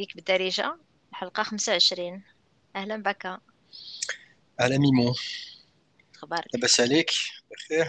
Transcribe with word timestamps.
Geek 0.00 0.16
بالدارجة 0.16 0.78
الحلقة 1.10 1.42
خمسة 1.42 1.72
وعشرين. 1.72 2.24
أهلا 2.76 2.96
بك 2.96 3.40
على 4.60 4.78
ميمو. 4.78 5.14
أخبارك 6.14 6.54
لاباس 6.54 6.80
عليك؟ 6.80 7.10
بخير. 7.50 7.88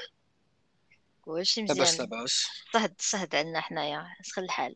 كلشي 1.21 1.61
لاباس 1.61 1.93
مزيان؟ 1.93 2.09
لاباس 2.09 2.47
صهد 2.73 2.95
صهد 2.99 3.35
عندنا 3.35 3.61
حنايا. 3.61 4.07
سخن 4.23 4.43
الحال. 4.43 4.75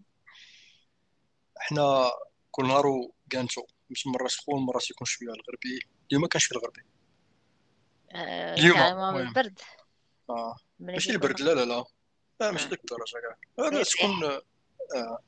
حنا 1.57 2.11
كل 2.51 2.67
نهار 2.67 2.83
كانتو 3.29 3.65
مش 3.89 4.07
مرة 4.07 4.27
سخون 4.27 4.65
مرة 4.65 4.81
يكون 4.91 5.07
شوية 5.07 5.27
الغربي. 5.27 5.79
اليوم 6.11 6.25
كان 6.25 6.39
شوية 6.39 6.59
الغربي. 6.59 6.81
آه 8.11 8.53
اليوم 8.53 8.77
المهم 8.77 9.17
البرد 9.17 9.59
آه. 10.29 10.57
ملي 10.79 10.93
ماشي 10.93 11.11
البرد 11.11 11.41
لا 11.41 11.53
لا 11.53 11.65
لا. 11.65 11.85
لا 12.39 12.51
ماشي 12.51 12.65
آه. 12.65 12.69
ديك 12.69 12.79
الدرجة. 12.79 13.11
كاع 13.11 13.69
لا 13.69 13.77
ريح. 13.77 13.87
تكون 13.87 14.23
آه. 14.95 15.19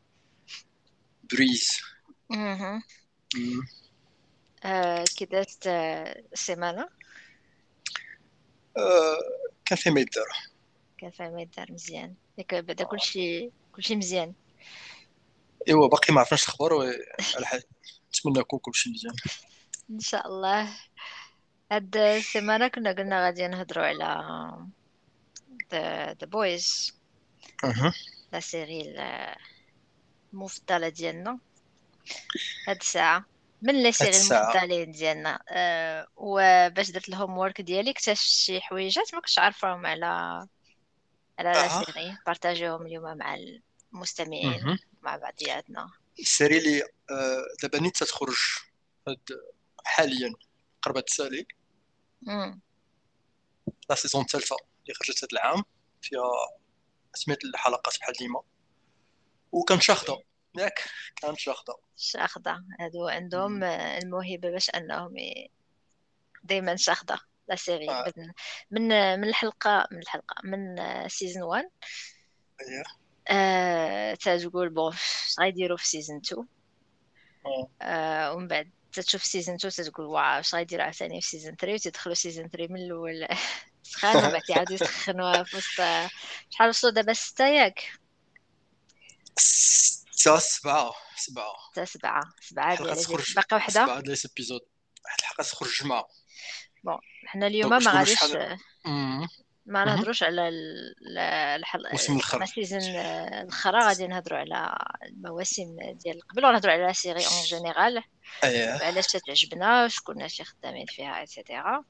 بريز. 1.23 1.96
آه 4.63 5.03
كي 5.17 5.25
دازت 5.25 5.67
آه، 5.67 6.23
السيمانة 6.33 6.89
آه. 8.77 9.19
كان 9.65 9.77
فيه 9.77 9.91
ما 9.91 10.01
يدار 10.01 10.25
كان 10.97 11.11
فيها 11.11 11.29
ما 11.29 11.41
يدار 11.41 11.71
مزيان 11.71 12.15
ياك 12.37 12.55
بعدا 12.55 12.83
كلشي 12.83 13.51
كلشي 13.75 13.95
مزيان. 13.95 14.33
إيوا 15.67 15.87
باقي 15.87 16.13
ما 16.13 16.19
عرفناش 16.19 16.43
الخبر 16.43 16.73
و- 16.73 16.81
على 17.35 17.45
حال. 17.45 17.63
نتمنى 18.09 18.39
يكون 18.39 18.59
كلشي 18.59 18.89
مزيان. 18.89 19.15
إن 19.89 19.99
شاء 19.99 20.27
الله. 20.27 20.77
هاد 21.71 21.97
السيمانة 21.97 22.67
كنا 22.67 22.91
قلنا 22.91 23.25
غادي 23.25 23.47
نهضروا 23.47 23.85
على 23.85 24.67
The 25.71 26.13
Boys 26.21 26.93
أها. 27.63 27.93
la 28.33 28.39
série 28.39 28.81
ال- 28.81 29.35
المفضلة 30.33 30.89
ديالنا 30.89 31.39
هاد 32.67 32.77
الساعة 32.81 33.25
من 33.61 33.83
les 33.83 33.91
séries. 33.91 34.17
المفضلين 34.17 34.91
ديالنا 34.91 35.43
أه 35.49 36.07
وباش 36.15 36.91
درت 36.91 37.09
ال 37.09 37.37
homework 37.37 37.61
ديالي 37.61 37.91
اكتشفت 37.91 38.27
شي 38.27 38.61
حويجات 38.61 39.13
ما 39.13 39.19
كنتش 39.19 39.39
عارفاهم 39.39 39.85
على 39.85 40.05
على 41.39 41.51
لا 41.51 41.65
أها. 41.65 41.83
سيري 41.83 42.17
بارطاجيوهم 42.25 42.85
اليوم 42.85 43.17
مع 43.17 43.37
المستمعين. 43.93 44.79
مع 45.01 45.17
بعضياتنا 45.17 45.91
ال 46.19 46.26
série 46.26 46.57
اللي 46.57 46.81
آه، 47.11 47.43
دابا 47.63 47.79
نيت 47.79 48.03
تخرج 48.03 48.35
حاليا 49.85 50.33
قربت 50.81 51.07
تسالي. 51.07 51.47
لا 53.89 53.95
saison 53.95 54.21
الثالثة 54.21 54.55
اللي 54.55 54.93
خرجت 54.93 55.23
هاد 55.23 55.29
العام 55.33 55.63
فيها 56.01 56.21
سميت 57.13 57.43
الحلقات 57.43 57.99
بحال 57.99 58.13
ديما 58.19 58.41
وكانت 59.51 59.81
شاخدة 59.81 60.23
ياك 60.59 60.83
كانت 61.21 61.39
شاخدة 61.39 61.75
شاخدة 61.97 62.63
هادو 62.79 63.07
عندهم. 63.07 63.63
آه، 63.63 63.97
الموهبة 63.97 64.49
باش 64.51 64.69
أنهم 64.69 65.17
ي- 65.17 65.51
دايما 66.43 66.75
شاخدة 66.75 67.19
la 67.49 67.55
série. 67.55 67.89
آه. 67.89 68.13
من 68.71 68.87
من 69.19 69.23
الحلقة 69.27 69.87
من 69.91 69.97
الحلقة. 69.99 70.35
من 70.43 70.75
saison 71.09 71.43
1 71.43 71.69
اييه 72.61 72.83
آه 73.29 74.13
تتقول 74.13 74.69
bon 74.69 74.93
اش 74.93 75.35
غيديروا 75.39 75.77
في 75.77 75.87
saison 75.87 76.17
2 76.25 76.47
آه. 77.45 77.69
آه 77.81 78.33
ومن 78.33 78.47
بعد 78.47 78.71
تتشوف 78.93 79.23
saison 79.23 79.55
2 79.55 79.71
تتقول 79.73 80.05
wow 80.05 80.39
اش 80.39 80.55
غيديروا 80.55 80.83
عاوتاني 80.83 81.21
في 81.21 81.27
saison 81.27 81.55
3 81.55 81.73
وتدخلوا 81.73 82.15
saison 82.15 82.49
3 82.49 82.73
من 82.73 82.79
الأول. 82.81 83.27
سخان 83.83 84.17
ومن 84.17 84.29
بعد 84.31 84.49
يعاودوا 84.49 84.73
يسخنوها 84.73 85.43
في 85.43 85.57
وسط 85.57 85.81
شحال 86.49 86.69
وصلوا 86.69 86.93
دابا 86.93 87.13
ستة 87.13 87.47
ياك؟ 87.47 87.91
ستة 90.17 90.37
سبعة 90.39 90.93
سبعة. 91.15 91.53
حتى 91.71 91.85
سبعة. 91.85 92.21
سبعة 92.41 92.75
ديال 92.75 93.23
باقي 93.35 93.55
وحدة؟ 93.55 93.71
سبعة 93.71 93.99
ديال 93.99 94.17
ال 94.25 94.30
épisode 94.30 94.61
واحد 95.05 95.19
الحلقة 95.19 95.43
تخرج 95.43 95.69
الجمعة 95.69 96.07
حنا 97.25 97.47
اليوم 97.47 97.69
ما 97.69 97.91
غاديش. 97.91 98.19
ما. 99.67 99.85
نهضروش 99.85 100.23
على 100.23 100.49
ال- 100.49 101.17
الحلقة 101.59 101.91
موسم 101.91 102.13
الآخر. 102.13 102.39
ما 102.39 102.45
saison 102.45 102.81
الاخرى 102.81 103.79
غادي 103.79 104.07
نهضروا 104.07 104.39
على 104.39 104.77
المواسم 105.05 105.75
ديال 105.93 106.19
قبل 106.27 106.45
ونهضروا 106.45 106.73
على 106.73 106.93
série 106.93 107.25
en 107.25 107.43
général 107.45 108.03
علاش 108.43 109.07
تتعجبنا 109.07 109.87
شكون 109.87 110.27
شي 110.27 110.43
خدامين 110.43 110.85
فيها 110.85 111.19
et 111.19 111.35
cetera 111.35 111.83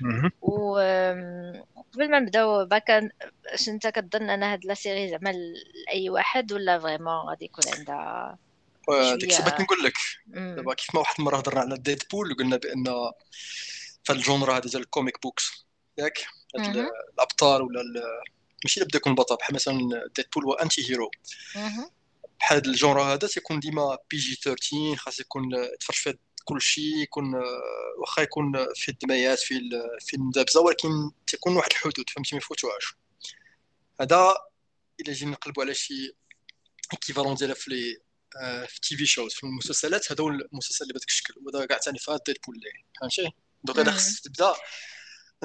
مهم. 0.00 0.30
وقبل 0.40 2.10
ما 2.10 2.18
نبداو 2.20 2.66
باكا 2.66 3.08
اش 3.46 3.68
انت 3.68 3.86
كتظن 3.86 4.30
أن 4.30 4.42
هاد 4.42 4.64
la 4.64 4.74
série 4.74 5.08
زعما 5.08 5.32
لأي 5.86 6.10
واحد 6.10 6.52
ولا 6.52 6.78
vraiment 6.78 7.28
غادي 7.28 7.44
يكون 7.44 7.64
عندها 7.76 8.38
ديك 8.88 9.40
بغيت 9.42 9.60
نقول 9.60 9.84
لك. 9.84 9.94
دابا 10.26 10.74
كيف 10.74 10.94
ما 10.94 11.00
واحد 11.00 11.14
المره 11.18 11.36
هضرنا 11.36 11.60
على 11.60 11.78
Deadpool 11.78 12.32
وقلنا 12.32 12.56
بان 12.56 12.84
في 14.04 14.12
هذه 14.12 14.60
ديال 14.60 14.82
ال 14.82 14.89
comic 14.89 15.22
books 15.22 15.66
ياك. 15.98 16.26
الأبطال 17.14 17.62
ولا 17.62 17.82
ماشي 18.64 18.80
اللي 18.80 18.88
بدأ 18.88 18.96
يكون 18.96 19.14
بطل 19.14 19.36
بحال 19.36 19.54
مثلا 19.54 19.78
Deadpool 20.16 20.44
هو 20.44 20.52
anti 20.52 20.90
hero. 20.90 21.10
بحال 22.40 22.66
ال 22.68 22.74
genre 22.74 23.04
هذا 23.04 23.28
تيكون 23.28 23.60
ديما 23.60 23.98
PG 24.10 24.34
13 24.34 24.96
خاص 24.96 25.20
يكون 25.20 25.42
تفرج 25.80 25.96
فيه 25.96 26.18
كل 26.44 26.60
شيء 26.62 26.96
يكون 26.96 27.34
آه، 27.34 27.40
واخا 27.98 28.22
يكون 28.22 28.66
فيه 28.74 28.92
الدميات 28.92 29.38
فيه 29.38 29.56
ال- 29.58 29.98
فيه 30.00 30.16
المدابزه 30.18 30.60
ولكن 30.60 30.88
تيكون 31.26 31.56
واحد 31.56 31.70
الحدود 31.70 32.10
فهمتي؟ 32.10 32.34
ما 32.34 32.38
يفوتوهاش. 32.38 32.94
هذا 34.00 34.34
إلا 35.00 35.12
جينا 35.12 35.30
نقلبوا 35.30 35.62
على 35.64 35.74
شي 35.74 36.12
équivalent 36.92 37.34
ديالها 37.34 37.54
في 37.54 37.70
les 37.70 37.96
آه، 38.42 38.64
في 38.64 38.80
TV 38.80 39.06
shows 39.06 39.34
في 39.34 39.44
المسلسلات 39.44 40.12
هذا 40.12 40.24
هو 40.24 40.28
المسلسل 40.28 40.82
اللي 40.84 40.92
بهذاك 40.94 41.08
الشكل 41.08 41.34
وهذا 41.46 41.66
كاع 41.66 41.78
ثاني 41.78 41.98
في 41.98 42.18
Deadpool 42.26 42.56
اللي 42.56 42.70
فهمتي؟ 43.00 43.32
Donc 43.64 43.78
مم. 43.78 43.90
خصك 43.94 44.24
تبدأ 44.24 44.54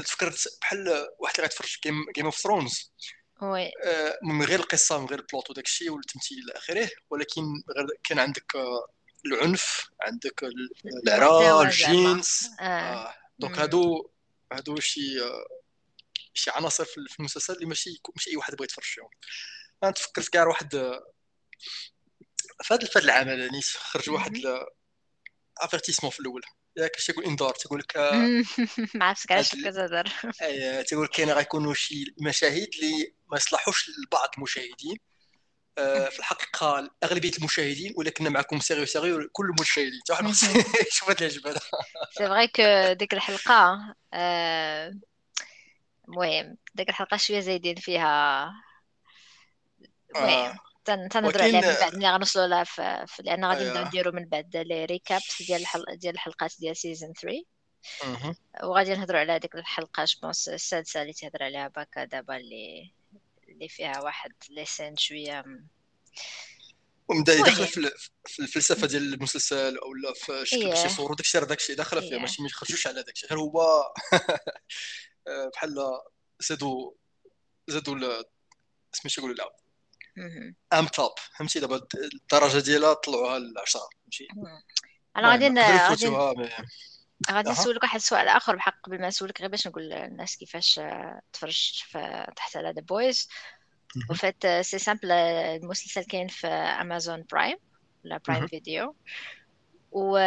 تفكرت 0.01 0.47
بحال 0.61 1.07
واحد 1.19 1.35
اللي 1.35 1.43
غيتفرج 1.47 1.77
Game 1.83 2.05
Game 2.15 2.25
of 2.25 2.37
Thrones 2.37 2.91
oui. 3.41 3.71
من 4.23 4.45
غير 4.45 4.59
القصة 4.59 4.99
من 4.99 5.05
غير 5.05 5.19
ال 5.19 5.25
plot 5.25 5.49
وداك 5.49 5.65
الشيء 5.65 5.89
والتمثيل 5.91 6.37
إلى 6.37 6.57
آخره 6.57 6.89
ولكن 7.09 7.41
غير 7.77 7.87
كان 8.03 8.19
عندك 8.19 8.55
آه، 8.55 8.87
العنف 9.25 9.89
عندك 10.01 10.43
ال- 10.43 10.69
المحتوى 10.85 11.15
العرا 11.15 11.69
زعما. 11.69 11.93
الجنس. 12.11 12.49
آه. 12.59 12.63
آه، 12.63 13.15
donc. 13.39 13.59
هادو 13.59 14.09
هادو 14.51 14.79
شي 14.79 15.21
آه، 15.21 15.45
شي 16.33 16.51
عناصر 16.51 16.85
في 16.85 17.19
المسلسل 17.19 17.53
اللي 17.53 17.65
ماشي 17.65 18.01
ماشي 18.15 18.29
أي 18.29 18.35
واحد 18.35 18.55
بغى 18.55 18.63
يتفرج 18.65 18.85
فيهم. 18.85 19.09
أنا 19.83 19.91
تفكرت 19.91 20.27
كاع 20.29 20.47
واحد 20.47 20.75
آه، 20.75 21.11
العام 23.03 23.29
هذا 23.29 23.51
نيت 23.51 23.65
خرج 23.65 24.09
واحد 24.09 24.41
avertissement 25.57 26.11
في 26.11 26.19
الأول. 26.19 26.41
ياك 26.77 26.95
اش 26.95 27.05
تقول 27.07 27.25
انذار 27.25 27.53
تقول 27.53 27.79
لك. 27.79 27.97
ما 28.95 29.05
عرفتش 29.05 29.31
علاش 29.31 29.53
ال- 29.53 29.61
كتهضر 29.61 30.07
أي- 30.07 30.85
تقول 30.89 31.07
كاين 31.07 31.29
غيكونوا 31.31 31.73
شي 31.73 32.05
مشاهد 32.21 32.67
اللي 32.75 33.13
ما 33.31 33.37
يصلحوش 33.37 33.89
لبعض 33.89 34.29
المشاهدين. 34.37 34.97
آه، 35.77 36.09
في 36.09 36.19
الحقيقة 36.19 36.91
أغلبية 37.03 37.31
المشاهدين 37.37 37.93
ولكن 37.97 38.31
معكم 38.33 38.59
sérieux 38.59 38.85
sérieux 38.85 39.29
كل 39.31 39.45
المشاهدين 39.45 39.99
حتى 40.03 40.13
واحد. 40.13 40.25
يشوف 40.87 41.09
هذا 41.09 41.19
العجب 41.19 41.47
هذا. 41.47 41.59
c'est 42.11 42.27
vrai 42.27 42.47
que 42.47 42.93
ديك 42.93 43.13
الحلقة 43.13 43.95
آه، 44.13 44.93
المهم 46.07 46.57
ديك 46.75 46.89
الحلقة 46.89 47.17
شوية 47.17 47.39
زايدين 47.39 47.75
فيها. 47.75 48.51
المهم 50.15 50.29
آه، 50.29 50.51
تن- 50.51 50.57
تنهضروا 50.85 51.43
عليها 51.43 51.61
من 51.71 51.79
بعد 51.79 51.95
ملي 51.95 52.09
غنوصلوا 52.11 52.47
لها 52.47 52.63
في 52.63 53.05
في- 53.07 53.23
لأن 53.23 53.45
غادي 53.45 53.59
أيوة. 53.61 53.69
نبداو 53.71 53.87
نديروا 53.87 54.13
من 54.13 54.25
بعد 54.29 54.57
les 54.57 54.85
recaps 54.85 55.41
ديال 55.41 55.61
الحلقة 55.61 55.93
ديال 55.93 56.13
الحلقات 56.13 56.53
ديال 56.59 56.77
season 56.77 57.13
3 57.13 57.43
مهم. 58.03 58.35
وغادي 58.63 58.95
نهضروا 58.95 59.19
على 59.19 59.39
ديك 59.39 59.55
الحلقة 59.55 60.05
je 60.05 60.18
pense 60.18 60.49
السادسة 60.49 61.01
اللي 61.01 61.13
تهضر 61.13 61.43
عليها 61.43 61.67
باكا 61.67 62.03
دابا 62.03 62.37
اللي 62.37 62.93
اللي 63.49 63.69
فيها 63.69 64.01
واحد 64.03 64.31
les 64.49 64.65
scènes 64.65 64.97
شوية 64.97 65.41
م- 65.45 65.67
ومن 67.07 67.23
بعد 67.23 67.35
المهم. 67.37 67.45
داخل 67.49 67.67
في 67.67 67.91
في 68.25 68.39
الفلسفة 68.39 68.87
ديال 68.87 69.13
المسلسل 69.13 69.77
أو 69.77 69.93
لا 69.93 70.13
في 70.13 70.41
الشكل 70.41 70.69
باش 70.69 70.79
إيه. 70.79 70.85
يصوروا 70.85 71.15
داكشي 71.15 71.37
راه 71.37 71.45
داكشي 71.45 71.75
داخله 71.75 72.01
فيه 72.01 72.11
إيه. 72.11 72.19
ماشي 72.19 72.41
ما 72.41 72.47
يخرجوش 72.47 72.87
على 72.87 73.03
داكشي 73.03 73.27
غير 73.27 73.39
هو 73.39 73.61
آه، 75.27 75.51
بحال 75.53 75.75
زادوا 76.39 76.91
زادوا 77.67 78.23
يقولوا 79.17 79.35
لا 79.35 79.43
مهم. 79.43 79.62
on 80.73 80.85
top 80.87 81.11
فهمتي؟ 81.37 81.59
دابا 81.59 81.81
الدرجة 81.95 82.59
ديالها 82.65 82.93
طلعوها 82.93 83.39
ل 83.39 83.53
10 83.61 83.79
فهمتي 84.03 84.27
أنا 85.17 85.31
غادي 85.31 85.49
ن- 85.49 85.57
يقدروا 85.57 86.17
غادي 86.27 86.49
غادي 87.31 87.49
أها. 87.49 87.53
نسولك 87.53 87.83
واحد 87.83 87.95
السؤال 87.95 88.27
آخر 88.27 88.55
بحق 88.55 88.81
قبل 88.83 89.01
ما 89.01 89.07
نسولك 89.07 89.41
غير 89.41 89.49
باش 89.49 89.67
نقول 89.67 89.83
للناس 89.83 90.37
كيفاش 90.37 90.79
آه، 90.79 91.21
تفرج 91.33 91.83
في 91.85 92.25
تحت 92.35 92.57
على 92.57 92.71
The 92.71 92.81
Boys. 92.81 93.27
وفات 94.09 94.47
c'est 94.61 94.79
simple 94.79 95.11
المسلسل 95.11 96.03
كاين 96.03 96.27
في 96.27 96.47
Amazon 96.47 97.25
Prime 97.31 97.57
ولا 98.05 98.17
Prime. 98.27 98.47
Video 98.47 98.95
و 99.93 100.17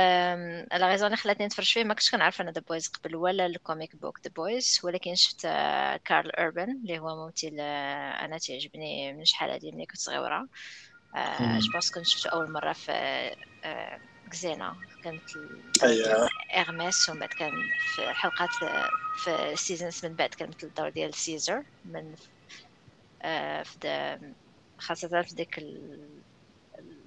la 0.73 0.89
raison 0.89 1.07
اللي 1.07 1.17
خلاتني 1.17 1.47
نتفرج 1.47 1.73
فيه 1.73 1.85
ما 1.85 1.95
كنتش 1.95 2.11
كنعرف 2.11 2.41
أنا 2.41 2.51
The 2.51 2.63
Boys 2.69 2.89
قبل 2.89 3.17
ولا 3.17 3.47
ال 3.47 3.55
comic 3.55 3.97
book 3.97 4.19
The 4.27 4.31
Boys 4.37 4.81
ولكن 4.85 5.15
شفت 5.15 5.45
آه، 5.45 6.01
Karl 6.05 6.31
Urban 6.31 6.71
اللي 6.71 6.99
هو 6.99 7.27
ممثل 7.27 7.57
آه، 7.61 8.25
أنا 8.25 8.39
تعجبني 8.39 9.13
من 9.13 9.25
شحال 9.25 9.51
هادي 9.51 9.73
ملي 9.73 9.87
كنت 9.87 9.99
صغيرة. 10.01 10.49
je 11.61 11.73
pense 11.73 11.91
كنت 11.91 12.07
شفتو 12.07 12.29
أول 12.29 12.53
مرة 12.53 12.73
في 12.73 12.93
Xena 14.33 14.75
كانت 15.05 15.23
أيوة. 15.85 16.29
اغماس 16.57 17.09
ومن 17.09 17.19
بعد 17.21 17.29
كان 17.29 17.53
في 17.95 18.15
حلقات 18.15 18.49
في 19.25 19.53
ال 19.53 19.59
seasons 19.60 20.07
من 20.07 20.15
بعد 20.15 20.29
كان 20.31 20.49
مثل 20.49 20.67
الدور 20.67 20.89
ديال 20.91 21.15
Caesar 21.15 21.63
من 21.85 22.15
في 23.65 23.79
خاصة 24.79 25.23
في 25.23 25.35
ديك 25.35 25.59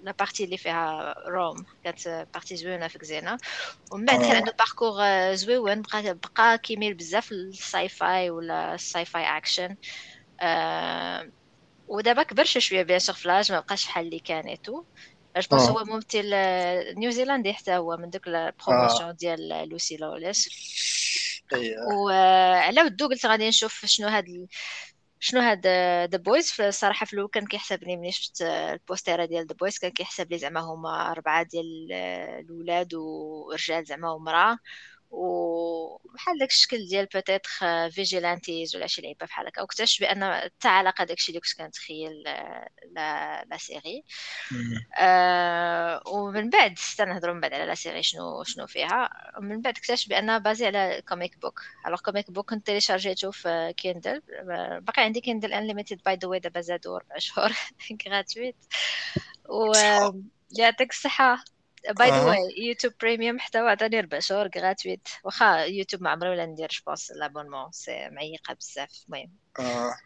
la 0.10 0.16
partie 0.20 0.44
اللي 0.46 0.58
فيها 0.58 1.16
Rome 1.30 1.66
كانت 1.84 2.28
partie 2.34 2.56
زوينه 2.58 2.88
في 2.88 3.00
Xena 3.00 3.38
ومن 3.92 4.06
بعد 4.06 4.20
كان 4.20 4.38
عنده 4.38 4.54
parcours 4.60 5.36
زوين 5.36 5.82
بقى 5.84 6.16
بقى 6.38 6.58
كيميل 6.60 6.94
بزاف 6.96 7.32
للساي 7.32 7.90
فاي 7.90 8.30
ولا 8.32 8.76
الساي 8.76 9.06
فاي 9.06 9.38
اكشن 9.38 9.78
ودابا 11.88 12.24
كبرش 12.24 12.58
شوية 12.58 12.84
bien 12.84 13.00
sûr 13.00 13.16
ف 13.16 13.22
l'âge 13.22 13.52
ما 13.52 13.60
بقاش 13.60 13.86
بحال 13.86 14.06
اللي 14.06 14.20
كان 14.20 14.48
et 14.48 14.60
tout 14.60 14.84
je 15.38 15.48
pense 15.52 15.72
هو 15.72 15.84
ممثل 15.86 16.32
نيوزيلندي 17.00 17.54
حتى 17.54 17.78
هو 17.78 17.98
من 17.98 18.10
دوك 18.10 18.28
ال 18.28 18.37
promotion 18.37 19.16
ديال 19.16 19.70
Lucy 19.70 19.98
Lawless 19.98 20.50
وعلى 21.84 22.82
ودو 22.84 23.08
قلت 23.08 23.26
غادي 23.26 23.50
نشوف 23.50 23.86
شنو 23.86 24.08
هاد 24.08 24.26
شنو 25.20 25.42
هاد 25.42 25.68
The 26.12 26.18
Boys 26.18 26.62
الصراحه 26.62 27.06
في 27.06 27.14
الأول 27.14 27.30
كان 27.30 27.46
كيحسبني 27.48 27.98
ملي 27.98 28.12
شفت 28.12 28.42
البوستيرة 28.42 29.26
ديال 29.26 29.48
The 29.48 29.56
Boys 29.56 29.78
كان 29.80 29.92
كيحسب 29.92 30.32
لي 30.32 30.38
زعما 30.38 30.60
هما 30.60 31.12
أربعة 31.12 31.44
ديال 31.44 31.92
الاولاد 32.40 32.94
ورجال 32.94 33.86
زعما 33.86 34.12
ومرأة. 34.12 34.58
وبحال 35.10 36.38
داك 36.40 36.50
الشكل 36.50 36.78
ديال 36.90 37.06
peut-être 37.14 37.50
vigilantes 37.92 38.76
ولا 38.76 38.88
شي 38.88 39.02
لعيبة 39.02 39.26
بحال 39.26 39.48
هكا. 39.48 39.62
واكتشف 39.62 40.02
بان 40.02 40.34
حتى 40.36 40.68
علاقة 40.68 41.04
داكشي 41.04 41.30
اللي 41.32 41.40
كنت 41.42 41.54
كنتخيل 41.66 42.12
لا 42.96 43.46
la 43.46 43.58
série 43.58 44.04
آه 45.00 46.02
ومن 46.08 46.50
بعد 46.50 46.72
استنهضروا 46.72 47.34
من 47.34 47.42
بعد 47.42 47.54
على 47.54 47.66
la 47.66 47.76
série 47.76 48.04
شنو 48.04 48.44
شنو 48.44 48.68
فيها. 48.68 49.10
من 49.42 49.62
بعد 49.62 49.78
اكتشف 49.78 50.10
بأنها 50.10 50.38
basée 50.38 50.66
على 50.68 51.02
comic 51.10 51.40
book 51.42 51.62
alors 51.88 52.00
comic 52.02 52.32
book 52.32 52.50
كنت 52.50 52.66
تيليشارجيتو 52.66 53.32
في 53.32 53.74
Kindle 53.78 54.22
باقي 54.82 55.04
عندي 55.04 55.22
Kindle 55.22 55.54
Unlimited 55.54 56.02
by 56.06 56.16
the 56.16 56.28
way 56.28 56.40
دابا 56.40 56.62
زادو 56.62 56.98
ربع 56.98 57.18
شهور. 57.18 57.50
gratuites 58.08 58.56
و 59.50 59.74
يعطيك 60.60 60.92
الصحة. 60.92 61.44
by 61.90 62.10
the 62.10 62.24
way 62.24 62.38
YouTube 62.58 62.94
Premium 63.02 63.40
حتى 63.40 63.60
هو 63.60 63.68
عطاني 63.68 64.00
ربع 64.00 64.20
شهور 64.20 64.50
gratuites 64.58 65.08
واخا 65.24 65.58
يوتيوب 65.64 66.04
ما 66.04 66.10
عمري 66.10 66.30
ولا 66.30 66.46
ندير 66.46 66.70
je 66.72 66.83
pense 66.83 67.12
l'abonnement 67.12 67.72
c'est 67.72 68.10
معيقة 68.10 68.54
بزاف. 68.54 69.06
المهم. 69.08 69.32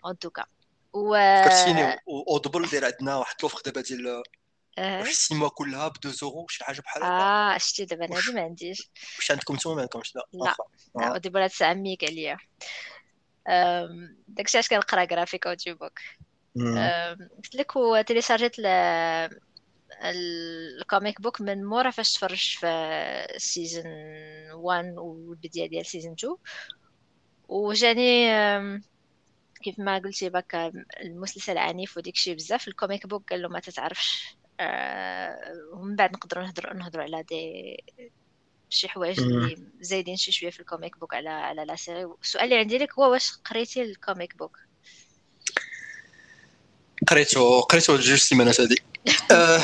En 0.05 0.19
tout 0.19 0.34
cas 0.34 0.45
و 0.93 1.15
فكرتيني 1.43 1.97
Audible 2.07 2.69
داير 2.69 2.85
عندنا 2.85 3.15
واحد 3.15 3.35
l'offre 3.43 3.61
دابا 3.65 3.81
ديال 3.81 4.23
واش 4.77 5.09
السيما 5.09 5.49
كلها 5.49 5.87
ب 5.87 5.97
2 5.97 6.13
زورو 6.13 6.47
شي 6.47 6.63
حاجة 6.63 6.81
بحال 6.81 7.03
هكا. 7.03 7.55
آه 7.55 7.57
شتي 7.57 7.85
دابا 7.85 8.05
أنا 8.05 8.17
هادي 8.17 8.31
ما 8.31 8.41
عنديش. 8.41 8.89
واش 9.17 9.31
عندكم 9.31 9.55
نتوما؟ 9.55 9.75
ما 9.75 9.81
عندكمش 9.81 10.15
لا. 10.15 10.25
لا. 10.33 10.55
Audible 11.07 11.41
هاد 11.41 11.49
الساعة 11.49 11.73
ميك 11.73 12.03
عليا 12.03 12.37
داكشي 14.27 14.57
علاش 14.57 14.69
كنقرا 14.69 15.03
graphic 15.03 15.47
audio 15.47 15.75
book 15.75 15.99
قلت 17.37 17.55
لك 17.55 17.71
تيليشارجيت 18.07 18.59
ال 20.01 20.21
comic 20.21 21.21
book 21.21 21.41
من 21.41 21.65
مورا 21.65 21.91
فاش 21.91 22.13
تفرجت 22.13 22.59
في 22.59 22.67
season 23.37 23.85
1 24.53 24.85
والبداية 24.97 25.69
ديال 25.69 25.85
season 25.85 26.13
2 26.13 26.35
وجاني 27.49 28.29
كيف 29.63 29.79
ما 29.79 29.97
قلتي 29.99 30.29
بك 30.29 30.55
المسلسل 31.01 31.57
عنيف 31.57 31.97
وديك 31.97 32.15
شي 32.15 32.35
بزاف. 32.35 32.67
ال 32.67 32.74
comic 32.74 33.07
book 33.07 33.29
قال 33.29 33.41
له 33.41 33.49
ما 33.49 33.59
تتعرفش. 33.59 34.37
آه، 34.59 35.37
ومن 35.73 35.95
بعد 35.95 36.13
نقدروا 36.13 36.43
نهضروا 36.43 36.73
نهضروا 36.73 37.03
على 37.03 37.23
دي 37.23 37.35
شي 38.69 38.89
حوايج 38.89 39.19
اللي 39.21 39.55
زايدين 39.81 40.15
شي 40.15 40.31
شوية 40.31 40.49
في 40.51 40.59
ال 40.59 40.66
comic 40.66 40.99
book 40.99 41.13
على 41.13 41.29
على 41.29 41.65
la 41.65 41.75
série. 41.75 42.05
السؤال 42.23 42.45
اللي 42.45 42.57
عندي 42.59 42.77
لك 42.77 42.99
هو 42.99 43.11
واش 43.11 43.31
قريتي 43.45 43.81
ال 43.81 43.91
comic 43.91 44.37
book 44.37 44.57
قريتو 47.07 47.61
قريتو 47.61 47.97
جوج 47.97 48.19
سيمانات 48.19 48.61
هادي 48.61 48.75
آه، 49.31 49.61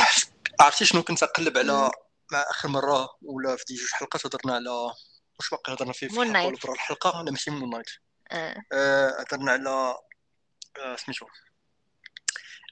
عرفتي 0.59 0.85
شنو 0.85 1.03
كنت 1.03 1.23
اقلب 1.23 1.57
على 1.57 1.91
مع 2.31 2.45
آخر 2.49 2.67
مرة 2.67 3.09
ولا 3.21 3.55
في 3.55 3.63
دي 3.67 3.75
جوج 3.75 3.91
حلقات 3.91 4.25
هضرنا 4.25 4.53
على 4.55 4.69
واش 4.69 5.49
باقي 5.51 5.73
هضرنا 5.73 5.93
فيه 5.93 6.07
في 6.07 6.21
الحلقة 6.21 6.47
ولا 6.47 6.57
برا 6.63 6.73
الحلقة؟ 6.73 7.23
لا 7.23 7.31
ماشي 7.31 7.51
Moon 7.51 7.69
Knight 7.69 7.89
آه. 8.31 8.55
آه، 8.73 9.21
هضرنا 9.21 9.51
على 9.51 9.95
سميتو. 10.95 11.25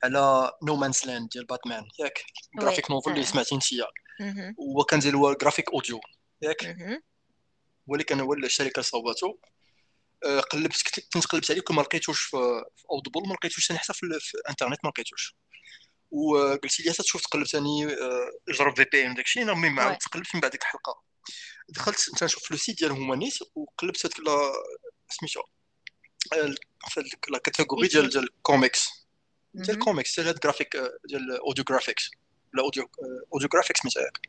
على 0.03 0.51
No 0.63 0.75
Man's 0.75 1.07
Land 1.07 1.29
ديال 1.29 1.45
باتمان 1.45 1.87
ياك؟ 1.99 2.23
graphic 2.59 2.91
novel 2.91 3.11
اللي 3.11 3.25
سمعتي 3.25 3.55
انت 3.55 3.63
هو 4.59 4.83
كان 4.83 4.99
ديال 4.99 5.15
هو 5.15 5.33
Graphic 5.33 5.73
Audio 5.73 5.99
ياك؟ 6.41 6.77
ولكن 7.87 8.19
هو 8.19 8.33
الشركة 8.33 8.81
صوباتو 8.81 9.37
قلبت 10.23 11.05
كنت 11.13 11.25
قلبت 11.25 11.51
عليه 11.51 11.61
ما 11.69 11.81
لقيتوش 11.81 12.21
في 12.21 12.37
Audible 12.91 13.29
ما 13.29 13.33
لقيتوش 13.33 13.71
حتى 13.71 13.93
في 13.93 14.03
الإنترنت 14.35 14.79
ما 14.83 14.89
لقيتوش. 14.89 15.35
وقلت 16.11 16.79
لي 16.79 16.93
تشوف 16.93 17.21
تقلب 17.21 17.47
ثاني 17.47 17.85
آه، 17.85 18.31
جرب 18.49 18.75
VPN 18.75 19.13
داكشي 19.13 19.41
أنا 19.41 19.51
المهم 19.51 19.79
عاود 19.79 19.97
تقلبت 19.97 20.35
من 20.35 20.41
بعد 20.41 20.51
ديك 20.51 20.61
الحلقة. 20.61 21.03
دخلت 21.69 22.23
نشوف 22.23 22.43
في 22.43 22.51
ال 22.53 22.58
site 22.58 22.79
ديالهم 22.79 23.03
هما 23.03 23.15
نيت 23.15 23.33
وقلبت 23.55 24.05
هذيك 24.05 24.17
سميتو 25.09 25.41
في 26.89 27.03
la 27.29 27.37
catégorie 27.37 27.87
ديال 27.87 28.09
ديال 28.09 28.23
الكوميكس 28.23 28.89
ديال 29.53 29.77
الكوميكس 29.77 30.19
ديال 30.19 30.35
الجرافيك 30.35 30.77
ديال 31.09 31.21
ال 31.21 31.28
audio 31.28 31.63
graphics 31.63 32.11
ولا 32.53 32.63
audio 32.63 32.89
audio 33.33 33.49
graphics 33.49 33.85
ياك 33.95 34.19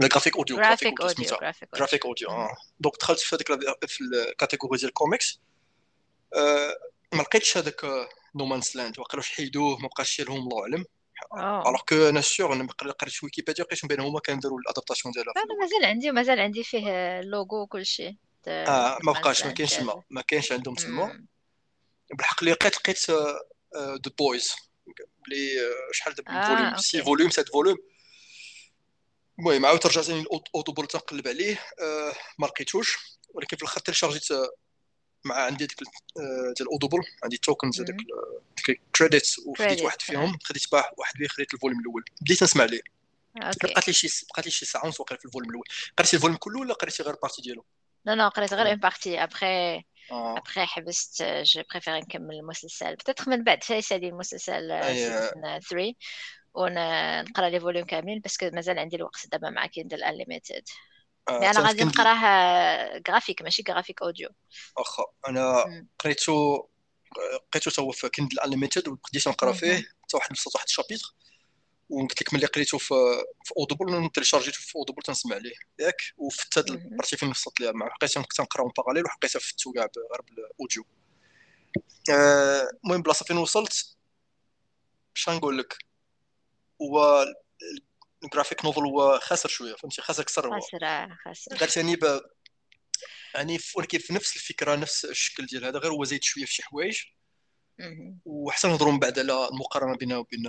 لا 0.00 0.08
graphic 0.08 0.36
audio 0.36 0.56
graphic 0.56 1.00
audio 1.00 1.36
graphic 1.74 2.06
audio 2.06 2.28
donc 2.80 2.96
دخلت 3.00 3.20
في 3.20 3.36
هذيك 3.36 3.48
في 3.86 4.00
ال 4.04 4.11
catégorie 4.11 4.78
ديال 4.78 4.88
الكوميكس 4.88 5.40
ما 7.12 7.22
لقيتش 7.22 7.56
هذاك 7.56 7.84
No 8.34 8.44
Man's 8.44 8.76
Land 8.76 8.98
واقيلا 8.98 9.22
حيدوه 9.22 9.78
ما 9.78 9.88
بقاش 9.88 10.20
لهم 10.20 10.36
الله 10.36 10.62
اعلم 10.62 10.84
Alors 11.66 11.80
que 11.88 12.08
أنا 12.08 12.20
sûr 12.20 12.52
أنا 12.52 12.66
قريت 12.66 13.24
Wikipédia 13.24 13.64
لقيت 13.64 13.86
بان 13.86 14.00
هما 14.00 14.20
كانوا 14.20 14.40
داروا 14.40 14.58
ال 14.58 14.63
adaptation 14.63 15.12
ديالها 15.12 15.32
أنا 15.36 15.60
مازال 15.60 15.84
عندي 15.84 16.10
مازال 16.10 16.40
عندي 16.40 16.64
فيه 16.64 16.90
اللوغو 17.20 17.62
وكل 17.62 17.86
شيء 17.86 18.16
آه 18.48 18.98
ما 19.02 19.12
بقاش 19.12 19.44
ما 19.46 19.52
كاينش 19.52 19.74
تما 19.74 20.02
ما 20.10 20.20
كاينش 20.20 20.52
عندهم 20.52 20.74
تما 20.74 21.26
بالحق 22.10 22.40
اللي 22.40 22.52
لقيت 22.52 22.76
لقيت 22.76 23.10
The 23.76 24.12
Boys 24.18 24.52
بلي 25.26 25.48
شحال 25.92 26.14
دابا 26.14 26.40
volume 26.40 26.76
six 26.76 27.02
volume 27.02 27.30
sept 27.30 27.48
volume 27.48 27.76
المهم 29.38 29.66
عاود 29.66 29.86
رجعت 29.86 30.08
ل 30.08 30.18
Audible 30.18 30.86
تنقلب 30.86 31.28
عليه. 31.28 31.58
ما 32.38 32.46
لقيتوش 32.46 32.98
ولكن 33.34 33.56
في 33.56 33.62
الآخر 33.62 33.80
تيليشارجيت 33.80 34.28
مع 35.24 35.34
عندي 35.34 35.66
ديك 35.66 35.78
آه، 35.82 36.54
ديال 36.56 36.68
Audible 36.68 36.98
عندي 37.22 37.36
tokens 37.36 37.80
هذاك 37.80 37.96
ديك 38.56 38.70
credits 38.70 39.38
وخديت 39.38 39.82
واحد 39.82 40.02
فيهم. 40.02 40.38
خديت 40.44 40.72
باه 40.72 40.90
واحد 40.98 41.14
اللي 41.16 41.28
خديت 41.28 41.54
volume 41.54 41.80
الأول. 41.80 42.04
بديت 42.20 42.42
نسمع 42.42 42.64
ليه. 42.64 42.80
بقات 43.36 43.88
لي 43.88 43.92
شي 43.92 44.26
بقات 44.30 44.44
لي 44.44 44.50
شي 44.50 44.66
ساعة 44.66 44.84
ونص 44.84 45.00
وقيلا 45.00 45.20
في 45.20 45.26
volume 45.26 45.50
الأول. 45.50 45.66
قريتي 45.98 46.16
volume 46.16 46.38
كله 46.38 46.60
ولا 46.60 46.74
قريتي 46.74 47.02
غير 47.02 47.14
partie 47.22 47.42
ديالو؟ 47.42 47.64
لا 48.04 48.16
لا 48.16 48.28
قريت 48.28 48.54
غير 48.54 48.68
une 48.68 48.76
partie 48.76 49.22
après 49.22 49.82
après 50.10 50.66
حبست 50.66 51.22
je 51.22 51.62
préfère 51.70 51.96
نكمل 51.96 52.34
المسلسل. 52.34 52.94
peut-être 52.94 53.28
من 53.28 53.44
بعد 53.44 53.64
فايسه 53.64 53.96
لي 53.96 54.08
المسلسل 54.08 54.82
saison 54.82 55.60
3 55.60 55.94
ونقرا 56.54 57.48
لي 57.48 57.60
volume 57.60 57.86
كامل 57.86 58.20
parce 58.20 58.39
que 58.39 58.50
مازال 58.52 58.78
عندي 58.78 58.96
الوقت 58.96 59.26
دابا 59.32 59.50
مع 59.50 59.66
Kindle 59.66 60.02
Unlimited 60.02 60.62
آه، 61.28 61.50
أنا 61.50 61.60
غادي 61.60 61.84
نقراه 61.84 62.98
جرافيك 62.98 63.42
ماشي 63.42 63.62
graphique 63.62 64.02
audio 64.02 64.28
واخا 64.76 65.04
أنا 65.28 65.64
قريتو 65.98 66.66
قريتو 67.52 67.70
تا 67.70 67.82
هو 67.82 67.90
في 67.90 68.08
Kindle 68.08 68.40
Unlimited 68.40 68.88
وبديت 68.88 69.28
نقرا 69.28 69.52
فيه. 69.52 69.76
حتى 69.76 70.16
واحد 70.16 70.32
بسط 70.32 70.54
واحد 70.54 70.66
chapitre. 70.66 71.14
وقلت 71.90 72.22
لك 72.22 72.34
ملي 72.34 72.46
قريتو 72.46 72.78
في 72.78 72.94
في 73.44 73.54
Audible 73.56 74.10
تيليشارجيتو 74.10 74.58
في 74.60 74.76
Audible 74.76 75.02
تنسمع 75.02 75.36
عليه 75.36 75.52
ياك. 75.80 76.02
وفت 76.16 76.58
هاد 76.58 76.70
ال 76.70 76.77
partie 76.77 77.16
فين 77.16 77.28
وصلت 77.28 77.60
ليها 77.60 77.72
مع 77.72 77.86
بقيت 78.00 78.12
تنقراهم 78.12 78.72
parallèle 78.76 79.04
وحقيتها 79.04 79.38
فتو 79.38 79.72
كاع 79.72 79.82
غير 79.82 80.22
بال 80.22 80.40
audio 80.40 80.84
آه، 82.10 82.68
المهم 82.84 83.02
بلاصة 83.02 83.24
فين 83.24 83.36
وصلت؟ 83.36 83.96
اش 85.16 85.28
غنقول 85.28 85.58
لك. 85.58 85.91
هو 86.90 87.26
ال 88.24 88.29
graphic 88.29 88.64
novel 88.64 88.80
هو 88.80 89.18
خاسر 89.22 89.48
شوية 89.48 89.74
فهمتي؟ 89.74 90.02
خاسر 90.02 90.22
كثر 90.22 90.46
هو 90.48 90.60
خاسر 90.60 90.84
آه، 90.84 91.18
خاسر 91.24 91.56
قالت 91.56 91.76
يعني 91.76 91.96
ب... 91.96 92.20
يعني 93.34 93.58
ولكن 93.76 93.98
في 93.98 94.14
نفس 94.14 94.36
الفكرة 94.36 94.76
نفس 94.76 95.04
الشكل 95.04 95.46
ديال 95.46 95.64
هذا 95.64 95.78
غير 95.78 95.92
هو 95.92 96.04
زايد 96.04 96.22
شوية 96.22 96.44
في 96.44 96.52
شي 96.52 96.62
حوايج. 96.62 97.02
وحسن 98.24 98.68
نهضروا 98.68 98.92
من 98.92 98.98
بعد 98.98 99.18
على 99.18 99.48
المقارنة 99.48 99.96
بين 99.96 100.12
وبين 100.12 100.42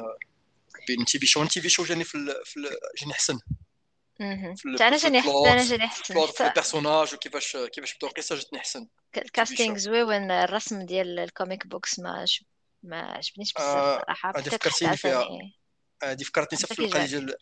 بين 0.87 1.05
TV 1.05 1.25
show 1.25 1.45
TV 1.45 1.69
show 1.69 1.83
جاني 1.83 2.03
في 2.03 2.15
ال... 2.15 2.45
في 2.45 2.57
ال... 2.57 2.69
جاني 3.01 3.13
أحسن. 3.13 3.39
أنا 4.21 4.97
جاني 4.97 5.19
احسن 5.19 5.47
أنا 5.47 5.63
جاني 5.63 5.85
أحسن. 5.85 6.03
في 6.03 6.43
ال 6.47 6.53
personnage 6.53 7.13
وكيفاش 7.13 7.57
كيفاش 7.57 7.95
بدأو 7.95 8.09
القصة 8.09 8.35
جاتني 8.35 8.59
أحسن. 8.59 8.87
ال 9.17 9.25
casting 9.25 9.77
زوين 9.77 10.31
الرسم 10.31 10.85
ديال 10.85 11.19
ال 11.19 11.27
comic 11.27 11.67
books 11.67 11.99
ما 11.99 12.25
ما 12.83 13.01
عجبنيش 13.01 13.53
بزاف 13.53 13.67
آه، 13.67 14.01
صراحة. 14.01 14.33
هذه 14.37 14.49
فكرتيني 14.49 14.97
فيها. 14.97 15.27
هذه 16.11 16.23
فكرتني 16.23 16.59
حتى 16.59 16.75
في 16.75 17.07
ديال 17.07 17.35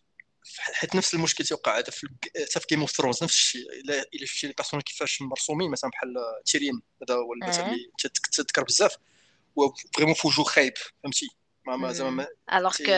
حيت 0.73 0.95
نفس 0.95 1.13
المشكل 1.13 1.45
تيوقع 1.45 1.77
هذا 1.77 1.89
في 1.91 2.07
حتى 2.49 2.59
في 2.59 2.65
Game 2.69 2.79
of 2.81 2.91
Thrones 2.91 3.23
نفس 3.23 3.33
الشيء 3.33 3.61
الا 3.71 3.99
إلا 4.13 4.25
شفتي 4.25 4.47
les 4.47 4.53
personnages 4.57 4.83
كيفاش 4.83 5.21
مرسومين 5.21 5.71
مثلا 5.71 5.89
بحال 5.89 6.13
Tyrion 6.45 6.81
هذا 7.03 7.15
هو 7.15 7.33
المثل 7.33 7.61
آه. 7.61 7.67
اللي 7.67 7.91
تذكر 8.33 8.63
بزاف. 8.63 8.95
هو 9.59 9.73
vraiment 9.95 10.13
في 10.13 10.27
وجهه 10.27 10.43
خايب 10.43 10.73
فهمتي؟ 11.03 11.27
ما 11.67 11.75
ما 11.75 11.91
زعما 11.91 12.09
ما- 12.09 12.57
الوغ 12.57 12.77
كو 12.77 12.91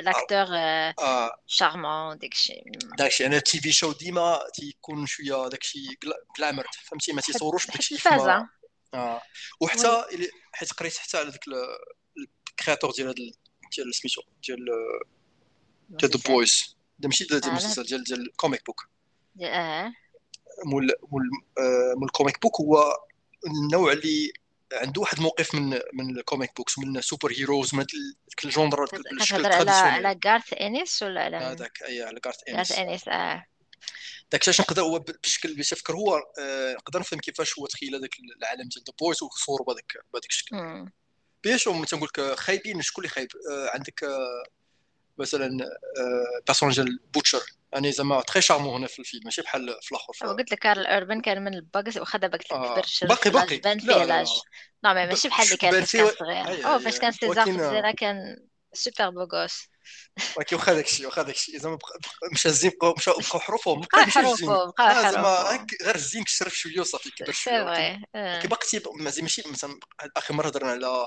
l'acteur 0.00 0.46
charmant 1.46 2.18
داكشي 2.18 2.62
داكشي 2.98 3.26
أنا 3.26 3.36
ال 3.36 3.60
TV 3.60 3.72
show 3.72 3.92
ديما 3.92 4.40
تيكون 4.54 5.06
شوية 5.06 5.48
داكشي 5.48 5.86
glamour 6.38 6.66
فهمتي؟ 6.84 7.12
ما 7.12 7.20
تيصوروش 7.20 7.62
حتى 7.62 7.72
داكشي 7.72 7.94
الفازة 7.94 8.48
آه. 8.94 9.22
وحتى 9.60 10.04
حيت 10.52 10.72
قريت 10.72 10.96
حتى 10.96 11.16
على 11.18 11.30
ذاك 11.30 11.44
ال 12.50 12.54
créateur 12.54 12.90
ديال 12.90 13.08
ال- 13.08 13.34
ديال 13.76 13.94
سميتو 13.94 14.22
ديال 14.46 14.64
ديال 15.88 16.10
The 16.10 16.20
Boys 16.28 16.76
ماشي 16.98 17.24
ديال 17.24 17.44
آه، 17.44 17.48
المسلسل 17.48 17.82
ديال 17.84 18.04
ديال 18.04 18.20
ال 18.20 18.28
comic 18.28 18.66
book 18.66 18.88
آه. 19.42 19.92
مول 20.64 20.90
مول 21.10 21.22
آه، 21.58 21.94
مول 21.96 22.04
ال 22.04 22.10
comic 22.10 22.42
book 22.42 22.60
هو 22.60 22.96
النوع 23.46 23.92
اللي 23.92 24.32
عنده 24.72 25.00
واحد 25.00 25.16
الموقف 25.16 25.54
من 25.54 25.70
من 25.92 26.18
ال 26.18 26.24
comic 26.24 26.56
books 26.56 26.78
من 26.78 26.96
ال 26.96 27.02
super 27.02 27.32
heroes 27.32 27.74
من 27.74 27.84
ديك 27.84 28.44
ال 28.44 28.51
genre 28.51 28.84
ديك 28.84 29.12
الشكل 29.12 29.46
على 29.46 29.70
على 29.70 30.18
Garth 30.26 30.52
Ennis 30.52 31.02
ولا 31.02 31.20
على 31.24 31.36
هذاك 31.36 31.82
أي 31.82 32.02
على 32.02 32.20
Garth 32.20 32.36
Garth 32.50 32.72
Ennis 32.72 32.72
Ennis 32.72 33.08
آه. 33.08 33.46
داك 34.32 34.48
الشيء 34.48 34.64
نقدر 34.64 34.82
هو 34.82 34.98
ب- 34.98 35.16
بشكل 35.22 35.48
اللي 35.50 35.62
تفكر 35.62 35.94
هو 35.96 36.16
آه، 36.40 36.72
نقدر 36.72 37.00
نفهم 37.00 37.20
كيفاش 37.20 37.58
هو 37.58 37.66
تخيل 37.66 37.94
هذاك 37.94 38.16
العالم 38.38 38.68
ديال 38.68 38.84
The 38.84 38.92
Boys 39.00 39.22
وصور 39.22 39.62
بهذاك 39.62 39.92
بهذاك 40.12 40.30
الشكل. 40.30 40.56
بيش 41.44 41.68
هما 41.68 41.86
تنقول 41.86 42.08
لك 42.18 42.34
خايبين 42.38 42.82
شكون 42.82 43.04
اللي 43.04 43.14
خايب 43.14 43.28
آه، 43.50 43.70
عندك 43.74 44.04
آه، 44.04 44.42
مثلا 45.18 45.58
بيرسوناج 46.46 46.74
ديال 46.74 46.98
بوتشر 47.14 47.40
يعني 47.72 47.92
زعما 47.92 48.20
تري 48.20 48.42
شارمون 48.42 48.74
هنا 48.74 48.86
في 48.86 48.98
الفيلم 48.98 49.22
ماشي 49.24 49.42
بحال 49.42 49.76
في 49.82 49.92
الآخر 49.92 50.26
قلت 50.36 50.52
لك 50.52 50.58
كارل 50.58 50.86
أوربن 50.86 51.20
كان 51.20 51.44
من 51.44 51.54
الباكس 51.54 51.98
قلت 51.98 52.14
لك 52.24 52.52
آه. 52.52 52.74
كبر 52.74 53.08
باقي- 53.08 53.30
باقي. 53.30 53.56
بان 53.56 53.78
فيه 53.78 53.86
لا. 53.86 54.04
لاج 54.04 54.28
نو 54.84 54.94
ماشي 54.94 55.28
بحال 55.28 55.46
اللي 55.46 55.56
كان 55.56 55.80
فاش 55.80 55.92
كان 55.96 56.10
صغير 56.18 56.66
أو 56.66 56.78
فاش. 56.78 56.98
كان 56.98 57.12
سيزار 57.12 57.44
في 57.44 57.50
الجزيره 57.50 57.90
كان 57.90 58.48
سوبر 58.72 59.10
بوغوس 59.10 59.68
ولكن 60.36 60.56
واخا 60.56 60.74
داك 60.74 60.84
الشيء 60.86 61.06
واخا 61.06 61.22
داك 61.22 61.34
الشيء 61.34 61.58
زعما 61.58 61.78
مشى 62.32 62.48
الزين 62.48 62.70
بقاو 62.80 62.94
مشاو 62.96 63.14
بقاو 63.18 63.40
حروفهم 63.40 63.80
الزين 63.94 64.10
حروفو 64.10 64.46
بقى 64.78 65.08
آه، 65.08 65.10
زعما 65.12 65.28
هك 65.28 65.66
غير 65.82 65.94
الزين 65.94 66.24
كشرف 66.24 66.54
شوية 66.54 66.80
وصافي 66.80 67.10
كبر 67.10 67.32
شوية 67.32 67.62
ولكن 67.64 68.02
آه. 68.14 68.40
كي 68.40 68.48
باقي 68.48 68.66
تيب 68.66 68.82
ماشي 69.00 69.42
مثلا 69.50 69.78
آخر 70.16 70.34
مرة 70.34 70.46
هضرنا 70.46 70.70
على 70.70 71.06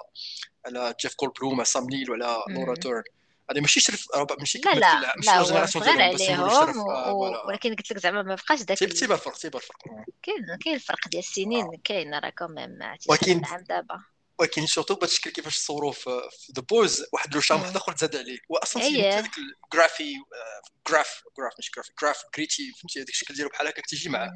على 0.66 0.96
جيف 1.02 1.14
كول 1.16 1.30
بلوم 1.40 1.56
على 1.56 1.66
سام 1.66 1.88
نيل 1.90 2.12
وعلى 2.12 2.44
مم. 2.48 2.56
لورا 2.56 2.76
تورن 2.76 3.04
هذا 3.52 3.62
ماشي 3.62 3.80
شرف 3.80 4.06
ماشي 4.40 4.60
لا 4.66 4.72
لا 4.74 5.14
لا 5.26 5.66
صغير 5.66 6.02
عليهم. 6.02 6.40
آه،. 6.40 7.46
ولكن 7.48 7.76
قلت 7.76 7.92
لك 7.92 7.98
زعما 7.98 8.24
ما 8.24 8.36
بقاش 8.36 8.62
ال- 8.62 8.66
تيبان 8.66 9.18
الفرق 9.18 9.38
تيبان 9.38 9.62
الفرق. 9.62 9.78
كاين 10.24 10.58
كاين 10.64 10.76
الفرق 10.76 11.08
ديال 11.08 11.24
السنين 11.24 11.68
كاين 11.84 12.14
راه 12.16 12.30
كوميم 12.30 12.80
ولكن- 13.10 13.42
دابا 13.70 14.04
ولكن 14.40 14.66
سورتو 14.66 14.96
بهذا 14.96 15.06
الشكل 15.06 15.30
كيفاش 15.30 15.58
صوروه 15.58 15.92
في 15.92 16.10
ذا 16.56 16.62
بويز 16.62 17.06
واحد 17.14 17.36
لو. 17.36 17.62
واحد 17.62 17.76
آخر 17.76 17.92
تزاد 17.92 18.16
عليه 18.16 18.38
هو 18.52 18.56
أصلا 18.58 18.84
أيه. 18.84 18.90
تيمثل 18.90 19.18
هذاك 19.18 19.32
الجرافي 19.66 20.14
جراف 20.90 21.24
جراف 21.38 21.54
ماشي 21.58 21.72
جرافي 21.76 21.92
جراف 22.02 22.24
جريتي 22.36 22.72
فهمتي 22.72 23.00
هذاك 23.00 23.10
الشكل 23.10 23.34
ديالو 23.34 23.50
بحال 23.50 23.68
هكاك 23.68 23.86
تيجي 23.86 24.10
معاه. 24.10 24.34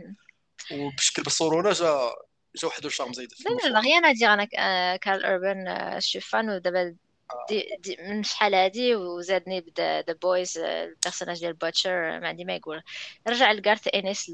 وبشكل 0.71 1.23
بالصورونا 1.23 1.73
جا 1.73 2.11
جا 2.55 2.67
واحد 2.67 2.83
لو 2.83 2.89
زايد 3.13 3.29
لا 3.63 3.69
لا 3.69 3.79
غير 3.79 3.97
أنا 3.97 4.11
دير 4.11 4.33
أنا 4.33 4.47
آه، 4.57 4.95
كارل 4.95 5.25
اوربن 5.25 5.67
آه، 5.67 5.99
شو 5.99 6.19
فان 6.19 6.49
ودابا 6.49 6.95
آه. 7.31 7.45
دي 7.49 7.77
دي 7.79 7.97
من 8.01 8.23
شحال 8.23 8.55
هادي 8.55 8.95
وزادني 8.95 9.61
بدا 9.61 10.01
ذا 10.01 10.13
بويز 10.13 10.57
البيرسوناج 10.57 11.39
ديال 11.39 11.53
بوتشر 11.53 12.19
ما 12.19 12.27
عندي 12.27 12.45
ما 12.45 12.55
يقول 12.55 12.81
رجع 13.27 13.51
لكارث 13.51 13.87
انيس 13.87 14.29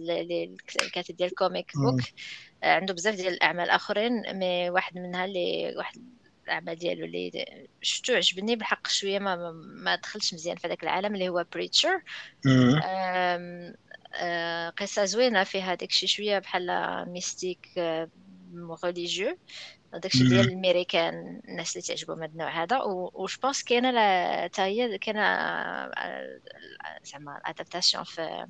الكاتب 0.82 1.16
ديال 1.16 1.30
الكوميك 1.30 1.72
مم. 1.76 1.92
بوك 1.92 2.02
آه، 2.02 2.14
عنده 2.64 2.94
بزاف 2.94 3.16
ديال 3.16 3.34
الأعمال 3.34 3.70
آخرين 3.70 4.34
مي 4.34 4.70
واحد 4.70 4.98
منها 4.98 5.26
اللي 5.26 5.74
واحد 5.78 6.18
الأعمال 6.46 6.76
ديالو 6.76 7.06
اللي 7.06 7.46
شفتو 7.82 8.14
عجبني 8.14 8.56
بالحق 8.56 8.88
شوية 8.88 9.20
ما 9.20 9.52
ما, 9.84 9.96
دخلش 9.96 10.34
مزيان 10.34 10.56
في 10.58 10.68
هذاك 10.68 10.84
العالم 10.84 11.14
اللي 11.16 11.30
هو 11.30 11.46
بريتشر 11.54 12.02
آه، 14.16 14.70
قصة 14.70 15.06
زوينة 15.06 15.44
فيها 15.44 15.76
داكشي 15.76 16.08
شوية 16.08 16.40
بحال 16.40 16.68
ميستيك 17.10 17.68
ريليجيو 18.86 19.38
داكشي. 19.94 20.28
ديال 20.28 20.50
الميريكان 20.50 21.42
الناس 21.48 21.78
اللي 21.78 21.88
تعجبهم 21.88 22.22
هاد 22.22 22.32
النوع 22.32 22.64
هذا. 22.64 22.82
وش 23.14 23.38
بونس 23.38 23.64
كاينة 23.64 23.92
لا- 23.92 24.50
هي 24.60 24.98
كاينة 24.98 25.22
آه، 25.22 26.40
زعما 27.04 27.38
الادابتاسيون 27.38 28.04
في 28.04 28.48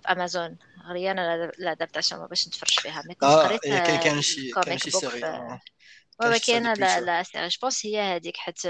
في 0.00 0.08
امازون 0.08 0.58
غريانه 0.88 1.34
الادابتاسيون 1.34 2.20
ما 2.20 2.26
باش 2.26 2.48
نتفرج 2.48 2.80
فيها 2.80 3.02
مي 3.08 3.14
كنت 3.14 3.24
قريت 3.24 3.60
كاين 3.60 4.22
شي 4.22 4.48
الكوميك 4.48 4.78
شي 4.78 4.90
بوك 4.90 5.04
سيري. 5.04 5.60
وي 6.24 6.38
كاينة 6.38 6.74
لا. 6.74 7.00
لا 7.00 7.22
سيري 7.22 7.48
جو 7.48 7.58
بونس 7.62 7.86
هي 7.86 8.00
هذيك 8.00 8.36
حيت 8.36 8.62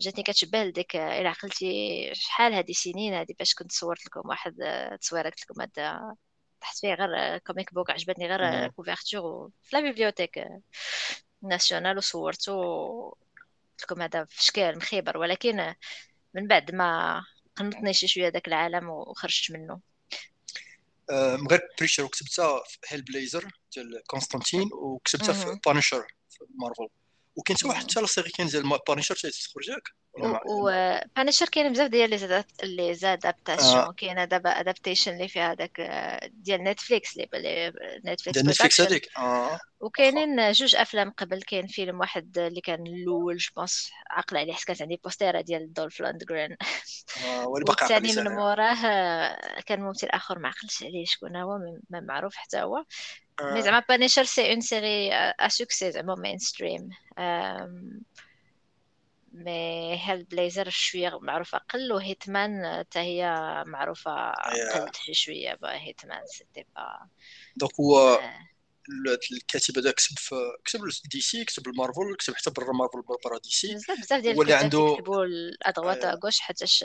جاتني 0.00 0.22
كتشبه 0.22 0.64
لديك 0.64 0.96
إلى 0.96 1.28
عقلتي 1.28 2.10
شحال 2.14 2.54
هذه 2.54 2.72
سنين 2.72 3.14
هذه 3.14 3.34
باش 3.38 3.54
كنت 3.54 3.72
صورت 3.72 4.06
لكم 4.06 4.28
واحد 4.28 4.60
التصويره 4.62 5.30
قلت 5.30 5.50
لكم 5.50 5.62
هذا 5.62 6.16
تحت 6.60 6.78
فيه 6.78 6.94
غير 6.94 7.38
كوميك 7.38 7.74
بوك 7.74 7.90
عجبتني 7.90 8.36
غير. 8.36 8.68
كوفرتور 8.68 9.50
في 9.62 9.76
لا 9.76 9.82
بيبليوتيك 9.82 10.44
ناسيونال 11.42 11.98
وصورته 11.98 12.54
قلت 13.70 13.82
لكم 13.82 14.02
هذا 14.02 14.24
في 14.24 14.44
شكل 14.44 14.76
مخيبر 14.76 15.18
ولكن 15.18 15.74
من 16.34 16.46
بعد 16.46 16.74
ما 16.74 17.22
قنطني 17.56 17.92
شي 17.92 18.08
شوية 18.08 18.28
داك 18.28 18.48
العالم 18.48 18.88
وخرجت 18.88 19.50
منه 19.50 19.80
آه، 21.10 21.36
من 21.36 21.46
غير 21.46 21.60
بريشر 21.78 22.04
وكتبتها 22.04 22.62
في 22.68 22.78
هيل 22.88 23.02
بليزر 23.02 23.50
ديال 23.74 24.02
كونستانتين 24.06 24.70
وكتبتها 24.72 25.32
في. 25.32 25.58
بانشر 25.66 26.06
في 26.28 26.44
مارفل 26.54 26.88
وكاين 27.36 27.56
حتى 27.56 27.68
واحد. 27.68 27.90
حتى 27.90 28.00
لا 28.00 28.06
سيري 28.06 28.30
كاين 28.30 28.48
ديال 28.48 28.78
بانشر 28.88 29.14
تخرج 29.14 29.68
ياك 29.68 29.88
بانشر 31.16 31.46
كاين 31.48 31.72
بزاف 31.72 31.90
ديال 31.90 32.10
لي 32.10 32.18
زاد 32.18 32.44
لي 32.62 32.94
زادابتاسيون 32.94 33.92
كاينة 33.92 34.24
دابا 34.24 34.50
ادابتيشن 34.50 35.12
اللي 35.12 35.28
فيها 35.28 35.54
داك 35.54 35.80
آه، 35.80 36.30
ديال 36.32 36.64
نتفليكس 36.64 37.16
اللي 37.16 37.72
Netflix 38.04 38.38
ديال 38.38 38.46
Netflix 38.46 38.80
هذيك 38.80 39.08
آه. 39.18 39.60
وكاينين 39.80 40.52
جوج 40.52 40.76
أفلام 40.76 41.10
قبل 41.10 41.42
كاين 41.42 41.66
فيلم 41.66 42.00
واحد 42.00 42.38
اللي 42.38 42.60
كان 42.60 42.86
الأول 42.86 43.36
je 43.36 43.50
pense 43.56 43.90
عقل 44.10 44.36
عليه 44.36 44.52
حيت 44.52 44.64
كانت 44.64 44.82
عندي 44.82 45.00
poster 45.04 45.35
ه 45.35 45.40
ديال 45.40 45.72
Dolph 45.72 46.02
آه، 46.02 46.06
عقلي 47.26 47.64
والثاني 47.68 48.12
من. 48.16 48.28
موراه 48.28 48.86
آه، 48.86 49.60
كان 49.60 49.80
ممثل 49.80 50.06
آخر 50.06 50.38
ما 50.38 50.48
عقلتش 50.48 50.82
عليه 50.82 51.04
شكون 51.04 51.36
هو 51.36 51.58
ما 51.90 52.00
معروف 52.00 52.34
حتى 52.36 52.60
هو. 52.62 52.84
mais 53.42 53.58
آه، 53.58 53.60
زعما 53.60 53.82
Punisher 53.88 54.24
c'est 54.24 54.50
une 54.52 54.60
série 54.60 55.12
à 55.14 55.48
succès 55.48 55.90
زعما 55.92 56.14
mainstream 56.14 56.90
mais 59.32 59.96
Hellblazer 60.04 60.68
شوية 60.70 61.18
معروفه 61.22 61.58
قل 61.58 61.92
و 61.92 62.04
Hitman 62.04 62.78
حتى 62.78 62.98
هي 62.98 63.24
معروفه 63.66 64.10
أيوة. 64.30 64.84
قل 64.84 64.90
شي 64.94 65.14
شوية 65.14 65.54
با 65.54 65.72
هيتمان 65.80 66.20
سيتي 66.26 66.64
با 66.76 67.08
دونك 67.56 67.72
هو 67.80 67.98
آه. 67.98 68.18
ال- 68.88 69.18
الكاتب 69.32 69.78
هذا 69.78 69.90
كتب 69.90 70.18
في 70.18 70.34
كتب 70.64 70.80
دي 71.10 71.20
سي 71.20 71.44
كتب 71.44 71.68
المارفل 71.68 72.16
كتب 72.18 72.34
حتى 72.34 72.50
برا 72.50 72.72
مارفل 72.72 73.02
برا 73.24 73.38
دي 73.38 73.50
سي 73.50 73.74
بزاف 73.74 74.20
ديال 74.20 74.36
هو 74.36 74.42
اللي 74.42 74.54
عنده- 74.54 74.94
كيكتبوا 74.96 75.24
الادغوات. 75.24 76.04
غوش 76.24 76.40
حتىش 76.40 76.84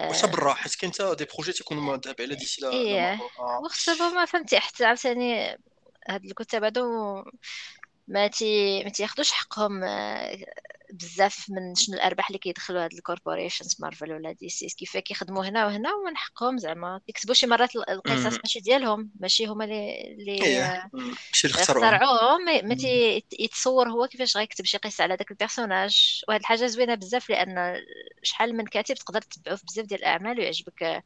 وحتى 0.00 0.26
برا 0.26 0.54
حيت 0.54 0.74
كاين 0.74 0.92
حتى 0.92 1.14
دي 1.14 1.26
بروجي 1.34 1.52
تيكونوا 1.52 1.96
تابع 1.96 2.24
على 2.24 2.34
دي 2.34 2.44
سي 2.44 2.62
لا-. 2.62 3.18
وخصوصا 3.64 4.08
ما 4.08 4.24
فهمتي 4.24 4.60
حتى 4.60 4.84
عاوتاني 4.84 5.58
هاد 6.08 6.24
الكتاب 6.24 6.64
هادو 6.64 6.84
ما 8.08 8.26
تي 8.26 8.84
ما 8.84 8.90
تياخدوش 8.90 9.32
حقهم 9.32 9.84
آه، 9.84 10.36
بزاف 10.92 11.46
من 11.50 11.74
شنو 11.74 11.96
الأرباح 11.96 12.28
اللي 12.28 12.38
كيدخلوا 12.38 12.84
هاد 12.84 12.92
ال 12.92 12.99
corporations 12.99 13.76
مارفل 13.80 14.12
ولا 14.12 14.32
دي 14.32 14.48
سي 14.48 14.66
كيف 14.68 14.96
كيخدموا 14.96 15.44
هنا 15.44 15.66
وهنا 15.66 15.94
ومن 15.94 16.16
حقهم 16.16 16.58
زعما 16.58 17.00
كيكتبوا 17.06 17.34
شي 17.34 17.46
مرات 17.46 17.76
ال- 17.76 17.90
القصص. 17.90 18.38
ماشي 18.44 18.60
ديالهم 18.60 19.10
ماشي 19.20 19.46
هما 19.46 19.64
اللي 19.64 20.04
اللي. 20.12 20.38
ماشي 20.92 21.46
اللي 21.46 21.60
اخترعوه 21.60 21.94
اخترعوهم 21.94 22.44
ما- 22.44 22.62
يتصور 23.38 23.88
هو 23.88 24.06
كيفاش 24.06 24.36
غيكتب 24.36 24.64
شي 24.64 24.78
قصة 24.78 25.02
على 25.04 25.16
داك 25.16 25.30
ال 25.30 25.38
personnage 25.38 26.22
وهاد 26.28 26.40
الحاجة 26.40 26.66
زوينة 26.66 26.94
بزاف 26.94 27.30
لأن 27.30 27.82
شحال 28.22 28.56
من 28.56 28.64
كاتب 28.64 28.94
تقدر 28.94 29.20
تتبعو 29.20 29.56
في 29.56 29.64
بزاف 29.66 29.86
ديال 29.86 30.00
الأعمال 30.00 30.38
ويعجبك 30.38 31.02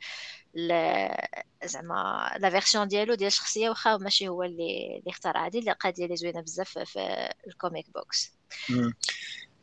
ال- 0.56 1.26
زعما 1.64 2.30
la 2.38 2.50
version 2.50 2.88
ديالو 2.88 3.14
ديال 3.14 3.26
الشخصية 3.28 3.68
واخا 3.68 3.96
ماشي 3.96 4.28
هو 4.28 4.42
اللي 4.42 4.96
اللي 4.98 5.10
اخترع 5.10 5.46
هذه 5.46 5.58
اللي 5.58 5.72
قضيه 5.72 6.04
اللي 6.04 6.16
زوينة 6.16 6.40
بزاف 6.40 6.78
في 6.78 7.28
ال 7.46 7.53
comic 7.53 7.86
books. 7.94 8.32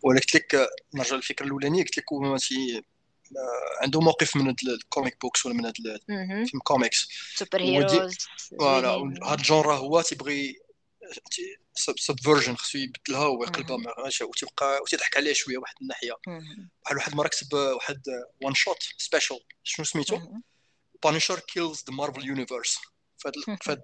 ولا 0.03 0.20
قلت 0.20 0.36
لك 0.36 0.70
نرجع 0.94 1.15
للفكرة 1.15 1.46
الأولانية 1.46 1.84
قلت 1.84 1.98
لك 1.98 2.13
هو 2.13 2.20
ما 2.20 2.38
تي 2.38 2.77
آه، 2.77 3.84
عنده 3.84 4.00
موقف 4.01 4.36
من 4.36 4.48
هاد 4.48 4.56
ال 4.67 4.76
comic 4.76 5.17
books 5.21 5.45
ولا 5.46 5.56
من 5.56 5.65
هاد 5.65 5.74
ال- 5.79 6.00
مهم. 6.10 6.46
فيلم 6.46 6.62
كوميكس 6.62 7.08
سوبر 7.36 7.62
هيروز 7.62 8.18
فوالا 8.60 8.89
هاد 9.24 9.39
ال 9.39 9.45
genre 9.45 9.75
هو 9.75 10.01
تيبغي 10.01 10.60
subversion 11.95 12.55
خصو 12.56 12.77
يبدلها 12.77 13.27
ويقلبها 13.27 13.77
وتبقى 14.24 14.79
وتضحك 14.82 15.18
عليها 15.18 15.34
شوية 15.34 15.58
واحد 15.58 15.75
الناحية. 15.82 16.13
بحال 16.86 16.98
واحد 16.98 17.12
المره 17.12 17.27
كتب 17.27 17.53
واحد 17.53 18.01
one 18.43 18.53
shot 18.53 18.77
special 18.98 19.39
شنو 19.63 19.86
سميتو؟ 19.86 20.20
Punisher 21.03 21.39
Kills 21.39 21.83
the 21.89 21.93
Marvel 21.95 22.25
Universe 22.25 22.77
فهاد 23.19 23.33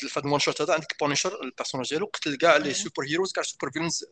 فهاد 0.09 0.25
ال 0.25 0.29
one 0.29 0.39
shot 0.39 0.61
هذا 0.61 0.73
عندك 0.73 0.95
بانيشر 1.01 1.43
ال 1.43 1.47
personnage 1.47 1.89
ديالو 1.89 2.05
قتل 2.05 2.35
كاع 2.35 2.57
les 2.57 2.73
super 2.73 3.03
heroes 3.03 3.31
كاع 3.31 3.43
super 3.43 3.71
villains 3.71 4.05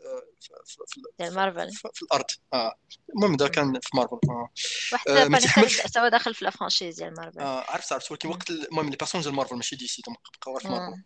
في 1.18 1.30
مارفل 1.30 1.72
في 1.94 2.01
الأرض. 2.01 2.25
آه. 2.53 2.75
المهم 3.15 3.36
ده 3.36 3.48
كان 3.48 3.80
في 3.80 3.89
مارفل 3.98 4.20
آه. 4.30 4.50
واحد 4.94 5.32
بانيشر 5.32 5.88
سوا 5.88 6.10
داخل 6.10 6.34
في 6.34 6.46
la 6.46 6.52
franchise 6.52 6.96
ديال 6.96 7.13
مارفل 7.18 7.39
آه 7.39 7.72
عرفت 7.72 7.94
عرفت. 7.94 8.12
ولكن 8.12 8.30
وقت 8.30 8.50
المهم 8.50 8.89
les 8.90 8.96
personnages 8.96 9.24
ديال 9.24 9.36
مارفل 9.36 9.56
ماشي 9.56 9.75
دي 9.75 9.88
سي 9.88 10.01
بقاو 10.42 10.60
في 10.60 10.68
مارفل 10.68 11.03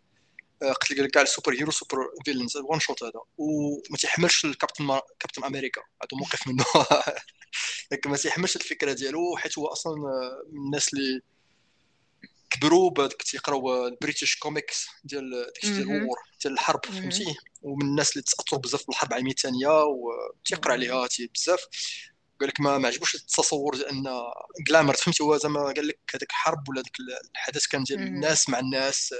قتل 0.62 1.06
كاع 1.06 1.22
ال 1.22 1.27
super 1.27 1.52
hero 1.52 1.70
super 1.70 1.98
villains 2.24 2.56
one 2.56 2.80
shot 2.80 3.02
هذا 3.02 3.20
وما 3.38 3.96
تيحملش 3.98 4.44
الكابتن 4.44 4.84
ما... 4.84 5.02
كابتن 5.20 5.44
أمريكا 5.44 5.80
هذا 5.80 6.18
موقف 6.18 6.48
منه. 6.48 6.64
لكن 7.92 8.10
ما 8.10 8.16
تيحملش 8.16 8.56
الفكرة 8.56 8.92
ديالو 8.92 9.36
حيت 9.36 9.58
هو 9.58 9.66
أصلا 9.66 9.94
من 10.52 10.66
الناس 10.66 10.94
اللي 10.94 11.20
كبروا 12.50 12.90
بهذاك 12.90 13.22
تيقراو 13.22 13.86
ال 13.86 13.92
British 13.92 14.36
comics 14.36 14.86
ديال 15.04 15.30
داكشي 15.30 15.72
ديال 15.72 15.90
ال 15.90 15.97
war 15.97 16.16
ديال 16.42 16.52
الحرب 16.52 16.86
فهمتي؟ 16.86 17.34
ومن 17.62 17.86
الناس 17.86 18.12
اللي 18.12 18.22
تاثروا 18.22 18.60
بزاف 18.60 18.86
بالحرب 18.86 19.10
العالمية 19.10 19.32
الثانية 19.32 19.84
وتيقرا 19.84 20.72
عليها 20.72 21.08
بزاف. 21.34 21.60
قال 22.40 22.48
لك 22.48 22.60
ما, 22.60 22.78
ما 22.78 22.88
عجبوش 22.88 23.14
التصور 23.14 23.76
ديال 23.76 23.88
أن 23.88 24.04
glamour 24.68 24.94
فهمتي؟ 24.94 25.22
هو 25.22 25.36
زعما 25.36 25.60
قال 25.60 25.88
لك 25.88 26.00
هذاك 26.14 26.30
الحرب 26.30 26.68
ولا 26.68 26.82
داك 26.82 26.96
الحدث 27.34 27.66
كان 27.66 27.84
ديال 27.84 27.98
الناس 27.98 28.48
مع 28.48 28.58
الناس 28.58 29.14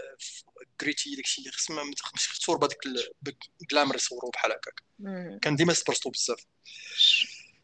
كريتي 0.81 1.15
داكشي 1.15 1.51
خص 1.51 1.71
ما 1.71 1.83
تصور 2.41 2.57
بهذاك 2.57 2.79
ال 3.62 3.67
glamour 3.67 3.97
يصوروا 3.97 4.31
بحال 4.31 4.53
هكاك. 4.53 4.83
كان 5.43 5.57
ديما 5.57 5.73
مبرزطو 5.73 6.11
بزاف. 6.11 6.45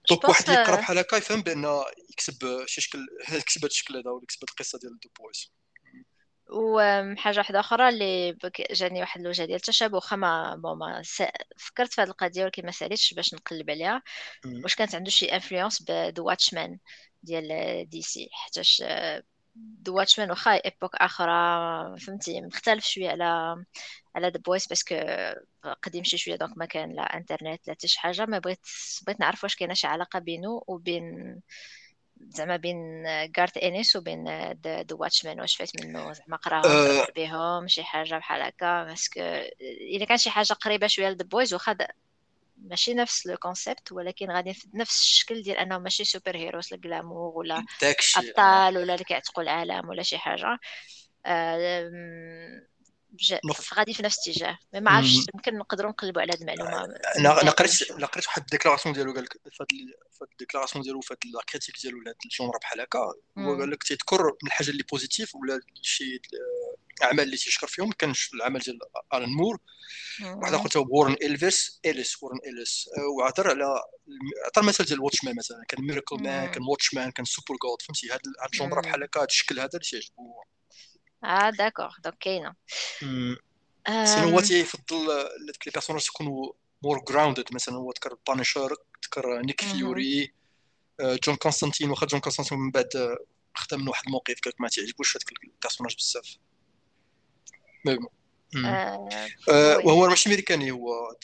donc 0.08 0.28
واحد 0.28 0.44
اللي 0.48 0.60
يقرا 0.60 0.76
بحال 0.76 0.98
هكا 0.98 1.16
يفهم 1.16 1.42
بأن 1.42 1.82
يكتب 2.10 2.66
شي 2.66 2.80
شكل 2.80 2.98
يكتب 3.32 3.60
هذا 3.60 3.66
الشكل 3.66 3.96
هذا 3.96 4.10
ولا 4.10 4.22
يكتب 4.22 4.48
القصة 4.48 4.78
ديال 4.78 4.98
The 5.00 5.08
Boys 5.20 5.52
وحاجة 6.50 7.38
واحدة 7.38 7.60
أخرى 7.60 7.88
اللي 7.88 8.38
جاني 8.70 9.00
واحد 9.00 9.20
الوجه 9.20 9.44
ديال 9.44 9.56
التشابه 9.56 9.96
واخا 9.96 10.16
ما 10.16 10.56
ما 10.56 11.02
فكرت 11.56 11.94
في 11.94 12.00
هذه 12.00 12.08
القضية 12.08 12.42
ولكن 12.44 12.66
ما 12.66 12.70
ساليتش 12.70 13.14
باش 13.14 13.34
نقلب 13.34 13.70
عليها. 13.70 14.02
واش 14.46 14.74
كانت 14.74 14.94
عنده 14.94 15.10
شي 15.10 15.26
influence 15.26 15.82
ب 15.88 15.97
The 15.97 16.24
Watchmen 16.26 16.78
ديال 17.22 17.48
دي 17.88 18.02
سي 18.02 18.28
حيتاش 18.32 18.82
The 19.56 19.96
Watchmen 19.96 20.30
واخا 20.30 20.50
époque 20.50 20.94
أخرى 20.96 21.32
فهمتي؟ 21.98 22.40
مختلف 22.40 22.84
شوية 22.84 23.10
على 23.10 23.24
على 24.16 24.28
The 24.28 24.38
Boys 24.46 24.66
parce 24.66 24.84
que 24.84 24.94
قديم 25.82 26.04
شي 26.04 26.18
شوية 26.18 26.36
donc 26.36 26.58
ما 26.58 26.66
كان 26.66 26.92
لا 26.92 27.02
انترنت 27.02 27.68
لا 27.68 27.74
حتى 27.74 27.88
شي 27.88 28.00
حاجة 28.00 28.26
ما 28.26 28.38
بغيت 28.38 28.60
بغيت 29.06 29.20
نعرف 29.20 29.44
واش 29.44 29.56
كاينة 29.56 29.74
شي 29.74 29.86
علاقة 29.86 30.18
بينه 30.18 30.62
وبين 30.66 31.40
زعما 32.20 32.56
بين 32.56 33.06
غارت 33.38 33.56
انيس 33.56 33.96
وبين 33.96 34.24
The 34.64 34.84
Watchmen 34.92 35.40
واش 35.40 35.56
فات 35.56 35.76
منه 35.76 36.12
زعما 36.12 36.36
قراهم 36.36 36.70
أه. 36.70 37.06
بهم 37.16 37.68
شي 37.68 37.84
حاجة 37.84 38.14
بحال 38.18 38.42
هكا 38.42 38.84
parce 38.84 39.07
que 39.07 39.20
الا 39.96 40.04
كان 40.04 40.16
شي 40.18 40.30
حاجة 40.30 40.52
قريبة 40.52 40.86
شوية 40.86 41.08
ل 41.08 41.12
The 41.12 41.24
Boys 41.24 41.54
واخا 41.54 41.76
ماشي 42.64 42.94
نفس 42.94 43.26
le 43.26 43.36
concept 43.36 43.92
ولكن 43.92 44.30
غادي 44.30 44.54
في 44.54 44.68
نفس 44.74 45.00
الشكل 45.00 45.42
ديال 45.42 45.56
انهم 45.56 45.82
ماشي 45.82 46.04
super 46.04 46.36
heroes 46.36 46.72
ال 46.72 46.80
glamour 46.81 47.38
ولا 47.38 47.64
أبطال 48.16 48.78
ولا 48.78 48.94
اللي 48.94 49.04
كيعتقوا 49.04 49.42
العالم 49.42 49.88
ولا 49.88 50.02
شي 50.02 50.18
حاجة. 50.18 50.58
أه 51.26 51.90
غادي 53.74 53.94
في 53.94 54.02
نفس 54.02 54.28
الاتجاه 54.28 54.58
ما 54.74 54.90
عرفتش 54.90 55.26
يمكن 55.34 55.58
نقدروا 55.58 55.90
نقلبوا 55.90 56.22
على 56.22 56.32
هذه 56.32 56.40
المعلومة. 56.40 56.94
أنا 57.18 57.42
أنا 57.42 57.50
قريت 57.50 57.90
أنا 57.90 58.06
قريت 58.06 58.26
واحد 58.26 58.42
ال 58.42 58.47
déclaration 58.47 58.94
ديالو 58.94 59.14
قال 59.14 59.24
لك 59.24 59.32
فهاد 59.32 59.68
ال 60.32 60.37
déclaration 60.37 60.84
ديالو 60.84 61.00
فهاد 61.00 61.18
la 61.34 61.40
critique 61.48 61.74
ديالو 61.82 62.00
لهاد 62.00 62.16
ال 62.24 62.30
genre 62.30 62.58
بحال 62.62 62.80
هكا 62.80 63.12
هو 63.38 63.58
قال 63.60 63.70
لك 63.70 63.82
تيذكر 63.82 64.22
من 64.22 64.46
الحاجة 64.46 64.70
اللي 64.70 64.82
positif 64.92 65.34
ولا 65.34 65.60
شي 65.82 66.20
اعمال 67.02 67.20
اللي 67.20 67.36
تيشكر 67.36 67.66
فيهم. 67.66 67.92
كان 67.92 68.12
العمل 68.34 68.60
ديال 68.60 68.78
ألان 69.14 69.28
مور. 69.28 69.58
واحد 70.22 70.54
آخر 70.54 70.78
هو 70.78 70.86
وورن 70.90 71.16
إلفيس 71.22 71.80
إليس 71.84 72.22
وورن 72.22 72.38
إليس. 72.46 72.88
وعثر 73.18 73.50
على 73.50 73.64
عطى 74.46 74.60
المثال 74.60 74.86
ديال 74.86 75.00
Watchmen 75.00 75.36
مثلا. 75.36 75.64
كان 75.68 75.84
Miracleman 75.86 76.50
كان 76.50 76.62
Watchmen 76.62 77.10
كان 77.10 77.24
Supergod 77.24 77.82
فهمتي؟ 77.82 78.12
هاد 78.12 78.20
ال 78.46 78.52
genre 78.52 78.80
بحال 78.80 79.02
هكا 79.02 79.20
هاد 79.20 79.28
الشكل 79.28 79.60
هذا 79.60 79.70
اللي 79.74 79.84
تيعجبو. 79.84 80.42
آه 81.24 81.50
d'accord. 81.50 81.94
donc 82.04 82.18
كاينة. 82.18 82.54
sinon 84.04 84.28
هو 84.28 84.40
تيفضل 84.40 85.06
les 85.16 85.52
personnages 85.66 86.06
يكونوا 86.06 86.52
more 86.82 87.04
grounded 87.08 87.44
مثلا 87.52 87.74
هو 87.74 87.92
تكر 87.92 88.16
بانشر 88.28 88.76
تكر 89.02 89.40
نيك 89.40 89.64
فيوري 89.64 90.34
جون 91.00 91.36
كونستانتين 91.36 91.90
واخا 91.90 92.06
جون 92.06 92.20
كونستانتين 92.20 92.58
من 92.58 92.70
بعد 92.70 93.16
خدم 93.54 93.80
من 93.80 93.88
واحد 93.88 94.02
الموقف 94.06 94.34
قالك 94.44 94.60
ما 94.60 94.68
تعجبوش 94.68 95.16
هذاك 95.16 95.32
ال 95.32 95.38
personnage 95.38 95.96
بزاف. 95.96 96.36
mais 97.84 97.98
وهو 99.84 100.08
ماشي 100.08 100.28
امريكاني 100.28 100.70
هو 100.70 101.14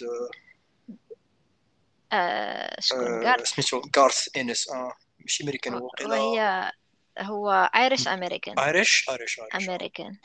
شكون 2.79 3.45
سميتو 3.45 3.83
غارث 3.97 4.29
إنس 4.37 4.69
آه. 4.69 4.93
ماشي 5.19 5.45
امريكاني 5.45 5.77
هو 5.77 5.91
وهي 6.05 6.73
هو 7.19 7.71
Irish 7.75 8.09
American 8.09 8.59
Irish 8.59 9.07
Irish 9.11 9.41
American 9.55 10.17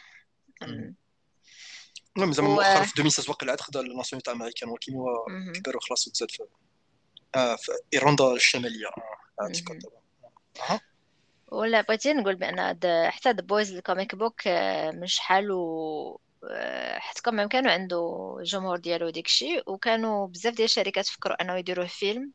المهم 2.18 2.32
زعما 2.32 2.50
مؤخرا 2.50 2.84
في 2.84 3.00
2016 3.00 3.32
واقع 3.32 3.52
عاد 3.52 3.62
خدا 3.62 3.80
ال 3.80 3.84
nationalité 3.84 4.32
américaine 4.32 4.70
ولكن 4.70 4.94
هو 4.94 5.26
كبر 5.54 5.78
وخلاص 5.78 6.08
وتزاد 6.08 6.32
في 6.32 6.44
آه 7.36 7.56
في 7.56 7.72
إيرلندا 7.94 8.34
الشمالية 8.34 8.88
أه. 10.70 10.80
ولا 11.48 11.82
بغيتي 11.82 12.14
نقول 12.14 12.36
بأن 12.36 12.80
حتى 13.12 13.32
The 13.32 13.42
Boys 13.42 13.74
ال 13.74 13.81
comic 13.81 14.16
book 14.16 14.48
من 14.94 15.08
شحال 15.08 15.52
و 15.52 16.20
حتى 16.98 17.22
كمان 17.22 17.48
كانوا 17.48 17.72
عنده 17.72 18.36
جمهور 18.44 18.78
ديالو 18.78 19.10
داكشي 19.10 19.62
وكانوا 19.68 20.28
بزاف 20.28 20.54
ديال 20.54 20.66
الشركات 20.66 21.08
فكروا 21.08 21.42
انه 21.42 21.56
يديروه 21.58 21.88
فيلم. 21.88 22.32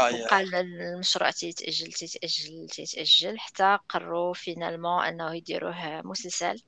آه 0.00 0.14
وقال 0.14 0.54
المشروع 0.54 1.30
تيتأجل 1.30 1.92
تيتأجل 1.92 2.66
تيتأجل 2.68 3.38
حتى 3.38 3.78
قرروا 3.88 4.34
finalement 4.34 5.04
انه 5.04 5.34
يديروه 5.34 6.02
مسلسل. 6.04 6.62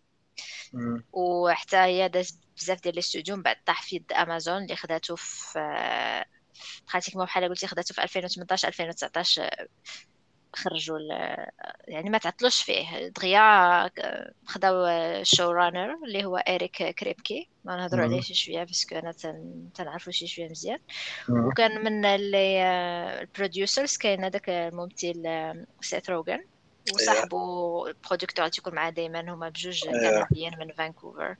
وحتى 1.12 1.76
هي 1.76 2.08
داز 2.08 2.40
بزاف 2.56 2.82
ديال 2.82 2.94
الاستوديو 2.94 3.36
من 3.36 3.42
بعد 3.42 3.56
طاح 3.66 3.82
في 3.82 3.96
يد 3.96 4.12
أمازون 4.12 4.62
اللي 4.62 4.76
خداتو 4.76 5.16
في 5.16 6.24
pratiquement 6.88 7.24
بحال 7.24 7.48
قلتي 7.48 7.66
خداتو 7.66 7.94
في 7.94 8.02
2018 8.02 8.68
2019 8.68 9.68
خرجوا 10.56 10.98
يعني 11.88 12.10
ما 12.10 12.18
تعطلوش 12.18 12.62
فيه. 12.62 13.08
دغيا 13.08 13.90
خداو 14.46 14.86
ال 14.86 15.50
showrunner 15.50 15.96
اللي 16.04 16.24
هو 16.24 16.36
اريك 16.36 16.82
كريبكي. 16.82 17.48
ما 17.64 17.76
نهضروا 17.76 18.04
عليه 18.04 18.20
شي 18.20 18.34
شوية 18.34 18.64
parce 18.64 18.84
que 18.84 18.96
أنا 18.96 19.14
تنعرفو 19.74 20.10
شي 20.10 20.26
شوية 20.26 20.48
مزيان. 20.48 20.78
وكان 21.28 21.84
من 21.84 22.04
اللي 22.04 22.62
ال 23.20 23.28
producers 23.28 23.96
كاين 23.96 24.24
هذاك 24.24 24.48
الممثل 24.48 25.22
سيث 25.80 26.10
روغان 26.10 26.44
وصاحبو 26.94 27.86
ال 27.86 27.92
producteur 27.92 28.48
تيكون 28.48 28.74
معاه 28.74 28.90
دائما 28.90 29.20
هما 29.20 29.48
بجوج 29.48 29.84
كنديين 29.84 30.58
من 30.58 30.72
فانكوفر. 30.72 31.36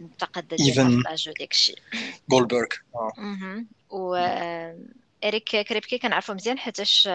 متقدم 0.00 0.56
ايفن 0.60 1.02
داكشي. 1.38 1.74
جولبرغ 2.30 2.66
و 3.90 4.16
إريك 5.24 5.56
كريبكي 5.56 5.98
كنعرفو 5.98 6.34
مزيان 6.34 6.58
حيتاش 6.58 7.08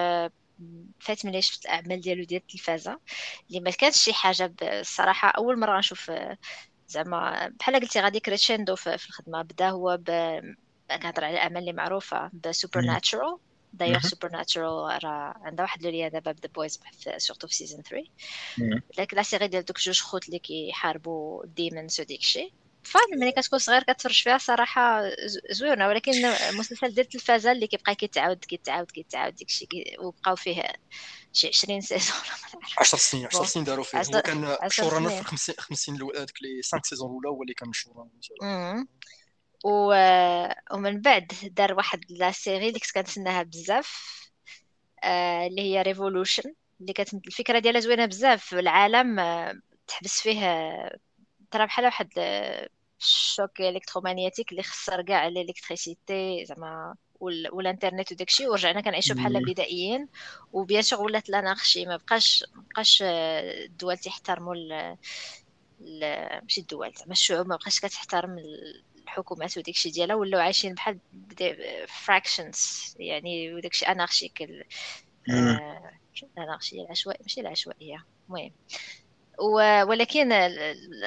فات 1.00 1.26
ملي 1.26 1.41
شفت 1.41 1.65
الأعمال 1.65 2.02
ديالو 2.02 2.24
ديال 2.24 2.41
التلفازة 2.41 3.00
اللي 3.50 3.60
ما 3.60 3.72
كانتش 3.72 3.98
شي 4.04 4.13
حاجة 4.13 4.54
الصراحة 4.63 5.30
أول 5.30 5.60
مرة 5.60 5.78
نشوف 5.80 6.12
زعما 6.88 7.52
بحال 7.60 7.76
قلتي 7.80 8.02
غادي 8.02 8.20
crescendo 8.19 8.75
في 8.76 8.96
الخدمة 8.96 9.41
بدا 9.41 9.70
هو 9.70 9.98
ب 9.98 10.10
كنهضر 10.91 11.26
على 11.26 11.34
الأعمال 11.34 11.58
اللي 11.58 11.74
معروفة 11.74 12.30
ب 12.34 12.82
Supernatural 12.82 13.38
d'ailleurs 13.73 13.99
Supernatural 13.99 15.03
راه 15.04 15.34
عندها 15.41 15.63
واحد 15.65 15.84
لوليا 15.84 16.08
دابا 16.10 16.32
بدا 16.32 16.50
Boys 16.56 16.80
surtout 17.17 17.47
في 17.48 17.56
saison 17.56 17.82
3 17.82 18.04
لكن 18.98 19.17
la 19.17 19.23
série 19.23 19.47
ديال 19.48 19.65
دوك 19.65 19.80
جوج 19.80 20.02
خوت 20.02 20.28
اللي 20.28 20.39
كيحاربوا 20.39 21.46
demons 21.45 22.01
وديك 22.02 22.20
الشيء 22.20 22.54
فاهم 22.88 23.19
ملي 23.19 23.32
كتكون 23.32 23.60
صغير 23.60 23.84
كتفرج 23.84 24.23
فيها 24.23 24.38
صراحة 24.38 25.02
زوينة. 25.52 25.88
ولكن 25.88 26.26
المسلسل 26.26 26.88
ديال 26.88 27.06
التلفازة 27.06 27.52
اللي 27.52 27.67
كيبقى 27.67 27.95
كيتعاود 27.95 28.45
كيتعاود 28.45 28.91
كيتعاود 28.91 29.36
داكشي 29.36 29.67
وبقاو 30.00 30.36
فيه 30.36 30.63
شي 31.34 31.47
20 31.47 31.82
saisons 31.89 32.17
10 32.78 32.97
سنين 32.97 33.26
10 33.26 33.43
سنين 33.43 33.65
داروا 33.65 33.84
فيه. 33.84 33.97
هو 33.97 34.21
كان 34.21 34.58
showrunner 34.69 35.10
في 35.10 35.19
الخمس 35.21 35.52
سنين 35.80 36.02
هذوك 36.02 36.41
لي 36.41 36.62
5 36.63 36.82
saisons 36.84 37.10
الأولى 37.10 37.30
هو 37.30 37.41
اللي 37.41 37.54
كان 37.54 37.73
showrunner 37.73 38.86
و... 39.65 39.93
ومن 40.73 41.02
بعد 41.02 41.32
دار 41.43 41.73
واحد 41.73 42.06
la 42.10 42.32
série 42.32 42.67
اللي 42.67 42.80
كنت 42.80 42.91
كنتسناها 42.91 43.43
بزاف 43.43 44.17
آه 45.04 45.47
اللي 45.47 45.62
هي 45.62 45.82
Revolution 45.82 46.53
اللي 46.82 46.93
كانت 46.93 47.13
الفكرة 47.13 47.60
ديالها 47.60 47.80
زوينة 47.82 48.06
بزاف. 48.06 48.54
العالم 48.54 49.19
آه 49.19 49.54
تحبس 49.88 50.21
فيه 50.21 50.41
طرا 51.51 51.65
بحال 51.65 51.86
واحد 51.86 52.10
ال 52.99 53.12
choc 53.12 53.62
الكترومغناطيسي 53.62 54.45
اللي 54.51 54.63
خسر 54.63 55.01
كاع 55.01 55.27
ال 55.27 55.37
électricité 55.37 56.45
زعما 56.45 56.95
والإنترنت 57.19 58.12
وداكشي 58.12 58.47
ورجعنا 58.47 58.81
كنعيشوا 58.81 59.15
بحال 59.15 59.38
البدائيين. 59.38 60.07
و 60.53 60.59
bien 60.59 60.82
sûr 60.82 61.01
ولات 61.01 61.29
l'anarchie 61.30 61.86
ما 61.86 61.97
بقاش 61.97 62.45
ما 62.55 62.63
بقاش 62.71 63.03
الدول 63.05 63.97
تحترموا 63.97 64.55
ماشي 66.41 66.62
الدول 66.62 66.93
زعما 66.95 67.12
الشعوب 67.12 67.47
ما 67.47 67.55
بقاش 67.55 67.79
كتحترم 67.79 68.38
الحكومات 69.03 69.57
وداكشي 69.57 69.89
ديالها 69.89 70.15
ولاو 70.15 70.41
عايشين 70.41 70.73
بحال 70.73 70.99
factions 71.88 72.95
يعني 72.99 73.53
وداكشي 73.53 73.86
anarchique 73.86 74.49
الانارشيه 76.38 76.81
العشوائيه 76.81 77.21
ماشي 77.21 77.41
العشوائية 77.41 78.05
المهم. 78.27 78.51
ولكن 79.84 80.30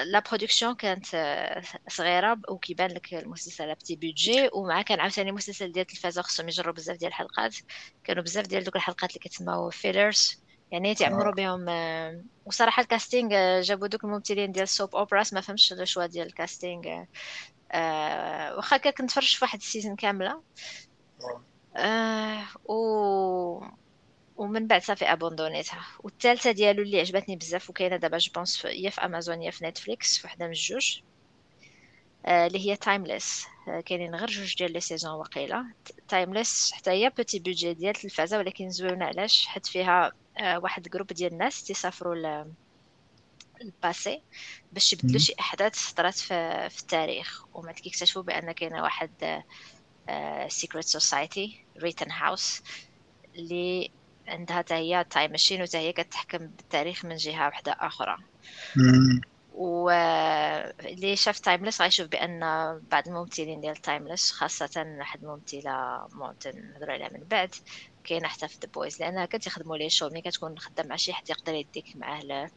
la 0.07 0.23
production 0.31 0.75
كانت 0.75 1.07
صغيرة 1.89 2.41
وكيبان 2.49 2.91
لك 2.91 3.15
المسلسل 3.15 3.75
petit 3.75 3.97
budget 3.97 4.49
ومع 4.53 4.83
كان 4.83 5.01
عاوتاني 5.01 5.33
مسلسل 5.33 5.73
ديال 5.73 5.83
التلفازه 5.83 6.23
خصهم 6.23 6.49
يجروا 6.49 6.75
بزاف 6.75 6.97
ديال 6.97 7.09
الحلقات. 7.09 7.57
كانوا 8.05 8.23
بزاف 8.23 8.47
ديال 8.47 8.65
دوك 8.65 8.77
الحلقات 8.77 9.11
اللي 9.11 9.21
كتسماو 9.21 9.71
fillers 9.71 10.43
يعني 10.71 10.95
تعمروا 10.95 11.33
بهم 11.33 11.67
وصراحة 12.47 12.83
ال 12.83 12.93
casting 12.93 13.61
جابوا 13.61 13.87
دوك 13.87 14.05
الممثلين 14.05 14.53
ديال 14.53 14.63
ال 14.63 14.70
soap 14.70 14.97
operas 14.97 15.33
ما 15.33 15.41
فهمتش 15.41 15.73
ال 15.73 15.79
choix 15.79 16.07
ديال 16.07 16.27
ال 16.27 16.37
casting 16.37 17.05
أه 17.73 18.57
واخا 18.57 18.77
كنت 18.77 19.11
في 19.11 19.39
واحد 19.43 19.59
ال 19.59 19.64
saison 19.64 19.97
كاملة. 19.97 20.43
أه 21.77 22.43
و 22.65 23.65
ومن 24.41 24.67
بعد 24.67 24.83
صافي 24.83 25.05
abandonnيتها. 25.05 25.87
والثالثة 26.01 26.53
ديالو 26.53 26.83
اللي 26.83 27.01
عجبتني 27.01 27.37
بزاف 27.37 27.71
وكاينة 27.71 27.97
دابا 27.97 28.19
je 28.19 28.32
pense 28.32 28.65
يا 28.65 28.91
في 28.91 29.01
أمازون 29.01 29.43
يا 29.43 29.51
في 29.51 29.65
نتفليكس 29.65 30.25
وحدة 30.25 30.47
من 30.47 30.53
الجوج. 30.53 31.01
آه 32.27 32.47
اللي 32.47 32.59
هي 32.71 32.77
Timeless 32.77 33.47
آه 33.69 33.81
كاينين 33.81 34.15
غير 34.15 34.31
جوج 34.31 34.55
ديال 34.57 34.73
les 34.73 34.81
saisons 34.81 35.13
وقيله 35.13 35.65
Timeless 36.09 36.73
حتى 36.73 36.91
هي 36.91 37.11
petit 37.11 37.39
budget 37.39 37.75
ديال 37.75 37.97
التلفازه 37.97 38.39
ولكن 38.39 38.71
زوينة 38.71 39.05
علاش؟ 39.05 39.47
حيت 39.47 39.67
فيها 39.67 40.13
آه 40.39 40.59
واحد 40.59 40.83
groupe 40.89 41.07
ديال 41.07 41.33
الناس 41.33 41.63
تيسافروا 41.65 42.45
ال 43.61 43.71
passé 43.71 44.23
باش 44.73 44.93
يبدلوا 44.93 45.19
شي 45.19 45.35
أحداث 45.41 45.93
طرات 45.93 46.15
في, 46.15 46.71
في 46.71 46.81
التاريخ. 46.81 47.45
وما 47.55 47.73
كيكتشفوا 47.73 48.23
بأن 48.23 48.53
كاينة 48.53 48.83
واحد 48.83 49.43
secret 50.49 50.85
society 50.85 51.65
Rittenhouse 51.79 52.63
اللي 53.35 53.91
عندها 54.31 54.57
حتى 54.57 54.75
هي 54.75 55.05
time 55.11 55.31
machine 55.31 55.63
وحتى 55.63 55.79
هي 55.79 55.93
كتحكم 55.93 56.39
بالتاريخ 56.39 57.05
من 57.05 57.17
جهة 57.17 57.47
واحدة 57.47 57.77
أخرى. 57.81 58.17
و 59.55 59.91
اللي 60.81 61.17
شاف 61.17 61.39
Timeless 61.39 61.83
غيشوف 61.83 62.09
بأن 62.09 62.41
بعض 62.91 63.09
الممثلين 63.09 63.61
ديال 63.61 63.77
Timeless 63.77 64.31
خاصة 64.31 64.97
واحد 64.99 65.25
الممثلة 65.25 66.09
نهضروا 66.55 66.93
عليها 66.93 67.11
من 67.13 67.25
بعد 67.31 67.55
كاينة 68.05 68.29
حتى 68.29 68.49
في 68.49 68.59
The 68.63 68.69
Boys 68.75 69.01
لأنها 69.01 69.27
كتخدموا 69.27 69.77
les 69.77 69.91
shows 69.91 70.09
ملي 70.09 70.21
كتكون 70.21 70.59
خدام 70.59 70.87
مع 70.89 70.97
شي 70.97 71.13
حد 71.13 71.31
يقدر 71.31 71.55
يديك 71.55 71.97
معاه 71.97 72.51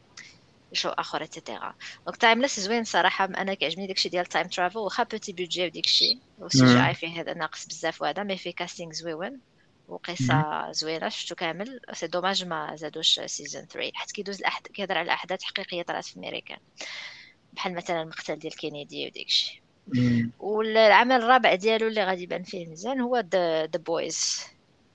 show 0.72 0.88
آخر 0.88 1.22
et 1.22 1.35
cetera 1.35 1.74
donc 2.06 2.16
Timeless 2.16 2.60
زوين 2.60 2.84
صراحة 2.84 3.24
أنا 3.24 3.54
كيعجبني 3.54 3.86
داكشي 3.86 4.08
ديال 4.08 4.26
time 4.26 4.46
travel 4.48 4.78
واخا 4.78 5.02
petit 5.02 5.32
budget 5.32 5.66
وداكشي 5.66 6.20
وال 6.38 6.66
CGI 6.66 6.94
فيه 6.94 7.20
هذا 7.20 7.34
ناقص 7.34 7.66
بزاف 7.66 8.02
وهذا 8.02 8.22
mais 8.22 8.36
فيه 8.36 8.54
casting 8.54 8.92
زويون. 8.92 9.40
وقصة 9.88 10.72
زوينة. 10.72 11.08
شفتو 11.08 11.34
كامل؟ 11.34 11.80
c'est 11.92 12.06
dommage 12.06 12.44
ما 12.44 12.76
زادوش 12.76 13.20
saison 13.20 13.62
3 13.66 13.90
حيت 13.94 14.12
كيدوز 14.12 14.38
الأحد... 14.38 14.66
كيهضر 14.66 14.98
على 14.98 15.12
احداث 15.12 15.42
حقيقية 15.42 15.82
طرات 15.82 16.04
في 16.04 16.16
أمريكا. 16.16 16.56
بحال 17.52 17.74
مثلا 17.74 18.02
المقتل 18.02 18.38
ديال 18.38 18.56
كينيدي 18.56 19.06
وداكشي 19.06 19.62
والعمل 20.38 21.16
الرابع 21.16 21.54
ديالو 21.54 21.86
اللي 21.88 22.04
غادي 22.04 22.22
يبان 22.22 22.42
فيه 22.42 22.66
مزيان 22.66 23.00
هو 23.00 23.16
The 23.16 23.66
Boys 23.66 24.40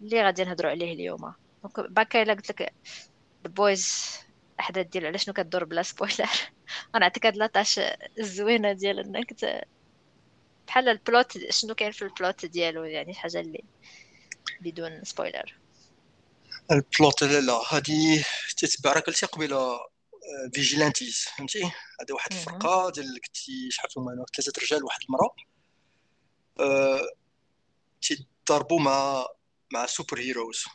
اللي 0.02 0.24
غادي 0.24 0.44
نهضروا 0.44 0.72
عليه 0.72 0.94
اليوم. 0.94 1.34
donc 1.64 1.92
باكا 1.92 2.22
إلا 2.22 2.34
قلت 2.34 2.50
لك 2.50 2.62
The 3.44 3.50
Boys 3.50 4.18
احداث 4.60 4.88
ديالو 4.88 5.08
على 5.08 5.18
شنو 5.18 5.34
كدور 5.34 5.64
بلا 5.66 5.84
spoiler 5.84 6.30
غنعطيك 6.96 7.26
هاد 7.26 7.36
la 7.38 7.50
tâche 7.50 7.80
الزوينة 8.20 8.74
ديال 8.74 9.00
انك 9.00 9.34
بحال 10.68 10.90
ال 10.90 10.99
plot 10.99 11.38
شنو 11.50 11.76
كاين 11.76 11.92
في 11.92 12.02
ال 12.02 12.11
plot 12.11 12.46
ديالو؟ 12.46 12.84
يعني 12.84 13.14
حاجة 13.14 13.40
اللي 13.40 13.64
بدون 14.62 15.04
spoiler 15.04 15.56
ال 16.72 16.82
plot 16.82 17.24
لا 17.24 17.40
لا 17.40 17.62
هادي 17.70 18.24
تتبع 18.58 19.00
قلتي 19.00 19.26
قبيلة 19.26 19.80
vigilantes 20.54 21.26
فهمتي؟ 21.38 21.64
هذه 21.64 22.14
واحد 22.14 22.34
الفرقة 22.34 22.92
ديال 22.92 23.22
كنتي 23.22 23.72
شحال 23.72 23.90
هما 23.98 24.26
ثلاثة 24.36 24.62
رجال 24.62 24.84
واحد 24.84 25.00
المرأة. 25.02 25.36
أه 26.60 27.02
تيضربوا 28.02 28.80
مع 28.80 29.26
مع 29.74 29.86
super 29.86 30.20
heroes 30.20 30.66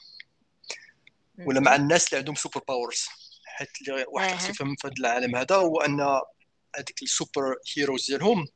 ولا 1.39 1.61
مع 1.61 1.75
الناس 1.75 2.09
اللي 2.09 2.19
عندهم 2.19 2.35
super 2.35 2.61
powers 2.69 3.07
حيت 3.45 3.69
اللي 3.81 4.05
واحد 4.09 4.37
خصو 4.37 4.51
يفهم 4.51 4.77
في 4.77 4.87
هذا 4.87 4.95
العالم 4.99 5.37
هذا 5.37 5.57
هو 5.57 5.81
أن 5.81 6.01
هذيك 6.77 7.03
ال 7.03 7.12
super 7.12 7.57
heroes 7.77 8.07
ديالهم 8.07 8.47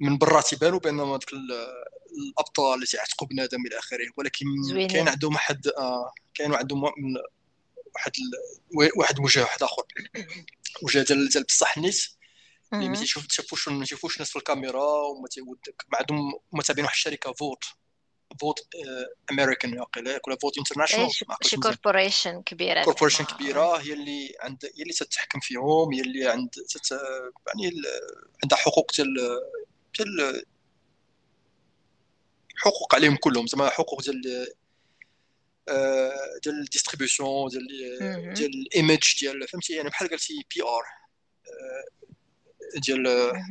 من 0.00 0.18
برا 0.18 0.40
تيبانوا 0.40 0.78
بانهم 0.78 1.08
هذوك 1.08 1.32
الأبطال 2.12 2.74
اللي 2.74 2.86
تيعتقوا 2.86 3.28
بنادم 3.28 3.66
إلى 3.66 3.78
آخره 3.78 4.06
ولكن 4.16 4.46
كاين 4.90 5.08
عندهم 5.08 5.34
واحد 5.34 5.66
آه 5.66 6.12
كاين 6.34 6.54
عندهم 6.54 6.84
واحد 7.94 8.12
واحد 8.96 9.20
وجه 9.20 9.40
واحد 9.40 9.62
آخر. 9.62 9.82
وجه 10.82 11.02
ديال 11.02 11.28
ديال 11.28 11.44
بصح 11.44 11.78
نيت 11.78 12.18
اللي 12.72 12.88
ما 12.88 12.96
تيشوف 12.96 13.26
تشوفوش 13.26 13.68
ما 13.68 13.84
تشوفوش 13.84 14.14
الناس 14.14 14.30
في 14.30 14.36
الكاميرا 14.36 14.84
وما 14.84 15.28
تيودك 15.28 15.84
ما 15.92 15.98
عندهم 15.98 16.32
هما 16.52 16.62
تابعين 16.62 16.84
واحد 16.84 16.94
الشركة 16.94 17.32
فوت 17.32 17.64
فوت 18.40 18.66
امريكان 19.30 19.84
ولا 20.26 20.36
فوت 20.42 20.58
انترناشونال 20.58 21.10
شي 21.42 21.56
كوربوريشن 21.56 22.42
كبيرة؟ 22.42 22.84
كوربوريشن 22.84 23.24
كبيرة 23.24 23.76
هي 23.76 23.92
اللي 23.92 24.34
عند 24.40 24.64
هي 24.64 24.82
اللي 24.82 24.92
تتحكم 24.92 25.40
فيهم 25.40 25.92
هي 25.92 26.00
اللي 26.00 26.28
عند 26.28 26.50
تت... 26.50 26.92
يعني 27.48 27.72
عندها 28.42 28.58
حقوق 28.58 28.92
ديال 28.96 29.14
ديال 29.98 30.42
حقوق 32.58 32.94
عليهم 32.94 33.16
كلهم 33.16 33.46
زعما 33.46 33.68
حقوق 33.70 34.02
ديال 34.02 34.48
آه، 35.68 36.38
ديال 36.44 36.60
ال 36.60 36.65
distribution 36.65 37.24
ديال 37.50 37.66
ديال 38.34 38.50
ال 38.50 38.61
image 38.61 39.14
ديال 39.20 39.48
فهمتي؟ 39.48 39.72
يعني 39.72 39.88
بحال 39.88 40.08
قلتي 40.08 40.46
PR 40.54 40.84
آه، 41.46 42.78
ديال 42.80 43.02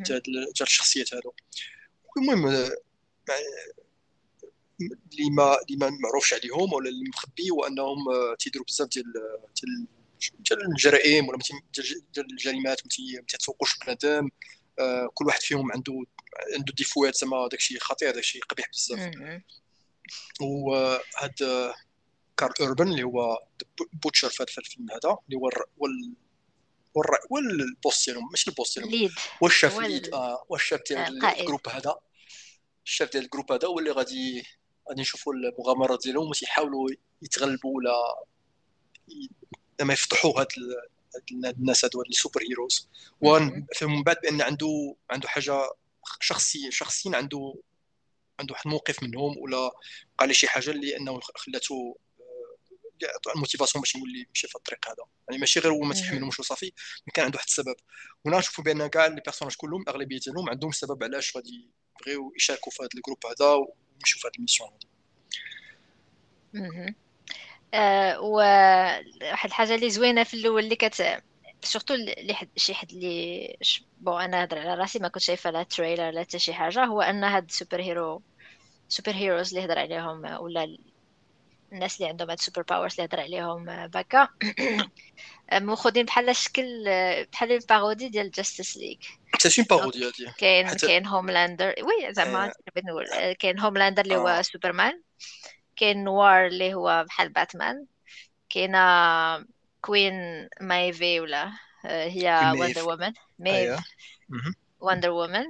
ديال 0.03 0.21
ديال 0.21 0.47
الشخصيات 0.61 1.13
هادو. 1.13 1.31
المهم 2.17 2.47
آه، 2.47 2.71
اللي 4.79 5.29
ما 5.29 5.57
اللي 5.61 5.77
ما 5.77 5.89
معروفش 5.89 6.33
عليهم 6.33 6.73
ولا 6.73 6.89
اللي 6.89 7.09
مخبي 7.09 7.49
هو 7.51 7.63
أنهم 7.63 7.97
تيديروا 8.39 8.65
بزاف 8.65 8.87
ديال 8.87 9.13
ديال 9.61 9.87
ديال 10.39 10.65
الجرائم 10.71 11.27
ولا 11.27 11.39
ديال 12.13 12.31
الجريمات 12.31 12.81
ما 12.81 13.21
تيتسوقوش 13.27 13.79
بنادم 13.79 14.29
كل 15.13 15.25
واحد 15.25 15.41
فيهم 15.41 15.71
عنده 15.71 16.05
عنده 16.55 16.73
ديفوات 16.73 17.15
زعما 17.15 17.47
داكشي 17.47 17.79
خطير 17.79 18.11
داكشي 18.11 18.39
قبيح 18.39 18.69
بزاف. 18.69 19.13
وهاد 20.41 21.73
كارل 22.37 22.53
أوربن 22.61 22.87
اللي 22.87 23.03
هو 23.03 23.43
بوتشر 23.93 24.29
في 24.29 24.43
هذا 24.43 24.51
الفيلم 24.57 24.91
هذا 24.91 25.17
اللي 25.27 25.37
هو 25.37 25.49
هو 27.31 27.37
البوست 27.37 28.09
ديالهم 28.09 28.29
ماشي 28.31 28.49
البوست 28.49 28.79
ديالهم 28.79 29.11
هو 29.43 29.47
الشاف 29.47 29.79
الليد 29.79 30.13
آه 30.13 30.45
هو 30.51 30.55
الشاف 30.55 30.81
ديال 30.89 31.25
الجروب 31.25 31.69
هذا. 31.69 31.95
الشاف 32.85 33.11
ديال 33.11 33.23
الجروب 33.23 33.51
هذا 33.51 33.67
هو 33.67 33.79
اللي 33.79 33.91
غادي 33.91 34.43
غادي 34.89 35.01
نشوفوا 35.01 35.33
المغامرات 35.33 35.99
ديالهم 36.03 36.29
وتيحاولوا 36.29 36.89
يتغلبوا 37.21 37.77
ولا 37.77 38.25
زعما 39.79 39.93
يفتحوا 39.93 40.39
هاد 40.39 40.47
الناس 41.31 41.85
هادو 41.85 41.99
هاد 41.99 42.07
السوبر 42.09 42.41
هيروز. 42.49 42.89
ومن 43.21 44.03
بعد 44.03 44.17
بأن 44.23 44.41
عنده 44.41 44.95
عنده 45.09 45.27
حاجة 45.27 45.69
شخصي 46.19 46.71
شخصيا 46.71 47.17
عنده 47.17 47.55
عنده 48.39 48.53
واحد 48.53 48.65
الموقف 48.65 49.03
منهم 49.03 49.37
ولا 49.37 49.71
قال 50.17 50.27
لي 50.27 50.33
شي 50.33 50.47
حاجة 50.47 50.71
اللي 50.71 50.97
أنه 50.97 51.19
خلاته 51.35 51.97
الموتيفاسيون 53.35 53.81
باش 53.81 53.95
يولي 53.95 54.25
يمشي 54.27 54.47
في 54.47 54.55
الطريق 54.55 54.87
هذا. 54.87 55.05
يعني 55.29 55.39
ماشي 55.39 55.59
غير 55.59 55.71
هو 55.71 55.79
ما 55.79 55.93
تيحملهمش 55.93 56.39
وصافي 56.39 56.71
كان 57.13 57.25
عنده 57.25 57.35
واحد 57.37 57.47
السبب. 57.47 57.75
هنا 58.25 58.37
نشوفوا 58.37 58.63
بأن 58.63 58.87
كاع 58.87 59.05
لي 59.05 59.21
بيرسوناج 59.25 59.55
كلهم 59.55 59.83
أغلبية 59.89 60.19
ديالهم 60.19 60.49
عندهم 60.49 60.71
سبب 60.71 61.03
علاش 61.03 61.35
غادي 61.37 61.69
يبغيو 62.01 62.33
يشاركوا 62.35 62.71
في 62.71 62.83
هذا 62.83 62.89
الجروب 62.95 63.25
هذا 63.25 63.53
ويمشيو 63.53 64.19
في 64.21 64.27
هذه 64.27 64.35
الميسيون 64.35 64.69
هذه. 66.55 66.95
آه 67.73 68.21
وواحد 68.21 69.45
الحاجة 69.45 69.75
اللي 69.75 69.89
زوينة 69.89 70.23
في 70.23 70.33
الأول 70.33 70.63
اللي 70.63 70.75
كت 70.75 71.23
سورتو 71.63 71.93
اللي 71.93 72.33
حد 72.33 72.49
شي 72.55 72.73
حد 72.73 72.91
اللي 72.91 73.57
bon 73.97 74.21
أنا 74.21 74.43
هضر 74.43 74.59
على 74.59 74.73
راسي 74.73 74.99
ما 74.99 75.07
كنت 75.07 75.23
شايفه 75.23 75.49
لا 75.51 75.63
trailer 75.63 76.09
لا 76.09 76.21
حتى 76.21 76.39
شي 76.39 76.53
حاجة 76.53 76.85
هو 76.85 77.01
ان 77.01 77.23
هاد 77.23 77.51
super 77.51 77.81
hero 77.81 78.21
super 78.89 79.11
heroes 79.11 79.55
اللي 79.55 79.65
هضر 79.65 79.79
عليهم 79.79 80.41
ولا 80.41 80.77
الناس 81.73 81.97
اللي 81.97 82.09
عندهم 82.09 82.29
هاد 82.29 82.37
ال 82.37 82.41
super 82.41 82.61
powers 82.61 82.93
اللي 82.93 83.05
هضر 83.05 83.19
عليهم 83.19 83.87
باكا 83.87 84.27
ماخذين 85.53 86.05
بحال 86.05 86.35
شكل 86.35 86.83
بحال 87.31 87.51
ال 87.51 87.58
parodie 87.59 88.09
ديال 88.09 88.31
Justice 88.31 88.77
League 88.77 88.97
c'est 89.37 89.61
une 89.61 89.67
parodie 89.79 90.07
هادي 90.07 90.31
كاين 90.37 90.67
كاين 90.67 91.05
Homelander 91.05 91.75
oui 91.83 92.13
زعما 92.13 92.53
كاين 93.39 93.59
Homelander 93.59 94.03
اللي 94.03 94.15
هو 94.15 94.41
سوبرمان 94.41 95.01
كاين 95.75 96.03
Noir 96.03 96.47
اللي 96.47 96.73
هو 96.73 97.05
بحال 97.07 97.29
باتمان 97.29 97.85
كاينة 98.49 98.77
Queen 99.87 100.47
Maeve 100.61 101.19
ولا 101.19 101.51
هي 101.85 102.53
Wonder 102.59 102.89
Woman 102.89 103.13
Maeve 103.39 103.79
Wonder 104.79 105.09
Woman 105.09 105.45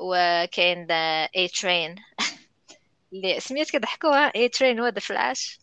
وكاين 0.00 0.86
A-Train 0.90 1.94
اللي 3.12 3.40
سميت 3.40 3.70
كضحكوا 3.70 4.36
A-Train 4.36 4.80
هو 4.80 4.88
The 4.88 5.00
Flash 5.00 5.58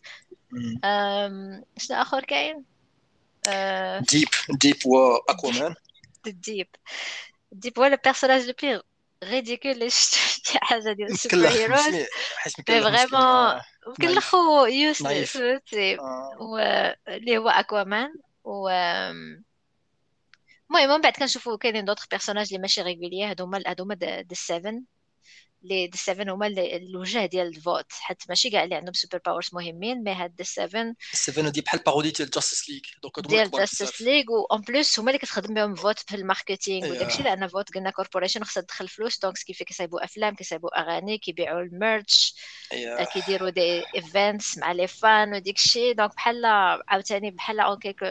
شنو 1.78 2.00
اخر 2.00 2.24
كاين 2.24 2.64
Deep 4.00 4.28
Deep 4.50 4.86
و 4.86 4.97
Aquaman 4.97 5.74
Deep 6.26 6.68
Deep 7.52 7.78
هو 7.78 7.84
ال 7.84 7.90
personnage 7.90 8.46
le 8.46 8.54
plus 8.62 8.82
ridicule 9.24 9.92
شي 9.92 10.58
حاجة 10.58 10.92
ديال 10.92 11.12
ال 11.12 11.18
super 11.18 11.48
heroes 11.48 11.88
mais 11.88 12.06
vraiment 12.66 13.60
مكلخ 13.86 14.64
و 14.66 14.75
useless 14.75 15.36
فهمتي 15.36 15.98
اللي 17.08 17.38
هو 17.38 17.48
Aquaman 17.48 18.14
و 18.44 18.68
المهم 20.70 20.90
من 20.90 21.00
بعد 21.00 21.12
كنشوفوا 21.12 21.56
كاينين 21.56 21.84
d'autres 21.84 22.06
personnages 22.10 22.46
اللي 22.46 22.58
ماشي 22.58 22.82
réguliers 22.82 23.24
هادو 23.24 23.44
هما 23.44 23.62
هادو 23.66 23.84
هما 23.84 23.94
the 23.94 24.34
7 24.34 24.72
لي 25.62 25.86
the 25.86 25.98
7 25.98 26.34
هما 26.34 26.46
الوجه 26.46 27.26
ديال 27.26 27.46
ال 27.46 27.53
Vought 27.53 27.92
حتى 27.92 28.26
ماشي 28.28 28.50
كاع 28.50 28.64
اللي 28.64 28.74
عندهم 28.74 28.92
super 28.92 29.20
powers 29.26 29.48
مهمين 29.52 30.04
mais 30.04 30.12
هاد 30.12 30.36
the 30.36 30.44
7 30.44 30.94
7 31.12 31.48
دي 31.50 31.60
بحال 31.60 31.80
parodie 31.86 32.10
ديال 32.10 32.30
Justice 32.30 32.70
League 32.70 32.80
donc 33.02 33.28
ديال 33.28 33.50
Justice 33.50 34.02
League 34.02 34.24
و 34.32 34.44
en 34.52 34.60
plus 34.60 34.98
هما 34.98 35.10
اللي 35.10 35.18
كتخدم 35.18 35.54
بهم 35.54 35.74
Vought 35.74 35.98
في 35.98 36.16
ال 36.16 36.23
marketing 36.23 36.90
وداكشي 36.90 37.22
لأن 37.22 37.46
Vought 37.48 37.74
قلنا 37.74 37.90
corporation 37.90 38.44
خصها 38.44 38.60
تدخل 38.60 38.88
فلوس 38.88 39.18
donc 39.18 39.38
كيف 39.38 39.62
كيصايبوا 39.62 40.04
أفلام 40.04 40.34
كيصايبوا 40.34 40.80
أغاني 40.80 41.18
كيبيعوا 41.18 41.60
ال 41.60 41.72
merch 41.72 42.34
كيديروا 43.12 43.50
des 43.50 43.82
events 43.96 44.58
مع 44.58 44.72
les 44.72 44.86
fans 44.86 45.34
وديكشي 45.34 45.92
donc 45.92 46.14
بحال 46.14 46.44
عاوتاني 46.88 47.30
بحال 47.30 47.60
en 47.60 47.78
quelque 47.78 48.06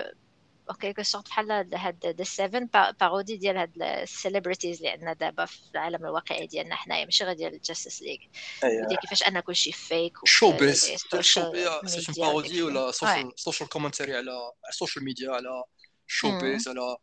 quelque 0.73 1.03
sorte 1.03 1.27
بحال 1.27 1.51
هاد 1.75 2.05
The 2.05 2.23
Seven 2.23 2.69
parodie 2.99 3.37
ديال 3.37 3.57
هاد 3.57 3.81
ال 3.81 3.89
celebrities 3.89 4.77
اللي 4.77 4.89
عندنا 4.89 5.13
دابا 5.13 5.45
في 5.45 5.59
العالم 5.71 6.05
الواقعي 6.05 6.47
ديالنا 6.47 6.75
حنايا 6.75 7.05
ماشي 7.05 7.23
غير 7.23 7.33
ديال 7.35 7.61
Justice 7.61 8.01
League 8.01 8.17
ديال 8.63 8.99
كيفاش 9.01 9.23
أن 9.23 9.39
كلشي 9.39 9.71
fake 9.71 10.13
show 10.25 10.51
biz 10.51 10.85
c'est 11.85 12.21
parodie 12.21 12.61
ولا 12.61 12.91
social 13.35 13.69
commentary 13.69 14.17
على 14.17 14.51
ال 14.69 14.74
social 14.74 15.05
media 15.05 15.31
على 15.31 15.63
show 16.07 16.39
biz 16.39 16.67
على 16.67 16.97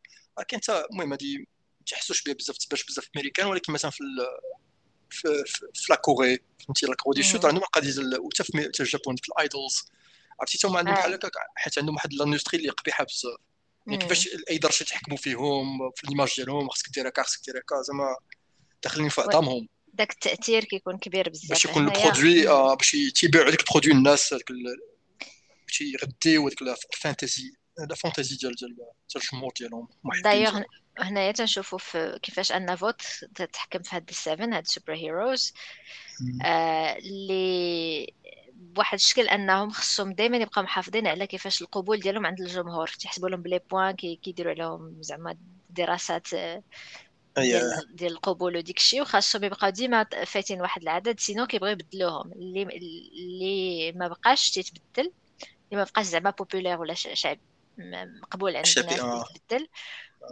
كاين 0.48 0.60
حتى 0.62 0.84
المهم 0.90 1.12
هادي 1.12 1.38
ما 1.38 1.46
تحسوش 1.86 2.22
بها 2.22 2.34
بزاف 2.34 2.56
تبانش 2.56 2.84
بزاف 2.84 3.08
أمريكان 3.16 3.46
ولكن 3.46 3.72
مثلا 3.72 3.90
في 3.90 3.98
في 5.10 5.44
في 5.74 5.86
la 5.90 5.96
Corée 5.96 6.38
فهمتي؟ 6.66 6.86
la 6.86 6.94
Corée 6.94 7.16
du 7.16 7.22
Sud 7.22 7.46
عندهم 7.46 7.62
القضية 7.62 7.90
ديال 7.92 8.20
وحتى 8.20 8.44
في 8.44 8.80
ال 8.80 8.86
Japon 8.86 9.16
في 9.16 9.28
ال 9.28 9.36
idols. 9.36 9.84
عرفتي؟ 10.40 10.58
حتى 10.58 10.78
عندهم 10.78 10.94
بحال 10.94 11.14
هكاك 11.14 11.32
حيت 11.56 11.78
عندهم 11.78 11.94
واحد 11.94 12.12
l'industrie 12.12 12.58
اللي 12.58 12.68
قبيحة 12.68 13.04
بزاف. 13.04 13.36
يعني 13.86 13.98
كيفاش 13.98 14.28
اي 14.50 14.58
درجه 14.58 14.82
يتحكموا 14.82 15.16
فيهم 15.16 15.90
في 15.96 16.06
l'image 16.06 16.36
ديالهم 16.36 16.68
خاصك 16.68 16.88
دير 16.94 17.08
هكا 17.08 17.22
خاصك 17.22 17.40
دير 17.44 17.58
هكا 17.58 17.82
زعما 17.82 18.16
داخلين 18.82 19.08
في 19.08 19.20
عظامهم 19.20 19.68
داك 19.94 20.12
التأثير 20.12 20.64
كيكون 20.64 20.98
كبير 20.98 21.28
بزاف. 21.28 21.48
باش 21.48 21.64
يكون 21.64 21.88
ال 21.88 21.96
produit 21.96 22.48
آه 22.48 22.74
باش 22.74 22.96
تيبيعوا 23.14 23.48
هذيك 23.48 23.60
ال 23.60 23.64
produit 23.64 23.92
الناس 23.92 24.32
هذاك 24.32 24.52
باش 25.66 25.80
يغذيو 25.80 26.46
هذيك 26.46 26.62
ال 26.62 26.71
fantaisie 26.71 27.52
la 27.78 27.94
fantaisie 27.94 28.36
ديال 28.36 28.54
ديال 28.54 28.76
الجمهور 29.16 29.52
ديالهم 29.58 29.88
دايوغ 30.24 30.60
هنايا 30.98 31.32
تنشوفوا 31.32 31.78
في 31.78 32.18
كيفاش 32.22 32.52
أن 32.52 32.76
Vought 32.76 33.02
تتحكم 33.34 33.82
في 33.82 33.96
هاد 33.96 34.08
ال 34.08 34.16
Seven 34.16 34.52
هاد 34.52 34.62
ال 34.62 34.68
super 34.68 34.94
heroes. 34.94 35.52
اللي 36.98 38.06
بواحد 38.54 38.94
الشكل 38.94 39.28
انهم 39.28 39.70
خصهم 39.70 40.12
دائما 40.12 40.36
يبقاو 40.36 40.64
محافظين 40.64 41.06
على 41.06 41.26
كيفاش 41.26 41.62
القبول 41.62 42.00
ديالهم 42.00 42.26
عند 42.26 42.40
الجمهور 42.40 42.88
تيحسبوا 42.88 43.28
لهم 43.28 43.42
ب 43.42 43.47
les 43.47 43.60
points 43.70 43.92
كيديروا 43.96 44.52
عليهم 44.52 45.02
زعما 45.02 45.36
دراسات 45.70 46.34
آه، 46.34 46.62
ديال 47.36 47.96
ديال 47.96 48.12
القبول 48.12 48.56
وديك 48.56 48.76
الشيء. 48.76 49.02
وخاصهم 49.02 49.44
يبقاو 49.44 49.70
ديما 49.70 50.06
فايتين 50.26 50.60
واحد 50.60 50.82
العدد 50.82 51.20
sinon 51.20 51.46
كيبغيو 51.46 51.72
يبدلوهم. 51.72 52.32
اللي 52.32 52.62
اللي 52.62 53.92
ما 53.92 54.08
بقاش 54.08 54.50
تيتبدل 54.50 55.12
اللي 55.72 55.82
ما 55.82 55.84
بقاش 55.84 56.06
زعما 56.06 56.30
populaire 56.30 56.80
ولا 56.80 56.94
شعب 56.94 57.38
مقبول 58.22 58.56
عند 58.56 58.66
الناس 58.78 59.00
آه. 59.00 59.24
يتبدل 59.34 59.68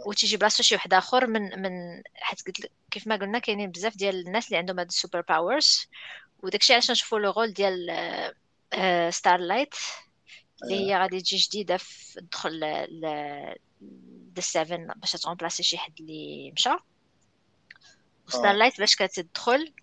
وتيجي 0.07 0.37
بلاصتو 0.37 0.63
شي 0.63 0.75
واحد 0.75 0.93
آخر 0.93 1.27
من 1.27 1.61
من 1.61 2.03
حيت 2.15 2.47
قلت 2.47 2.71
كيف 2.91 3.07
ما 3.07 3.15
قلنا 3.15 3.39
كاينين 3.39 3.71
بزاف 3.71 3.97
ديال 3.97 4.27
الناس 4.27 4.47
اللي 4.47 4.57
عندهم 4.57 4.79
هاد 4.79 4.87
ال 4.87 4.93
super 4.93 5.21
powers 5.21 5.87
وداكشي 6.43 6.73
علاش 6.73 6.91
نشوفوا 6.91 7.19
le 7.19 7.31
rôle 7.31 7.53
ديال 7.53 7.87
Star 9.13 9.39
آه، 9.39 9.43
Light 9.43 9.75
اللي 10.63 10.75
هي 10.75 10.97
غادي 10.97 11.21
تجي 11.21 11.37
جديدة 11.37 11.77
في 11.77 12.21
تدخل 12.21 12.59
ل 12.89 13.05
the 14.35 14.41
7 14.41 14.93
باش 14.95 15.11
ت 15.11 15.16
remplacer 15.16 15.63
شي 15.63 15.77
حد 15.77 15.93
اللي 15.99 16.51
مشى. 16.51 16.69
Star 18.27 18.53
Light 18.53 18.79
باش 18.79 18.95
كتدخل 18.95 19.73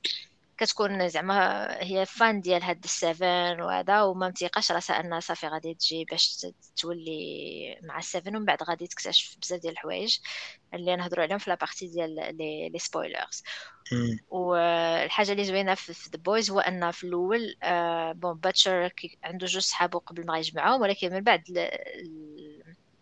كتكون 0.61 1.09
زعما 1.09 1.67
هي 1.83 2.07
fan 2.07 2.41
ديال 2.41 2.63
هاد 2.63 2.85
ال 2.85 2.98
Seven 2.98 3.61
وهذا 3.61 4.03
وما 4.03 4.29
متيقاش 4.29 4.73
راسها 4.73 5.01
أنها 5.01 5.21
صافي 5.21 5.47
غادي 5.49 5.75
تجي 5.75 6.05
باش 6.05 6.47
تولي 6.77 7.79
مع 7.83 7.99
ال 7.99 8.05
Seven 8.05 8.37
ومن 8.37 8.45
بعد 8.45 8.63
غادي 8.63 8.87
تكتشف 8.87 9.37
بزاف 9.43 9.61
ديال 9.61 9.73
الحوايج 9.73 10.19
اللي 10.75 10.97
نهضروا 10.97 11.25
عليهم 11.25 11.39
في 11.39 11.51
la 11.51 11.60
partie 11.60 11.87
ديال 11.89 12.15
les 12.15 12.69
les 12.69 12.79
spoilers 12.79 13.43
والحاجة 14.31 15.33
اللي 15.33 15.45
زوينة 15.45 15.75
في 15.75 15.93
The 15.93 16.19
Boys 16.23 16.51
هو 16.51 16.61
أن 16.61 16.91
في 16.91 17.05
الأول 17.05 17.57
آه 17.63 18.13
bon 18.13 18.35
Butcher 18.39 18.91
عنده 19.25 19.47
جوج 19.47 19.63
صحابو 19.63 19.99
قبل 19.99 20.27
ما 20.27 20.39
يجمعهم 20.39 20.81
ولكن 20.81 21.13
من 21.13 21.21
بعد 21.21 21.43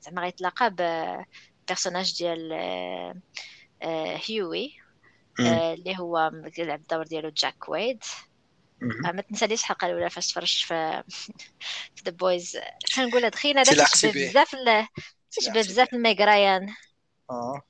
زعما 0.00 0.22
غيتلاقى 0.22 0.74
personnage 1.68 2.18
ديال 2.18 2.52
آه 3.82 4.20
هيوي 4.28 4.77
آه، 5.40 5.74
اللي 5.74 5.98
هو 5.98 6.30
يلعب 6.58 6.80
الدور 6.80 7.02
ديالو 7.02 7.28
Jack 7.28 7.68
Quaid. 7.68 8.04
آه، 8.82 9.12
ما 9.12 9.22
تنساليش 9.22 9.60
الحلقة 9.60 9.86
الأولى 9.86 10.10
فاش 10.10 10.32
تفرجت 10.32 10.64
في 10.64 11.02
في 11.96 12.02
The 12.04 12.10
Boys 12.10 12.58
نقول 12.98 13.30
دخينا 13.30 13.60
هذا 13.60 13.84
تشبه 13.84 14.12
بزاف 14.12 14.56
تشبه 15.30 15.60
بزاف 15.60 15.94
ل 15.94 16.02
Meg 16.02 16.24
Ryan 16.24 16.74
آه. 17.30 17.62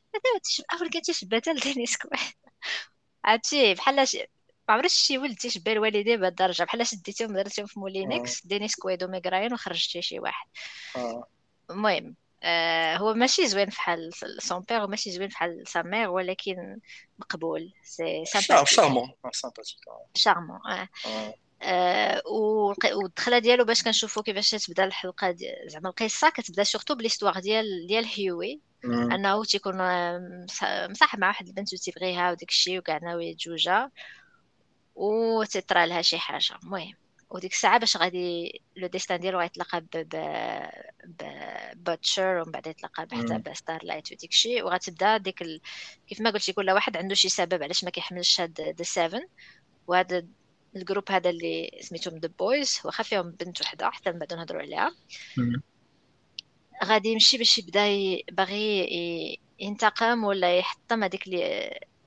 أول 0.72 0.90
كان 0.90 1.02
تشبه 1.02 1.36
حتى 1.36 1.52
ل 1.52 1.59
Dennis 1.59 1.96
Quaid 1.96 2.20
عرفتي؟ 3.24 3.74
بحال 3.74 3.96
ما 4.68 4.74
عمرش 4.74 4.92
شي 4.92 5.18
ولد 5.18 5.36
تيشبه 5.36 5.72
الوالدين 5.72 6.16
بهذه 6.16 6.28
الدرجة. 6.28 6.62
بحال 6.64 6.86
شديتيهم 6.86 7.32
درتيهم 7.36 7.66
في 7.66 7.80
Moulinex 7.80 8.44
آه. 8.44 8.48
Dennis 8.48 8.76
Quaid 8.76 9.04
و 9.04 9.08
Meg 9.08 9.20
Ryan 9.26 9.52
وخرجتي 9.52 10.02
شي 10.02 10.18
واحد. 10.18 10.46
المهم 11.70 12.16
هو 12.96 13.14
ماشي 13.14 13.48
زوين 13.48 13.64
بحال 13.66 14.10
son 14.38 14.60
père 14.68 14.82
وماشي 14.82 15.10
زوين 15.10 15.28
بحال 15.28 15.68
sa 15.68 15.82
mère 15.82 16.10
ولكن 16.10 16.78
مقبول. 17.18 17.72
c'est 17.82 18.24
charmant. 18.64 19.12
sympathique 19.32 19.76
charmant 20.14 20.60
آه, 20.66 20.88
آه. 21.62 22.22
والدخلة 22.94 23.38
ديالو 23.38 23.64
باش 23.64 23.82
كنشوفوا 23.82 24.22
كيفاش 24.22 24.50
تبدا 24.50 24.84
الحلقة 24.84 25.36
زعما 25.66 25.88
القصة 25.88 26.30
كتبدا 26.30 26.64
surtout 26.64 26.94
ب 26.94 26.98
l'histoire 26.98 27.38
ديال 27.38 27.86
ديال 27.86 28.04
هيوي 28.16 28.60
أنه 28.84 29.44
تيكون 29.44 29.74
مصاحب 30.90 31.18
مع 31.18 31.26
واحد 31.26 31.46
البنت 31.46 31.74
وتيبغيها 31.74 32.30
وداك 32.30 32.48
الشيء 32.48 32.78
وكاع 32.78 32.98
ناوي 32.98 33.26
يتزوجها 33.26 33.90
وتطرى 34.94 35.86
لها 35.86 36.02
شي 36.02 36.18
حاجة. 36.18 36.54
المهم. 36.62 37.07
وديك 37.30 37.52
الساعة 37.52 37.78
باش 37.78 37.96
غادي 37.96 38.60
le 38.76 38.88
destin 38.88 39.20
ديالو 39.20 39.38
غيتلاقى 39.40 39.80
ب 39.80 40.08
ب 41.04 41.22
Butcher 41.76 42.40
ومن 42.42 42.52
بعد 42.52 42.66
يتلاقى 42.66 43.02
حتى 43.12 43.38
ب 43.50 43.57
Star 43.57 43.84
Light 43.84 44.12
وديك 44.12 44.30
الشيء 44.30 44.64
وغتبدا 44.64 45.16
ديك 45.16 45.42
ال... 45.42 45.60
كيف 46.06 46.20
ما 46.20 46.30
قلتي 46.30 46.52
كل 46.52 46.70
واحد 46.70 46.96
عنده 46.96 47.14
شي 47.14 47.28
سبب 47.28 47.62
علاش 47.62 47.84
ما 47.84 47.90
كيحملش 47.90 48.40
هاد 48.40 48.60
The 48.60 48.84
Seven 48.84 49.26
وهذا 49.86 50.26
ال 50.76 50.81
groupe 50.81 51.10
هذا 51.10 51.30
اللي 51.30 51.78
سميتهم 51.80 52.18
The 52.18 52.28
Boys 52.38 52.80
واخا 52.84 53.02
فيهم 53.02 53.30
بنت 53.30 53.60
وحدة 53.60 53.90
حتى 53.90 54.12
من 54.12 54.18
بعد 54.18 54.34
نهضروا 54.34 54.62
عليها. 54.62 54.94
غادي 56.84 57.08
يمشي 57.08 57.38
باش 57.38 57.58
يبدا 57.58 57.88
باغي 58.32 59.38
ينتقم 59.60 60.24
ولا 60.24 60.58
يحطم 60.58 61.04
هذيك 61.04 61.28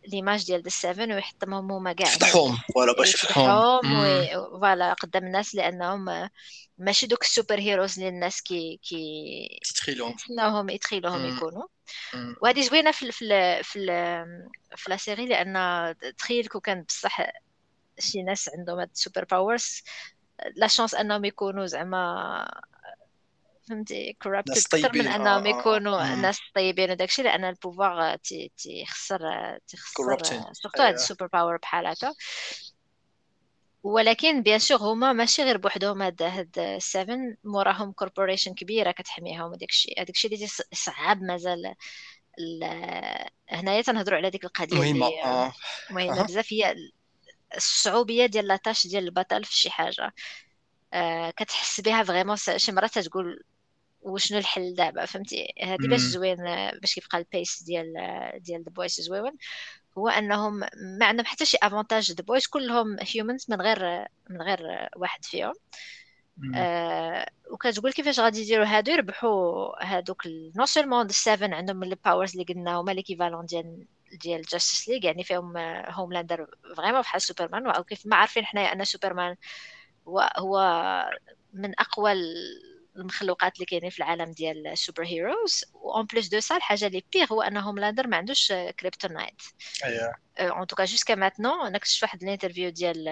l'image 0.08 0.46
ديال 0.46 0.62
The 0.62 0.70
Seven 0.70 1.12
ويحطمهم 1.12 1.72
هما 1.72 1.94
كاع. 1.94 2.08
يفضحهم 2.08 2.58
ولا 2.76 2.94
باش 2.94 3.14
يفضحهم 3.14 3.82
voilà 3.82 4.94
قدام 4.94 5.24
الناس 5.24 5.56
لأنهم 5.56 6.30
ماشي 6.78 7.08
دوك 7.08 7.24
ال 7.24 7.30
super 7.30 7.60
heroes 7.60 7.98
اللي 8.00 8.10
الناس 8.10 8.42
كي 8.42 8.80
كي 8.84 9.60
تتخيلهم 9.64 10.16
تسناوهم 10.16 10.70
يتخيلوهم 10.70 11.36
يكونوا. 11.36 11.64
وهذه 12.42 12.62
زوينة 12.62 12.92
في 12.92 13.12
في 13.12 13.26
في 13.64 13.86
في 14.76 14.90
la 14.92 14.98
série 14.98 15.26
لأن 15.26 15.96
تخيل 16.18 16.48
que 16.48 16.60
كان 16.60 16.84
بصح 16.84 17.22
شي 18.00 18.24
ناس 18.24 18.50
عندهم 18.58 18.80
هاد 18.80 18.90
ال 18.94 18.99
super 18.99 19.26
powers 19.26 19.82
la 20.56 20.68
chance 20.68 20.96
أنهم 20.96 21.26
يكونوا 21.26 21.66
زعما 21.66 22.62
فهمتي؟ 23.70 24.14
corrupted 24.24 24.50
ناس 24.52 24.66
أكثر 24.66 24.78
من 24.78 24.84
طيبين. 24.92 25.08
أنهم 25.08 25.46
آه. 25.46 25.60
يكونوا. 25.60 26.16
ناس 26.16 26.40
طيبين 26.56 26.92
وداكشي 26.92 27.24
لأن 27.24 27.46
ال 27.46 27.54
pouvoir 27.55 28.16
تي- 28.16 28.52
تيخسر 28.58 29.20
تيخسر 29.68 29.94
surtout 30.04 30.36
هاد 30.36 30.82
اييه 30.82 30.90
ال 30.94 30.99
super 30.99 31.28
power 31.28 31.58
بحال 31.58 31.88
هكا. 31.88 32.14
ولكن 33.84 34.42
bien 34.44 34.60
sûr 34.60 34.78
هما 34.78 35.14
ماشي 35.14 35.44
غير 35.44 35.58
بوحدهم 35.58 36.02
هاد 36.02 36.22
هاد 36.22 36.60
ال 36.60 36.72
Seven 36.72 37.36
موراهم 37.44 37.92
corporation 37.92 38.54
كبيرة 38.54 38.92
كتحميهم 38.92 39.52
وداك 39.52 39.70
الشيء. 39.70 39.98
هذاك 40.00 40.10
الشيء 40.10 40.34
اللي 40.36 40.48
صعب 40.74 41.22
مازال 41.22 41.76
ال- 42.40 43.30
هنايا 43.50 43.82
تنهضروا 43.82 44.18
على 44.18 44.30
ديك 44.30 44.46
القضية 44.46 44.92
اللي 44.92 45.24
آه. 45.24 45.54
مهمة 45.90 46.24
بزاف. 46.24 46.54
هي 46.54 46.76
الصعوبية 47.58 48.26
ديال 48.26 48.48
l'attache 48.48 48.88
ديال 48.88 49.04
البطل 49.04 49.44
في 49.44 49.58
شي 49.58 49.70
حاجة. 49.70 50.02
آه 50.06 50.12
كتحس 51.38 51.82
بها 51.82 52.04
vraiment 52.04 52.36
شي 52.58 52.72
مرات 52.72 53.00
تقول 53.00 53.44
وشنو 54.02 54.38
الحل 54.38 54.76
دابا 54.76 55.06
فهمتي 55.06 55.54
هذه 55.64 55.88
باش. 55.88 56.00
زوين 56.00 56.48
آه، 56.48 56.80
باش 56.82 56.98
يبقى 56.98 57.18
ال 57.18 57.25
pièce 57.25 57.64
ديال 57.64 57.94
ديال 58.38 58.64
The 58.64 58.72
Boys 58.72 59.02
زوين 59.02 59.34
هو 59.98 60.10
أنهم 60.10 60.60
ما 61.00 61.06
عندهم 61.06 61.26
حتى 61.26 61.46
شي 61.46 61.58
avantage 61.64 62.12
The 62.12 62.24
Boys 62.24 62.48
كلهم 62.48 62.98
humans 63.02 63.46
من 63.50 63.62
غير 63.62 64.08
من 64.30 64.42
غير 64.42 64.90
واحد 64.96 65.26
فيهم. 65.26 65.54
آه 66.56 67.30
وكتقول 67.52 67.92
كيفاش 67.94 68.20
غادي 68.20 68.42
يديروا 68.42 68.66
هادو 68.66 68.92
يربحوا 68.92 69.86
هادوك 69.86 70.24
non 70.56 70.66
seulement 70.66 71.06
ال 71.06 71.14
Seven 71.14 71.54
عندهم 71.54 71.84
les 71.84 71.98
powers 72.06 72.32
اللي 72.32 72.54
قلنا 72.54 72.76
هما 72.82 72.92
l'équivalent 72.92 73.46
ديال 73.46 73.88
ديال 74.22 74.42
Justice 74.42 74.90
League 74.90 75.06
يعني 75.06 75.24
فيهم 75.24 75.58
هوملاندر 75.88 76.48
vraiment 76.78 77.02
بحال 77.02 77.22
سوبرمان 77.22 77.68
وكيف 77.80 78.06
ما 78.06 78.16
عارفين 78.16 78.46
حنايا 78.46 78.74
أن 78.74 78.84
سوبرمان 78.84 79.36
هو 80.12 80.30
هو 80.38 80.60
من 81.54 81.80
أقوى 81.80 82.12
المخلوقات 82.96 83.56
اللي 83.56 83.66
كاينين 83.66 83.90
في 83.90 83.98
العالم 84.00 84.32
ديال 84.32 84.68
ال 84.68 85.06
superheroes 85.06 85.66
وأن 85.74 86.06
plus 86.06 86.28
de 86.28 86.40
ça 86.40 86.58
الحاجة 86.58 86.88
اللي 86.88 87.04
pire 87.14 87.34
هو 87.34 87.42
ان 87.42 87.58
هوملاندر 87.58 88.08
ما 88.08 88.18
عندوش 88.18 88.54
kryptonite 88.80 89.42
اييه 89.86 90.14
en 90.40 90.68
tout 90.68 90.78
cas 90.78 90.86
jusqu'à 90.86 91.16
maintenant 91.16 91.68
أنا 91.68 91.78
كنت 91.78 92.04
واحد 92.04 92.24
ال 92.24 92.28
interview 92.28 92.70
ديال 92.70 93.04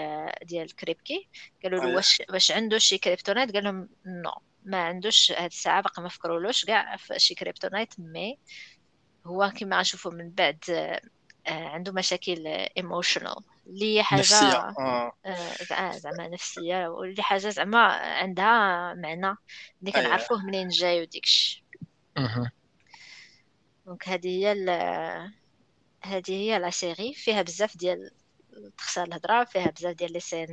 ديال 0.44 0.76
Kripke 0.76 1.30
قالوا 1.64 1.80
له 1.80 1.86
اييه 1.88 1.96
واش 1.96 2.22
واش 2.30 2.52
عنده 2.52 2.78
شي 2.78 2.98
kryptonite 2.98 3.54
قال 3.54 3.64
لهم 3.64 3.90
non 4.06 4.32
ما 4.64 4.78
عندوش 4.84 5.32
هاد 5.32 5.52
الساعة 5.52 5.82
باقي 5.82 6.04
ما 6.04 6.10
فكرولوش 6.10 6.66
كاع 6.66 6.96
في 6.98 7.20
شي 7.20 7.36
kryptonite 7.36 7.94
mais 8.00 8.40
هو 9.26 9.52
كما 9.58 9.82
نشوفوا 9.82 10.12
من 10.12 10.30
بعد 10.30 10.64
عنده 11.50 11.92
مشاكل 11.92 12.48
emotional 12.48 13.36
اللي 13.68 14.04
حاجة 14.04 14.20
نفسية. 14.20 14.74
آه، 14.80 15.12
زع- 15.64 15.98
زعما 15.98 16.28
نفسية. 16.28 16.88
واللي 16.88 17.24
حاجة 17.24 17.50
زعما 17.50 17.80
عندها 17.94 18.94
معنى 18.94 19.28
اللي 19.28 19.38
اييه 19.86 19.92
كنعرفوه 19.92 20.46
منين 20.46 20.68
جاي 20.68 21.02
وديكش. 21.02 21.64
مهم. 22.18 22.52
donc 23.86 24.10
هذه 24.10 24.28
هي 24.28 24.54
هذه 26.04 26.32
هي 26.32 26.60
la 26.60 26.70
série 26.70 27.14
فيها 27.14 27.42
بزاف 27.42 27.78
ديال 27.78 28.12
تخسر 28.78 29.04
الهضرة 29.04 29.44
فيها 29.44 29.70
بزاف 29.72 29.96
ديال 29.96 30.14
les 30.14 30.20
scènes 30.20 30.50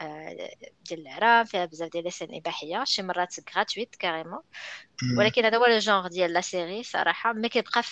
آه، 0.00 0.50
ديال 0.88 1.00
العراب 1.00 1.46
فيها 1.46 1.64
بزاف 1.64 1.90
ديال 1.90 2.04
les 2.04 2.10
scènes 2.10 2.28
إباحية. 2.34 2.84
شي 2.84 3.02
مرات 3.02 3.34
gratuites 3.56 3.94
carrément. 3.96 4.40
ولكن 5.18 5.44
هذا 5.44 5.56
هو 5.58 5.66
le 5.66 5.78
genre 5.78 6.08
ديال 6.08 6.32
la 6.32 6.40
série 6.40 6.82
صراحة. 6.82 7.32
mais 7.32 7.48
كيبقى 7.48 7.82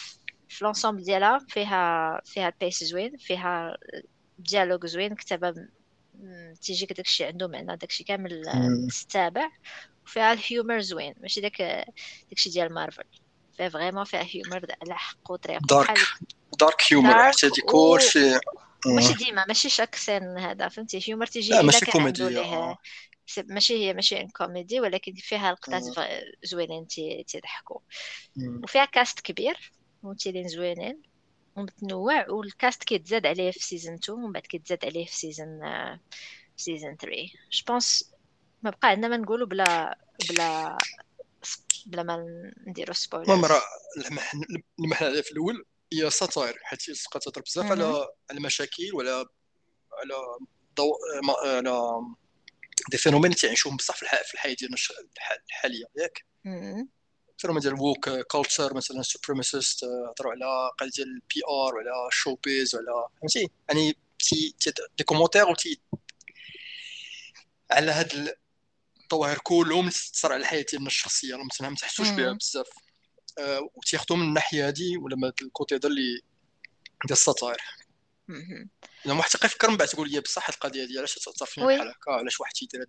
في 0.53 0.65
l'ensemble 0.65 1.03
ديالها 1.05 1.39
فيها 1.49 2.21
فيها 2.25 2.53
pièce 2.61 2.85
زوين 2.85 3.17
فيها 3.17 3.77
dialogue 4.39 4.87
زوين 4.87 5.15
كتابه 5.15 5.55
تيجيك 6.63 6.93
داكشي 6.93 7.25
عنده 7.25 7.49
معنى 7.49 7.77
داكشي 7.77 8.05
كامل 8.05 8.43
مم. 8.55 8.89
تستابع 8.89 9.49
وفيها 10.07 10.33
ال 10.33 10.41
humor 10.41 10.81
زوين 10.81 11.15
ماشي 11.21 11.41
داك 11.41 11.87
داكشي 12.31 12.51
ديال 12.51 12.75
مارفل 12.75 13.05
فيها 13.57 13.69
vraiment 13.69 14.05
فيها 14.05 14.23
humor 14.23 14.67
على 14.83 14.95
حق 14.99 15.31
وطريقه 15.31 15.61
دارك 15.69 15.99
dark 16.61 16.83
humor 16.91 17.15
حتى 17.15 17.49
دي 17.49 17.63
و 17.63 17.67
كلشي 17.67 18.39
ماشي. 18.87 19.15
ديما 19.15 19.45
ماشي 19.49 19.69
chaque 19.69 19.95
scène 19.95 20.39
هذا 20.39 20.69
فهمتي 20.69 21.01
humor 21.09 21.27
تيجي 21.27 21.51
لا 21.51 21.63
ماشي 21.63 21.79
سي- 23.27 23.43
ماشي 23.43 23.75
هي 23.87 23.95
ماشي 23.95 24.21
une 24.21 24.29
comédie 24.29 24.81
ولكن 24.81 25.15
فيها 25.15 25.53
لقطات 25.53 25.83
زوينين 26.45 26.87
تيضحكوا 27.27 27.81
مم. 28.37 28.61
وفيها 28.65 28.85
cast 28.85 29.21
كبير 29.21 29.73
ممثلين 30.03 30.49
زوينين. 30.49 31.03
ومتنوع 31.57 32.29
وال 32.31 32.49
cast 32.49 32.85
كيتزاد 32.85 33.27
عليه 33.27 33.51
في 33.51 33.59
saison 33.59 33.95
2 33.95 34.19
ومن 34.19 34.33
بعد 34.33 34.43
كيتزاد 34.43 34.85
عليه 34.85 35.07
في 35.07 35.17
saison 35.17 35.61
في 36.57 36.63
saison 36.63 36.97
3 36.97 37.17
je 37.53 37.63
pense 37.69 38.13
ما 38.63 38.71
بقى 38.71 38.89
عندنا 38.89 39.09
ما 39.09 39.17
نقولوا 39.17 39.47
بلا 39.47 39.99
بلا 40.31 40.77
بلا 41.87 42.03
ما 42.03 42.17
نديروا 42.67 42.95
المهم 42.95 42.95
سبويلرز 42.95 43.45
راه 43.45 43.63
المح 43.97 44.33
المح 44.81 45.03
عليها 45.03 45.23
في 45.23 45.31
الأول 45.33 45.65
هي 45.93 46.11
satire 46.11 46.59
حيت 46.63 46.83
تبقى 46.83 47.21
تهضر 47.21 47.41
بزاف 47.41 47.65
على 47.71 47.85
على 47.85 48.39
المشاكل 48.39 48.91
وعلى 48.95 49.11
على 49.93 50.15
ضو... 50.77 50.93
ما... 51.23 51.35
على 51.45 52.01
des 52.91 52.97
phénomènes 52.97 53.25
اللي 53.31 53.37
تعيشوهم 53.37 53.77
بصح 53.77 53.97
في 53.97 54.03
الح... 54.03 54.23
في 54.23 54.35
الحياة 54.35 54.55
ديالنا 54.55 54.77
الحالية 55.49 55.85
ياك. 55.97 56.25
phénomène 57.43 57.63
ديال 57.63 57.81
woke 57.81 58.11
culture 58.11 58.75
مثلا 58.75 59.03
suprémaciste 59.03 59.85
هضروا 59.85 60.33
على 60.33 60.71
قال 60.79 60.91
ديال 60.91 61.09
ال 61.09 61.41
PR 61.49 61.75
وعلى 61.75 62.09
ال 62.09 62.14
show 62.14 62.35
biz 62.35 62.75
وعلى 62.75 63.07
فهمتي؟ 63.21 63.51
يعني 63.69 63.97
تي 64.19 64.55
تي 64.61 64.73
des 64.99 65.05
commentaires 65.05 65.49
وتي 65.49 65.81
على 67.71 67.93
هاد 67.93 68.35
الظواهر 69.03 69.39
كلهم 69.39 69.81
اللي 69.81 69.91
تصرى 69.91 70.35
على 70.35 70.41
الحياة 70.41 70.65
ديالنا 70.71 70.87
الشخصية 70.87 71.37
راه 71.37 71.45
مثلا 71.45 71.69
ما 71.69 71.77
تحسوش 71.77 72.09
بها. 72.09 72.33
بزاف. 72.33 72.69
آه، 73.39 73.71
وتياخذوا 73.75 74.19
من 74.19 74.25
الناحية 74.29 74.67
هادي 74.67 74.97
ولا 74.97 75.17
من 75.17 75.33
ال 75.43 75.49
côté 75.49 75.75
هذا 75.75 75.89
اللي 75.89 76.21
ديال 77.07 77.13
ال 77.13 77.20
satire 77.20 77.61
لما 79.05 79.19
واحد 79.19 79.31
تلقى 79.31 79.47
يفكر 79.47 79.71
من 79.71 79.77
بعد 79.77 79.89
تقول 79.89 80.11
لي 80.11 80.21
بصح 80.21 80.47
هاد 80.47 80.55
القضية 80.55 80.85
ديال 80.85 80.99
علاش 80.99 81.15
تأثر 81.15 81.47
فينا 81.47 81.67
oui. 81.67 81.77
بحال 81.77 81.89
هكا؟ 81.89 82.13
علاش 82.13 82.41
واحد 82.41 82.53
تيدير 82.53 82.81
هاد 82.81 82.89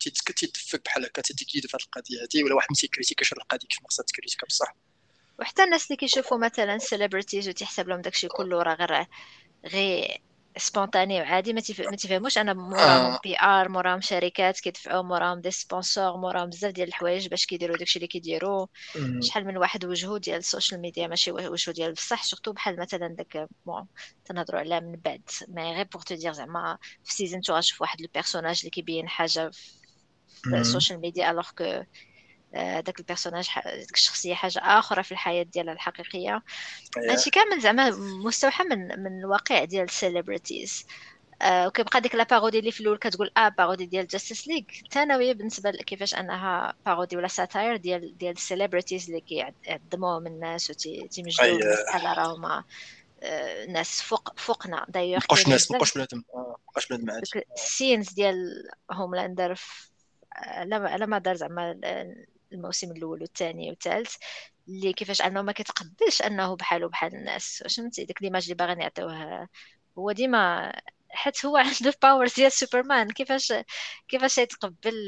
تيتفك 0.00 0.84
بحال 0.84 1.04
هكا 1.04 1.22
تي 1.22 1.33
décide 1.33 1.66
في 1.66 1.76
هاد 1.76 1.80
القضية 1.86 2.22
هادي 2.22 2.44
ولا 2.44 2.54
واحد 2.54 2.66
ما 2.70 2.76
تي 2.76 2.85
critiqua 2.85 3.23
ش 3.23 3.32
هاد 3.32 3.38
القضية 3.38 3.68
كيف 3.68 3.82
ما 3.82 3.88
خصها 3.88 4.04
ت 4.04 4.09
critiqua 4.09 4.46
بصح 4.46 4.74
وحتى 5.38 5.64
الناس 5.64 5.86
اللي 5.86 5.96
كيشوفوا 5.96 6.38
مثلا 6.38 6.78
celebrities 6.78 7.48
وتيحسب 7.48 7.88
لهم 7.88 8.00
داكشي 8.00 8.28
كله 8.28 8.62
راه 8.62 8.74
غير 8.74 9.06
غير 9.66 10.20
spontané 10.56 11.20
وعادي 11.20 11.52
ما 11.52 11.60
تيفهموش 11.60 12.38
أنا 12.38 12.52
موراهم 12.52 13.12
آه. 13.12 13.20
PR 13.22 13.68
موراهم 13.68 14.00
شركات 14.00 14.60
كيدفعوا 14.60 15.02
موراهم 15.02 15.40
des 15.40 15.50
sponsors 15.50 16.16
موراهم 16.16 16.48
بزاف 16.50 16.72
ديال 16.72 16.88
الحوايج 16.88 17.28
باش 17.28 17.46
كيديروا 17.46 17.76
داكشي 17.76 17.98
اللي 17.98 18.06
كيديروا. 18.06 18.66
شحال 19.20 19.46
من 19.46 19.56
واحد 19.56 19.84
وجهه 19.84 20.18
ديال 20.18 20.38
ال 20.38 20.44
social 20.44 20.80
media 20.80 21.06
ماشي 21.06 21.30
وجهه 21.32 21.72
ديال 21.72 21.92
بصح 21.92 22.22
surtout 22.24 22.52
بحال 22.52 22.80
مثلا 22.80 23.08
داك 23.08 23.48
bon 23.66 23.86
تنهضروا 24.24 24.60
عليها 24.60 24.80
من 24.80 24.96
بعد 25.04 25.22
mais 25.48 25.74
غير 25.74 25.86
pour 25.92 26.02
te 26.02 26.14
dire 26.14 26.32
زعما 26.32 26.78
في 27.04 27.14
saison 27.14 27.40
2 27.40 27.58
غتشوف 27.58 27.80
واحد 27.80 28.00
ال 28.00 28.05
personnage 28.05 28.58
اللي 28.58 28.70
كيبين 28.70 29.08
حاجة 29.08 29.50
في. 29.50 29.79
ال 30.46 30.54
social 30.54 31.00
media 31.00 31.30
alors 31.30 31.50
que 31.58 31.82
داك 32.54 32.98
البيرسوناج 33.00 33.48
ديك 33.66 33.94
الشخصية 33.94 34.34
حاجة 34.34 34.58
أخرى 34.58 35.02
في 35.02 35.12
الحياة 35.12 35.42
ديالها 35.42 35.72
الحقيقية. 35.72 36.42
أييه. 36.98 37.12
هادشي 37.12 37.30
كامل 37.30 37.60
زعما 37.60 37.90
مستوحى 38.24 38.64
من 38.64 38.78
من 39.02 39.18
الواقع 39.20 39.64
ديال 39.64 39.84
ال 39.84 39.92
celebrities 39.92 40.84
آه 41.42 41.66
وكيبقى 41.66 42.00
ديك 42.00 42.14
la 42.14 42.24
parodie 42.24 42.58
اللي 42.58 42.70
في 42.72 42.80
الأول 42.80 42.98
كتقول 42.98 43.30
آه 43.36 43.48
parodie 43.48 43.86
ديال 43.86 44.06
Justice 44.06 44.48
League 44.48 44.62
ثانويه 44.92 45.32
بالنسبة 45.32 45.70
كيفاش 45.70 46.14
أنها 46.14 46.74
parodie 46.86 47.16
ولا 47.16 47.28
satire 47.28 47.76
ديال 47.76 48.18
ديال 48.18 48.32
ال 48.32 48.38
celebrities 48.38 49.06
اللي 49.10 49.20
كيعظموهم 49.20 50.26
الناس. 50.26 50.70
الناس 50.70 51.80
بحال 51.94 52.18
راهما 52.18 52.64
آه، 53.22 53.66
ناس 53.66 54.02
فوق 54.02 54.40
فوقنا. 54.40 54.86
دايوغ 54.88 55.20
كاينين 55.20 55.48
ناس 55.50 55.62
بزاف 55.62 55.72
مابقاش 55.72 55.94
بنادم. 55.94 56.22
آه، 56.34 56.56
مابقاش 56.66 56.86
بنادم 56.88 57.10
عادي 57.10 57.30
ال 57.56 57.64
scenes 57.64 58.12
ديال 58.12 58.68
هوملاندر 58.92 59.54
ف- 59.54 59.89
على 60.42 61.06
ما 61.06 61.18
دار 61.18 61.34
زعما 61.36 61.70
ال- 61.72 62.26
الموسم 62.52 62.90
الأول 62.92 63.20
والثاني 63.22 63.70
والثالث 63.70 64.16
اللي 64.68 64.92
كيفاش 64.92 65.22
أنه 65.22 65.42
ما 65.42 65.52
كيتقبلش 65.52 66.22
أنه 66.22 66.56
بحاله 66.56 66.88
بحال 66.88 67.14
الناس. 67.14 67.64
فهمتي؟ 67.76 68.04
ديك 68.04 68.22
l'image 68.22 68.42
اللي 68.42 68.54
باغيين 68.54 68.80
يعطيوه. 68.80 69.48
هو 69.98 70.12
ديما 70.12 70.72
حيت 71.10 71.46
هو 71.46 71.56
عنده 71.82 71.94
powers 72.02 72.34
ديال 72.34 72.52
سوبرمان. 72.52 73.08
كيفاش 73.10 73.52
كيفاش 74.08 74.38
يتقبل 74.38 75.06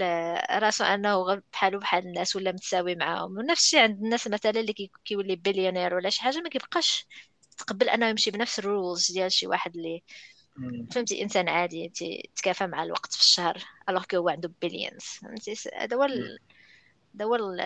راسو 0.50 0.84
أنه 0.84 1.14
غير 1.22 1.42
بحالو 1.52 1.78
بحال 1.78 2.06
الناس 2.06 2.36
ولا 2.36 2.52
متساوي 2.52 2.94
معاهم؟ 2.94 3.38
ونفس 3.38 3.62
الشيء 3.64 3.80
عند 3.80 4.02
الناس 4.04 4.28
مثلا 4.28 4.50
اللي 4.60 4.72
كي- 4.72 4.90
كيولي 5.04 5.36
بليونير 5.36 5.94
ولا 5.94 6.10
شي 6.10 6.22
حاجة 6.22 6.38
ما 6.40 6.48
كيبقاش 6.48 7.06
تقبل 7.58 7.88
أنه 7.88 8.08
يمشي 8.08 8.30
بنفس 8.30 8.58
ال 8.58 8.67
rules 8.67 9.12
ديال 9.12 9.32
شي 9.32 9.46
واحد 9.46 9.76
اللي. 9.76 10.02
فهمتي؟ 10.90 11.22
إنسان 11.22 11.48
عادي 11.48 11.92
تكافى 12.36 12.66
مع 12.66 12.82
الوقت 12.82 13.14
في 13.14 13.20
الشهر 13.20 13.64
alors 13.88 14.04
que 14.04 14.16
هو 14.16 14.28
عنده 14.28 14.52
billions 14.62 15.04
فهمتي؟ 15.04 15.54
هذا 15.74 15.96
هو 15.96 16.02
هذا 17.14 17.24
هو 17.24 17.34
ال- 17.34 17.60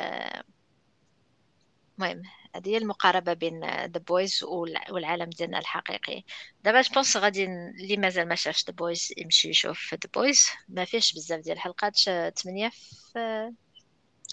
المهم 1.98 2.22
هذه 2.56 2.68
هي 2.68 2.76
المقاربة 2.76 3.32
بين 3.32 3.60
The 3.64 3.98
Boys 3.98 4.44
والعالم 4.90 5.30
ديالنا 5.30 5.58
الحقيقي. 5.58 6.24
دابا 6.64 6.80
je 6.80 6.90
pense 6.90 7.16
غادي 7.16 7.44
اللي 7.44 7.96
مازال 7.96 8.28
ما 8.28 8.34
شافش 8.34 8.64
The 8.66 8.72
Boys 8.72 9.12
يمشي 9.16 9.48
يشوف 9.48 9.94
The 9.94 10.10
Boys 10.14 10.46
ما 10.68 10.84
فيهش 10.84 11.12
بزاف 11.12 11.40
ديال 11.40 11.56
الحلقات 11.56 11.96
ثمانية 12.38 12.68
في 12.68 13.52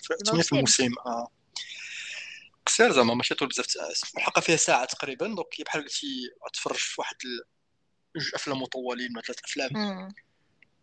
في 0.04 0.14
الموسم. 0.52 0.94
آه. 1.06 1.28
قصير 2.66 2.92
زعما 2.92 3.14
ماشي 3.14 3.36
طول 3.36 3.48
بزاف 3.48 3.68
الحلقة 4.18 4.42
فيها 4.42 4.56
ساعة 4.56 4.86
تقريبا 4.86 5.28
donc 5.28 5.62
بحال 5.66 5.82
قلتي 5.84 6.08
تفرج 6.54 6.76
في 6.76 7.02
واحد 7.02 7.16
جوج 8.16 8.32
أفلام 8.36 8.62
مطولين 8.62 9.12
ولا 9.12 9.22
ثلاث 9.22 9.40
أفلام 9.44 9.70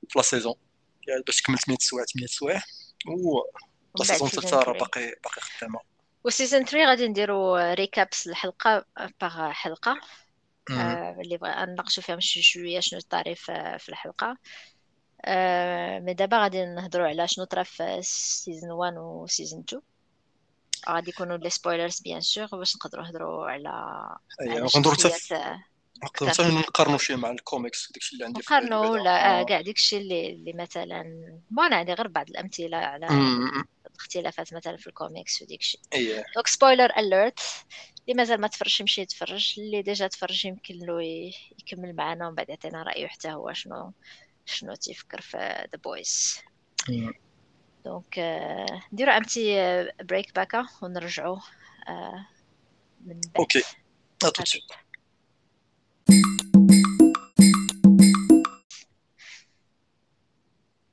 في 0.09 0.13
la 0.17 0.23
saison. 0.23 0.55
باش 1.27 1.41
تكمل 1.41 1.59
8 1.59 1.79
سوايع 1.81 2.05
8 2.05 2.27
سوايع. 2.27 2.63
و 3.07 3.39
la 3.99 4.05
saison 4.05 4.29
الثالثه 4.29 4.59
راه 4.59 4.79
باقي 4.79 5.15
باقي 5.25 5.41
خدامة. 5.41 5.81
و 6.25 6.30
saison 6.30 6.65
3 6.65 6.89
غادي 6.89 7.09
نديرو 7.09 7.57
recaps 7.57 8.27
الحلقة 8.27 8.85
par 9.21 9.51
حلقة. 9.51 10.01
آه 10.71 11.17
اللي 11.21 11.39
نناقشوا 11.43 12.03
فيها 12.03 12.19
شوية 12.21 12.81
شنو 12.81 13.01
طاري 13.01 13.35
في 13.35 13.89
الحلقة. 13.89 14.37
آه 15.25 15.99
mais 15.99 16.15
دابا 16.15 16.39
غادي 16.39 16.65
نهضروا 16.65 17.09
على 17.09 17.29
شنو 17.29 17.45
طرا 17.45 17.63
في 17.63 17.99
saison 18.03 18.71
1 18.71 18.95
و 18.97 19.27
saison 19.27 19.65
2 19.69 19.83
غادي 20.89 21.11
يكونوا 21.11 21.37
les 21.37 21.51
spoilers 21.51 22.01
bien 22.01 22.21
sûr 22.21 22.47
باش 22.47 22.77
نقدروا 22.77 23.05
نهضروا 23.05 23.51
على 23.51 23.71
ايوا 24.41 24.69
غندورو 24.77 24.97
حتى 24.97 25.59
نقارنوا 26.61 26.99
شي 26.99 27.17
مع 27.17 27.31
الكوميكس 27.31 27.93
داكشي 27.93 28.13
اللي 28.13 28.25
عندي 28.25 28.41
نقارنوا 28.41 28.87
ولا؟ 28.87 29.43
كاع 29.43 29.61
داكشي 29.61 29.97
اللي 29.97 30.33
اللي 30.33 30.53
مثلا 30.53 31.03
ما 31.51 31.67
أنا 31.67 31.77
عندي 31.77 31.93
غير 31.93 32.09
بعض 32.09 32.31
الأمثلة 32.31 32.77
على 32.77 33.07
الاختلافات 33.87 34.55
مثلا 34.55 34.77
في 34.77 34.87
الكوميكس 34.87 35.43
وديك 35.43 35.61
الشيء 35.61 35.81
اييه 35.93 36.25
donc 36.35 36.47
spoiler 36.47 36.93
alert 36.99 37.41
اللي 38.09 38.17
مازال 38.17 38.41
ما 38.41 38.49
تفرجش 38.49 38.81
يمشي 38.81 39.01
يتفرج 39.01 39.55
اللي 39.59 39.83
déjà 39.83 40.07
تفرج 40.07 40.47
يمكن 40.47 40.75
له 40.75 41.03
يكمل 41.59 41.97
معنا 41.97 42.27
ومن 42.27 42.35
بعد 42.35 42.49
يعطينا 42.49 42.83
رأيه 42.83 43.07
حتى 43.07 43.33
هو 43.33 43.53
شنو 43.53 43.93
شنو 44.47 44.75
تيفكر 44.75 45.21
في 45.21 45.37
The 45.73 45.79
Boys 45.85 46.39
donc 47.85 48.19
نديرو 48.93 49.13
un 49.13 49.25
petit 49.25 49.57
break 50.03 50.35
باكا 50.35 50.67
ونرجعوا 50.83 51.39
من 53.01 53.21
بعد. 53.21 53.39
OK. 53.39 53.63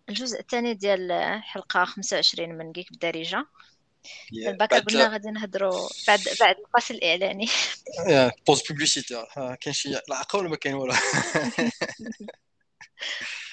الجزء 0.10 0.40
الثاني 0.40 0.74
ديال 0.74 1.12
حلقة 1.44 1.86
25 1.86 2.50
من 2.50 2.72
Geek 2.72 2.90
بالدارجة 2.92 3.48
الباكا 4.34 4.80
قلنا 4.80 5.08
غادي 5.08 5.32
نهضروا 5.32 5.90
بعد 6.08 6.20
بعد 6.40 6.56
الفاصل 6.66 6.94
الإعلاني. 6.94 7.48
pause 8.48 8.62
publicité 8.62 9.26
كاين 9.36 9.74
شي 9.74 10.00
عقل 10.10 10.40
ولا 10.40 10.50
ما 10.50 10.56
كاين 10.56 10.76
والو 10.76 10.94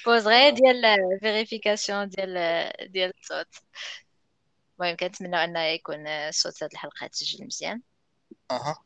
pause 0.05 0.27
غير 0.33 0.53
ديال 0.53 0.81
vérification 1.19 2.09
ديال 2.09 2.33
ديال 2.91 3.11
الصوت. 3.21 3.55
المهم 4.79 4.95
كنتمنى 4.95 5.43
انه 5.43 5.59
يكون 5.63 6.31
صوت 6.31 6.63
هذه 6.63 6.71
الحلقة 6.73 7.07
تسجل 7.07 7.45
مزيان. 7.45 7.81
أها. 8.51 8.84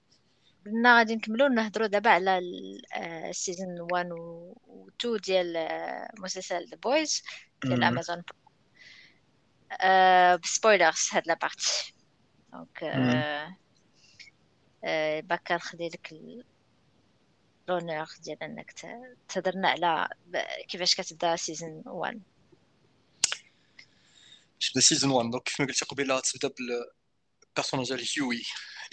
قلنا 0.70 0.98
غادي 0.98 1.16
نكملوا 1.16 1.50
نهضروا 1.50 1.88
دابا 1.88 2.10
على 2.10 2.40
ال 3.30 3.37
season 3.37 3.82
1 3.92 4.12
و 4.12 4.90
2 5.02 5.18
ديال 5.18 5.68
مسلسل 6.20 6.70
The 6.70 6.78
Boys 6.78 7.24
ديال 7.64 7.84
Amazon 7.84 8.24
ب 10.44 10.51
spoilers 10.51 11.10
هاد 11.12 11.28
la 11.28 11.44
partie 11.44 11.94
donc 12.54 12.84
باكا 15.24 15.56
نخلي 15.56 15.90
لك 15.90 16.14
l'honneur 17.68 18.08
ديال 18.24 18.44
إنك 18.44 18.72
تهضرنا 19.30 19.70
على 19.70 20.10
كيفاش 20.68 20.96
كتبدا 20.96 21.36
season 21.36 21.84
1 21.86 22.22
تبدا 24.60 24.80
season 24.80 25.12
1 25.12 25.30
donc 25.30 25.44
كيف 25.44 25.62
ما 25.62 25.68
قلتي 25.68 25.86
قبيلة 25.86 26.20
تبدا 26.20 26.54
بال 26.58 26.80
personnage 26.80 27.88
ديال 27.88 28.08
هيوي 28.18 28.44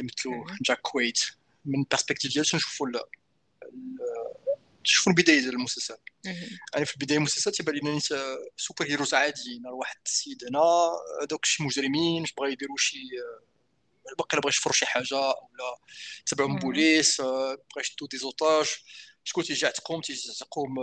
اللي 0.01 0.12
مثلو 0.12 0.47
جاك 0.62 0.81
كويت 0.81 1.20
من 1.67 1.85
بيرسبكتيف 1.91 2.33
ديالو 2.33 2.49
تنشوفوا 2.49 2.89
تشوفوا 4.85 5.12
البداية 5.12 5.41
ديال 5.41 5.55
المسلسل. 5.55 5.97
يعني 6.75 6.87
في 6.87 6.95
البداية 6.95 7.19
المسلسل 7.19 7.53
تيبان 7.53 7.75
لنا 7.75 8.01
سوبر 8.57 8.85
هيروز 8.85 9.14
عاديين 9.14 9.67
واحد 9.67 9.97
السيد 10.07 10.45
هنا 10.45 10.64
دوك 11.31 11.45
شي 11.45 11.62
مجرمين 11.62 12.25
بغا 12.39 12.49
يديروا 12.49 12.77
شي 12.77 12.99
باقي 14.19 14.41
بغا 14.41 14.49
يشفروا 14.49 14.75
شي 14.75 14.87
حاجة 14.87 15.17
ولا 15.17 15.79
تبعهم 16.27 16.59
بوليس 16.59 17.21
بغا 17.21 17.81
يشدوا 17.81 18.09
دي 18.11 18.19
زوتاج. 18.19 18.67
شكون 19.25 19.45
تيجي 19.45 19.67
يعتقهم 19.67 20.01
تيجي 20.01 20.29
يعتقهم 20.29 20.75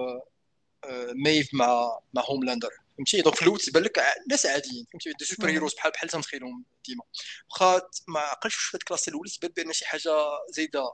ميف 1.25 1.53
مع 1.53 1.99
مع 2.13 2.21
هوملاندر 2.25 2.69
فهمتي؟ 2.97 3.21
دونك 3.21 3.35
في 3.35 3.41
الأول 3.41 3.59
تبان 3.59 3.83
لك 3.83 3.99
ناس 4.29 4.45
عاديين 4.45 4.85
فهمتي؟ 4.91 5.13
دي 5.19 5.25
سوبر 5.25 5.49
هيروز 5.49 5.73
بحال 5.73 5.91
بحال 5.91 6.09
تنتخيلهم 6.09 6.65
ديما. 6.87 7.03
واخا 7.51 7.81
ما 8.07 8.19
عقلتش 8.19 8.55
في 8.55 8.77
هاد 8.77 8.81
الكلاس 8.81 9.07
الاولى 9.07 9.29
تبان 9.29 9.51
بأن 9.51 9.73
شي 9.73 9.85
حاجة 9.85 10.11
زايدة. 10.49 10.91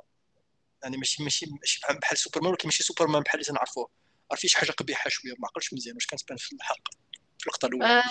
يعني 0.84 0.98
ماشي 0.98 1.24
ماشي 1.24 1.46
ماشي 1.62 1.80
بحال 2.02 2.18
سوبرمان 2.18 2.52
ولكن 2.52 2.68
ماشي 2.68 2.84
سوبرمان 2.84 3.24
بحال 3.24 3.42
اللي 3.42 3.52
تنعرفوه. 3.52 3.90
عرفتي 4.32 4.48
شي 4.48 4.58
حاجة 4.58 4.72
قبيحة 4.72 5.10
شوية 5.10 5.32
ما 5.40 5.48
عقلتش 5.48 5.74
مزيان 5.74 5.96
واش 5.96 6.06
كانت 6.06 6.22
تبان 6.22 6.38
في 6.38 6.56
الحلقة 6.56 6.92
في 7.40 7.48
اللقطة 7.48 7.66
الأولى؟ 7.66 7.86
آه 7.86 8.04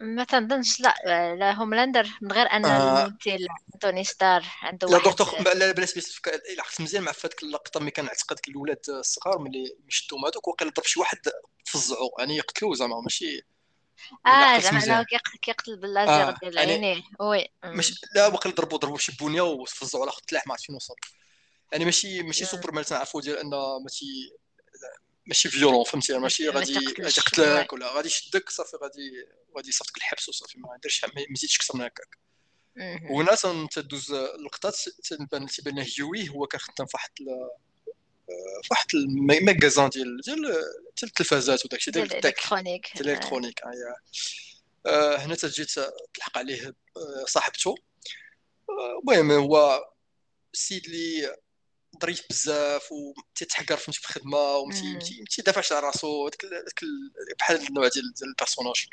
ما 0.00 0.24
تنظنش 0.24 0.80
لا 0.80 0.94
لا 1.34 1.52
هوملاندر 1.52 2.08
من 2.20 2.32
غير 2.32 2.46
أن 2.46 2.64
آه. 2.64 3.16
توني 3.80 4.04
ستار 4.04 4.44
عنده 4.62 4.88
لا 4.88 4.98
دكتور 4.98 5.54
لا 5.54 5.72
بلاش 5.72 5.96
الا 6.26 6.62
عرفت 6.62 6.80
مزيان 6.80 7.02
مع 7.02 7.12
فاتك 7.12 7.42
اللقطة 7.42 7.80
ملي 7.80 7.90
كنعتقد 7.90 8.38
الاولاد 8.48 8.80
الصغار 8.88 9.38
ملي 9.38 9.76
مشدوهم 9.86 10.26
هذوك 10.26 10.48
وقيلا 10.48 10.70
ضرب 10.76 10.84
شي 10.86 11.00
واحد 11.00 11.18
فزعوا 11.66 12.10
يعني 12.18 12.36
يقتلوه 12.36 12.74
زعما 12.74 13.00
ماشي 13.00 13.46
آه 14.26 14.58
زعما 14.58 14.84
انه 14.84 15.04
كيقتل 15.42 15.76
باللازر 15.76 16.28
آه. 16.28 16.34
ديال 16.42 16.56
يعني 16.56 16.72
عينيه. 16.72 17.02
وي 17.20 17.48
ماشي 17.64 17.94
لا 18.14 18.26
وقيلا 18.26 18.54
ضربوا 18.54 18.78
ضربوا 18.78 18.98
شي 18.98 19.12
بونيه 19.20 19.42
وفزعوا 19.42 20.04
على 20.04 20.12
خط 20.12 20.32
ما 20.32 20.40
عرفت 20.50 20.64
فين 20.64 20.74
وصل. 20.74 20.94
يعني 21.72 21.84
ماشي 21.84 22.22
ماشي 22.22 22.44
سوبر 22.44 22.72
مان 22.72 22.84
تنعرفوا 22.84 23.20
ديال 23.20 23.38
انه 23.38 23.78
ماشي 23.78 24.06
ماشي 25.26 25.48
فيولون 25.48 25.84
فهمتي؟ 25.84 26.18
ماشي 26.18 26.48
غادي 26.48 26.74
يقتلك 26.98 27.72
ولا 27.72 27.92
غادي 27.92 28.08
يشدك 28.08 28.50
صافي 28.50 28.76
غادي 28.76 29.26
غادي 29.56 29.68
يصيفطك 29.68 29.96
الحبس 29.96 30.28
وصافي 30.28 30.58
ما 30.58 30.68
يديرش 30.76 31.04
ما 31.04 31.24
يزيدش 31.30 31.56
أكثر 31.56 31.76
من 31.76 31.84
هكاك. 31.84 32.18
وهنا 33.10 33.68
تدوز 33.72 34.12
اللقطات 34.12 34.76
تبان 35.04 35.46
تيبان 35.46 35.78
هيوي 35.78 36.28
هو 36.28 36.46
كان 36.46 36.60
خدام 36.60 36.86
في 36.86 36.92
واحد 36.94 37.10
في 38.62 38.68
واحد 38.70 38.86
ال 38.94 39.06
magasin 39.06 39.88
ديال 39.88 40.20
ديال 40.20 40.64
التلفازات 41.02 41.64
وداك 41.64 41.78
الشيء 41.78 41.94
ديال 41.94 42.12
ال 42.12 42.18
électronique. 42.18 43.00
ال 43.00 43.05
électronique 43.05 43.60
آه 44.86 45.16
هنا 45.16 45.34
تجي 45.34 45.64
تلحق 46.14 46.38
عليه 46.38 46.74
صاحبته. 47.26 47.74
المهم 49.02 49.30
هو 49.30 49.84
السيد 50.54 50.84
اللي 50.84 51.36
ظريف 52.02 52.22
بزاف 52.30 52.92
وتيتحقر 52.92 53.76
فهمتي 53.76 54.00
في 54.00 54.08
الخدمه 54.08 54.70
تيدافعش 55.30 55.72
على 55.72 55.86
راسو 55.86 56.30
بحال 57.38 57.66
النوع 57.68 57.88
ديال 57.88 58.14
ال 58.22 58.28
personnage 58.28 58.86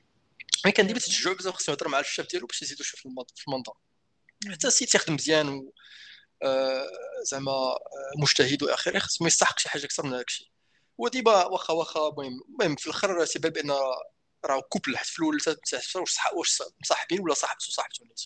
mais 0.66 0.72
كان 0.72 0.88
ديما 0.88 1.00
تشجعو 1.00 1.36
بزاف 1.36 1.54
خصو 1.56 1.72
يهضر 1.72 1.88
مع 1.88 2.00
الشاب 2.00 2.28
ديالو 2.28 2.48
باش 2.48 2.62
يزيدو 2.62 2.84
شوية 2.84 3.02
في 3.36 3.48
المنظر 3.48 3.74
حتى 4.52 4.68
السيد 4.68 4.88
تيخدم 4.88 5.14
مزيان 5.14 5.50
و 5.50 5.74
آه، 6.44 6.88
زعما 7.24 7.52
آه، 7.52 7.80
مجتهد 8.18 8.64
والى 8.64 8.74
اخره 8.74 9.00
خصو 9.00 9.24
ما 9.24 9.28
يستحق 9.28 9.60
شي 9.60 9.70
حاجة 9.70 9.86
أكثر 9.86 10.06
من 10.06 10.14
هادشي 10.14 10.52
هو 11.00 11.08
ديما 11.08 11.46
واخا 11.46 11.74
واخا 11.74 12.10
المهم 12.10 12.42
المهم 12.50 12.76
في 12.76 12.88
الآخر 12.88 13.26
تيبان 13.26 13.52
بان 13.52 13.72
راه 14.46 14.62
couple 14.70 14.98
حتى 14.98 15.10
في 15.10 15.20
الأول 15.20 15.40
واش 15.96 16.18
واش 16.34 16.64
مصاحبين 16.82 17.22
ولا 17.22 17.34
صاحبته 17.34 17.66
صاحبته 17.70 18.06
نيت 18.06 18.22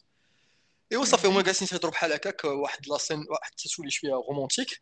ايوا 0.91 1.05
صافي 1.05 1.27
هما 1.27 1.41
جالسين 1.41 1.67
تيهضروا 1.67 1.91
بحال 1.91 2.13
هكاك 2.13 2.43
واحد 2.43 2.87
la 2.87 2.98
scène 2.98 3.25
واحد 3.29 3.51
تتولي 3.51 3.91
شوية 3.91 4.11
romantique 4.11 4.81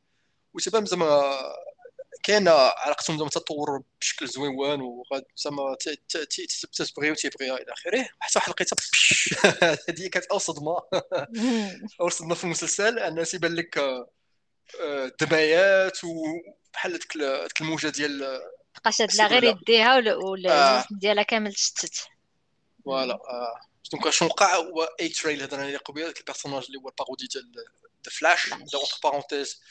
وتبان 0.53 0.85
زعما 0.85 1.33
كاينة 2.23 2.51
علاقتهم 2.51 3.17
زعما 3.17 3.29
تطور 3.29 3.81
بشكل 4.01 4.27
زويون 4.27 4.81
وغاد 4.81 5.23
زعما 5.35 5.75
تتبغي 6.73 7.11
وتيبغيها 7.11 7.55
إلى 7.55 7.73
اخره 7.73 8.09
حتى 8.19 8.39
واحد 8.39 8.49
لقيتها 8.49 8.77
هذه 9.89 10.07
كانت 10.07 10.25
اول 10.25 10.41
صدمه 10.41 10.77
اول 12.01 12.11
صدمه 12.11 12.35
في 12.35 12.43
المسلسل 12.43 12.99
ان 12.99 13.23
تيبان 13.23 13.55
لك 13.55 14.05
دمايات 15.21 15.97
وبحال 16.03 16.99
ديك 16.99 17.61
الموجه 17.61 17.87
ديال 17.87 18.41
بقات 18.75 19.15
لا 19.15 19.27
غير 19.27 19.43
يديها 19.43 20.15
ولا 20.15 20.85
ديالها 20.91 21.23
كامل 21.23 21.53
تشتت 21.53 22.07
فوالا 22.85 23.19
دونك 23.91 24.09
شنو 24.09 24.29
وقع 24.29 24.55
هو 24.55 24.83
اي 24.99 25.09
تريل 25.09 25.43
هضرنا 25.43 25.63
عليه 25.63 25.77
قبيله 25.77 26.07
ديك 26.07 26.19
البيرسوناج 26.19 26.65
اللي 26.65 26.77
هو 26.79 26.89
البارودي 26.89 27.27
ديال 27.27 27.51
ذا 28.05 28.11
فلاش 28.11 28.53
اونتر 28.53 28.79
بارونتيز 29.03 29.61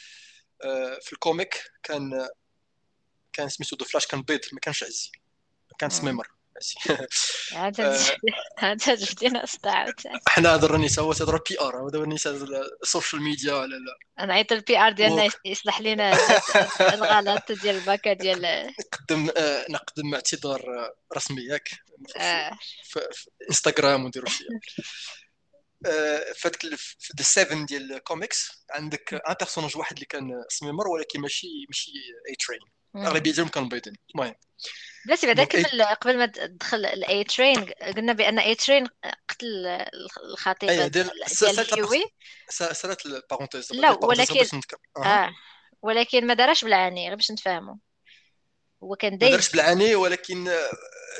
في 1.00 1.12
الكوميك 1.12 1.62
كان 1.82 2.28
كان 3.32 3.48
سميتو 3.48 3.76
ذا 3.76 3.84
فلاش 3.84 4.06
كان 4.06 4.22
بيض 4.22 4.40
ما 4.52 4.60
كانش 4.60 4.82
عزي 4.82 5.10
ما 5.70 5.76
كان 5.78 5.90
سميمر 5.90 6.28
أنت 7.56 7.80
أنت 8.62 8.90
جبتينا 8.90 9.44
اصداع 9.44 9.86
حنا 10.28 10.54
هضر 10.54 10.74
النساء 10.74 11.04
هو 11.04 11.12
تهضر 11.12 11.36
بي 11.50 11.60
ار 11.60 11.88
دابا 11.88 12.04
النساء 12.04 12.34
السوشيال 12.82 13.22
ميديا 13.22 13.54
ولا 13.54 13.76
لا؟ 13.76 14.26
نعيط 14.26 14.52
البي 14.52 14.78
ار 14.78 14.92
ديالنا 14.92 15.28
يصلح 15.44 15.80
لنا 15.80 16.18
الغلط 16.80 17.52
ديال 17.52 17.76
الباكا 17.76 18.12
ديال 18.12 18.72
نقدم 18.80 19.30
آه، 19.36 19.66
نقدم 19.70 20.14
اعتذار 20.14 20.90
رسمي 21.16 21.42
ياك. 21.42 21.70
آه. 22.16 22.58
في 22.84 23.00
انستغرام 23.50 24.04
ونديروا 24.04 24.28
شي. 24.28 24.44
فهادك 26.36 26.74
في 26.76 27.12
ذا 27.18 27.22
7 27.22 27.66
ديال 27.66 27.92
الكوميكس 27.92 28.64
عندك 28.70 29.14
ان 29.14 29.34
بيرسوناج 29.40 29.76
واحد 29.76 29.92
اللي 29.92 30.06
كان 30.06 30.44
سميمر 30.48 30.88
ولكن 30.88 31.20
ماشي 31.20 31.46
ماشي 31.68 31.92
اي 32.28 32.34
ترين 32.34 32.60
اغلبيه 33.06 33.32
ديالهم 33.32 33.48
كانوا 33.48 33.68
بيضين. 33.68 33.94
المهم. 34.14 34.34
بلاتي 35.06 35.26
بعدا 35.26 35.44
قبل 35.44 35.82
قبل 35.82 36.18
ما 36.18 36.26
تدخل 36.26 36.86
الاي 36.86 37.24
ترين 37.24 37.64
قلنا 37.64 38.12
بأن 38.12 38.38
اي 38.38 38.54
ترين 38.54 38.86
قتل 39.28 39.66
الخطيبه 40.24 40.72
أيوة، 40.72 40.86
ديال 40.86 41.06
ديال 41.06 41.30
سألت 42.50 43.06
البارونتيز 43.06 43.72
لا 43.72 43.90
ولكن 43.90 44.60
آه. 44.96 45.30
ولكن 45.82 46.26
ما 46.26 46.34
دارش 46.34 46.64
بالعاني 46.64 47.08
غير 47.08 47.16
باش 47.16 47.30
نتفاهموا 47.30 47.76
هو 48.82 48.96
كان 48.96 49.18
داير 49.18 49.32
ما 49.32 49.36
دارش 49.36 49.52
بالعاني 49.52 49.94
ولكن 49.94 50.50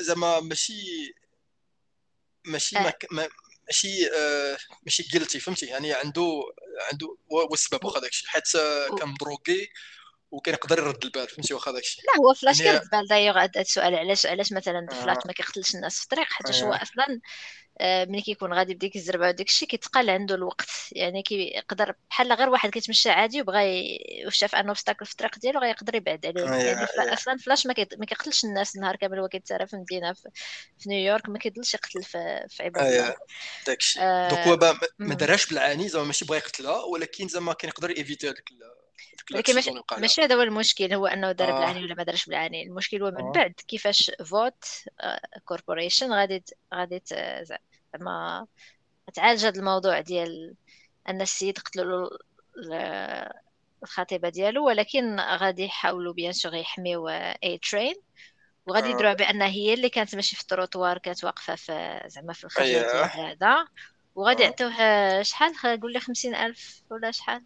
زعما 0.01 0.41
ماشي 0.41 1.15
ماشي 2.47 2.79
آه. 2.79 2.95
ما 3.11 3.29
ماشي 3.67 4.11
آه 4.17 4.59
ماشي 4.83 5.03
جيلتي 5.03 5.41
فهمتي؟ 5.41 5.67
يعني 5.67 5.93
عنده 5.93 6.43
عنده 6.93 7.17
هو 7.33 7.55
السبب 7.55 7.85
واخا 7.85 8.01
داكشي 8.01 8.29
حيت 8.29 8.45
كان 8.99 9.09
مدروكي 9.09 9.69
وكان 10.35 10.55
يقدر 10.55 10.79
يرد 10.79 11.05
البال 11.05 11.29
فهمتي 11.29 11.55
واخا 11.55 11.73
داكشي؟ 11.73 12.03
لا 12.03 12.23
هو 12.23 12.35
فلاش 12.35 12.61
يعني... 12.61 12.79
كيرد 12.79 12.83
البال. 12.83 13.09
دايوغ 13.09 13.39
هذا 13.39 13.61
السؤال 13.61 13.95
علاش 13.95 14.27
علاش 14.27 14.53
مثلا 14.53 14.87
فلاش 14.91 15.17
آه. 15.17 15.23
ما 15.27 15.33
كيقتلش 15.33 15.75
الناس 15.75 15.97
في 15.97 16.03
الطريق؟ 16.03 16.27
حيت 16.31 16.57
آه. 16.57 16.65
هو 16.65 16.73
أصلا 16.73 17.21
آه، 17.81 18.05
ملي 18.05 18.23
كيكون 18.23 18.55
غادي 18.55 18.75
بديك 18.75 18.97
الزربة 18.97 19.29
وداك 19.29 19.49
الشيء 19.49 19.69
كيتقال 19.69 20.11
عنده 20.11 20.35
الوقت. 20.35 20.69
يعني 20.93 21.23
كيقدر 21.23 21.95
بحال 22.11 22.33
غير 22.33 22.49
واحد 22.49 22.71
كيتمشى 22.71 23.11
عادي 23.11 23.41
وبغى 23.41 23.99
وشاف 24.27 24.55
أنه 24.55 24.69
اوبستاكل 24.69 25.07
في 25.07 25.13
الطريق 25.13 25.39
ديالو 25.39 25.61
غيقدر 25.61 25.95
يبعد 25.95 26.27
عليه. 26.27 26.49
آه 26.49 26.57
يعني 26.57 26.81
آه 26.81 27.13
أصلا 27.15 27.37
فلاش 27.37 27.67
ما, 27.67 27.75
ما 27.99 28.07
كيقتلش 28.07 28.45
الناس 28.45 28.77
النهار 28.77 28.97
كامل. 28.97 29.19
هو 29.19 29.29
كيتسارى 29.29 29.67
في 29.67 29.77
مدينة 29.77 30.13
في, 30.13 30.29
في 30.79 30.89
نيويورك 30.89 31.29
ما 31.29 31.39
كيضلش 31.39 31.75
يقتل 31.75 32.03
في, 32.03 32.47
في 32.49 32.63
عباد 32.63 32.87
الله. 32.87 33.15
داكشي. 33.67 34.01
آه 34.01 34.29
donc 34.29 34.47
هو 34.47 34.77
ما 34.99 35.15
دارهاش 35.15 35.47
بالعاني 35.47 35.89
زعما 35.89 36.05
ماشي 36.05 36.25
بغى 36.25 36.37
يقتلها 36.37 36.85
ولكن 36.85 37.29
زعما 37.29 37.53
كان 37.53 37.69
يقدر 37.69 37.91
éviter 37.91 38.27
هذاك 38.27 38.51
لكن 39.31 39.57
مش 39.57 39.71
ماشي 39.99 40.23
هذا 40.23 40.35
هو 40.35 40.43
المشكل 40.43 40.95
هو 40.95 41.07
أنه 41.07 41.33
دار 41.33 41.49
آه. 41.49 41.53
بالعاني 41.53 41.85
ولا 41.85 41.95
ما 41.95 42.03
دارش 42.03 42.27
بالعاني 42.27 42.63
المشكل 42.63 43.03
هو 43.03 43.11
من 43.11 43.27
آه. 43.27 43.33
بعد 43.33 43.53
كيفاش 43.69 44.13
Vought 44.25 44.65
Corporation 45.45 46.13
آه، 46.13 46.21
غادي 46.21 46.45
غادي 46.75 47.03
زعما 47.43 48.47
تعالج 49.15 49.47
هذا 49.47 49.59
الموضوع 49.59 50.01
ديال 50.01 50.55
أن 51.09 51.21
السيد 51.21 51.59
قتلوا 51.59 52.09
الخطيبة 53.83 54.29
ديالو 54.29 54.67
ولكن 54.67 55.21
غادي 55.21 55.65
يحاولوا 55.65 56.13
bien 56.13 56.33
sûr 56.33 56.55
يحميو 56.55 57.09
A-Train 57.09 57.95
وغادي 58.67 58.91
يديروها 58.91 59.15
بأن 59.15 59.43
هي 59.43 59.75
اللي 59.75 59.89
كانت 59.89 60.15
ماشي 60.15 60.37
في 60.37 60.43
التروطوار 60.43 60.99
كانت 60.99 61.25
واقفة 61.25 61.55
في 61.55 62.03
زعما 62.07 62.33
في 62.33 62.45
الخرجه 62.45 62.67
ديال 62.67 63.05
هذا. 63.05 63.67
وغادي 64.15 64.43
يعطوه 64.43 65.23
شحال؟ 65.23 65.81
قول 65.81 65.93
لي 65.93 66.01
خمسين 66.01 66.35
ألف 66.35 66.83
ولا 66.91 67.11
شحال؟ 67.11 67.43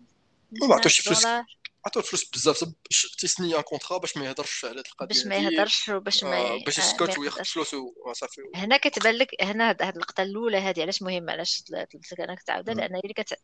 ما 0.53 0.75
عطوش 0.75 1.01
فلوس 1.01 1.27
عطوه 1.87 2.03
فلوس 2.03 2.31
بزاف 2.31 2.65
باش 2.65 3.17
تيسيني 3.19 3.57
un 3.57 3.61
contrat 3.61 3.99
باش 3.99 4.17
ما 4.17 4.27
يهضرش 4.27 4.65
على 4.65 4.79
هاد 4.79 4.87
القضية 4.87 5.07
باش 5.07 5.27
ما 5.27 5.37
يهضرش 5.37 5.89
وباش 5.89 6.25
ما 6.25 6.37
آه 6.37 6.65
باش 6.65 6.79
يسكت 6.79 7.19
وياخذ 7.19 7.45
فلوس 7.45 7.75
وصافي 8.07 8.41
هنا 8.55 8.77
كتبان 8.77 9.15
لك 9.15 9.43
هنا 9.43 9.69
هاد 9.69 9.83
اللقطه 9.83 10.23
الأولى 10.23 10.59
هذه 10.59 10.83
علاش 10.83 11.03
مهمه 11.03 11.33
علاش 11.33 11.63
طلبت 11.63 12.13
لك 12.13 12.21
انك 12.21 12.43
تعاودها 12.43 12.75
لأن 12.75 12.95
هي 12.95 13.01
اللي 13.01 13.15
كت 13.15 13.39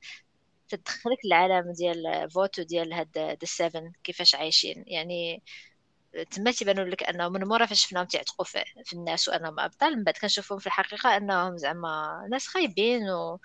تدخلك 0.68 1.24
العالم 1.24 1.72
ديال 1.72 2.30
Vought 2.30 2.62
وديال 2.62 2.92
هاد 2.92 3.38
ال 3.42 3.50
Seven 3.50 3.92
كيفاش 4.04 4.34
عايشين؟ 4.34 4.84
يعني 4.86 5.42
تما 6.30 6.50
تيبانوا 6.50 6.84
لك 6.84 7.02
أنهم 7.02 7.32
من 7.32 7.44
مورا 7.44 7.66
فاش 7.66 7.82
شفناهم 7.82 8.06
تيعتقوا 8.06 8.44
في, 8.44 8.64
في 8.84 8.92
الناس 8.92 9.28
وأنهم 9.28 9.60
أبطال 9.60 9.96
من 9.96 10.04
بعد 10.04 10.14
كنشوفهم 10.14 10.58
في 10.58 10.66
الحقيقة 10.66 11.16
أنهم 11.16 11.56
زعما 11.58 12.26
ناس 12.30 12.46
خايبين 12.46 13.10
و 13.10 13.40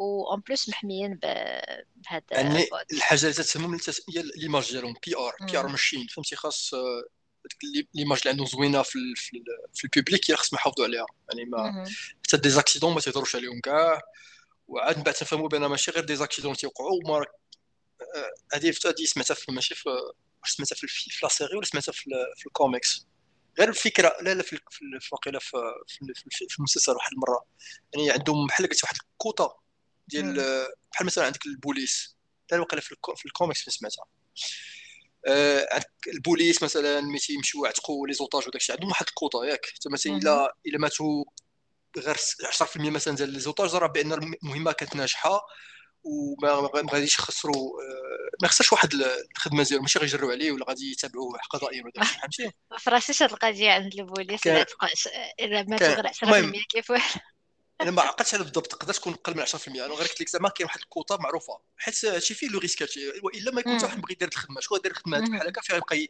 en 0.00 0.40
plus 0.40 0.68
محميين 0.68 1.14
بهذا 1.14 2.22
يعني 2.30 2.66
الحاجة 2.92 3.20
اللي 3.20 3.32
تتهمهم 3.32 3.78
هي 4.14 4.22
l'image 4.36 4.72
ديالهم 4.72 4.94
PR 5.06 5.32
PR 5.40 5.68
machine. 5.68 6.06
فهمتي؟ 6.06 6.36
خاص 6.36 6.74
آه، 6.74 7.04
l'image 7.94 8.18
اللي 8.18 8.30
عندهم 8.30 8.46
زوينة 8.46 8.82
في 8.82 8.96
ال 8.96 9.16
في, 9.16 9.36
ال 9.36 9.44
في 9.74 9.84
ال 9.84 9.91
public 9.91 10.32
خاص 10.32 10.52
يحافظوا 10.52 10.84
عليها. 10.84 11.06
يعني 11.32 11.50
ما 11.50 11.84
حتى 12.26 12.36
des 12.36 12.50
accidents 12.50 12.94
ما 12.94 13.00
تيهضروش 13.00 13.36
عليهم 13.36 13.60
كاع. 13.60 14.00
وعاد 14.68 14.96
من 14.96 15.02
بعد 15.02 15.14
تفهموا 15.14 15.48
بان 15.48 15.66
ماشي 15.66 15.90
غير 15.90 16.04
des 16.04 16.16
accidents 16.16 16.56
تيوقعوا 16.56 17.00
وما 17.04 17.16
آه، 17.16 18.32
هذه 18.54 18.74
هذه 18.86 19.04
سمعتها 19.04 19.34
في 19.34 19.52
ماشي 19.52 19.74
في 19.74 19.90
سمعتها 20.46 20.76
في 20.76 20.86
في 20.88 21.20
la 21.22 21.28
série 21.28 21.56
ولا 21.56 21.66
سمعتها 21.66 21.92
في, 21.92 22.04
في 22.36 22.46
الكوميكس؟ 22.46 23.06
غير 23.58 23.68
الفكرة 23.68 24.16
لا 24.22 24.34
لا 24.34 24.42
في 24.42 24.58
في 24.70 24.84
واقيلا 25.12 25.38
في, 25.38 25.58
في, 26.14 26.46
في 26.48 26.58
المسلسل 26.58 26.92
واحد 26.92 27.12
المرة. 27.12 27.44
يعني 27.94 28.10
عندهم 28.10 28.46
بحال 28.46 28.68
قلت 28.68 28.84
واحد 28.84 28.96
الكوطة 29.12 29.61
ديال 30.12 30.34
بحال 30.92 31.06
مثلا 31.06 31.24
عندك 31.24 31.46
البوليس 31.46 32.16
لا 32.52 32.60
وقيلا 32.60 32.82
في, 32.82 32.96
في 33.16 33.26
الكوميكس 33.26 33.60
اللي 33.60 33.72
سمعتها. 33.72 34.04
آه 35.26 35.68
عندك 35.72 35.90
البوليس 36.14 36.62
مثلا 36.62 37.00
ملي 37.00 37.18
تيمشيو 37.18 37.64
يعتقوا 37.64 38.06
les 38.06 38.12
otages 38.12 38.42
وداك 38.48 38.56
الشيء 38.60 38.74
عندهم 38.74 38.90
واحد 38.90 39.06
الكوطه 39.08 39.44
ياك. 39.44 39.66
مثلا 39.86 40.16
الا 40.16 40.56
إلا 40.66 40.78
ماتوا 40.78 41.24
غير 41.98 42.16
10% 42.16 42.76
مثلا 42.76 43.16
ديال 43.16 43.30
les 43.30 43.40
otages 43.40 43.74
راه 43.74 43.86
بأن 43.86 44.12
المهمة 44.12 44.72
كانت 44.72 44.96
ناجحة 44.96 45.40
وما 46.04 46.70
غاديش 46.92 47.18
يخسروا 47.18 47.54
آه، 47.54 48.36
ما 48.42 48.46
يخسرش 48.46 48.72
واحد 48.72 48.90
الخدمة 49.36 49.62
ديالو 49.62 49.82
ماشي 49.82 49.98
غيجروا 49.98 50.32
عليه 50.32 50.52
ولا 50.52 50.64
غادي 50.68 50.92
يتابعوه 50.92 51.38
قضائيا 51.50 51.82
ولا 51.82 52.04
فهمتي 52.04 52.50
فراسي 52.84 53.22
هاد 53.22 53.32
القضية 53.32 53.70
عند 53.70 53.94
البوليس 53.94 54.46
إلا 54.46 55.62
ماتوا 55.62 55.88
غير 55.88 56.08
10% 56.08 56.66
كيف 56.68 56.90
واحد. 56.90 57.20
أنا 57.82 57.90
ما 57.90 58.02
عقلتش 58.02 58.34
على 58.34 58.44
بالضبط 58.44 58.66
تقدر 58.66 58.94
تكون 58.94 59.12
أقل 59.12 59.36
من 59.36 59.42
10% 59.42 59.86
أنا 59.86 59.94
غير 59.94 60.06
قلت 60.06 60.20
لك 60.20 60.28
زعما 60.28 60.48
كاين 60.48 60.66
واحد 60.66 60.80
الكوطة 60.80 61.16
معروفة. 61.16 61.58
حيت 61.76 62.18
شي 62.18 62.34
فيه 62.34 62.48
le 62.48 62.58
risque 62.58 62.90
والا 63.22 63.50
ما 63.52 63.60
يكون 63.60 63.76
حتى 63.76 63.86
واحد 63.86 64.00
بغى 64.00 64.12
يدير 64.12 64.28
الخدمة 64.28 64.60
شكون 64.60 64.78
يدير 64.78 64.90
الخدمة؟ 64.90 65.18
بحال 65.20 65.48
هكا 65.48 65.60
فيها 65.60 65.76
يبقى 65.76 66.08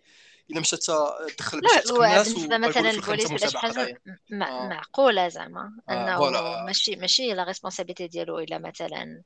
إلا 0.50 0.60
مشى 0.60 0.76
تدخل 0.76 1.60
باش 1.60 1.70
تعتق 1.72 2.02
الناس 2.02 2.36
مثلا 2.36 2.90
البوليس 2.90 3.30
ولا 3.30 3.36
شي 3.36 3.58
حاجة 3.58 4.02
معقولة 4.30 5.28
زعما 5.28 5.72
إنه 5.90 6.30
ماشي 6.64 6.96
ماشي 6.96 7.34
la 7.34 7.44
responsabilité 7.44 8.06
ديالو 8.08 8.38
إلا 8.38 8.58
مثلا 8.58 9.22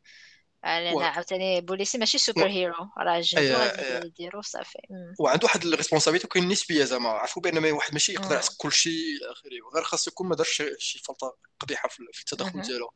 لأن 0.65 1.03
عاوتاني 1.03 1.61
بوليسي 1.61 1.99
ماشي 1.99 2.19
super 2.19 2.47
hero 2.47 2.89
راه 2.99 3.21
جهدو 3.21 4.07
يديرو 4.07 4.43
صافي. 4.43 4.79
وعنده 5.19 5.45
واحد 5.45 5.65
ال 5.65 5.69
responsabilité 5.69 6.27
وكاين 6.27 6.49
نسبية 6.49 6.85
زعما 6.85 7.09
عرفوا 7.09 7.43
بأن 7.43 7.73
واحد 7.73 7.93
ماشي 7.93 8.13
يقدر 8.13 8.35
يعطيك 8.35 8.57
كل 8.57 8.73
شيء 8.73 8.93
إلى 8.93 9.33
آخره 9.33 9.51
غير 9.75 9.85
خاص 9.85 10.09
يكون 10.09 10.29
ما 10.29 10.37
دارش 10.37 10.63
شي 10.79 10.99
فلطه 10.99 11.37
قبيحة 11.61 11.89
في 11.89 12.21
التدخل 12.21 12.61
ديالو. 12.61 12.91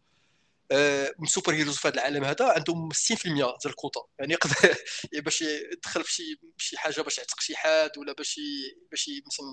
آه، 0.72 1.12
super 1.26 1.54
heroes 1.54 1.76
في 1.76 1.88
هذا 1.88 1.94
العالم 1.94 2.24
هذا 2.24 2.44
عندهم 2.48 2.88
60% 2.92 3.22
ديال 3.24 3.56
الكوطة. 3.66 4.08
يعني 4.18 4.32
يقدر 4.32 4.54
باش 5.24 5.42
يدخل 5.72 6.04
في 6.04 6.12
شي 6.12 6.22
شي 6.58 6.78
حاجة 6.78 7.00
باش 7.00 7.18
يعتق 7.18 7.40
شي 7.40 7.56
حاد 7.56 7.98
ولا 7.98 8.12
باش 8.12 8.40
باش 8.90 9.10
مثلا 9.26 9.46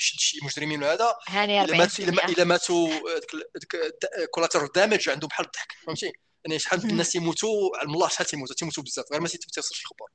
يشد 0.00 0.18
شي 0.18 0.38
مجرمين 0.42 0.82
وهذا. 0.82 1.14
هاني 1.28 1.64
إلا 1.64 1.76
ماتوا 1.76 2.04
إلا 2.04 2.44
ماتوا 2.44 2.88
ديك 3.60 3.76
collateral 4.30 4.66
damage 4.66 5.08
عندهم 5.08 5.28
بحال 5.28 5.46
الضحك 5.46 5.72
فهمتي؟ 5.86 6.12
يعني 6.46 6.58
شحال 6.58 6.84
من 6.84 6.90
الناس 6.90 7.14
يموتوا 7.14 7.76
على 7.76 7.86
الله 7.86 8.08
شحال 8.08 8.26
تيموتوا 8.26 8.54
تيموتوا 8.54 8.82
بزاف 8.82 9.04
غير 9.12 9.20
ما 9.20 9.28
تيوصلش 9.28 9.80
الخبر 9.80 10.08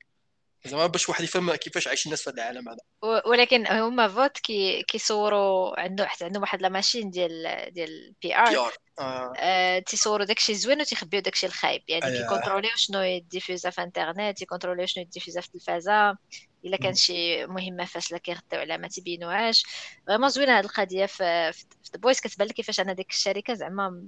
زعما 0.65 0.87
باش 0.87 1.09
واحد 1.09 1.23
يفهم 1.23 1.55
كيفاش 1.55 1.87
عايشين 1.87 2.09
الناس 2.09 2.23
في 2.23 2.29
هذا 2.29 2.37
العالم 2.37 2.69
هذا. 2.69 3.21
ولكن 3.25 3.67
هما 3.67 4.07
فوت 4.07 4.37
كي 4.37 4.83
كيصوروا 4.83 5.79
عنده 5.79 6.07
حتى 6.07 6.25
عندهم 6.25 6.41
واحد 6.41 6.61
لا 6.61 6.69
ماشين 6.69 7.09
ديال 7.09 7.69
ديال 7.73 8.13
بي 8.21 8.35
ار 8.35 8.49
بي 8.49 8.57
ار 8.57 8.73
آه. 8.99 9.33
آه 9.37 9.79
تيصوروا 9.79 10.25
داكشي 10.25 10.55
زوين 10.55 10.81
وتيخبيو 10.81 11.21
داكشي 11.21 11.47
الخايب. 11.47 11.81
يعني 11.87 12.05
آه. 12.05 12.21
كيكونتروليو 12.21 12.71
شنو 12.75 13.01
يديفيوزا 13.01 13.69
في 13.69 13.83
انترنت 13.83 14.41
يكونتروليو 14.41 14.85
شنو 14.85 15.03
يديفيوزا 15.03 15.41
في 15.41 15.47
التلفازة. 15.47 16.17
إلا 16.65 16.77
كان 16.77 16.93
شي 16.93 17.45
مهمه 17.45 17.85
فاشله 17.85 18.17
كيغطيو 18.17 18.59
عليها 18.59 18.77
ما 18.77 18.87
تيبينوهاش. 18.87 19.63
فريمون 20.07 20.29
زوينة 20.29 20.59
هذه 20.59 20.65
القضية 20.65 21.05
في 21.05 21.51
في 21.53 21.97
بويس 21.97 22.21
كتبان 22.21 22.47
لك 22.47 22.53
كيفاش 22.53 22.79
أنا 22.79 22.93
ديك 22.93 23.09
الشركة 23.09 23.53
زعما 23.53 24.03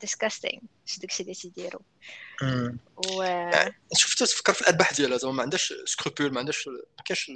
ديسكاستينغ 0.00 0.62
اش 0.88 0.98
داكشي 0.98 1.22
اللي 1.22 1.34
تيديروا 1.34 1.80
و 2.96 3.24
شفت 3.96 4.22
تفكر 4.22 4.52
في 4.52 4.60
الارباح 4.60 4.92
ديالها 4.92 5.18
زعما 5.18 5.34
ما 5.34 5.42
عندهاش 5.42 5.74
scrupules 5.84 6.32
ما 6.32 6.38
عندهاش 6.38 6.68
ما 6.68 7.04
كاينش 7.04 7.30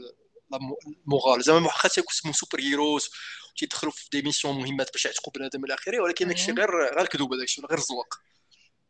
la 1.07 1.16
morale 1.16 1.43
زعما 1.43 1.67
واخا 1.67 1.89
تيكون 1.89 2.33
super 2.33 2.61
heroes 2.61 3.11
تيدخلوا 3.57 3.93
في 3.93 4.09
des 4.13 4.23
missions 4.23 4.55
مهمات 4.55 4.93
باش 4.93 5.05
يعتقوا 5.05 5.33
بنادم 5.33 5.65
إلى 5.65 5.75
آخره 5.75 6.01
ولكن 6.01 6.29
داكشي 6.29 6.53
غير 6.53 6.71
غير 6.71 7.01
الكذوب 7.01 7.33
هذاك 7.33 7.45
الشيء 7.45 7.67
غير 7.67 7.79
الزواق. 7.79 8.15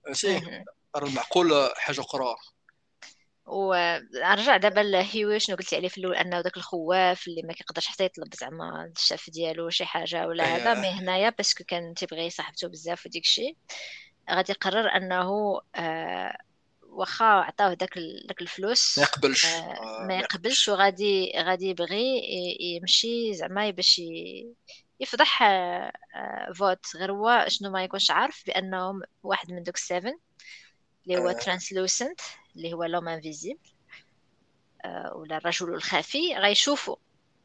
ماشي 0.07 0.39
راه 0.97 1.09
المعقول 1.09 1.73
حاجة 1.77 2.01
أخرى. 2.01 2.37
ونرجع 3.49 4.57
دابا 4.57 4.81
لهيوي 4.81 5.41
شنو 5.41 5.57
قلتي 5.57 5.77
عليه 5.77 5.89
في 5.89 5.99
الأول 5.99 6.17
أنه 6.17 6.41
داك 6.41 6.57
الخواف 6.57 7.29
اللي 7.29 7.43
ما 7.43 7.53
كيقدرش 7.53 7.87
حتى 7.87 8.05
يطلب 8.05 8.35
زعما 8.35 8.93
الشاف 8.97 9.31
ديالو 9.31 9.71
شي 9.71 9.85
حاجة 9.85 10.27
ولا 10.27 10.45
هذا 10.45 10.75
mais 10.81 10.89
هنايا 10.89 11.31
parce 11.31 11.52
que 11.52 11.64
كان 11.65 11.95
تيبغي 11.95 12.31
صاحبته 12.31 12.69
بزاف 12.69 13.07
وديك 13.07 13.25
الشيء 13.25 13.57
غادي 14.31 14.53
يقرر 14.53 14.89
أنه 14.97 15.61
آه 15.75 16.39
واخا 16.83 17.25
عطاوه 17.25 17.75
داك 17.75 17.99
داك 18.29 18.41
الفلوس 18.43 18.99
ما 18.99 19.05
يقبلش. 19.05 19.45
آه 19.47 19.49
آه 19.49 20.07
ما 20.09 20.19
يقبلش 20.19 20.69
وغادي 20.69 21.33
غادي 21.37 21.67
يبغي 21.67 22.23
يمشي 22.61 23.35
زعما 23.35 23.71
باش 23.71 24.01
يفضح 25.01 25.43
آه، 25.43 25.93
آه، 26.17 26.53
Vought. 26.53 26.87
غير 26.97 27.13
هو 27.13 27.45
شنو 27.49 27.71
ما 27.71 27.85
يكونش 27.85 28.11
عارف 28.11 28.43
بأنهم 28.47 29.03
واحد 29.23 29.53
من 29.53 29.63
دوك 29.63 29.75
ال 29.75 29.82
Seven 29.82 30.19
اللي 31.07 31.19
هو 31.19 31.33
Translucent. 31.33 32.21
اللي 32.59 32.73
هو 32.73 32.85
l'homme 32.85 33.09
invisible 33.09 33.59
ولا 35.15 35.37
الرجل 35.37 35.75
الخفي 35.75 36.35
غيشوفوا 36.35 36.97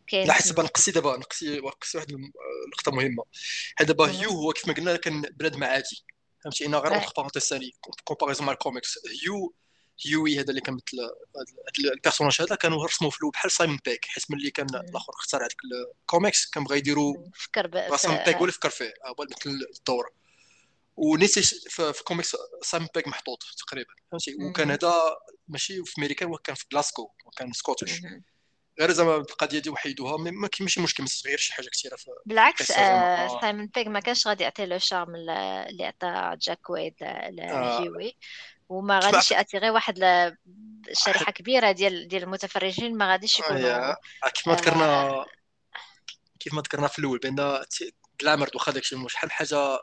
كاين 0.07 0.31
حسب 0.31 0.59
نقصي 0.59 0.91
دابا 0.91 1.17
نقصي 1.17 1.59
نقصي 1.59 1.97
واحد 1.97 2.11
النقطه 2.11 2.91
مهمة. 2.91 3.23
حيت 3.75 3.87
دابا 3.87 4.11
هيو. 4.11 4.29
هو 4.29 4.51
كيف 4.53 4.67
ما 4.67 4.73
قلنا 4.73 4.95
كان 4.95 5.21
بنادم 5.21 5.63
عادي 5.63 6.03
فهمتي 6.43 6.65
أنا 6.65 6.77
غير 6.77 6.91
آه، 6.91 6.95
entre 6.95 7.11
parenthèses 7.17 7.43
ثاني 7.43 7.71
comparaison 8.03 8.45
مع 8.45 8.53
ال 8.53 8.59
comics. 8.59 8.99
Hughie 9.23 9.53
Hughie 10.05 10.39
هذا 10.39 10.49
اللي 10.49 10.61
كان 10.61 10.73
مثل 10.73 11.01
هذا 11.01 11.93
ال 11.93 11.98
personnage 11.98 12.41
هذا 12.41 12.55
كانوا 12.55 12.85
رسموا 12.85 13.11
في 13.11 13.17
بحال 13.33 13.51
Simon 13.51 13.79
Pegg 13.85 14.05
حيت 14.05 14.31
ملي 14.31 14.51
كان. 14.51 14.67
الآخر 14.75 15.13
اختار 15.13 15.41
هذاك 15.41 15.55
الكوميكس 16.01 16.49
كان 16.49 16.63
بغا 16.63 16.75
يديروا. 16.75 17.15
فكر 17.35 17.67
ب... 17.67 17.97
Simon 17.97 18.23
Pegg 18.23 18.35
هو 18.35 18.39
آه، 18.39 18.41
اللي 18.41 18.51
فكر 18.51 18.69
فيه. 18.69 18.93
هو 19.05 19.25
مثل 19.31 19.59
الدور. 19.77 20.09
ونيت 20.95 21.41
في 21.69 21.89
ال 21.89 21.96
comics 21.96 22.35
Simon 22.61 22.89
Pegg 22.95 23.07
محطوط 23.07 23.43
تقريبا. 23.67 23.93
فهمتي 24.11 24.35
وكان. 24.49 24.71
هذا 24.71 24.93
ماشي 25.47 25.83
في 25.85 25.93
أمريكا 25.99 26.25
هو 26.25 26.37
كان 26.37 26.55
في 26.55 26.65
Glasgow 26.73 27.11
وكان 27.25 27.53
Scottish. 27.53 28.01
غير 28.79 28.91
زعما 28.91 29.15
القضية 29.15 29.59
دي 29.59 29.69
وحيدوها 29.69 30.17
ماشي 30.59 30.81
مشكل 30.81 31.03
ما 31.03 31.09
تغيرش 31.23 31.43
شي 31.43 31.53
حاجة 31.53 31.69
كثيرة 31.69 31.95
في 31.95 32.11
بالعكس 32.25 32.71
آه 32.71 33.41
سايمون 33.41 33.69
بيغ 33.75 33.89
ما 33.89 33.99
كانش 33.99 34.27
غادي 34.27 34.43
يعطي 34.43 34.65
له 34.65 34.77
شارم 34.77 35.15
اللي 35.15 35.85
عطى 35.85 36.37
جاك 36.41 36.69
ويد 36.69 37.03
آه، 37.03 37.29
لهيوي. 37.29 38.17
وما 38.69 38.99
غاديش 38.99 39.31
يأتيغي 39.31 39.69
واحد 39.69 39.99
شريحة 40.93 41.31
كبيرة 41.31 41.71
ديال 41.71 42.07
ديال 42.07 42.23
المتفرجين 42.23 42.97
ما 42.97 43.11
غاديش 43.11 43.39
يكونوا 43.39 43.91
آه، 43.91 43.97
كيف 44.33 44.47
ما 44.47 44.53
آه. 44.53 44.57
ذكرنا 44.57 45.25
كيف 46.39 46.53
ما 46.53 46.61
ذكرنا 46.61 46.87
في 46.87 46.99
الأول 46.99 47.19
بأن 47.19 47.63
جلامر 48.21 48.49
واخا 48.55 48.71
داكشي 48.71 49.09
شحال 49.09 49.31
حاجة 49.31 49.79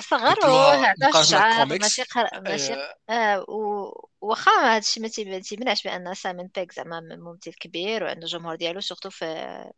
صغر 0.00 0.36
يدلوها 0.38 0.76
وهذا 0.76 0.94
مقارنة 1.02 1.20
الشعر 1.20 1.48
الكوميكس 1.48 1.98
ماشي 1.98 2.02
قر... 2.02 2.40
ماشي 2.40 2.74
آه، 2.74 2.94
آه 3.10 3.40
و... 3.50 3.92
واخا 4.20 4.50
هذا 4.52 4.78
الشيء 4.78 5.02
ما 5.30 5.38
تيمنعش 5.40 5.82
بأن 5.84 6.14
Simon 6.14 6.50
Pegg 6.56 6.72
زعما 6.72 7.00
ممثل 7.00 7.52
كبير 7.60 8.04
وعنده 8.04 8.26
جمهور 8.26 8.54
ديالو 8.54 8.80
surtout 8.80 9.10
في 9.10 9.26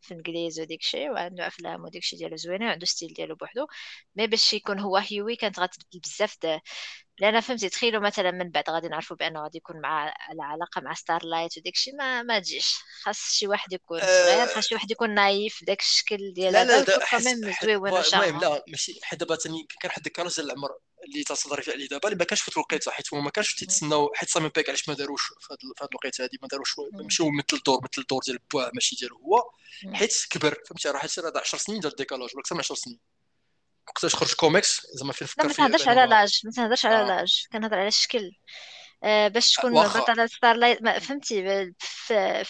في 0.01 0.11
الانجليز 0.11 0.59
وديك 0.59 0.81
الشيء 0.81 1.11
وعنده 1.11 1.47
أفلام 1.47 1.83
وديك 1.83 2.01
الشيء 2.03 2.19
ديالو 2.19 2.35
زوينة 2.35 2.65
وعنده 2.65 2.85
style 2.85 3.13
ديالو 3.13 3.35
بوحدو 3.35 3.67
مي 4.15 4.27
باش 4.27 4.53
يكون 4.53 4.79
هو 4.79 4.97
هيوي 4.97 5.35
كانت 5.35 5.59
غتبدل 5.59 5.99
بزاف. 5.99 6.37
لأن 7.19 7.41
فهمتي 7.41 7.69
تخيلوا 7.69 8.01
مثلا 8.01 8.31
من 8.31 8.49
بعد 8.49 8.69
غادي 8.69 8.87
نعرفوا 8.87 9.17
بأنه 9.17 9.43
غادي 9.43 9.57
يكون 9.57 9.81
مع 9.81 10.13
على 10.29 10.43
علاقه 10.43 10.81
مع 10.81 10.93
Starlight 10.93 11.57
وديك 11.57 11.75
الشيء 11.75 11.95
ما 11.95 12.23
ما 12.23 12.39
تجيش. 12.39 12.75
خاص 13.03 13.17
شي 13.31 13.47
واحد 13.47 13.73
يكون 13.73 13.99
صغير 13.99 14.43
آه، 14.43 14.45
خاص 14.45 14.67
شي 14.67 14.75
واحد 14.75 14.91
يكون 14.91 15.13
naïf 15.13 15.63
داك 15.63 15.79
الشكل 15.79 16.33
ديال 16.33 16.53
لا 16.53 16.81
لا 16.81 17.05
حد 17.05 17.21
زويون 17.21 18.03
المهم 18.27 18.41
لا 18.41 18.63
ماشي 18.67 18.99
حيت 19.03 19.19
دابا 19.19 19.35
ثاني 19.35 19.67
كان 19.81 19.89
واحد 19.89 20.05
الكاراج 20.05 20.35
ديال 20.35 20.45
العمر 20.45 20.69
اللي 21.07 21.23
تصدر 21.23 21.63
عليه 21.67 21.87
دابا 21.87 22.07
اللي 22.07 22.19
ما 22.19 22.25
كانش 22.25 22.41
في 22.41 22.51
الوقيته 22.57 22.91
حيت 22.91 23.13
هما 23.13 23.21
ما 23.21 23.29
كانش 23.29 23.55
تيتسناو 23.55 24.11
حيت 24.15 24.29
Simon 24.29 24.49
Pegg 24.49 24.69
علاش 24.69 24.89
ما 24.89 24.95
داروش 24.95 25.21
في 25.21 25.47
هاد 25.53 25.57
هاد 25.81 25.87
الوقيته 25.91 26.23
هادي 26.23 26.37
ما 26.41 26.47
داروش 26.47 26.75
ماشي 26.93 27.23
هو 27.23 27.29
مثل 27.29 27.57
الدور 27.57 27.79
مثل 27.83 28.01
الدور 28.01 28.21
ديال 28.25 28.39
باه 28.51 28.71
ماشي 28.73 28.95
ديالو 28.95 29.15
هو. 29.17 29.51
حيت 29.93 30.13
كبر 30.31 30.57
فهمتي 30.69 30.89
راه 30.89 30.97
حيت 30.99 31.19
راه 31.19 31.33
10 31.39 31.57
سنين 31.57 31.79
ديال 31.79 31.91
ال 31.91 31.95
décalage 31.95 32.29
ولا 32.33 32.39
أكثر 32.39 32.55
من 32.55 32.59
10 32.61 32.75
سنين. 32.75 32.99
وقتاش 33.89 34.15
خرج 34.15 34.33
كوميكس 34.33 34.81
زعما 34.93 35.13
فين 35.13 35.27
لا 35.27 35.47
فكر 35.47 35.47
ما 35.47 35.53
تهضرش 35.67 35.87
على 35.87 36.05
l'âge 36.05 36.41
ما 36.45 36.51
تهضرش 36.51 36.85
على 36.85 37.01
آه. 37.01 37.03
l'âge 37.15 37.45
كنهضر 37.51 37.77
على 37.79 37.87
الشكل. 37.87 38.31
آه، 39.03 39.27
باش 39.27 39.53
تكون 39.53 39.73
بطلة 39.73 40.27
Starlight 40.27 40.81
ما 40.81 40.99
فهمتي 40.99 41.43
في 41.79 42.43
في 42.43 42.45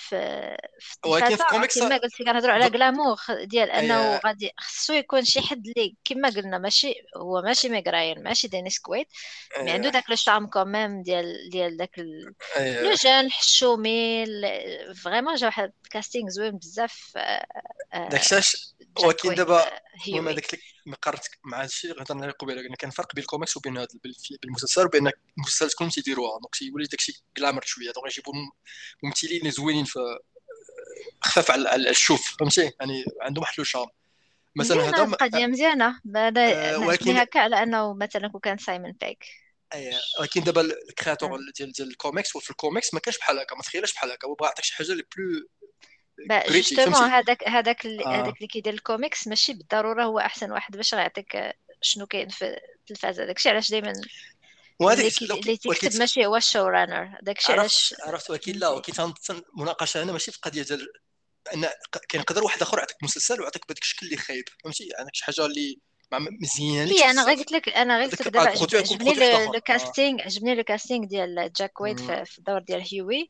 في 0.80 0.98
ولكن 1.06 1.36
في 1.36 1.44
كوميكس 1.50 1.80
كما 1.80 1.98
قلتي 1.98 2.24
كنهضروا 2.24 2.54
على. 2.54 2.68
glamour 2.68 3.16
ديال 3.44 3.72
أنه 3.72 4.20
غادي 4.26 4.52
خصو 4.58 4.94
يكون 4.94 5.26
شي 5.26 5.42
حد 5.42 5.68
اللي 5.68 5.96
كما 6.06 6.30
قلنا 6.30 6.58
ماشي 6.58 6.94
هو 7.18 7.42
ماشي 7.42 7.70
Meg 7.70 7.82
Ryan 7.88 8.24
ماشي 8.24 8.48
Dennis 8.48 8.80
Quaid 8.80 9.08
mais 9.60 9.72
عنده 9.72 9.90
داك 9.90 10.10
le 10.10 10.16
charme 10.16 10.48
quand 10.48 10.78
même 10.78 11.02
ديال 11.04 11.50
ديال 11.52 11.78
داك 11.78 12.00
ال- 12.00 12.34
le 12.60 12.94
genre 12.94 13.32
حشومي 13.32 14.26
vraiment 15.04 15.36
جا 15.36 15.46
واحد 15.48 15.72
ال 15.86 15.91
casting 15.91 16.30
زوين 16.30 16.58
بزاف 16.58 17.12
آه، 17.18 17.46
آه، 17.94 18.10
داكشاش 18.10 18.74
Jack 18.98 19.06
ولكن 19.06 19.36
دابا 19.36 19.62
آه، 19.64 19.82
المهم 20.08 20.28
هيوي 20.28 20.34
هذاك 20.34 20.60
ما 20.90 20.96
قارنت 20.96 21.24
مع 21.44 21.62
هادشي 21.64 21.92
اللي 21.92 22.02
هضرنا 22.04 22.22
عليه 22.24 22.34
قبيلة 22.34 22.62
قلنا 22.62 22.76
كان 22.76 22.90
فرق 22.90 23.16
بين 23.16 23.22
الكوميكس 23.22 23.58
وبين 23.58 23.78
هذا 23.78 23.88
بالمسلسل 24.44 24.86
وبين 24.86 25.12
المسلسلات 25.38 25.74
كلهم 25.74 25.90
تيديروها. 25.90 26.40
donc 26.40 26.56
تيولي 26.56 26.86
داكشي 26.86 27.24
glamour 27.38 27.62
شوية. 27.66 27.92
donc 27.92 28.12
يجيبوا 28.12 28.34
ممثلين 29.04 29.40
اللي 29.40 29.52
زوينين 29.52 29.86
في 29.86 30.00
خفاف 31.22 31.52
على 31.52 31.90
الشوف. 31.90 32.38
فهمتي؟ 32.40 32.72
يعني 32.80 33.04
عندهم 33.22 33.42
واحد 33.42 33.54
le 33.58 33.64
charme. 33.64 33.90
مثلا 34.56 34.82
هذا 34.82 34.88
هاد 35.02 35.08
م- 35.08 35.14
القضية 35.14 35.46
مزيانة. 35.48 36.00
أنا 36.06 36.34
آه، 36.38 36.78
ولكن 36.80 37.18
هكا 37.18 37.40
على 37.40 37.64
أنه 37.64 37.94
مثلا 37.94 38.28
كون 38.28 38.42
كان 38.42 38.58
Simon 38.58 38.92
Pegg 38.92 39.26
أي- 39.76 40.20
ولكن 40.20 40.44
دابا 40.44 40.62
ال 40.62 40.69
créateur 40.69 41.30
مم. 41.38 41.52
ديال 41.58 41.72
ديال 41.72 41.88
الكوميكس 41.88 42.36
وفي 42.36 42.50
الكوميكس 42.50 42.94
ما 42.94 43.00
كانش 43.00 43.18
بحال 43.18 43.40
هكا. 43.40 43.56
ما 43.56 43.62
تخيلش 43.62 43.94
بحال 43.94 44.12
هكا. 44.12 44.28
هو 44.28 44.34
بغا 44.34 44.48
يعطيك 44.48 44.66
شي 44.66 44.76
حاجة 44.76 44.92
اللي 44.92 45.04
plus 45.18 45.48
justement 46.50 47.10
هذاك 47.10 47.48
هذاك 47.48 47.86
اللي 47.86 48.06
آه. 48.06 48.10
هذاك 48.10 48.36
اللي 48.36 48.48
كيدير 48.48 48.74
الكوميكس 48.74 49.28
ماشي 49.28 49.54
بالضرورة 49.54 50.04
هو 50.04 50.20
أحسن 50.20 50.52
واحد 50.52 50.78
باش 50.78 50.94
غيعطيك 50.94 51.36
آه، 51.36 51.54
شنو 51.82 52.06
كاين 52.06 52.30
في 52.30 52.60
التلفازة 52.80 53.26
داكشي 53.26 53.50
علاش 53.50 53.72
دايما 53.72 53.94
وهذه 54.80 55.12
اللي 55.22 55.58
تيكتب 55.58 56.00
ماشي 56.00 56.26
هو 56.26 56.36
ال 56.36 56.68
showrunner 56.68 57.18
داكشي 57.22 57.52
علاش 57.52 57.96
عرفت 58.04 58.30
ولكن 58.30 58.54
لا 58.54 58.70
ولكن 58.70 58.94
المناقشه 59.30 60.04
هنا 60.04 60.12
ماشي 60.12 60.32
في 60.32 60.40
قضية 60.42 60.64
ديال 60.64 60.88
أن 61.54 61.70
يقدر 62.14 62.44
واحد 62.44 62.62
آخر 62.62 62.78
يعطيك 62.78 63.04
مسلسل 63.04 63.42
ويعطيك 63.42 63.68
بهذاك 63.68 63.82
الشكل 63.82 64.06
اللي 64.06 64.18
خايب. 64.18 64.46
فهمتي؟ 64.64 64.90
عندك 65.00 65.16
شي 65.16 65.26
حاجة 65.26 65.46
اللي 65.46 65.80
مزيانينش 66.42 66.92
لي 66.92 67.06
أنا 67.06 67.24
غير 67.24 67.38
قلت 67.38 67.52
لك 67.52 67.70
أنا 67.70 67.98
غير 67.98 68.10
قلت 68.10 68.22
لك 68.22 68.28
دابا 68.28 68.50
عجبني 68.50 69.14
le 69.14 69.62
casting 69.66 70.22
عجبني 70.22 70.56
le 70.56 70.64
casting 70.64 71.06
ديال 71.06 71.52
Jack. 71.60 71.72
في 71.78 72.26
في 72.26 72.38
الدور 72.40 72.60
ديال 72.60 72.84
هيوي. 72.94 73.30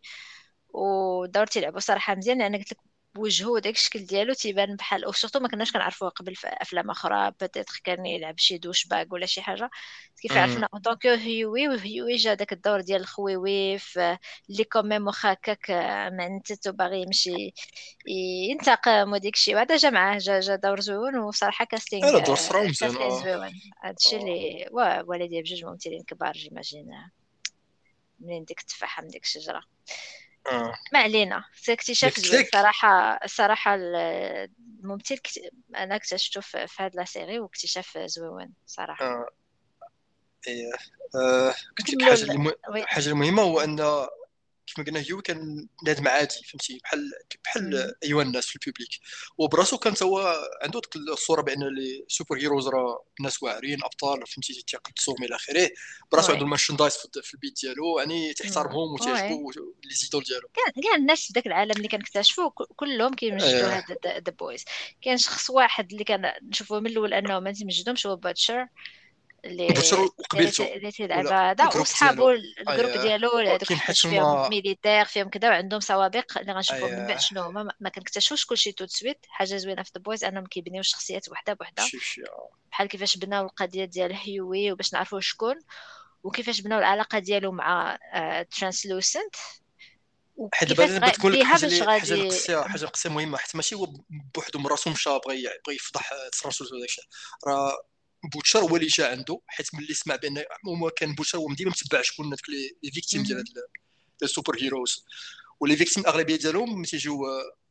والدور 0.70 1.46
تيلعبوا 1.46 1.80
صراحة 1.80 2.16
مزيان 2.16 2.38
لأن 2.40 2.56
قلت 2.56 2.72
لك 2.72 2.78
وجهه 3.18 3.48
وداك 3.50 3.76
الشكل 3.76 4.00
ديالو 4.06 4.34
تيبان 4.34 4.76
بحال 4.76 5.08
و 5.08 5.12
surtout 5.12 5.40
ما 5.40 5.48
كناش 5.48 5.72
كنعرفوه 5.72 6.10
قبل 6.10 6.36
في 6.36 6.48
أفلام 6.48 6.90
أخرى 6.92 7.32
peut-être 7.42 7.82
كان 7.84 8.06
يلعب 8.06 8.38
شي 8.38 8.58
douchebag 8.58 9.14
ولا 9.14 9.26
شي 9.26 9.42
حاجة. 9.42 9.70
كيف. 10.22 10.32
عرفنا 10.38 10.68
en 10.74 10.82
tant 10.82 10.90
que 10.90 10.96
Hughie 10.96 11.08
و 11.08 11.68
Hughie 11.68 12.16
جا 12.16 12.34
داك 12.34 12.54
الدور 12.54 12.82
ديال 12.82 13.02
الخويوي 13.02 13.78
في 13.78 14.18
اللي 14.50 14.64
quand 14.64 14.88
même 14.88 15.08
واخا 15.08 15.32
هكاك 15.34 15.72
معنتت 16.14 16.68
وباغي 16.68 17.02
يمشي 17.02 17.54
ينتقم 18.50 19.14
وديك 19.14 19.36
الشيء. 19.36 19.56
وهذا 19.56 19.76
جا 19.78 19.90
معاه 19.90 20.18
جا, 20.18 20.40
جا 20.40 20.56
دور 20.56 20.80
زوين 20.80 21.18
وصراحة 21.18 21.66
casting 21.66 22.12
لا 22.12 22.20
دور 22.20 22.36
صراحة 22.36 22.64
مزيان 22.68 23.54
هادشي 23.84 24.16
آه. 24.16 24.20
اللي 24.20 24.68
وا- 24.72 25.02
والدي 25.02 25.42
بجوج 25.42 25.66
ممثلين 25.66 26.04
كبار 26.04 26.32
j'imagine 26.34 26.92
منين 28.20 28.44
ديك 28.44 28.60
التفاحة 28.60 29.02
من 29.04 29.08
ديك 29.08 29.24
الشجرة. 29.24 29.62
ما 30.94 31.00
علينا 31.00 31.44
mais 31.68 31.74
اكتشاف 31.74 32.20
زوين 32.20 32.46
صراحة 33.26 33.76
ال- 33.76 34.50
الممثل 34.80 35.18
كت... 35.18 35.32
أنا 35.76 35.96
اكتشفته 35.96 36.42
في 36.42 36.68
في 36.68 36.84
هاد 36.84 36.96
la 36.96 37.06
série 37.06 37.40
واكتشاف 37.40 37.98
زوين 37.98 38.54
صراحة 38.66 39.06
آه. 39.06 39.28
إيه. 40.48 40.72
آه. 41.16 41.54
قلت 41.80 41.90
لك 41.90 42.02
حاجة 42.02 42.22
اللي 42.22 42.34
ال... 42.34 42.40
مه... 42.40 42.54
oui 42.74 42.84
حاجة 42.86 43.10
المهمة 43.10 43.42
هو 43.42 43.60
أن 43.60 43.80
كيف 44.70 44.80
ما 44.80 44.86
قلنا 44.86 45.00
هيو 45.00 45.22
كان 45.22 45.68
بنادم 45.84 46.08
عادي 46.08 46.36
فهمتي؟ 46.46 46.80
بحال 46.84 47.12
بحال. 47.44 47.94
ايوا 48.04 48.24
الناس 48.24 48.46
في 48.46 48.56
ال 48.56 48.61
public 48.61 48.90
وبراسو 49.38 49.78
كان 49.78 49.94
هو 50.04 50.50
عنده 50.64 50.80
ديك 50.80 50.96
الصورة 50.96 51.42
بأن 51.42 51.64
les 51.76 52.06
superheroes 52.08 52.68
راه 52.68 53.06
ناس 53.20 53.44
واعرين 53.44 53.84
أبطال 53.84 54.28
فهمتي؟ 54.28 54.64
تيقدسوهم 54.68 55.24
إلى 55.24 55.36
آخره. 55.36 55.70
براسو 56.12 56.32
عنده 56.32 56.44
ال 56.44 56.48
merchandise 56.48 56.94
في 57.24 57.34
البيت 57.34 57.60
ديالو. 57.62 58.00
يعني 58.00 58.34
oui. 58.90 58.94
وتيعجبو 58.94 59.52
les 59.86 59.96
idoles 59.96 60.24
ديالو. 60.24 60.48
كان 60.54 60.84
كاع 60.84 60.96
الناس 60.96 61.28
في 61.28 61.34
ذاك 61.34 61.48
العالم 61.48 61.72
اللي 61.72 61.88
كنكتشفوا 61.88 62.50
كلهم 62.76 63.14
كيمجدوا 63.14 63.50
آه. 63.50 63.84
هاد 63.90 64.24
The 64.26 64.34
Boys 64.40 64.66
كاين 65.02 65.18
شخص 65.18 65.50
واحد 65.50 65.92
اللي 65.92 66.04
كان 66.04 66.34
نشوفه 66.44 66.80
من 66.80 66.88
الأول 66.88 67.14
أنه 67.14 67.40
ما 67.40 67.52
تيمجدهمش 67.52 68.08
هو 68.08 68.16
Butcher 68.16 68.68
اللي 69.46 69.74
وقبيلته 70.20 70.74
اللي 70.74 70.92
تيلعب 70.92 71.28
هذا 71.28 71.80
وصحابو 71.80 72.30
ال 72.30 72.92
groupe 72.92 72.98
ديالو 72.98 73.30
هذوك 73.38 73.74
حيت 73.74 73.98
فيهم 73.98 74.50
militaire 74.50 75.06
فيهم 75.06 75.30
كذا 75.30 75.50
وعندهم 75.50 75.80
سوابق 75.80 76.38
اللي 76.38 76.54
غنشوفوهم 76.54 76.92
من 76.92 77.00
اي 77.00 77.08
بعد 77.08 77.20
شنو 77.20 77.42
هما. 77.42 77.72
ما 77.80 77.90
كنكتشفوش 77.90 78.46
كلشي 78.46 78.72
tout 78.72 78.81
de 78.81 78.86
suite 78.88 79.26
حاجة 79.30 79.58
زوينة 79.58 79.84
في 79.84 80.00
Boys 80.00 80.24
أنهم 80.24 80.46
كيبنيو 80.46 80.80
الشخصيات 80.80 81.30
وحدة 81.30 81.54
بوحدة. 81.54 81.84
بحال 82.72 82.88
كيفاش 82.88 83.18
بناو 83.18 83.46
القضية 83.46 83.86
ديال 83.86 84.14
هيوي 84.14 84.72
وباش 84.72 84.94
نعرفوا 84.94 85.20
شكون 85.20 85.56
وكيفاش 86.24 86.62
بناو 86.62 86.80
العلاقة 86.80 87.20
ديالو 87.20 87.52
مع 87.52 87.98
Translucent 88.58 89.36
حيت 90.54 90.74
دابا 90.74 91.10
تقول 91.10 91.34
لك 91.34 91.44
حاجة 91.44 91.66
نقصيه 91.66 92.62
حاجة 92.64 92.84
نقصيه 92.84 93.10
مهمة 93.10 93.38
حيت 93.38 93.56
ماشي 93.56 93.76
هو 93.76 93.88
بوحدو 94.36 94.60
من 94.60 94.68
راسو 94.68 94.90
مشى 94.90 95.10
بغى 95.10 95.44
بغى 95.66 95.76
يفضح 95.76 96.14
Translucent 96.42 96.72
وداك 96.74 96.90
الشيء. 96.90 97.04
راه 97.48 97.84
Butcher 98.24 98.60
هو 98.60 98.76
اللي 98.76 98.88
جا 98.88 99.08
عنده 99.08 99.42
حيت 99.48 99.76
ملي 99.76 99.94
سمع 99.94 100.16
بأن 100.16 100.44
هو 100.68 100.90
كان 100.90 101.16
Butcher 101.16 101.38
هو 101.38 101.54
ديما 101.54 101.72
متبع 101.72 102.02
شكون 102.02 102.26
هذوك 102.26 102.50
les 102.84 102.92
victimes 102.92 103.24
ديال 103.24 103.44
ال 104.24 104.58
superheroes. 104.62 105.06
و 105.60 105.64
les 105.64 105.76
victimes 105.76 106.04
الأغلبية 106.04 106.36
ديالهم 106.36 106.84
تيجيو 106.84 107.22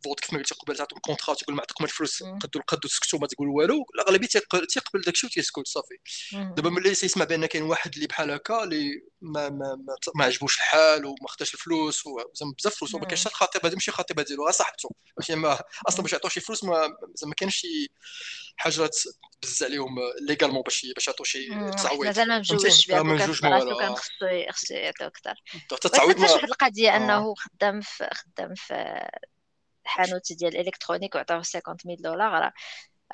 Vought 0.05 0.21
كيف 0.21 0.33
ما 0.33 0.39
قلت 0.39 0.53
قبل 0.53 0.77
تعطيهم 0.77 1.01
contrat 1.01 1.35
تقول 1.35 1.57
ما 1.57 1.63
عطيكم 1.63 1.85
الفلوس 1.85 2.23
قدوا 2.23 2.61
القد 2.61 2.85
وسكتوا 2.85 3.19
ما 3.19 3.27
تقول 3.27 3.49
والو. 3.49 3.85
الاغلبيه 3.95 4.27
تيقبل 4.27 5.01
داك 5.07 5.15
الشيء 5.15 5.31
وتيسكت 5.31 5.67
صافي. 5.67 5.95
دابا 6.33 6.71
ملي 6.71 6.95
تيسمع 6.95 7.25
بأن 7.25 7.47
كاين 7.47 7.63
واحد 7.63 7.95
اللي 7.95 8.07
بحال 8.07 8.31
هكا 8.31 8.63
اللي 8.65 8.91
ما 9.21 9.49
ما 9.49 9.75
ما, 9.75 9.97
ما 10.15 10.25
عجبوش 10.25 10.57
الحال 10.57 11.05
وما 11.05 11.29
خداش 11.29 11.55
الفلوس 11.55 12.07
وزعما 12.07 12.55
بزاف 12.59 12.75
فلوس 12.75 12.95
وما 12.95 13.07
كانش 13.07 13.27
الخطيب 13.27 13.67
هذا 13.67 13.75
ماشي 13.75 13.91
خطيبه 13.91 14.23
ديالو 14.23 14.45
غير 14.45 14.53
صاحبته 14.53 14.91
ماشي 15.19 15.35
ما 15.35 15.59
أصلا 15.89 16.03
باش 16.03 16.13
يعطوه 16.13 16.31
شي 16.31 16.41
فلوس 16.41 16.65
ما 16.65 16.97
زعما 17.15 17.35
كاينش 17.35 17.57
شي 17.57 17.89
حاجة 18.57 18.91
بز 19.43 19.63
عليهم 19.63 19.97
légalement 20.29 20.62
باش 20.63 20.87
باش 20.95 21.07
يعطوا 21.07 21.25
شي 21.25 21.49
تعويض. 21.83 22.07
مازال 22.07 22.29
ما 22.29 22.39
مجوجش 22.39 22.87
بها 22.87 23.03
ما 23.03 23.15
مجوج 23.15 23.45
ما 23.45 23.79
كان 23.79 23.95
خصو 23.95 24.27
خصو 24.51 24.75
يعطيو 24.75 25.07
أكثر. 25.07 25.35
التعويض 25.85 26.21
واحد 26.21 26.45
القضية 26.45 26.97
أنه 26.97 27.35
خدام 27.35 27.81
في 27.81 28.11
خدام 28.15 28.55
في 28.55 29.09
حانوت 29.89 30.32
ديال 30.32 30.57
ال 30.57 30.61
électronique 30.61 31.14
وعطاوه 31.14 31.43
50000 31.43 32.01
دولار 32.01 32.30
راه 32.32 32.53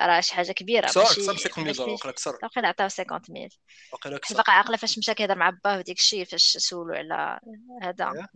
راه 0.01 0.19
شي 0.19 0.35
حاجة 0.35 0.51
كبيرة 0.51 0.85
ماشي 0.85 0.99
أكثر 0.99 1.47
50000 1.47 1.77
دولار 1.77 1.89
وقيلا 1.89 2.09
أكثر 2.09 2.39
وقيلا 2.43 2.67
عطاوه 2.67 2.89
50000 2.89 3.53
وقيلا 3.91 4.15
أكثر 4.15 4.35
باقي 4.35 4.53
عاقلة 4.53 4.77
فاش 4.77 4.97
مشى 4.97 5.13
كيهضر 5.13 5.35
مع 5.35 5.49
باه 5.63 5.77
وديك 5.77 5.97
الشيء 5.97 6.25
فاش 6.25 6.57
سولو 6.57 6.93
على 6.93 7.39
هذا 7.81 8.27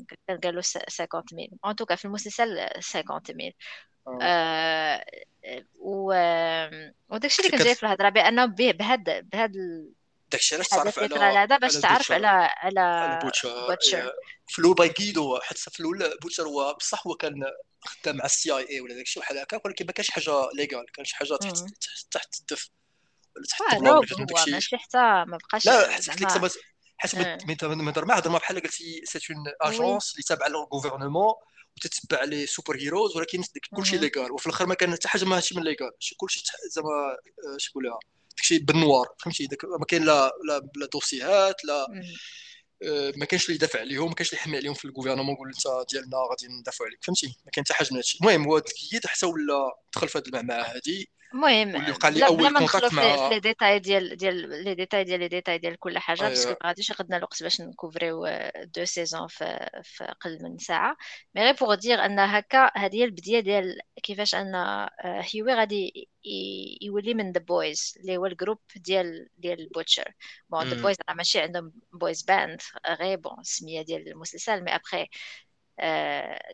قال 0.43 0.55
له 0.55 0.61
50000 0.89 1.49
en 1.65 1.75
tout 1.75 1.87
cas 1.87 1.95
في 1.95 2.05
المسلسل 2.05 2.69
50000 3.07 3.53
آه. 4.21 5.05
و 5.79 6.13
وداك 7.09 7.25
الشيء 7.25 7.45
اللي 7.45 7.57
كان 7.57 7.65
جاي 7.65 7.75
في 7.75 7.83
الهضرة 7.83 8.09
بأنه 8.09 8.45
بهذا 8.45 9.19
بهذا 9.19 9.53
داكشي 10.31 10.55
علاش 10.55 10.67
تعرف 10.67 10.99
على 10.99 11.37
هذا 11.37 11.57
باش 11.57 11.73
تعرف 11.77 12.11
على 12.11 12.49
على 12.57 13.19
Butcher 13.67 14.11
في 14.49 14.59
الأول 14.59 14.75
باغي 14.75 14.89
يقيدو 14.89 15.39
حتى 15.39 15.71
في 15.71 15.79
الأول 15.79 16.17
Butcher 16.21 16.43
هو 16.43 16.73
بصح 16.79 17.07
هو 17.07 17.15
كان 17.15 17.43
خدام 17.81 18.17
مع 18.17 18.25
ال 18.25 18.51
CIA 18.51 18.81
ولا 18.81 18.93
داكشي 18.93 19.19
بحال 19.19 19.37
هكا 19.37 19.61
ولكن 19.65 19.85
ما 19.85 19.91
كانش 19.91 20.11
حاجة 20.11 20.49
légal 20.55 20.85
كان 20.93 21.05
شي 21.05 21.15
حاجة 21.15 21.35
تحت 21.35 21.65
تحت 22.11 22.39
الدف 22.39 22.69
ولا 23.35 23.45
تحت 23.45 23.73
الضمان 23.73 23.93
هو 23.93 24.45
ماشي 24.47 24.77
حتى 24.77 24.97
ما 24.97 25.37
بقاش 25.37 25.65
لا 25.65 25.91
حتى 25.91 26.11
حيت 26.97 27.35
ما 27.45 27.89
هضر 27.89 28.05
ما 28.05 28.17
هضر 28.17 28.31
بحال 28.31 28.59
قلتي 28.59 29.01
c'est 29.05 29.19
une 29.33 29.43
agence 29.61 30.11
اللي 30.11 30.23
تابعة 30.23 30.47
لل 30.47 30.59
gouvernement 30.59 31.33
وتتبع 31.77 32.23
les 32.23 32.45
superheroes 32.45 33.17
ولكن 33.17 33.43
كلشي 33.75 33.97
légal. 33.97 34.31
وفي 34.31 34.47
الآخر 34.47 34.65
ما 34.65 34.75
كان 34.75 34.93
حتى 34.93 35.07
حاجة 35.07 35.25
ماشي 35.25 35.55
من 35.55 35.63
légal. 35.63 35.91
كلشي 36.17 36.43
زعما 36.69 37.17
اش 37.55 37.69
نقولها 37.69 37.99
داكشي 38.37 38.59
بال 38.59 38.75
noir 38.75 39.07
فهمتي؟ 39.19 39.47
داك 39.47 39.65
ما 39.65 39.85
كاين 39.85 40.03
لا 40.03 40.31
لا, 40.47 40.69
لا 40.75 40.85
دوسيهات 40.93 41.65
لا 41.65 41.81
آه، 41.81 42.03
ما 43.17 43.25
كانش 43.25 43.45
اللي 43.45 43.55
يدافع 43.55 43.79
عليهم 43.79 44.07
ما 44.09 44.13
كانش 44.15 44.29
اللي 44.29 44.41
يحمي 44.41 44.57
عليهم 44.57 44.73
في 44.73 44.85
ال 44.85 44.89
gouvernement 44.89 45.35
يقول 45.35 45.47
انت 45.47 45.91
ديالنا 45.91 46.17
غادي 46.31 46.47
ندافعوا 46.59 46.87
عليك 46.89 47.03
فهمتي؟ 47.03 47.27
ما 47.45 47.51
كان 47.51 47.63
حتى 47.65 47.73
حاجة 47.73 47.87
من 47.91 47.95
هادشي. 47.97 48.17
المهم 48.21 48.43
هو 48.47 48.59
تقيد 48.59 49.05
حتى 49.05 49.25
ولا 49.25 49.71
دخل 49.95 50.07
في 50.09 50.17
هذه 50.17 50.23
المعمعة 50.27 50.63
هذه 50.63 51.05
المهم 51.33 51.75
واللي 51.75 51.91
وقع 51.91 52.09
لي 52.09 52.27
أول 52.27 52.57
contact 52.57 52.93
مع 52.93 53.29
les 53.29 53.39
détails 53.39 53.79
ديال 53.79 54.17
ديال 54.17 54.63
les 54.63 54.75
détails 54.75 55.03
ديال 55.03 55.19
les 55.19 55.27
détails 55.27 55.57
ديال 55.57 55.79
كل 55.79 55.97
حاجة 55.99 56.19
أيوة. 56.19 56.29
parce 56.29 56.43
que 56.43 56.51
ما 56.51 56.67
غاديش 56.67 56.89
ياخذنا 56.89 57.17
الوقت 57.17 57.43
باش 57.43 57.61
نكوفريو 57.61 58.25
deux 58.75 58.85
saisons 58.85 59.27
في 59.27 59.69
في 59.83 60.03
أقل 60.03 60.43
من 60.43 60.57
ساعة. 60.57 60.97
mais 61.35 61.41
غير 61.41 61.53
pour 61.53 61.75
dire 61.75 62.05
أن 62.05 62.19
هكا 62.19 62.71
هذه 62.77 62.95
هي 62.95 63.03
البداية 63.03 63.39
ديال 63.39 63.79
كيفاش 64.03 64.35
أن 64.35 64.55
هيوي 65.03 65.53
غادي 65.53 66.09
يولي 66.81 67.13
من 67.13 67.31
The 67.31 67.39
Boys 67.39 67.97
اللي 67.99 68.17
هو 68.17 68.25
ال 68.25 68.30
groupe 68.30 68.59
ديال 68.75 69.29
ديال 69.37 69.59
ال 69.59 69.66
Butcher 69.66 70.13
bon 70.49 70.63
The 70.63 70.81
Boys 70.81 70.97
راه 71.09 71.15
ماشي 71.15 71.39
عندهم 71.39 71.73
boys 71.93 72.21
band 72.23 72.61
غير 72.87 73.17
bon 73.17 73.39
السميه 73.39 73.81
ديال 73.81 74.07
المسلسل 74.07 74.63
mais 74.63 74.75
après 74.75 75.07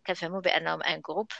كنفهموا 0.08 0.42
بأنهم 0.42 0.84
un 0.84 1.02
groupe 1.02 1.32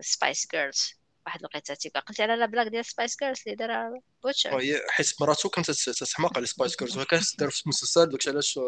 Spice 0.00 0.48
Girls 0.52 1.01
واحد 1.26 1.40
الوقيته 1.40 1.74
تيبقى 1.74 2.00
قلتي 2.00 2.22
على 2.22 2.36
لا 2.36 2.46
بلاك 2.46 2.66
ديال 2.66 2.84
Spice 2.84 3.16
Girls 3.20 3.40
اللي 3.46 3.56
دارها 3.56 4.00
Butcher 4.22 4.60
حيت 4.88 5.12
مراتو 5.20 5.48
كانت 5.48 5.70
تحماق 5.70 6.36
على 6.36 6.46
Spice 6.46 6.78
Girls 6.78 6.98
وكانت 6.98 7.38
دار 7.38 7.50
في 7.50 7.62
المسلسل 7.62 8.06
داكشي 8.06 8.30
علاش 8.30 8.58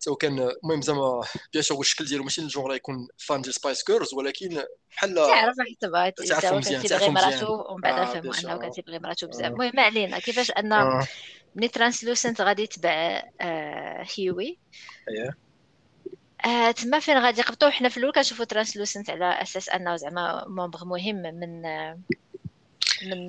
تو 0.00 0.16
كان 0.16 0.50
المهم 0.62 0.82
زعما 0.82 1.20
bien 1.52 1.62
sûr 1.62 1.80
الشكل 1.80 2.04
ديالو 2.04 2.24
ماشي 2.24 2.40
الجونغ 2.40 2.74
يكون 2.74 3.08
fan 3.18 3.40
ديال 3.42 3.54
Spice 3.54 3.84
Girls 3.86 4.14
ولكن 4.14 4.62
بحال 4.90 5.14
تعرف 5.14 5.54
حيت 5.60 6.28
تعرفو 6.28 6.56
مزيان 6.56 6.82
تعرفو 6.82 7.10
مراتو 7.10 7.72
ومن 7.72 7.80
بعد 7.80 7.94
آه، 7.94 8.12
فهموا 8.12 8.34
أنه 8.38 8.70
كتبغي 8.70 8.98
مراتو 8.98 9.26
بزاف. 9.26 9.46
المهم 9.46 9.72
ما 9.74 9.82
علينا 9.82 10.18
كيفاش 10.18 10.50
أن 10.50 10.72
آه. 10.72 11.06
ملي 11.54 11.68
Translucent 11.68 12.40
غادي 12.40 12.62
يتبع 12.62 13.22
آه 13.40 14.06
هيوي 14.16 14.58
آه 16.46 16.70
تما 16.70 17.00
فين 17.00 17.18
غادي؟ 17.18 17.40
يقبطوا 17.40 17.70
حنا 17.70 17.88
في 17.88 17.96
الأول 17.96 18.12
كنشوفوا 18.12 18.44
Translucent 18.44 19.10
على 19.10 19.42
أساس 19.42 19.68
أنه 19.68 19.96
زعما 19.96 20.44
membre 20.48 20.84
مهم 20.84 21.16
من 21.16 21.62
من 23.02 23.28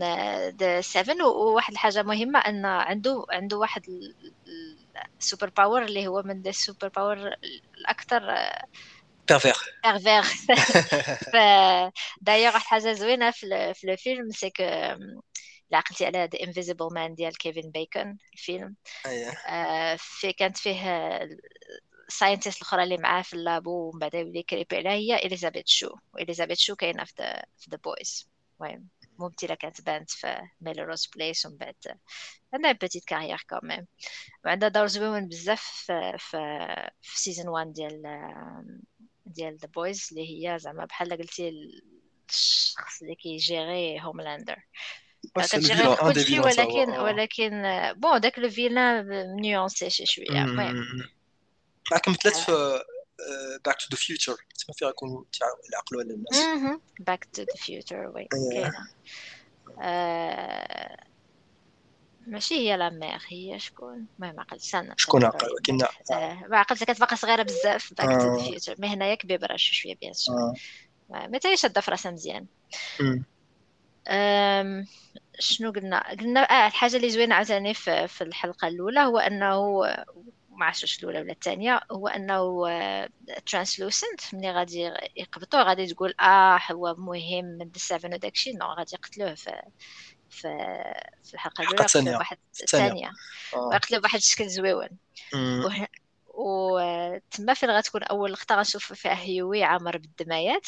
the 0.58 0.82
7 0.82 1.28
وواحد 1.28 1.74
الحاجة 1.74 2.04
مهمة 2.04 2.40
أن 2.40 2.66
عنده 2.66 3.26
عنده 3.32 3.58
واحد 3.58 3.82
ال 5.20 5.25
super 5.25 5.52
power 5.58 5.84
اللي 5.84 6.08
هو 6.08 6.22
من 6.26 6.48
ال 6.48 6.55
super 6.55 6.88
power 6.88 7.32
الأكثر 7.78 8.22
pervers 9.30 9.56
pervers 9.84 10.22
ف 11.34 11.36
d'ailleurs 12.22 12.54
واحد 12.54 12.62
الحاجة 12.62 12.94
زوينة 12.94 13.32
في 13.32 13.74
في 13.74 13.92
الفيلم 13.92 14.30
c'est 14.32 14.50
que 14.50 14.64
إلا 15.72 15.78
عقلتي 15.78 16.06
على 16.06 16.30
The 16.34 16.44
Invisible 16.48 16.88
Man 16.92 17.16
ديال 17.16 17.38
Kevin 17.38 17.72
Bacon 17.72 18.18
الفيلم. 18.34 18.76
أيه. 19.06 19.32
آه 19.48 19.96
في 20.00 20.34
كانت 20.34 20.58
فيه 20.58 21.20
ال 22.12 22.16
scientist 22.16 22.58
الأخرى 22.58 22.84
اللي 22.84 22.98
معاه 22.98 23.22
في 23.22 23.34
ال 23.34 23.45
labo 23.45 23.90
ومن 23.90 24.00
بعد 24.00 24.14
يولي 24.14 24.46
عليها 24.74 24.92
هي 24.92 25.26
Elisabeth 25.26 25.68
Shue 25.68 25.96
و 26.14 26.18
Elisabeth 26.18 26.60
Shue 26.60 26.76
كاينة 26.76 27.04
في 27.04 27.14
the 27.20 27.44
في 27.58 27.70
The 27.72 27.78
Boys 27.78 28.30
المهم 28.62 28.88
ممثلة 29.20 29.56
كانت 29.56 29.82
بانت 29.82 30.12
في 30.12 30.42
Melrose 30.62 31.10
Place 31.16 31.46
ومن 31.46 31.58
بعد 31.58 31.76
عندها 32.54 32.72
petite 32.72 33.06
carrière 33.06 33.46
quand 33.50 33.71
même 33.71 33.88
وعندها 34.46 34.70
دور 34.70 34.88
زوين 34.88 35.28
بزاف 35.28 35.62
في 35.62 36.16
في, 36.20 36.38
في 37.02 37.20
season 37.20 37.48
1 37.48 37.74
ديال 37.74 38.02
ديال 39.26 39.58
The 39.58 39.68
Boys 39.68 40.08
اللي 40.12 40.48
هي 40.48 40.60
زعما 40.60 40.86
بحال 40.86 41.18
قلتي 41.18 41.50
الشخص 42.30 43.02
اللي 43.02 43.16
كيجيري 43.16 44.02
Homelander 44.02 44.56
كتجيري 45.38 45.96
كلشي 45.96 46.40
ولكن 46.40 46.92
ولكن 46.92 47.64
bon 47.96 48.20
داك 48.20 48.40
le 48.40 48.50
vilain 48.50 49.26
nuancé 49.42 49.90
شي 49.90 50.06
شوية 50.06 50.44
المهم 50.44 50.84
معكم 51.92 52.16
ثلاث 52.24 52.46
في 52.46 52.80
Back 53.66 53.76
to 53.76 53.88
the 53.92 53.98
Future 53.98 54.34
تما 54.34 54.76
فيها 54.78 54.90
يكونوا 54.90 55.24
يعقلوا 55.74 56.02
على 56.02 56.14
الناس؟ 56.14 56.80
Back 57.00 57.26
to 57.34 57.42
the 57.42 57.56
Future 57.56 58.12
oui 58.16 58.28
كاينة. 58.52 58.88
ماشي 62.28 62.56
هي 62.56 62.78
la 62.78 62.90
mère. 62.90 63.22
هي 63.28 63.60
شكون؟ 63.60 64.08
المهم 64.20 64.40
عقلت 64.40 64.62
سنة 64.62 64.96
شكون 64.98 65.26
عقل 65.26 65.48
ولكن 65.54 65.78
ما 66.50 66.58
عقلت 66.58 66.84
كانت 66.84 67.00
باقا 67.00 67.16
صغيرة 67.16 67.44
بزاف. 67.44 67.94
Back 67.94 68.22
to 68.22 68.38
the 68.38 68.44
Future 68.44 68.76
mais 68.80 68.88
هنايا 68.88 69.16
كبيرة 69.16 69.56
شوية 69.58 69.96
bien 70.02 70.14
sûr 70.14 70.54
متى 71.10 71.58
شاده 71.58 71.82
في 71.82 71.92
راسها 71.92 72.12
مزيان. 72.12 72.48
شنو 75.40 75.72
قلنا؟ 75.72 76.12
قلنا 76.12 76.40
آه 76.40 76.68
الحاجة 76.68 76.96
اللي 76.96 77.10
زوينة 77.10 77.36
عاوتاني 77.36 77.74
في, 77.74 78.08
في 78.08 78.24
الحلقة 78.24 78.68
الأولى 78.68 79.00
هو 79.00 79.18
أنه 79.18 79.86
ما 80.62 80.66
عرفتش 80.68 81.00
الأولى 81.00 81.22
ولا 81.22 81.32
الثانية 81.32 81.82
هو 81.92 82.08
أنه 82.08 82.68
Translucent 83.46 84.22
آه، 84.34 84.38
ملي 84.38 84.52
غادي 84.52 84.92
يقبطوه 85.16 85.64
غادي 85.64 85.88
تقول 85.88 86.14
آه 86.20 86.60
هو 86.72 86.96
مهم 86.98 87.46
من 87.46 87.72
ال 87.76 87.82
Seven 87.82 88.14
وداك 88.14 88.34
الشيء 88.34 88.58
نو 88.58 88.66
غادي 88.66 88.96
يقتلوه 88.96 89.36
في 89.36 89.52
في 90.30 90.48
في 91.24 91.34
الحلقة 91.34 91.62
الأولى 91.62 91.82
الثانية 91.82 92.18
واحد 92.18 92.38
الثانية 92.64 93.12
ويقتلوه 93.56 94.02
بواحد 94.02 94.18
الشكل 94.18 94.50
زويون. 94.50 94.90
وتما 96.28 97.54
فين 97.54 97.72
غتكون 97.72 98.04
أول 98.04 98.34
لقطة 98.34 98.56
غنشوف 98.56 98.94
فيها 98.94 99.16
هيوي 99.16 99.64
عامر 99.64 99.98
بالدمايات. 99.98 100.68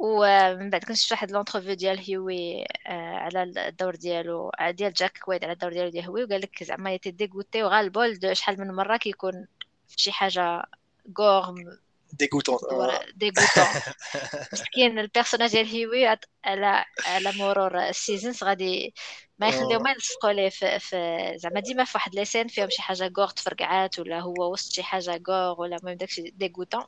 ومن 0.00 0.70
بعد 0.70 0.84
كنت 0.84 0.96
شفت 0.96 1.12
واحد 1.12 1.30
l'interview 1.30 1.74
ديال 1.74 1.98
Hughie 1.98 2.64
آه 2.86 3.16
على 3.16 3.42
الدور 3.42 3.94
ديالو 3.94 4.48
آه، 4.48 4.70
ديال 4.70 4.92
Jack 4.92 5.18
Quaid 5.18 5.44
على 5.44 5.52
الدور 5.52 5.72
ديالو 5.72 5.90
ديال 5.90 6.04
هيوي 6.04 6.24
وقال 6.24 6.40
لك 6.40 6.64
زعما 6.64 6.94
était 6.94 7.10
dégoûté 7.10 7.62
و 7.62 7.69
ras-le-bol 7.69 8.36
شحال 8.36 8.60
من 8.60 8.74
مرة 8.74 8.96
كيكون 8.96 9.46
في 9.88 9.98
شي 9.98 10.12
حاجة 10.12 10.62
gore 11.18 11.54
dégoûtant 12.12 12.58
dégoûtant. 13.16 13.64
مسكين 14.52 14.98
ال 14.98 15.03
personnage 15.03 15.50
ديال 15.50 15.66
Hughie 15.66 16.06
على 16.44 16.84
على 17.06 17.32
مرور 17.38 17.88
ال 17.88 17.95
seasons 17.95 18.44
غادي 18.44 18.94
ما 19.40 19.48
يخليو 19.48 19.78
ما 19.78 19.90
يلصقوا 19.90 20.32
ليه 20.32 20.48
في, 20.48 20.78
في 20.78 21.32
زعما 21.36 21.60
ديما 21.60 21.84
في 21.84 21.92
واحد 21.94 22.14
les 22.14 22.25
scènes 22.25 22.48
فيهم 22.48 22.70
شي 22.70 22.82
حاجة 22.82 23.12
gore 23.18 23.28
تفرقعات 23.28 23.98
ولا 23.98 24.20
هو 24.20 24.52
وسط 24.52 24.72
شي 24.72 24.82
حاجة 24.82 25.22
gore 25.28 25.60
ولا 25.60 25.76
المهم 25.76 25.96
داكشي 25.96 26.22
dégoûtant 26.22 26.84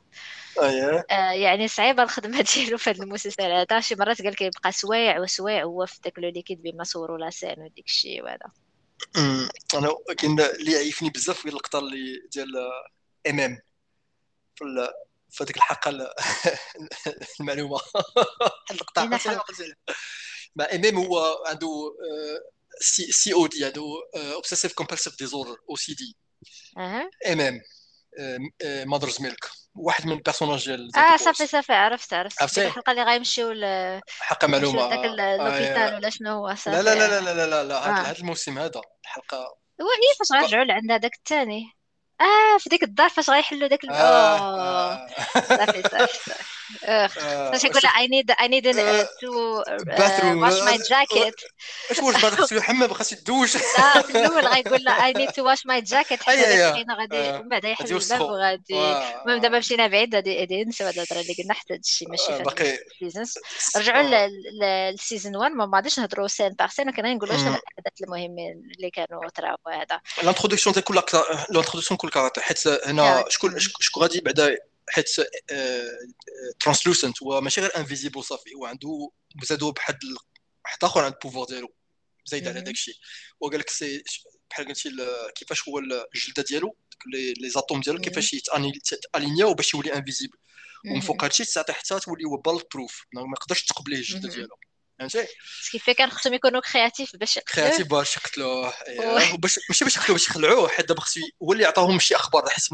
آه 1.11 1.31
يعني 1.31 1.67
صعيبة 1.67 2.03
الخدمة 2.03 2.41
ديالو 2.55 2.77
في 2.77 2.89
هذا 2.89 3.03
المسلسل. 3.03 3.43
هذا 3.43 3.79
شي 3.79 3.95
مرات 3.95 4.21
قال 4.21 4.35
كيبقى 4.35 4.71
سوايع 4.71 5.19
وسوايع 5.19 5.63
هو 5.63 5.85
في 5.85 5.99
داك 6.03 6.19
le 6.19 6.29
liquide 6.29 6.61
بين 6.61 6.77
ما 6.77 6.83
صوروا 6.83 7.17
la 7.17 7.29
scène 7.29 7.55
وديك 7.59 7.85
الشيء 7.85 8.23
وهذا 8.23 8.51
أنا 9.75 9.95
كاين 10.17 10.39
اللي 10.39 10.75
عيفني 10.75 11.09
بزاف 11.09 11.45
هي 11.45 11.49
اللقطة 11.49 11.79
اللي 11.79 12.21
ديال 12.31 12.57
MM. 13.29 13.57
في 14.55 14.93
في 15.29 15.43
هذيك 15.43 15.57
الحلقة 15.57 15.89
المعلومة. 17.39 17.79
اللقطة 18.71 19.03
ما 20.55 20.75
MM 20.75 20.97
هو 20.97 21.43
عنده 21.47 21.69
سي 22.81 23.11
OCD 23.11 23.65
عنده 23.65 23.83
obsessive 24.15 24.73
compulsive 24.73 25.17
disorder 25.19 25.57
OCD 25.69 26.17
MM 27.27 27.41
Mother's 27.41 29.21
Milk 29.21 29.49
واحد 29.75 30.05
من 30.05 30.11
ال 30.11 30.16
personnage 30.16 30.65
ديال 30.65 30.97
آه 30.97 31.17
صافي 31.17 31.47
صافي 31.47 31.73
عرفت 31.73 32.13
عرفت 32.13 32.41
عرفتي 32.41 32.67
الحلقة 32.67 32.91
اللي 32.91 33.03
غيمشيو 33.03 33.53
حلقه 34.19 34.47
معلومه 34.47 34.89
داك 34.89 35.05
l'hôpital 35.05 35.95
ولا 35.95 36.09
شنو 36.09 36.31
هو 36.31 36.55
صافي 36.55 36.69
لا 36.69 36.81
لا 36.81 36.95
لا 36.95 37.21
لا 37.21 37.33
لا 37.33 37.45
لا, 37.45 37.63
لا. 37.63 38.11
هذا 38.11 38.19
الموسم 38.19 38.59
هذا 38.59 38.81
الحلقة 39.03 39.37
هو 39.81 39.87
هي 39.87 40.15
فاش 40.19 40.31
غنرجعوا 40.31 40.63
لعند 40.63 40.91
هذاك 40.91 41.15
الثاني 41.15 41.65
آه 42.23 42.57
في 42.59 42.69
ديك 42.69 42.83
الدار 42.83 43.09
فاش 43.09 43.29
غيحلوا 43.29 43.67
داك 43.67 43.85
آه 43.85 45.07
صافي 45.33 45.81
صافي 45.91 46.19
فاش 47.51 47.63
يقول 47.63 47.81
I 47.97 48.07
need 48.07 48.31
I 48.31 48.47
need 48.47 48.63
to 49.21 49.63
wash 50.41 50.61
my 50.61 50.77
jacket 50.77 51.35
أش 51.91 51.99
واش 51.99 52.21
باغي 52.21 52.35
خصو 52.35 52.55
يحمم 52.55 52.93
خاصو 52.93 53.15
يدوش. 53.15 53.55
لا 53.55 54.01
في 54.01 54.09
الأول 54.11 54.47
غيقول 54.47 54.83
له 54.83 55.05
I 55.05 55.13
need 55.13 55.31
to 55.31 55.45
wash 55.45 55.65
my 55.65 55.81
jacket 55.81 56.23
حتى 56.23 56.35
داك 56.35 56.87
غادي 56.99 57.17
ومن 57.17 57.49
بعد 57.49 57.63
يحل 57.63 57.85
الباب 57.95 58.21
وغادي 58.21 58.75
المهم 59.25 59.41
دابا 59.41 59.57
مشينا 59.57 59.87
بعيد 59.87 60.15
غادي 60.15 60.63
نسيو 60.65 60.87
هاد 60.87 60.93
الهضرة 60.93 61.19
اللي 61.21 61.35
قلنا 61.39 61.53
حتى 61.53 61.73
هادشي 61.73 62.05
ماشي 62.05 62.25
في 62.57 62.77
ال 63.01 63.05
seasons 63.05 63.33
رجعوا 63.77 64.03
لل 64.61 64.80
season 64.80 65.35
1 65.35 65.51
ما 65.51 65.71
غاديش 65.75 65.99
نهضروا 65.99 66.27
scène 66.27 66.49
par 66.49 66.67
scène 66.69 66.87
ولكن 66.87 67.03
نقولوا 67.03 67.37
شنو 67.37 67.47
الأحداث 67.47 68.01
المهمين 68.03 68.69
اللي 68.77 68.89
كانوا 68.89 69.29
طراو 69.29 69.57
هذا. 69.67 70.01
l'introduction 70.23 70.73
ديال 70.73 70.83
كل 70.85 70.95
l'introduction 70.95 71.97
كل 71.97 72.09
character 72.13 72.41
حيت 72.41 72.67
هنا 72.67 73.25
شكون 73.29 73.59
شكون 73.59 74.03
غادي 74.03 74.19
بعدا 74.21 74.57
حيت 74.89 75.09
Translucent 76.59 77.23
هو 77.23 77.41
ماشي 77.41 77.61
غير 77.61 77.77
invisible 77.77 78.23
صافي 78.23 78.53
هو 78.55 78.65
عنده 78.65 79.11
زادو 79.43 79.71
بواحد 79.71 79.99
واحد 80.65 80.83
آخر 80.83 81.03
عند 81.03 81.13
ال 81.13 81.17
pouvoir 81.17 81.47
ديالو 81.47 81.73
زايد 82.25 82.47
على 82.47 82.61
داك 82.61 82.73
الشيء 82.73 82.95
وقال 83.39 83.59
لك 83.59 83.69
c'est 83.69 84.03
بحال 84.49 84.67
قلتي 84.67 84.89
كيفاش 85.35 85.69
هو 85.69 85.79
الجلدة 85.79 86.43
ديالو 86.43 86.75
les 87.13 87.49
atomes 87.49 87.81
ديالو 87.81 87.99
كيفاش 87.99 88.33
يت 88.33 88.57
aligner 88.57 89.41
او 89.41 89.53
باش 89.53 89.73
يولي 89.73 89.93
invisible 89.93 90.37
ومن 90.91 91.01
فوق 91.01 91.23
هادشي 91.23 91.45
تعطي 91.45 91.73
حتى 91.73 91.99
تولي 91.99 92.23
هو 92.25 92.37
bulletproof 92.37 93.05
ما 93.13 93.21
يقدرش 93.37 93.63
تقب 93.63 93.80
ليه 93.80 93.97
الجلدة 93.97 94.29
ديالو. 94.29 94.57
فهمتي 94.99 95.27
كيف 95.71 95.89
كان 95.89 96.09
خصهم 96.11 96.33
يكونوا 96.33 96.61
créatifs 96.61 97.15
باش 97.15 97.37
يقتلوه. 97.37 97.67
créatifs 97.67 97.87
باش 97.87 98.17
يقتلوه. 98.17 98.73
باش 99.41 99.59
ماشي 99.69 99.85
باش 99.85 99.97
يقتلوه 99.97 100.17
باش 100.17 100.27
يخلعوه 100.27 100.67
حيت 100.67 100.87
دابا 100.87 101.01
خصو 101.01 101.19
هو 101.43 101.53
اللي 101.53 101.65
عطاهم 101.65 101.99
شي 101.99 102.15
أخبار 102.15 102.49
حيت 102.49 102.73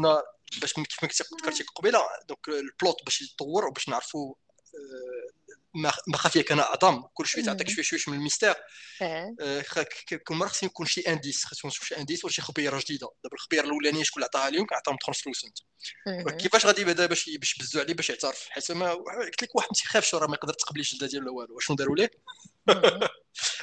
باش 0.60 0.72
كيف 0.72 1.02
ما 1.02 1.08
ذكرتي 1.42 1.64
قبيلة 1.76 1.98
donc 2.28 2.48
ال 2.48 2.59
plot 2.59 3.04
باش 3.04 3.22
يتطور 3.22 3.64
وباش 3.66 3.88
نعرفوا 3.88 4.34
ما 5.74 6.16
خفيه 6.16 6.42
كان 6.42 6.58
أعظم. 6.60 7.02
كل 7.14 7.26
شوية 7.26 7.44
تعطيك 7.44 7.70
شوية 7.70 7.84
شوية 7.84 8.14
من 8.14 8.18
ال 8.18 8.22
mystère. 8.22 8.54
كل 10.26 10.34
مرة 10.34 10.48
خصني 10.48 10.68
يكون 10.68 10.86
شي 10.86 11.00
indice. 11.00 11.44
خصني 11.44 11.68
نشوف 11.68 11.88
شي 11.88 11.96
indice 11.96 12.24
ولا 12.24 12.32
شي 12.32 12.42
خبيرة 12.42 12.78
جديدة. 12.78 13.08
دابا 13.24 13.34
الخبيرة 13.34 13.64
الأولانية 13.64 14.02
شكون 14.02 14.22
اللي 14.22 14.28
عطاها 14.34 14.50
لهم 14.50 14.66
عطاهم 14.72 14.96
Translucent 14.96 15.58
كيفاش 16.38 16.66
غادي 16.66 16.84
بعدا 16.84 17.06
باش 17.06 17.30
باش 17.30 17.58
بزو 17.58 17.80
عليه 17.80 17.94
باش 17.94 18.10
يعترف؟ 18.10 18.46
حيت 18.50 18.72
ما 18.72 18.92
قلت 18.92 19.42
لك 19.42 19.56
واحد 19.56 19.68
ما 19.70 19.74
تيخافش 19.74 20.14
راه 20.14 20.26
ما 20.26 20.34
يقدر 20.34 20.52
تقب 20.52 20.69
لي 20.69 20.80
الجلدة 20.80 21.06
ديالو 21.06 21.38
ولا 21.38 21.48
والو. 21.48 21.58
شنو 21.58 21.76
داروا 21.76 21.96
ليه؟ 21.96 22.10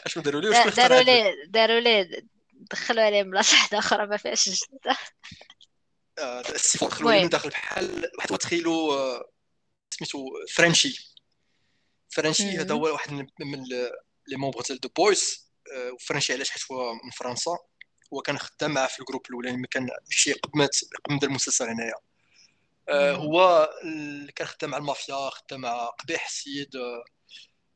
أشنو 0.06 0.24
داروا 0.24 0.42
ليه؟ 0.42 0.64
داروا 0.76 1.00
ليه 1.00 1.34
داروا 1.48 1.80
ليه 1.80 2.10
دخلوا 2.52 3.04
عليه 3.04 3.24
بلاصة 3.24 3.58
واحدة 3.58 3.80
أخرى 3.80 4.08
ما 4.08 4.18
فيهاش 4.18 4.48
الجلده 4.48 4.98
ال 6.56 6.62
Seven 6.62 6.90
دخلوا 6.90 7.26
داخل 7.26 7.50
بحال 7.50 8.12
واحد 8.18 8.38
تخيلوا 8.38 9.24
سميتو 9.90 10.26
Frenchie. 10.54 11.17
Frenchie 12.18 12.44
هذا 12.44 12.74
هو 12.74 12.94
واحد 12.94 13.12
من 13.12 13.64
les 14.28 14.38
membres 14.38 14.62
ديال 14.62 14.80
The 14.80 14.90
Boys 14.90 15.52
و 15.94 15.98
Frenchie 15.98 16.34
علاش 16.34 16.50
حيت 16.50 16.72
هو 16.72 16.94
من 16.94 17.10
فرنسا. 17.10 17.58
هو 18.14 18.22
كان 18.22 18.38
خدام 18.38 18.72
معاه 18.72 18.88
في 18.88 19.00
ال 19.00 19.03
groupe 19.03 19.22
الأولاني 19.30 19.58
ملي 19.58 19.68
كان 19.68 19.90
شي 20.10 20.34
قبل 20.34 20.70
قبل 21.10 21.28
المسلسل 21.28 21.66
هنايا. 21.66 21.94
هو 23.16 23.70
كان 24.36 24.48
خدام 24.48 24.70
مع 24.70 24.78
المافيا 24.78 25.30
خدام 25.30 25.62
مع 25.62 25.86
قبيح 25.86 26.26
السيد 26.26 26.70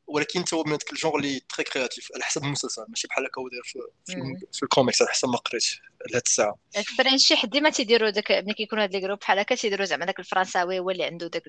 ولكن 0.07 0.43
هو 0.53 0.63
من 0.63 0.77
الجونغ 0.91 1.15
اللي 1.15 1.39
très 1.39 1.63
créatif 1.63 2.09
على 2.15 2.23
حسب 2.23 2.43
المسلسل. 2.43 2.85
ماشي 2.89 3.07
بحال 3.07 3.25
هكا 3.25 3.41
هو 3.41 3.49
داير 3.49 3.63
في, 3.63 3.79
في, 4.05 4.47
في 4.53 4.63
الكوميكس 4.63 5.01
على 5.01 5.11
حسب 5.11 5.29
ما 5.29 5.37
قريت. 5.37 5.65
لهاد 6.11 6.21
الساعة 6.25 6.55
الفرنسي 6.77 7.35
حد 7.35 7.49
ديما 7.49 7.69
تيديروا 7.69 8.09
داك 8.09 8.31
ملي 8.31 8.53
كيكون 8.53 8.79
هاد 8.79 8.93
les 8.93 8.99
groupes 8.99 9.19
بحال 9.19 9.39
هكا 9.39 9.55
تيديروا 9.55 9.85
زعما 9.85 10.05
داك 10.05 10.19
الفرنساوي 10.19 10.79
هو 10.79 10.89
اللي 10.89 11.03
عنده 11.03 11.27
داك 11.27 11.43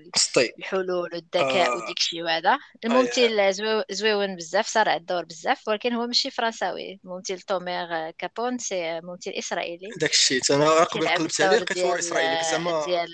الحلول 0.59 0.91
والذكاء 0.91 1.67
آه. 1.67 1.77
وديك 1.77 1.99
الشيء 1.99 2.23
وهذا 2.23 2.59
الممثل 2.85 3.41
آه. 3.41 3.85
زوين 3.91 4.37
بزاف 4.37 4.67
صار 4.67 4.89
على 4.89 5.01
الدور 5.01 5.25
بزاف 5.25 5.69
ولكن 5.69 5.93
هو 5.93 6.07
ماشي 6.07 6.31
فرنساوي 6.31 7.01
الممثل 7.05 7.41
تومير 7.41 8.11
كابون 8.11 8.59
c'est 8.59 9.01
ممثل 9.01 9.31
اسرائيلي 9.31 9.89
داك 9.97 10.11
الشيء 10.11 10.41
أنا 10.51 10.85
قبل 10.85 11.09
قلبت 11.09 11.41
عليه 11.41 11.59
لقيت 11.59 11.79
هو 11.79 11.95
اسرائيلي 11.95 12.43
زعما 12.51 12.85
ديال 12.87 13.11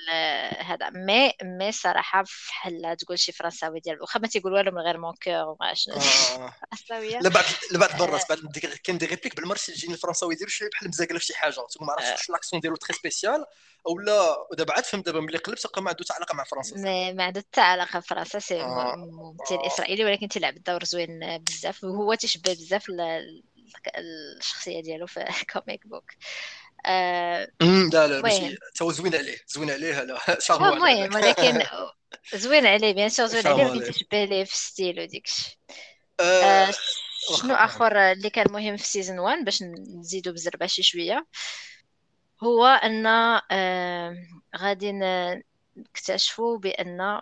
هذا 0.58 0.90
مي 0.90 1.32
مي 1.42 1.72
صراحة 1.72 2.22
بحال 2.22 2.96
تقول 2.96 3.18
شي 3.18 3.32
فرنساوي 3.32 3.80
ديال 3.80 4.02
واخا 4.02 4.20
ما 4.20 4.28
تيقول 4.28 4.52
والو 4.52 4.70
من 4.70 4.78
غير 4.78 4.98
mon 4.98 5.14
cœur 5.22 5.48
وما 5.48 5.74
شنو 5.74 5.94
بعد 7.30 7.44
لا 7.70 7.78
بعد 7.78 7.90
المرات 7.90 8.28
بعد 8.28 8.58
كاين 8.84 8.98
des 8.98 9.06
répliques 9.06 9.36
بالمرات 9.36 9.68
يجيني 9.68 9.94
الفرنساوي 9.94 10.34
يدير 10.34 10.48
شي 10.48 10.68
بحال 10.68 10.88
مزاقله 10.88 11.18
في 11.18 11.27
شي 11.28 11.34
حاجة 11.34 11.52
تقول 11.52 11.86
ما 11.86 11.92
عرفتش 11.92 12.10
واش 12.10 12.30
l'accent 12.30 12.60
ديالو 12.60 12.76
très 12.76 12.96
spécial 12.98 13.44
أو 13.86 13.98
لا 13.98 14.36
دابا 14.52 14.72
عاد 14.72 14.84
فهمت 14.84 15.06
دابا 15.06 15.20
ملي 15.20 15.38
قلبت 15.38 15.78
ما 15.78 15.90
عنده 15.90 16.04
حتى 16.04 16.12
علاقة 16.12 16.34
مع 16.34 16.44
فرنسا. 16.44 16.76
ما 17.12 17.24
عنده 17.24 17.40
حتى 17.40 17.60
علاقة 17.60 17.98
بفرنسا 17.98 18.38
c'est 18.38 18.60
آه. 18.60 18.94
ممثل 18.96 19.54
آه. 19.54 19.66
إسرائيلي 19.66 20.04
ولكن 20.04 20.28
تيلعب 20.28 20.56
الدور 20.56 20.84
زوين 20.84 21.38
بزاف 21.38 21.84
وهو 21.84 22.14
تيشبه 22.14 22.52
بزاف 22.52 22.90
الشخصية 24.38 24.82
ديالو 24.82 25.06
في 25.06 25.24
comic 25.52 25.86
book 25.86 26.12
آه 26.86 27.48
لا 27.92 28.06
لا 28.06 28.22
ماشي. 28.22 28.56
تو 28.76 28.90
زوين 28.90 29.14
عليه 29.14 29.36
زوين 29.48 29.70
عليه 29.70 30.02
لا 30.02 30.18
المهم 30.50 31.14
ولكن 31.14 31.62
زوين 32.34 32.66
عليه 32.66 32.94
bien 32.94 33.08
sûr 33.08 33.26
زوين 33.26 33.46
عليه 33.46 33.64
ولكن 33.64 33.92
تشبه 33.92 34.24
ليه 34.24 34.44
في 34.44 34.56
style 34.56 35.00
وديك 35.00 35.26
الشيء 35.26 35.56
آه 36.20 36.72
شنو 37.18 37.54
آخر 37.54 37.96
اللي 37.96 38.30
كان 38.30 38.52
مهم 38.52 38.76
في 38.76 38.86
saison 38.86 39.18
1 39.18 39.44
باش 39.44 39.62
نزيدو 39.62 40.32
بالزربه 40.32 40.66
شوية؟ 40.66 41.26
هو 42.44 42.66
أن 42.66 43.06
آه 43.50 44.16
غادي 44.56 44.92
نكتشفوا 45.76 46.58
بأن 46.58 47.20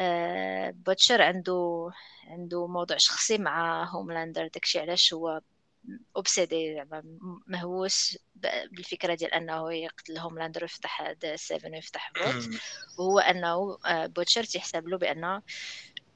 آه 0.00 0.70
بوتشر 0.70 1.22
عنده 1.22 1.90
عنده 2.26 2.66
موضوع 2.66 2.96
شخصي 2.96 3.38
مع 3.38 3.84
هوملاندر 3.84 4.46
داكشي 4.46 4.78
علاش 4.78 5.14
هو 5.14 5.40
obsédé 6.16 6.74
زعما 6.74 7.02
مهووس 7.46 8.18
بالفكرة 8.70 9.14
ديال 9.14 9.34
أنه 9.34 9.72
يقتل 9.74 10.18
هوملاندر 10.18 10.62
ويفتح 10.62 11.14
Seven 11.34 11.74
ويفتح 11.74 12.12
Vought 12.16 12.60
وهو 12.98 13.18
أنه 13.18 13.78
بوتشر 14.06 14.44
تيحسب 14.44 14.88
له 14.88 14.98
بأن 14.98 15.42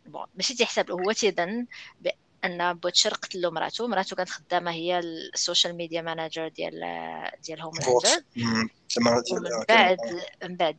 bon 0.07 0.27
ماشي 0.35 0.55
تيحسب 0.55 0.89
له 0.91 0.95
هو 0.95 1.13
تيظن 1.13 1.67
أن 2.45 2.75
بوتشر 2.75 3.15
قتل 3.15 3.41
له 3.41 3.51
مراته. 3.51 3.89
مراته 3.89 4.17
كانت 4.17 4.29
خدامة 4.29 4.71
هي 4.71 4.99
ال 4.99 5.10
social 5.10 5.77
media 5.77 6.03
manager 6.03 6.49
ديال 6.49 6.81
ديال 7.47 7.61
هوملاندر 7.61 8.23
ومن 8.97 9.65
بعد 9.69 9.97
من 10.43 10.57
بعد 10.57 10.79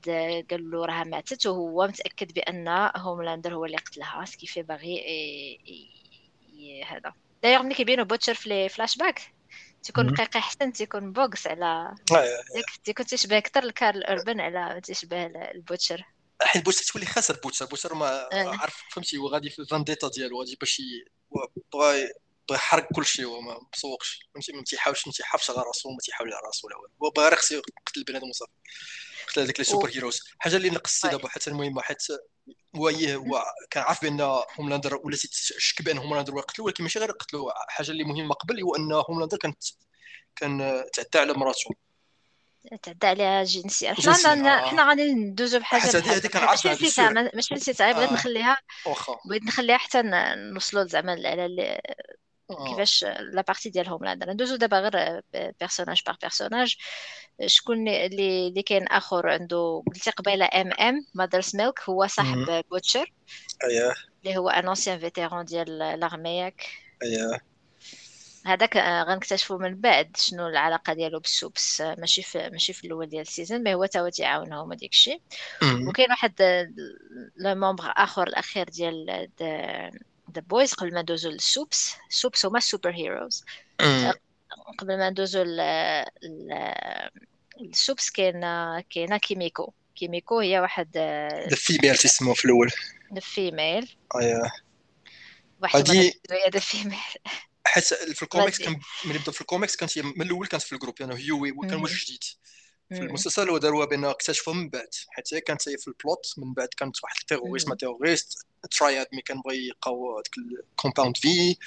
قال 0.52 0.72
له 0.72 0.86
راها 0.86 1.04
ماتت 1.04 1.46
وهو 1.46 1.88
متأكد 1.88 2.34
بأن 2.34 2.92
هوملاندر 2.98 3.54
هو 3.54 3.66
اللي 3.66 3.78
قتلها. 3.78 4.26
ce 4.26 4.34
qui 4.34 4.46
fait 4.46 4.62
باغي 4.62 5.04
هذا. 6.88 7.14
دايوغ 7.44 7.64
ملي 7.64 7.76
كيبينو 7.76 8.06
بوتشر 8.06 8.34
في 8.34 8.70
فلاش 8.70 8.98
باك 8.98 9.22
تيكون 9.84 10.14
دقيق 10.14 10.38
أحسن 10.38 10.74
تيكون 10.74 11.12
بوكس 11.12 11.48
على 11.48 11.96
تيكون 12.84 13.06
تيشبه 13.06 13.38
أكثر 13.38 13.64
الكارل 13.64 14.04
اوربن 14.04 14.42
على 14.42 14.82
تيشبه 14.82 15.26
البوتشر. 15.26 16.04
حيت 16.42 16.66
بوتشر 16.66 16.94
تولي 16.94 17.06
خاسر 17.06 17.40
بوتشر 17.44 17.66
بوتشر 17.66 17.94
ما 17.94 18.30
عارف 18.34 18.84
فهمتي 18.92 19.18
هو 19.18 19.28
غادي 19.28 19.50
في 19.50 19.60
الفانديتا 19.60 20.10
ديالو 20.10 20.40
غادي 20.40 20.58
باش 20.60 20.82
بغا 21.32 21.48
بغا 21.74 22.10
يحرق 22.52 22.88
كل 22.96 23.06
شيء 23.06 23.26
هو 23.26 23.42
ما 23.42 23.60
مسوقش. 23.74 24.20
فهمتي؟ 24.34 24.54
ما 24.54 24.64
تيحاولش 24.64 25.08
ما 25.08 25.14
تيحافظش 25.14 25.50
على 25.50 25.64
راسو 25.68 25.92
ما 25.92 25.98
تيحاول 26.02 26.34
على 26.34 26.42
راسو 26.46 26.68
ولا 26.68 26.78
والو. 26.78 26.94
هو 27.04 27.10
باغي 27.10 27.36
خصو 27.36 27.56
يقتل 27.56 28.04
بنادم 28.08 28.30
وصافي. 28.30 28.52
قلت 29.28 29.40
هذيك 29.40 29.60
لي 29.60 29.66
سوبر 29.66 29.90
هيروز. 29.90 30.22
حاجة 30.40 30.56
اللي 30.56 30.70
نقصتي 30.70 31.10
دابا 31.10 31.30
حتى 31.30 31.50
المهمه 31.50 31.82
حيت 31.82 32.04
هو 32.76 32.90
هو 32.90 33.46
كان 33.70 33.84
عارف 33.84 34.02
بأن 34.02 34.22
هوملاندر 34.60 34.96
ولا 35.04 35.18
تشك 35.18 35.82
بأن 35.82 35.98
هوملاندر 35.98 36.40
قتلو 36.40 36.66
ولكن 36.66 36.84
ماشي 36.84 37.00
غير 37.00 37.12
قتلو 37.12 37.52
حاجة 37.68 37.92
اللي 37.92 38.04
مهمة 38.04 38.34
قبل 38.34 38.62
هو 38.62 38.76
أن 38.76 38.92
هوملاندر 38.92 39.38
كانت 39.38 39.64
كان 40.36 40.84
تعدى 40.94 41.20
على 41.20 41.34
مراته 41.34 41.72
تعدى 42.84 43.08
عليها 43.08 43.44
جنسيا 43.44 43.94
حنا 43.94 44.62
حنا 44.62 44.90
غادي 44.90 45.14
ندوزو 45.14 45.60
بحاجة 45.60 45.92
كان 45.92 46.44
عارف 46.44 46.66
ماشي 46.66 46.70
نسيتها 46.70 47.10
ماشي 47.36 47.54
نسيتها 47.56 47.92
بغيت 47.92 48.12
نخليها 48.12 48.58
بغيت 49.26 49.44
نخليها 49.44 49.78
حتى 49.78 50.02
نوصلوا 50.54 50.84
زعما 50.84 51.12
على 51.12 51.82
كيفاش 52.68 53.04
la 53.04 53.42
partie 53.42 53.70
ديال 53.70 53.88
هوملاندر 53.90 54.30
ندوزو 54.30 54.56
دابا 54.56 54.80
غير 54.80 55.22
personnage 55.60 56.02
par 56.08 56.16
personnage 56.22 56.76
شكون 57.46 57.88
اللي 57.88 58.48
اللي 58.48 58.64
كاين 58.64 58.88
آخر 58.88 59.30
عنده 59.30 59.84
قلتي 59.88 60.12
قبيلة 60.12 60.46
ام 60.46 60.72
ام 60.74 61.06
مادرز 61.14 61.56
ميلك 61.56 61.80
هو 61.90 62.08
صاحب 62.08 62.64
بوتشر 62.72 63.14
اييه 63.64 63.94
اللي 64.24 64.38
هو 64.38 64.50
un 64.50 64.68
ancien 64.68 65.00
vétéran 65.00 65.46
ديال 65.46 65.78
l'armée 65.78 66.38
ياك 66.38 66.64
اييه 67.04 67.42
هذاك 68.46 68.78
غنكتشفوا 68.78 69.58
من 69.58 69.76
بعد 69.76 70.18
شنو 70.18 70.48
العلاقة 70.48 70.94
ديالو 70.94 71.20
بال 71.20 71.37
supes 71.37 71.82
ماشي 71.82 72.22
في 72.24 72.50
ماشي 72.50 72.74
في 72.74 72.88
الأول 72.88 73.10
ديال 73.10 73.22
ال 73.22 73.28
saison 73.28 73.64
mais 73.64 73.74
هو 73.74 73.86
تا 73.86 74.00
هو 74.00 74.10
تيعاونهم 74.10 74.70
وديك 74.70 74.92
الشيء. 74.92 75.22
وكاين 75.64 76.10
واحد 76.10 76.42
le 77.38 77.56
membre 77.56 77.94
آخر 77.98 78.28
الأخير 78.28 78.70
ديال 78.70 79.30
The 80.36 80.42
Boys 80.42 80.74
قبل 80.74 80.94
ما 80.94 81.02
ندوزو 81.02 81.30
لل 81.30 81.46
supes. 81.46 81.96
ال 82.10 82.16
supes 82.16 82.46
هما 82.46 82.58
ال 82.58 82.63
super 82.63 82.92
heroes 82.92 83.46
قبل 84.78 84.98
ما 84.98 85.10
ندوزو 85.10 85.46
ال 87.62 87.70
supes 87.70 88.10
كاين 88.10 88.42
كاينة 88.90 89.18
كيميكو. 89.18 89.74
كيميكو 89.96 90.40
هي 90.40 90.60
واحد 90.60 90.98
the 91.50 91.56
female 91.56 91.96
تسمو 91.96 92.34
في 92.34 92.46
الأول. 92.46 92.72
the 93.14 93.20
female 93.20 93.96
اييه 94.16 94.52
واحد 95.62 95.92
هي 95.92 96.14
the 96.54 96.60
female 96.60 96.98
حيت 97.66 97.84
في 97.94 98.24
الكوميكس 98.24 98.62
كان 98.62 98.80
ملي 99.06 99.20
بدا 99.20 99.32
في 99.32 99.42
الكوميكس 99.42 99.76
كانت 99.76 99.98
من 99.98 100.22
الأول 100.22 100.48
كانت 100.48 100.64
في 100.64 100.74
ال 100.74 100.78
groupe 100.78 101.02
يعني 101.02 101.16
هيوي 101.16 101.52
كان 101.52 101.74
هو 101.74 101.88
جديد. 101.88 102.24
في 102.90 103.00
المسلسل 103.00 103.50
وداروها 103.50 103.86
بان 103.86 104.06
اكتشفوها 104.06 104.56
من 104.56 104.70
بعد 104.70 104.90
حيت 105.10 105.34
هي 105.34 105.42
كانت 105.42 105.62
في 105.62 105.88
ال 105.88 105.97
plot 105.97 106.34
من 106.38 106.54
بعد 106.54 106.68
كانت 106.78 107.04
واحد 107.04 107.16
ال 107.20 107.24
terroriste 107.24 107.68
mais 107.70 107.76
terroriste 107.76 108.46
triade 108.72 109.08
mais 109.14 109.22
كان 109.22 109.42
بغا 109.42 109.54
يلقاو 109.54 110.18
هذيك 110.18 110.60
ال 110.70 110.75
Compound 110.75 111.18
V 111.18 111.58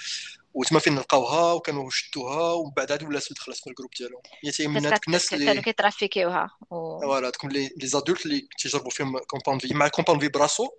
وتما 0.55 0.78
فين 0.78 0.99
لقاوها 0.99 1.53
وكانوا 1.53 1.90
شدوها 1.90 2.53
ومن 2.53 2.72
بعد 2.76 2.92
عاد 2.92 3.03
ولات 3.03 3.32
دخلت 3.32 3.57
في 3.57 3.70
ال 3.70 3.73
groupe 3.73 3.90
ديالهم. 3.99 4.22
هي 4.45 4.51
تي 4.51 4.66
من 4.66 4.86
هذوك 4.86 5.07
الناس 5.07 5.34
اللي 5.34 5.47
كانوا 5.47 5.62
كيترافيكيوها 5.62 6.51
فوالا 6.70 7.28
هذوك 7.28 7.45
لي 7.45 7.70
زادولت 7.82 8.26
اللي 8.26 8.49
تيجربوا 8.59 8.90
فيهم 8.90 9.18
كومباوند 9.18 9.61
في 9.62 9.74
مع 9.74 9.86
الكومباوند 9.86 10.20
في 10.22 10.28
براسو 10.28 10.70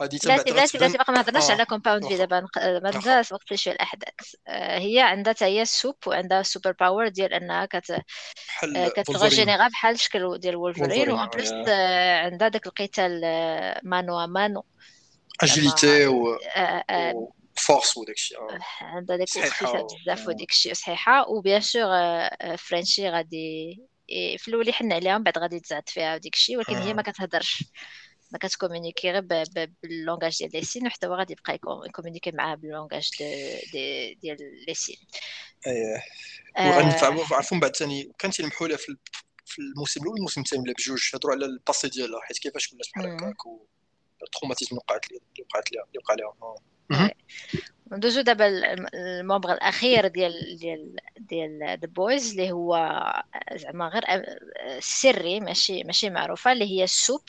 بلاتي 0.00 0.52
بلاتي 0.52 0.78
بلاتي 0.78 0.98
باقي 0.98 1.12
ما 1.12 1.20
هضرناش 1.20 1.50
على 1.50 1.64
كومباوند 1.64 2.06
في 2.06 2.16
دابا 2.16 2.40
ما 2.56 2.90
نبداش 2.90 3.32
وقت 3.32 3.54
شوية 3.54 3.74
الاحداث 3.74 4.34
هي 4.48 5.00
عندها 5.00 5.32
حتى 5.32 5.44
هي 5.44 5.62
السوب 5.62 5.96
وعندها 6.06 6.42
سوبر 6.42 6.72
باور 6.72 7.08
ديال 7.08 7.32
أنها 7.32 7.66
كت 7.66 8.02
كتغوجينيغا 8.96 9.68
بحال 9.68 9.94
الشكل 9.94 10.38
ديال 10.38 10.56
وولفرين 10.56 11.10
وأن 11.10 11.28
بليس 11.28 11.52
عندها 12.24 12.48
داك 12.48 12.66
القتال 12.66 13.20
مانو 13.82 14.26
مانو. 14.26 14.64
اجيليتي 15.42 16.06
و 16.06 16.38
فورس 17.56 17.96
وداك 17.96 18.14
الشيء 18.16 18.38
عندها 18.80 19.16
داك 19.16 19.36
الخفه 19.36 19.86
بزاف 20.02 20.28
وداك 20.28 20.50
الشيء 20.50 20.74
صحيحة. 20.74 21.28
وبيان 21.28 21.60
سور 21.60 21.88
فرانشي 22.58 23.10
غادي 23.10 23.80
في 24.38 24.48
الأول 24.48 24.68
يحن 24.68 24.92
عليها 24.92 25.18
من 25.18 25.24
بعد 25.24 25.38
غادي 25.38 25.60
تزعد 25.60 25.88
فيها 25.88 26.14
وديك 26.14 26.34
الشيء 26.34 26.56
ولكن 26.56 26.76
هي 26.76 26.94
ما 26.94 27.02
كتهضرش. 27.02 27.64
ما 28.34 28.38
كت 28.38 28.50
communique 28.50 29.10
غير 29.10 29.44
بال 29.82 29.94
langage 29.94 30.38
ديال 30.38 30.50
les 30.52 30.64
signes 30.64 30.86
وحتى 30.86 31.06
هو 31.06 31.14
غادي 31.14 31.32
يبقى 31.32 31.58
ي 31.86 31.90
communiquer 31.90 32.30
معاها 32.30 32.54
بال 32.54 32.66
langage 32.66 33.10
ديال 34.22 34.36
les 34.68 34.74
signes 34.74 34.96
اييه 35.66 36.02
وغنعرفوا 37.06 37.54
من 37.56 37.60
بعد 37.60 37.76
ثاني 37.76 38.12
كانت 38.18 38.40
يلمحوا 38.40 38.68
لها 38.68 38.76
في 38.76 38.96
في 39.46 39.58
الموسم 39.58 40.00
الأول 40.00 40.14
والموسم 40.14 40.40
الثاني 40.40 40.62
ولا 40.62 40.72
بجوج 40.72 41.10
هضروا 41.14 41.34
على 41.34 41.46
ال 41.46 41.53
passé 41.53 41.88
ديالها 41.88 42.20
حيت 42.20 42.38
كيفاش 42.38 42.72
ولات 42.72 42.86
بحال 42.94 43.06
هكاك 43.06 43.36
ال 44.22 44.26
traumatisme 44.26 44.76
وقعت 44.76 45.06
اللي 45.06 45.20
وقعت 45.40 45.72
لها 45.72 45.84
اللي 45.84 45.98
وقع 45.98 46.14
لها 46.14 47.10
ندوزو 47.92 48.20
دابا 48.20 48.46
ال 48.94 49.02
membre 49.02 49.52
الأخير 49.52 50.06
ديال 50.06 50.58
ديال 50.58 50.96
ديال 51.16 51.78
The 51.80 51.86
Boys 51.86 52.30
اللي 52.30 52.52
هو 52.52 52.76
زعما 53.54 53.88
غير 53.88 54.04
سري 54.80 55.40
ماشي 55.40 55.84
ماشي 55.84 56.10
معروفة 56.10 56.52
اللي 56.52 56.64
هي 56.64 56.84
ال 56.84 56.90
supe. 56.90 57.22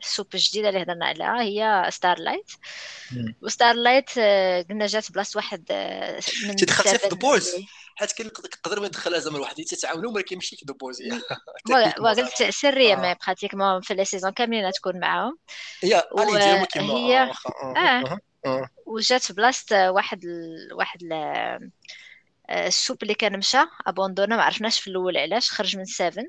ال 0.00 0.05
supe 0.05 0.26
الجديدة 0.34 0.68
اللي 0.68 0.82
هضرنا 0.82 1.06
عليها 1.06 1.42
هي 1.42 1.90
ستار 1.90 2.18
لايت 2.18 2.50
وستار 3.42 3.74
لايت 3.74 4.10
قلنا 4.68 4.86
جات 4.86 5.12
بلاصة 5.12 5.38
واحد 5.38 5.64
من 6.44 6.56
تدخلت 6.56 6.88
في 6.88 7.08
The 7.08 7.16
Boys 7.16 7.54
حيت 7.96 8.12
كنقدر 8.22 8.80
ما 8.80 8.86
ندخلها 8.88 9.18
زعما 9.18 9.38
وحدين 9.38 9.64
تتعاونوا 9.64 10.12
ولكن 10.12 10.36
ماشي 10.36 10.56
في 10.56 10.64
The 10.68 10.74
Boys 10.74 11.02
قلت 12.20 12.42
سرية 12.50 12.96
mais 12.96 13.14
pratiquement 13.26 13.80
في 13.80 13.94
les 13.94 14.04
saisons 14.04 14.30
كاملين 14.30 14.72
تكون 14.72 15.00
معاهم. 15.00 15.38
هي 15.82 16.02
هي 16.82 17.30
آه 18.46 18.68
وجات 18.86 19.32
بلاصة 19.32 19.90
واحد 19.90 20.20
واحد 20.72 21.02
السوب 22.50 23.02
اللي 23.02 23.14
كان 23.14 23.38
مشى 23.38 23.58
ابوندونا 23.86 24.36
ما 24.36 24.42
عرفناش 24.42 24.80
في 24.80 24.90
الأول 24.90 25.16
علاش 25.16 25.50
خرج 25.50 25.76
من 25.76 25.84
سيفن 25.84 26.24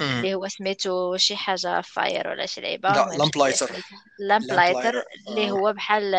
اللي 0.00 0.34
هو 0.34 0.48
سميتو 0.48 1.16
شي 1.16 1.36
حاجة 1.36 1.80
فاير 1.80 2.28
ولا 2.28 2.46
شي 2.46 2.60
لعيبه 2.60 2.88
لا 2.88 3.16
لامبلايتر 3.18 3.70
لامبلايتر 4.18 5.04
اللي 5.28 5.50
هو 5.50 5.72
بحال 5.72 6.12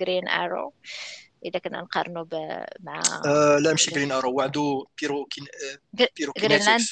جرين 0.00 0.28
ارو 0.28 0.72
إذا 1.44 1.58
كنا 1.58 1.80
نقارنوا 1.80 2.24
مع 2.80 3.02
آه 3.26 3.58
لا 3.58 3.70
ماشي 3.70 3.90
جرين 3.90 4.12
ارو 4.12 4.40
عنده 4.40 4.84
بيرو 5.00 5.24
كين 5.24 5.46
بيرو 6.16 6.32
جرينلاند 6.38 6.86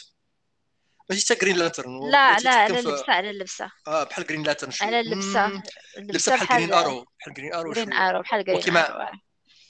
ماشي 1.10 1.26
حتى 1.26 1.34
Green 1.34 1.57
Lantern 1.57 2.11
لا 2.10 2.38
لا 2.40 2.50
على 2.50 2.78
اللبسة 2.78 3.12
على 3.12 3.30
اللبسة. 3.30 3.70
آه 3.88 4.04
بحال 4.04 4.26
Green 4.26 4.42
Lantern 4.42 4.72
على 4.80 5.00
اللبسة. 5.00 5.62
اللبسة 5.98 6.34
بحال 6.34 6.48
Green 6.48 6.72
Arrow 6.72 7.07
بحال 7.20 7.34
Green 7.34 7.55
Arrow 7.55 7.72
Green 7.72 7.92
Arrow 7.92 8.20
بحال 8.22 8.44
Green 8.44 8.76
Arrow 8.76 9.07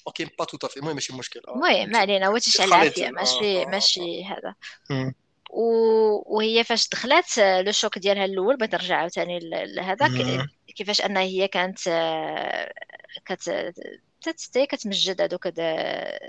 OK 0.07 0.25
pas 0.39 0.45
tout 0.45 0.69
المهم 0.77 0.95
ماشي 0.95 1.13
مشكل. 1.13 1.41
المهم 1.49 1.91
ما 1.91 1.99
علينا 1.99 2.27
هو 2.27 2.39
تشعل 2.39 2.69
العافيه 2.69 3.11
ماشي 3.11 3.65
ماشي 3.65 4.25
هذا. 4.25 4.55
وهي 6.27 6.65
فاش 6.65 6.89
دخلت 6.89 7.39
le 7.39 7.73
choc 7.73 7.99
ديالها 7.99 8.25
الأول 8.25 8.57
بغيت 8.57 8.75
نرجع 8.75 8.97
عاوتاني 8.97 9.39
لهذاك 9.77 10.11
كيفاش 10.77 11.01
انها 11.01 11.23
هي 11.23 11.49
كانت 11.49 11.79
كت 13.25 13.51
حتى 14.27 14.67
كتمجد 14.67 15.21
هذوك 15.21 15.47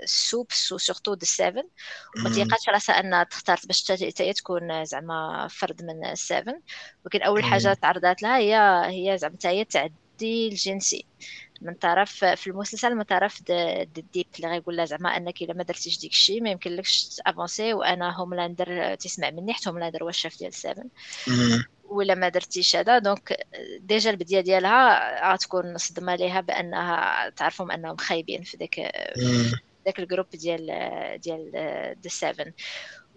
ال 0.02 0.14
Supes 0.14 0.72
و 0.72 0.77
surtout 0.77 1.14
The 1.14 1.26
Seven 1.26 1.62
وما 2.16 2.30
تيقاتش 2.30 2.68
راسها 2.68 3.00
انها 3.00 3.24
تختار 3.24 3.58
باش 3.66 3.92
حتى 3.92 4.32
تكون 4.32 4.84
زعما 4.84 5.48
فرد 5.50 5.82
من 5.82 6.04
ال 6.06 6.15
Seven 6.15 6.60
ولكن 7.04 7.22
أول 7.22 7.44
حاجة 7.44 7.74
تعرضات 7.74 8.22
لها 8.22 8.38
هي 8.38 8.56
هي 9.12 9.18
زعما 9.18 9.36
هي 9.44 9.60
التعدي 9.62 10.48
الجنسي. 10.48 11.08
من 11.60 11.74
طرف 11.74 12.24
في 12.24 12.46
المسلسل 12.46 12.94
من 12.94 13.02
طرف 13.02 13.40
The 13.50 13.83
Deep 13.83 14.26
اللي 14.36 14.48
غيقول 14.48 14.76
لها 14.76 14.84
زعما 14.84 15.16
أنك 15.16 15.42
إلا 15.42 15.54
ما 15.54 15.62
درتيش 15.62 15.98
ديك 15.98 16.10
الشيء 16.12 16.42
ما 16.42 16.50
يمكنلكش 16.50 17.04
تأفونسي 17.08 17.72
وأنا 17.72 18.16
Homelander 18.16 18.94
تسمع 18.94 19.30
مني 19.30 19.52
حيت 19.52 19.68
Homelander 19.68 20.04
هو 20.04 20.08
الشاف 20.08 20.38
ديال 20.38 20.54
Seven 20.54 20.88
ولا 21.84 22.14
ما 22.14 22.28
درتيش 22.28 22.76
هذا 22.76 22.98
donc 22.98 23.46
déjà 23.80 24.10
البداية 24.10 24.40
ديالها 24.40 25.32
غتكون 25.32 25.78
صدمة 25.78 26.14
ليها 26.14 26.40
بأنها 26.40 27.28
تعرفهم 27.30 27.70
أنهم 27.70 27.96
خايبين 27.96 28.42
في 28.42 28.56
داك 28.56 28.92
داك 29.86 29.98
ال 29.98 30.02
groupe 30.02 30.26
ديال 30.30 30.66
ديال 31.20 31.50
The 32.04 32.08
Seven 32.08 32.52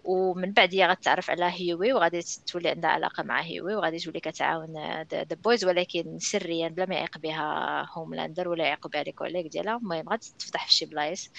ومن 0.04 0.52
بعد 0.52 0.74
هي 0.74 0.86
غتعرف 0.86 1.30
على 1.30 1.44
هيوي 1.44 1.92
وغادي 1.92 2.20
تولي 2.46 2.68
عندها 2.68 2.90
علاقة 2.90 3.22
مع 3.22 3.42
هيوي 3.42 3.74
وغادي 3.74 3.98
تولي 3.98 4.20
كتعاون 4.20 5.02
The 5.12 5.24
Boys 5.44 5.64
ولكن 5.64 6.18
سريا 6.18 6.68
بلا 6.68 6.86
ما 6.86 6.94
يعيق 6.94 7.18
بها 7.18 7.86
Homelander 7.92 8.48
ولا 8.48 8.64
يعيق 8.64 8.86
بها 8.86 9.02
les 9.02 9.12
collègues 9.12 9.46
ديالها 9.46 9.76
المهم 9.76 10.08
غادي 10.08 10.26
تفتح 10.38 10.66
في 10.66 10.74
شي 10.74 10.86
بلايص 10.86 11.30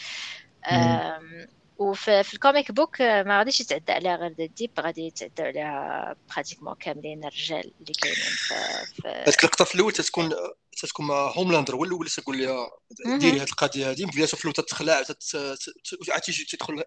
وفي 1.81 2.23
في 2.23 2.33
ال 2.33 2.40
comic 2.40 2.71
book 2.71 3.01
ما 3.01 3.37
غاديش 3.39 3.61
يتعدى 3.61 3.91
عليها 3.91 4.15
غير 4.15 4.35
The 4.39 4.57
Deep 4.57 4.79
غادي 4.79 5.01
يتعدى 5.07 5.43
عليها 5.43 6.15
pratiquement 6.29 6.75
كاملين 6.75 7.25
الرجال 7.25 7.73
اللي 7.81 7.93
كاينين 8.01 8.17
في, 8.17 9.07
هذيك 9.07 9.39
اللقطة 9.39 9.65
في 9.65 9.75
الأول 9.75 9.91
تتكون 9.91 10.31
تتكون 10.77 11.07
مع 11.07 11.31
هوملاندر 11.37 11.75
هو 11.75 11.83
الأول 11.83 12.07
تقول 12.07 12.39
لها 12.39 12.71
ديري 13.19 13.37
هذه 13.37 13.43
القضية 13.43 13.91
هذه 13.91 14.05
في 14.05 14.33
الأول 14.33 14.53
تتخلع 14.53 14.93
عاد 14.93 16.21
تيجي 16.21 16.45
تدخل 16.45 16.83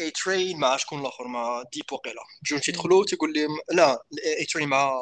اي 0.00 0.10
ترين 0.10 0.58
مع 0.58 0.76
شكون 0.76 1.00
الآخر 1.00 1.28
مع 1.28 1.62
ديب 1.72 1.92
وقيلا 1.92 2.22
بجوج 2.42 2.60
تيدخلوا 2.60 3.04
تيقول 3.04 3.32
لهم 3.32 3.58
لا 3.72 4.02
اي 4.38 4.44
ترين 4.44 4.68
مع 4.68 4.92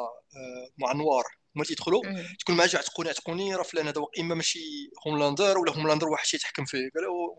مع 0.77 0.91
نوار. 0.91 1.23
هما 1.55 1.65
تيدخلوا 1.65 2.03
تكون 2.39 2.55
مع 2.55 2.65
جاع 2.65 2.81
تقوني 2.81 3.13
تقوني 3.13 3.55
راه 3.55 3.63
فلان 3.63 3.87
هذا 3.87 4.01
إما 4.19 4.35
ماشي 4.35 4.59
هوملاندر 5.07 5.57
ولا 5.57 5.71
هوملاندر 5.73 6.07
واحد 6.07 6.25
تيتحكم 6.25 6.65
فيه 6.65 6.89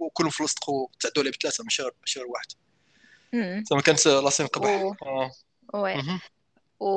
وكلهم 0.00 0.30
في 0.30 0.40
الوسط 0.40 0.58
تعدوا 1.00 1.22
عليه 1.22 1.30
بثلاثة 1.30 1.64
ماشي 1.64 1.82
غير 1.82 1.92
ماشي 2.00 2.20
واحد. 2.20 2.46
زعما 3.64 3.82
كانت 3.82 4.06
لا 4.06 4.30
سين 4.30 4.46
قبح. 4.46 4.92
Oui 5.74 6.20
و... 6.80 6.90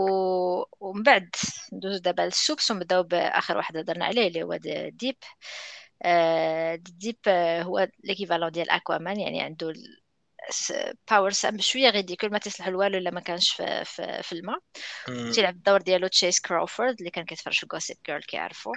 ومن 0.80 1.04
بعد 1.04 1.30
ندوزو 1.74 1.98
دابا 1.98 2.22
لل 2.22 2.36
Supes 2.36 2.72
ونبداو 2.72 3.04
بآخر 3.04 3.58
واحد 3.58 3.78
هضرنا 3.78 4.06
عليه 4.06 4.28
اللي 4.28 4.44
هو 4.44 4.56
Deep. 4.90 5.16
آه 5.16 5.83
Deep 6.76 7.18
هو 7.62 7.88
l'équivalent 8.04 8.52
ديال 8.52 8.70
Aquaman 8.70 9.20
يعني 9.20 9.42
عنده 9.42 9.74
power 11.12 11.32
شوية 11.60 11.90
ridicule 11.90 12.32
ما 12.32 12.38
تصلح 12.38 12.68
لوالو 12.68 12.98
إلا 12.98 13.12
ما 13.12 13.20
كانش 13.20 13.50
في, 13.52 13.86
في, 13.86 14.24
في 14.24 14.32
الماء. 14.34 14.60
تيلعب 15.32 15.56
الدور 15.56 15.82
ديالو 15.82 16.08
Chace 16.08 16.40
Crawford 16.42 16.96
اللي 17.00 17.10
كان 17.12 17.26
كيتفرج 17.26 17.54
في 17.54 17.68
Gossip 17.74 17.98
Girl 18.08 18.24
كيعرفو. 18.24 18.72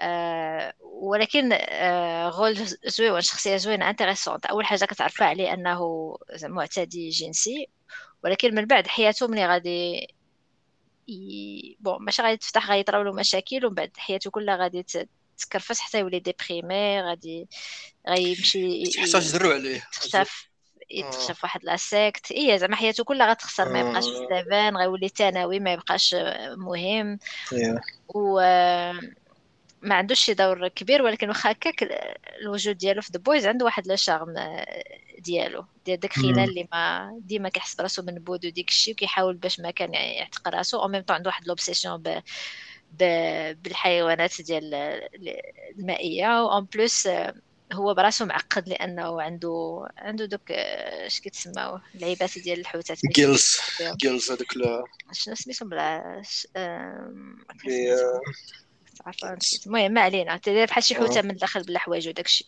آه 0.00 0.74
ولكن 0.80 1.52
آه 1.52 2.28
rôle 2.28 2.56
زويون 2.86 3.20
شخصية 3.20 3.56
زوينة 3.56 3.90
intéressante 3.90 4.46
أول 4.46 4.66
حاجة 4.66 4.84
كتعرفها 4.84 5.26
عليه 5.26 5.52
أنه 5.52 5.80
معتدي 6.42 7.08
جنسي 7.08 7.68
ولكن 8.24 8.54
من 8.54 8.66
بعد 8.66 8.86
حياته 8.86 9.28
ملي 9.28 9.46
غادي 9.46 10.08
ي... 11.08 11.76
bon 11.80 12.04
ماشي 12.04 12.22
غادي 12.22 12.36
تفتح 12.36 12.68
غادي 12.68 12.80
يطراو 12.80 13.02
له 13.02 13.12
مشاكل 13.12 13.66
ومن 13.66 13.74
بعد 13.74 13.90
حياته 13.96 14.30
كلها 14.30 14.56
غادي 14.56 14.82
تكرفس 15.44 15.80
حتى 15.80 16.00
يولي 16.00 16.18
déprimé 16.18 17.00
غادي 17.00 17.48
غيمشي 18.08 18.84
تحتاج 18.86 19.22
يزرعوا 19.22 19.54
عليه؟ 19.54 19.88
يتخشى 20.90 21.37
ف 21.37 21.44
واحد 21.44 21.64
la 21.64 21.76
secte 21.76 22.32
et 22.32 22.58
زعما 22.58 22.76
حياته 22.76 23.04
كلها 23.04 23.30
غتخسر 23.30 23.68
ما 23.68 23.80
يبقاش 23.80 24.04
في 24.04 24.24
The 24.24 24.43
Seven 24.43 24.76
غيولي 24.76 25.08
ثانوي 25.08 25.60
ما 25.60 25.72
يبقاش 25.72 26.16
مهم. 26.56 27.18
و 28.08 28.40
ما 29.82 29.94
عندوش 29.94 30.20
شي 30.20 30.34
دور 30.34 30.68
كبير 30.68 31.02
ولكن 31.02 31.28
واخا 31.28 31.50
هكاك 31.50 31.88
الوجود 32.40 32.78
ديالو 32.78 33.02
في 33.02 33.12
The 33.12 33.18
Boys 33.18 33.46
عنده 33.46 33.64
واحد 33.64 33.86
le 33.86 33.96
charme 33.96 34.34
ديالو. 35.18 35.64
ديال 35.86 36.00
داك 36.00 36.12
خلال 36.12 36.38
اللي 36.38 36.68
ما 36.72 37.12
ديما 37.20 37.48
كيحس 37.48 37.74
براسو 37.74 38.02
منبوذ 38.02 38.46
وديك 38.46 38.68
الشيء 38.68 38.94
وكيحاول 38.94 39.36
باش 39.36 39.60
ما 39.60 39.70
كان 39.70 39.94
يعتق 39.94 40.48
راسو. 40.48 40.82
ou 40.82 40.88
même 40.88 41.04
عنده 41.10 41.28
واحد 41.28 41.48
l'obsession 41.48 42.02
ب... 42.02 42.22
بالحيوانات 42.98 44.42
ديال 44.42 44.74
المائية. 45.78 46.44
و 46.44 46.51
en 46.51 46.64
plus 46.64 47.08
هو 47.72 47.94
براسو 47.94 48.24
معقد 48.24 48.68
لأنه 48.68 49.22
عنده 49.22 49.86
عنده 49.98 50.24
دوك 50.24 50.50
اش 50.50 51.20
كيتسماو 51.20 51.78
اللعيبات 51.94 52.38
ديال 52.38 52.60
الحوتات. 52.60 52.98
gills. 53.06 53.56
gills 53.96 54.30
هذوك 54.30 54.52
شنو 55.12 55.34
سميتهم؟ 55.34 55.68
بلا 55.68 56.22
المهم 59.66 59.92
ما 59.92 60.00
علينا. 60.00 60.36
تدير 60.36 60.66
بحال 60.66 60.84
شي 60.84 60.94
حوتة 60.94 61.22
من 61.22 61.30
الداخل 61.30 61.62
بالحوايج 61.62 62.08
وداك 62.08 62.26
الشيء. 62.26 62.46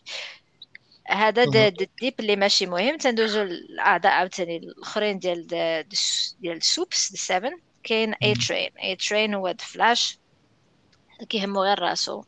هذا 1.09 1.42
The 1.68 1.88
Deep 1.88 2.14
اللي 2.20 2.36
ماشي 2.36 2.66
مهم. 2.66 2.97
تندوزو 2.97 3.42
الاعضاء 3.42 4.12
عاوتاني 4.12 4.57
الأخرين 4.57 5.18
ديال 5.18 5.47
ديال 6.40 6.57
ال 6.57 6.66
Supes 6.66 7.12
ال 7.12 7.20
Seven 7.20 7.59
كاين 7.84 8.14
A-Train 8.14 8.70
A-Train 8.82 9.34
هو 9.34 9.55
فلاش 9.59 10.18
كيهمو 11.28 11.62
غير 11.62 11.78
راسو. 11.78 12.24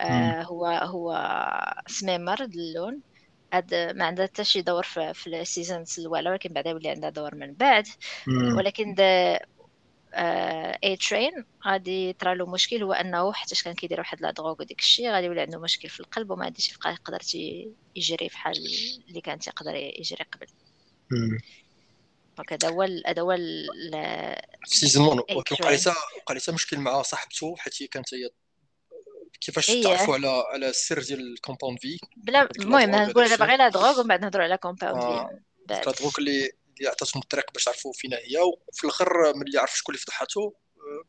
آه 0.00 0.42
هو 0.42 0.66
هو 0.66 1.34
سميمر 1.88 2.42
اللون. 2.44 3.02
هاد 3.52 3.74
ما 3.74 4.04
عندها 4.04 4.26
حتى 4.26 4.44
شي 4.44 4.62
دور 4.62 4.82
في, 4.82 5.14
في 5.14 5.26
ال 5.40 5.48
seasons 5.48 6.00
الاولى 6.00 6.30
ولكن 6.30 6.52
بعدا 6.52 6.70
يولي 6.70 6.88
عندها 6.88 7.10
دور 7.10 7.34
من 7.34 7.54
بعد. 7.54 7.86
ولكن 8.56 8.94
A-Train 10.84 11.32
غادي 11.66 12.08
يطرا 12.10 12.34
له 12.34 12.46
مشكل 12.50 12.82
هو 12.82 12.92
أنه 12.92 13.32
حيت 13.32 13.62
كان 13.62 13.74
كيدير 13.74 13.98
واحد 14.00 14.20
la 14.20 14.30
drogue 14.30 14.56
وديك 14.60 14.80
الشيء 14.80 15.10
غادي 15.10 15.26
يولي 15.26 15.40
عنده 15.40 15.60
مشكل 15.60 15.88
في 15.88 16.00
القلب 16.00 16.30
وما 16.30 16.44
غاديش 16.44 16.72
يبقى 16.72 16.92
يقدر 16.92 17.18
يجري 17.96 18.28
بحال 18.28 18.56
اللي 19.08 19.20
كان 19.20 19.38
تيقدر 19.38 19.74
يجري 19.74 20.24
قبل. 20.32 20.46
Donc 22.36 22.52
هذا 22.52 22.68
هو 22.68 22.82
هذا 23.06 23.22
هو 23.22 23.38
saison 24.64 25.08
1 25.08 25.36
ولكن 25.36 25.56
وقع 25.60 25.70
لي 25.70 25.78
وقع 26.16 26.34
لي 26.34 26.40
مشكل 26.48 26.78
مع 26.78 27.02
صاحبته 27.02 27.56
حيت 27.56 27.82
هي 27.82 27.86
كانت 27.86 28.14
هي 28.14 28.30
كيفاش 29.40 29.70
إيه. 29.70 29.82
تعرفوا 29.82 30.14
على 30.14 30.44
على 30.52 30.68
السر 30.68 31.02
ديال 31.02 31.32
ال 31.32 31.37
Compound 31.37 31.78
V 31.78 31.98
بلا 32.16 32.48
المهم 32.58 32.90
نقول 32.90 33.28
دابا 33.28 33.44
غير 33.44 33.58
la 33.58 33.68
drogue 33.68 34.00
ومن 34.00 34.08
بعد 34.08 34.20
نهضروا 34.20 34.44
على 34.44 34.56
Compound 34.56 35.02
V 35.02 35.74
la 35.74 35.92
drogue 35.92 36.12
اللي 36.18 36.50
اللي 36.78 36.90
عطاتهم 36.90 37.22
الطريق 37.22 37.52
باش 37.52 37.68
عرفوا 37.68 37.92
فينا 37.92 38.16
هي 38.16 38.38
وفي 38.68 38.84
الآخر 38.84 39.36
ملي 39.36 39.58
عرف 39.58 39.76
شكون 39.76 39.94
اللي 39.94 40.04
فضحاتو 40.04 40.52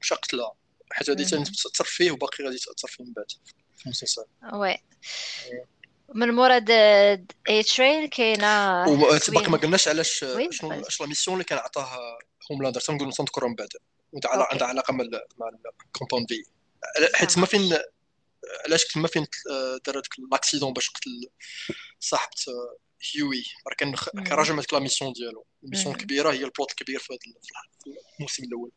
مشى 0.02 0.16
قتلها 0.16 0.54
حيت 0.92 1.10
غادي 1.10 1.26
تأثر 1.26 1.86
فيه 1.86 2.12
وباقي 2.12 2.44
غادي 2.44 2.58
تأثر 2.58 2.88
فيه 2.88 3.04
من 3.04 3.14
بعد 3.14 3.26
في 3.78 3.86
المسلسل. 3.86 4.26
Oui. 4.54 4.78
من 6.16 6.32
مورا 6.32 6.66
A-Train 7.50 8.08
كاينة 8.08 8.86
باقي 9.30 9.52
ما 9.52 9.58
قلناش 9.58 9.88
علاش 9.88 10.26
شنو 10.50 10.72
اش 10.72 11.02
la 11.02 11.08
mission 11.08 11.34
اللي 11.34 11.44
كان 11.44 11.58
عطاه 11.58 12.18
Homelander 12.52 12.82
تنقول 12.82 13.14
تنذكروا 13.14 13.50
من 13.50 13.56
بعد. 13.56 13.70
عندها 14.26 14.68
علاقة 14.68 14.94
مع 14.94 15.04
مع 15.38 15.50
ال 15.86 15.90
Compound 15.90 16.28
V 16.30 16.44
حيت 17.14 17.38
ما 17.38 17.46
فين 17.46 17.78
علاش 18.66 18.86
كنت 18.86 18.98
ما 18.98 19.08
فين 19.08 19.28
دار 19.86 19.96
هذاك 19.96 20.20
l'accident 20.32 20.74
باش 20.74 20.90
قتل 20.90 21.30
صاحبة 22.00 22.36
هيوي 23.14 23.44
راه 23.68 23.76
كان 23.76 23.96
كان 24.26 24.38
راجل 24.38 24.54
مع 24.54 24.64
la 24.74 24.80
mission 24.80 25.14
ديالو. 25.14 25.46
ال 25.64 25.68
mission 25.68 25.96
الكبيره 25.96 26.32
هي 26.32 26.44
ال 26.44 26.49
plot 26.49 26.72
الكبير 26.72 27.00
في 27.00 27.18
الموسم 28.20 28.44
الأول. 28.44 28.72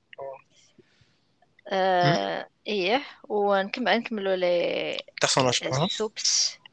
آه 1.69 2.49
إيه 2.67 3.05
ونكمل 3.29 3.99
نكملوا 3.99 4.37
les 4.37 4.99
personnages 5.21 5.91
Supes 5.91 6.53
آه 6.53 6.64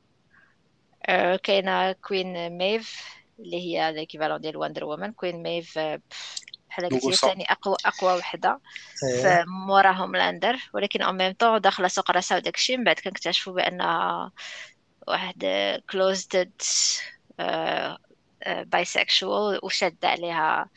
كاينة 1.43 1.91
Queen 1.91 2.57
Maeve 2.57 3.15
اللي 3.39 3.57
هي 3.57 3.93
l'équivalent 3.93 4.41
ديال 4.41 4.57
Wonder 4.57 4.86
Woman 4.86 5.11
Queen 5.11 5.43
Maeve 5.43 5.79
بحال 6.69 6.89
قلتي 6.89 7.11
ثاني 7.11 7.51
اقوى 7.51 7.75
أقوى 7.85 8.17
وحدة. 8.17 8.59
في 9.21 9.43
مورا 9.47 9.91
Homelander 9.91 10.55
ولكن 10.73 11.01
en 11.01 11.17
même 11.17 11.32
temps 11.32 11.61
داخلة 11.61 11.87
سوق 11.87 12.11
راسها 12.11 12.37
وداك 12.37 12.55
الشيء. 12.55 12.77
من 12.77 12.83
بعد 12.83 12.95
كنكتشفوا 12.99 13.53
بانها 13.53 14.31
واحد 15.07 15.45
closeted 15.89 16.51
bisexual 18.47 19.59
وشد 19.63 20.05
عليها 20.05 20.69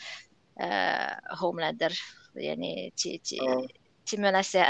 Homelander 1.30 1.92
يعني 2.36 2.92
تي 2.96 3.18
تي 3.18 3.38
تي 4.06 4.16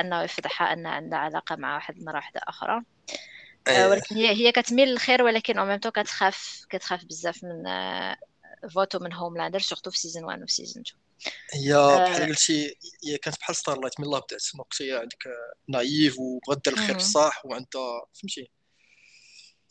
أنه 0.00 0.22
يفضحها 0.22 0.72
ان 0.72 0.86
عندها 0.86 1.18
علاقة 1.18 1.57
مع 1.57 1.74
واحد 1.74 1.96
المراه 1.96 2.16
واحدة 2.16 2.40
أخرى. 2.48 2.82
أيه. 3.69 3.87
ولكن 3.87 4.17
هي 4.17 4.29
هي 4.29 4.53
كتميل 4.53 4.89
للخير 4.89 5.23
ولكن 5.23 5.59
ou 5.59 5.66
même 5.66 5.78
كتخاف 5.79 6.65
كتخاف 6.71 7.05
بزاف 7.05 7.45
من 7.45 7.65
فوتو 8.69 8.99
من 8.99 9.12
Homelander 9.12 9.59
surtout 9.59 9.91
في 9.91 9.99
saison 9.99 10.24
1 10.25 10.43
و 10.43 10.47
saison 10.47 10.82
2 10.87 11.05
هي 11.53 11.73
بحال 11.97 12.29
قلتي 12.29 12.77
هي 13.05 13.19
كانت 13.19 13.39
بحال 13.39 13.57
Starlight 13.57 14.01
ملي 14.01 14.18
بدات 14.19 14.43
donc 14.55 14.66
هي 14.81 14.99
عندك 14.99 15.25
نايف 15.69 16.19
وبغات 16.19 16.61
دير 16.65 16.73
الخير 16.73 16.97
بصح 16.97 17.47
وعندها 17.47 18.07
فهمتي 18.15 18.51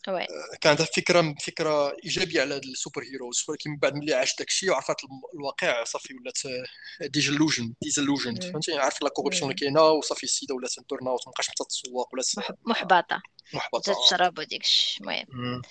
آه، 0.08 0.58
كان 0.62 0.70
عندها 0.70 0.86
فكرة 0.86 1.36
فكرة 1.42 1.98
إيجابية 2.04 2.42
على 2.42 2.58
ال 2.58 2.65
super 2.65 3.04
heroes 3.04 3.46
ولكن 3.48 3.70
من 3.70 3.78
بعد 3.78 3.96
ملي 3.96 4.14
عاشت 4.14 4.40
داكشي 4.40 4.70
وعرفت 4.70 4.96
الواقع 5.34 5.84
صافي 5.84 6.14
ولات 6.14 6.68
désillusion 7.12 7.74
désillusion 7.82 8.40
فهمتي 8.40 8.78
عارف 8.78 9.02
la 9.02 9.10
corruption 9.10 9.44
اللي 9.52 9.60
كاينة 9.60 9.82
وصافي 9.82 10.24
السيدة 10.24 10.56
ولات 10.56 10.72
burn 10.90 11.08
out 11.08 11.28
مابقاش 11.28 11.48
تتسوق 11.48 12.14
ولا 12.14 12.24
محبطة. 12.66 13.22
محبطة. 13.54 13.94
تشرب 14.08 14.40
وديك 14.40 14.64
الشيء 14.64 15.04
المهم 15.04 15.62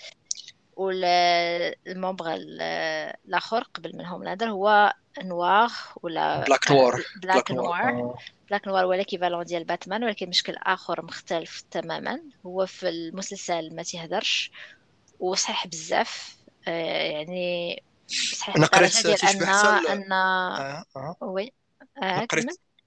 وال 0.77 1.16
membre 1.16 2.35
الآخر 2.35 3.63
قبل 3.75 3.97
من 3.97 4.07
Homelander 4.07 4.51
هو 4.51 4.93
Noir 5.23 5.71
ولا 6.03 6.45
بلاك 6.45 6.71
نوار 6.71 7.05
بلاك 7.23 7.51
نوار 7.51 8.15
بلاك 8.53 8.69
نوار 8.69 8.85
ولا 8.85 9.03
كيفالون 9.03 9.45
ديال 9.45 9.65
باتمان 9.65 10.05
ولكن 10.05 10.29
مشكل 10.29 10.55
آخر 10.57 11.05
مختلف 11.05 11.65
تماما 11.71 12.21
هو 12.47 12.67
في 12.67 12.89
المسلسل 12.89 13.77
ما 13.77 13.83
تيهدرش 13.83 14.51
وصحيح 15.21 15.67
بزاف 15.67 16.37
آه، 16.69 17.11
يعني 17.11 17.83
صحيح 18.33 18.57
أنا 18.57 18.67
قريت 18.67 19.07
ديال 19.07 19.19
ان 19.25 19.43
ان 19.89 20.13
آه. 20.13 20.85
آه. 20.97 21.17
وي 21.21 21.53
آه 22.03 22.27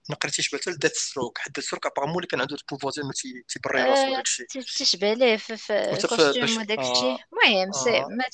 ما 0.10 0.16
قريتيش 0.16 0.56
حتى 0.56 0.72
لديت 0.72 0.96
ستروك 0.96 1.38
حيت 1.38 1.56
ديت 1.56 1.66
ستروك 1.66 1.86
ابارمون 1.86 2.16
اللي 2.16 2.28
كان 2.28 2.42
عنده 2.42 2.56
البوفوار 2.56 2.94
ديال 2.94 3.46
تيبري 3.48 3.82
راسو 3.82 4.12
وداك 4.12 4.24
الشيء 4.26 4.46
تشبه 4.78 5.14
ليه 5.14 5.38
في 5.38 5.54
الكوستيم 5.74 6.58
وداك 6.58 6.80
الشيء 6.80 7.18
المهم 7.34 7.72
سي 7.72 8.00
ما 8.00 8.26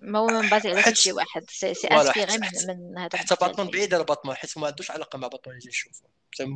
ما 0.00 0.18
هو 0.18 0.26
منبازي 0.26 0.68
على 0.70 0.94
شي 0.94 1.12
واحد. 1.12 1.50
سي 1.50 1.74
سي 1.74 1.88
اسبيغي 1.88 2.38
من 2.38 2.48
من 2.66 2.98
هذا 2.98 3.18
حتى 3.18 3.36
باتمان 3.40 3.68
بعيد 3.70 3.94
على 3.94 4.04
باتمان 4.04 4.36
حيت 4.36 4.58
ما 4.58 4.66
عندوش 4.66 4.90
علاقة 4.90 5.18
مع 5.18 5.28
باتمان 5.28 5.56
اللي 5.56 5.68
نشوفو 5.68 6.06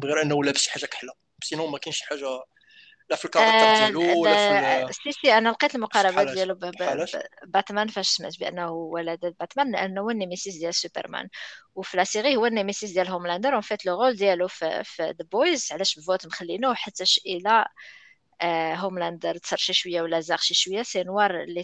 غير 0.04 0.22
إنه 0.22 0.44
لابس 0.44 0.60
شي 0.60 0.70
حاجة 0.70 0.86
كحلة. 0.86 1.12
سينو 1.42 1.66
ما 1.66 1.78
كاينش 1.78 1.98
شي 1.98 2.04
حاجة 2.04 2.44
لا 3.10 3.16
في 3.16 3.24
الكاركتر 3.24 3.66
آه، 3.66 3.78
ديالو 3.78 4.22
ولا 4.22 4.86
في 4.86 4.92
سي 4.92 5.12
سي 5.12 5.38
أنا 5.38 5.48
لقيت 5.48 5.74
المقاربة 5.74 6.34
ديالو 6.34 6.58
باتمان 7.46 7.88
فاش 7.88 8.08
سمعت 8.08 8.38
بأنه 8.40 8.70
ولد 8.70 9.34
باتمان 9.40 9.72
لأنه 9.72 10.00
هو 10.00 10.10
النيميسيس 10.10 10.56
ديال 10.56 10.74
سوبرمان. 10.74 11.28
وفي 11.74 11.96
لا 11.96 12.04
سيري 12.04 12.36
هو 12.36 12.46
النيميسيس 12.46 12.90
ديال 12.90 13.08
هوملاندر. 13.08 13.52
اون 13.54 13.60
فيت 13.60 13.86
لو 13.86 14.02
رول 14.02 14.16
ديالو 14.16 14.48
في 14.48 14.84
ذا 15.00 15.14
بويز 15.32 15.68
علاش 15.72 15.98
بفوت 15.98 16.26
مخلينوه؟ 16.26 16.74
حتى 16.74 17.04
إلى 17.26 17.64
آه 18.42 18.74
هوملاندر 18.74 19.36
تصر 19.36 19.56
شي 19.56 19.72
شوية 19.72 20.02
ولا 20.02 20.20
زاغ 20.20 20.38
شي 20.38 20.54
شوية 20.54 20.82
سي 20.82 21.02
نوار 21.02 21.42
اللي 21.42 21.62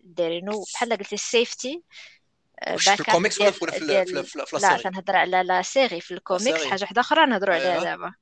دايرينو. 0.00 0.64
بحال 0.74 0.92
قلتي 0.92 1.14
ال 1.14 1.24
safety 1.24 1.82
في 2.76 3.00
الكوميكس 3.00 3.40
ولا 3.40 3.50
في 3.50 4.56
لا 4.58 4.76
تنهضر 4.76 5.16
على 5.16 5.42
la 5.42 5.62
série 5.62 6.00
في 6.00 6.14
الكوميكس 6.14 6.64
حاجة 6.64 6.82
واحدة 6.82 7.00
أخرى 7.00 7.26
نهضروا 7.26 7.54
عليها 7.54 7.84
دابا. 7.84 8.14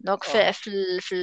donc 0.00 0.24
في 0.24 0.52
في 0.52 0.70
في, 1.00 1.16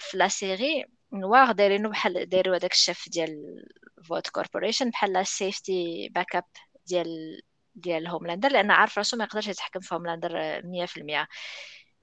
في 0.00 0.16
la 0.18 0.28
série 0.28 0.84
Noir 1.12 1.52
دايرينو 1.52 1.90
بحال 1.90 2.28
دايروا 2.28 2.56
هذاك 2.56 2.72
الشيف 2.72 3.08
ديال 3.08 3.64
Vought 4.08 4.28
Corporation 4.28 4.90
بحال 4.90 5.26
safety 5.26 6.08
backup 6.14 6.44
ديال 6.86 7.40
ديال 7.74 8.08
Homelander 8.08 8.48
لأن 8.52 8.70
عارف 8.70 8.98
راسو 8.98 9.16
ما 9.16 9.24
يقدرش 9.24 9.48
يتحكم 9.48 9.80
في 9.80 9.94
Homelander 9.94 10.62
100% 10.64 11.28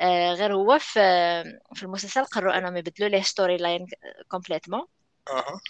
آه 0.01 0.33
غير 0.33 0.53
هو 0.55 0.79
في 0.79 0.99
في 1.75 1.83
المسلسل 1.83 2.25
قرروا 2.25 2.57
أنهم 2.57 2.77
يبدلوا 2.77 3.09
ليه 3.09 3.21
storyline 3.21 3.85
complètement 4.27 4.87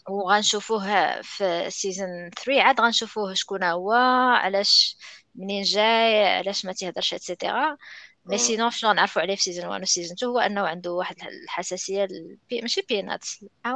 وغنشوفوه 0.10 1.22
في 1.22 1.70
saison 1.70 2.30
3 2.46 2.62
عاد 2.62 2.82
غنشوفوه 2.82 3.34
شكون 3.34 3.64
هو 3.64 3.92
علاش 4.36 4.98
منين 5.36 5.64
جاي 5.64 6.26
علاش 6.38 6.66
ما 6.66 6.74
تيهضرش 6.74 7.14
et 7.14 7.30
cetera 7.30 7.78
mais 8.26 8.38
sinon 8.38 8.72
شنو 8.72 8.92
نعرفوا 8.92 9.22
عليه 9.22 9.36
في 9.36 9.42
saison 9.42 9.66
1 9.66 9.82
و 9.82 9.86
saison 9.86 10.14
2 10.14 10.32
هو 10.32 10.40
أنه 10.40 10.62
عنده 10.62 10.92
واحد 10.92 11.16
الحساسية 11.44 12.04
البي... 12.04 12.62
ماشي 12.62 12.82
peanut 12.90 13.26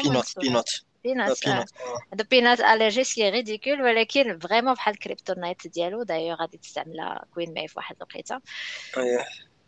peanut 0.04 0.26
peanut 0.38 0.70
peanut 1.04 1.48
عنده 2.12 2.28
peanut 2.32 2.60
allergy 2.60 3.04
c'est 3.04 3.30
ridicule 3.30 3.82
ولكن 3.82 4.40
vraiment 4.40 4.74
بحال 4.74 4.94
ال 4.94 5.01
kryptonite 5.01 5.68
ديالو. 5.68 6.04
دايوغ 6.04 6.36
غادي 6.42 6.58
تستعملها 6.58 7.26
Queen 7.34 7.54
Maeve 7.54 7.68
في 7.68 7.74
واحد 7.78 7.96
الوقيتة. 7.96 8.42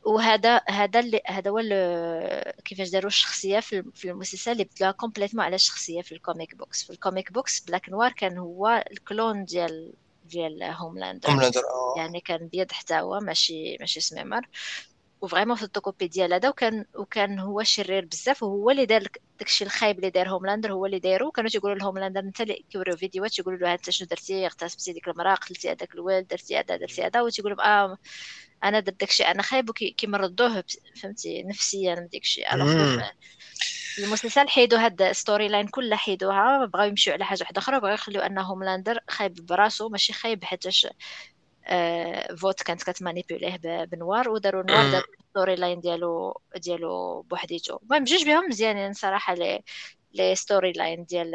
وهذا 0.06 0.62
هذا 0.70 1.00
اللي 1.00 1.22
هذا 1.28 1.52
هو 1.52 1.62
كيفاش 2.66 2.90
داروا 2.90 3.08
الشخصية 3.08 3.60
في 3.60 4.06
المسلسل 4.06 4.52
اللي 4.52 4.64
بدلوها 4.64 4.92
complètement 4.92 5.46
على 5.46 5.56
الشخصية 5.56 6.02
في 6.02 6.12
ال 6.12 6.19
comic 6.19 6.56
books 6.56 6.84
في 6.84 6.90
ال 6.90 6.97
comic 6.97 7.32
books 7.32 7.60
Black 7.60 7.90
Noir 7.90 8.12
كان 8.12 8.38
هو 8.38 8.84
ال 8.92 9.01
clone 9.01 9.46
ديال 9.46 9.94
ديال 10.32 10.64
Homelander 10.64 11.30
Homelander 11.30 11.60
آه. 11.60 11.94
يعني 11.98 12.20
كان 12.20 12.48
بيض 12.48 12.72
حتى 12.72 12.94
هو 12.94 13.20
ماشي 13.20 13.78
ماشي 13.80 14.02
سميمر 14.02 14.48
و 15.22 15.26
vraiment 15.26 15.56
في 15.56 15.64
التوكوبي 15.64 16.08
ديال 16.08 16.34
هذا 16.34 16.50
وكان 16.50 16.86
وكان 16.96 17.40
هو 17.40 17.64
شرير 17.64 18.06
بزاف 18.06 18.44
وهو 18.44 18.70
اللي 18.70 18.86
دار 18.86 19.08
داكشي 19.40 19.64
الخايب 19.64 19.98
اللي 19.98 20.10
دار 20.10 20.30
Homelander 20.30 20.72
هو 20.74 20.86
اللي 20.86 21.00
دارو 21.00 21.32
كانوا 21.32 21.50
تيقولوا 21.50 21.78
ل 21.78 21.82
Homelander 21.82 22.20
انت 22.20 22.42
اللي 22.42 22.66
كيوريو 22.72 22.98
فيديوهات 22.98 23.32
تيقولوا 23.32 23.60
له 23.60 23.74
انت 23.74 23.90
شنو 23.90 24.08
درتي؟ 24.08 24.46
اغتصبتي 24.46 24.94
ديك 24.94 25.08
المرأة 25.08 25.36
قتلتي 25.36 25.72
هذاك 25.72 25.96
الولد 25.96 26.28
درتي 26.28 26.60
هذا 26.60 26.78
درتي 26.78 27.04
هذا. 27.04 27.22
وتيقول 27.22 27.52
لهم 27.52 27.62
آه 27.62 27.98
أنا 28.64 28.80
درت 28.80 29.00
داكشي 29.00 29.24
أنا 29.24 29.42
خايب. 29.42 29.70
وكيمرضوه 29.70 30.64
فهمتي 31.02 31.44
نفسيا 31.44 31.96
من 31.96 32.08
داكشي 32.08 32.44
المسلسل 33.98 34.48
حيدوا 34.50 34.80
هاد 34.80 35.12
storyline 35.12 35.68
كلها 35.68 35.98
حيدوها 35.98 36.66
بغاو 36.66 36.88
يمشيو 36.88 37.14
على 37.14 37.26
حاجة 37.26 37.40
واحدة 37.42 37.60
أخرى 37.60 37.80
بغاو 37.80 37.94
يخليو 37.94 38.22
ان 38.22 38.40
Homelander 38.40 39.00
خايب 39.10 39.46
براسو 39.46 39.90
ماشي 39.90 40.14
خايب 40.14 40.44
حيتاش 40.44 40.88
آه 41.66 42.36
Vought 42.36 42.64
كانت 42.64 42.84
كت 42.84 42.97
manipuler 42.97 43.58
يه 43.64 43.83
ب 43.83 43.92
Noir 43.92 44.30
وداروا 44.30 44.64
Noir 44.64 44.86
دار 44.92 45.04
storyline 45.30 45.80
ديالو 45.80 46.42
ديالو 46.58 47.22
بوحديتو. 47.22 47.78
المهم 47.84 48.04
بجوج 48.04 48.26
بهم 48.26 48.50
مزيانين 48.50 48.94
صراحة 48.94 49.34
les 49.34 49.64
les 50.14 50.36
storylines 50.36 51.06
ديال 51.06 51.32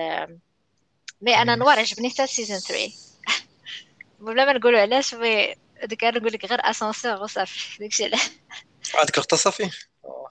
mais 1.20 1.34
أنا 1.36 1.56
Noir 1.56 1.78
عجبني 1.78 2.10
حتى 2.10 2.26
saison 2.26 2.58
3 2.58 2.92
بلا 4.20 4.44
ما 4.44 4.52
نقولوا 4.52 4.80
علاش 4.80 5.14
مي 5.14 5.54
ديك 5.84 6.04
نقول 6.04 6.32
لك 6.32 6.44
غير 6.44 6.60
اسانسور 6.60 7.22
وصافي 7.22 7.78
داكشي 7.80 8.04
علاش 8.04 8.30
هذيك 8.94 9.18
اغتصافي 9.18 9.70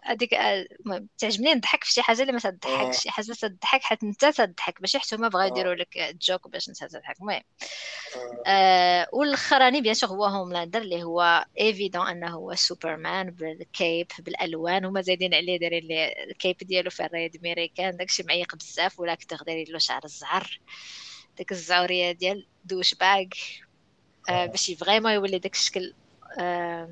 هذيك 0.04 0.34
المهم 0.34 1.08
تعجبني 1.18 1.54
نضحك 1.54 1.84
في 1.84 1.92
شي 1.92 2.02
حاجة 2.02 2.22
اللي 2.22 2.34
ما 2.34 2.40
تضحكش 2.40 3.00
شي 3.02 3.10
حاجة 3.10 3.26
تضحك 3.26 3.84
حتى 3.84 4.06
انت 4.06 4.26
تضحك 4.26 4.82
ماشي 4.82 5.00
حتى 5.00 5.16
هما 5.16 5.28
بغاو 5.28 5.48
يديروا 5.48 5.74
لك 5.76 6.16
جوك 6.22 6.48
باش 6.48 6.70
انت 6.70 6.84
تضحك. 6.84 7.20
المهم 7.22 7.42
آه. 8.48 9.08
والأخراني 9.14 9.82
بيان 9.82 9.94
سور 9.94 10.10
هو 10.10 10.26
هوملاندر 10.26 10.82
اللي 10.82 11.04
هو 11.04 11.46
ايفيدون 11.60 12.08
أنه 12.08 12.28
هو 12.28 12.56
سوبرمان 12.56 13.32
بالكيب 13.32 14.08
بالألوان 14.20 14.86
هما 14.86 15.02
زايدين 15.02 15.34
عليه 15.34 15.60
دايرين 15.60 15.88
الكيب 16.30 16.58
ديالو 16.58 16.90
في 16.90 17.06
الريد 17.06 17.44
ميريكان 17.44 17.98
داكشي 17.98 18.24
معيق 18.24 18.56
بزاف 18.56 19.00
ولا 19.00 19.16
كتر 19.16 19.38
دايرين 19.46 19.74
له 19.74 19.80
شعر 19.80 20.02
الزعر 20.06 20.60
ديك 21.38 21.52
الزعوريه 21.52 22.12
ديال 22.12 22.48
douchebag 22.66 23.26
آه 24.30 24.46
باش 24.46 24.72
vraiment 24.72 25.12
يولي 25.12 25.40
داك 25.40 25.54
الشكل 25.54 25.94
آه 26.40 26.90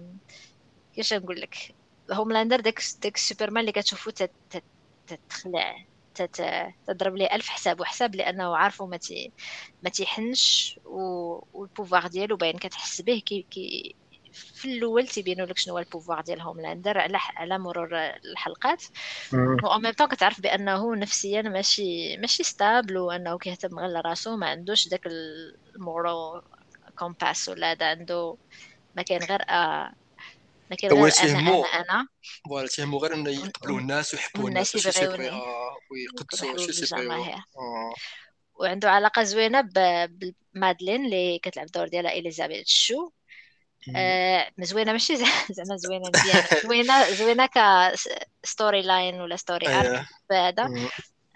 كيفاش 0.95 1.13
نقول 1.13 1.41
لك؟ 1.41 1.75
Homelander 2.11 2.59
داك 2.59 2.79
داك 3.03 3.15
السوبرمان 3.15 3.61
اللي 3.61 3.71
كتشوفو 3.71 4.11
تتخلع 5.07 5.75
تضرب 6.87 7.15
ليه 7.15 7.35
ألف 7.35 7.47
حساب 7.49 7.79
وحساب 7.81 8.15
لأنه 8.15 8.57
عارفو 8.57 8.87
ما 8.87 8.99
ما 9.81 9.89
تيحنش 9.89 10.79
وال 11.53 11.65
pouvoir 11.65 12.07
ديالو 12.07 12.37
باين 12.37 12.57
كتحس 12.57 13.01
به 13.01 13.21
كي 13.25 13.47
كي 13.51 13.95
في 14.33 14.65
الأول 14.77 15.07
تيبينوا 15.07 15.45
لك 15.45 15.57
شنو 15.57 15.73
هو 15.73 15.79
ال 15.79 15.84
pouvoir 15.85 16.21
ديال 16.21 16.41
Homelander 16.41 16.97
على 16.97 17.17
على 17.37 17.59
مرور 17.59 17.89
الحلقات. 18.25 18.83
au 19.63 19.79
même 19.79 19.91
temps 19.93 20.07
كتعرف 20.07 20.41
بأنه 20.41 20.95
نفسيا 20.95 21.41
ماشي 21.41 22.17
ماشي 22.17 22.43
stable 22.43 22.97
وانه 22.97 23.37
كيهتم 23.37 23.79
غير 23.79 23.89
لراسو 23.89 24.37
ما 24.37 24.47
عندوش 24.49 24.87
داك 24.87 25.01
ال 25.75 25.86
moral 25.86 26.41
compass 26.97 27.49
ولا 27.49 27.71
هذا 27.71 27.89
عنده 27.91 28.37
ما 28.95 29.03
كاين 29.03 29.23
غير 29.23 29.41
لكن 30.73 30.91
هو 30.91 31.09
تيهمو 31.09 31.63
أنا 31.65 31.81
أنا 31.81 32.07
voilà 32.49 32.67
تيهمو 32.67 32.97
غير 32.97 33.13
إنه 33.13 33.29
يقبلوا 33.29 33.79
الناس 33.79 34.13
ويحبوا 34.13 34.49
الناس 34.49 34.75
يبغيوني 34.75 35.41
ويقدسوا 35.91 36.71
شي 36.71 36.95
وعنده 38.55 38.91
علاقة 38.91 39.23
زوينة 39.23 39.61
ب 40.53 40.60
Madelyn 40.60 41.05
اللي 41.05 41.39
كتلعب 41.39 41.65
الدور 41.65 41.87
ديالها 41.87 42.11
Elisabeth 42.11 42.67
Shue. 42.67 43.09
آه 43.95 44.51
زوينه 44.59 44.91
ماشي 44.91 45.15
زعما 45.55 45.77
زوينة 45.77 46.09
مزيانة. 46.09 46.47
زوينة 46.65 47.11
زوينة 47.11 47.45
ك 47.45 47.59
storyline 48.43 49.21
ولا 49.21 49.35
story 49.35 49.67
arc 49.67 50.05
هذا 50.31 50.69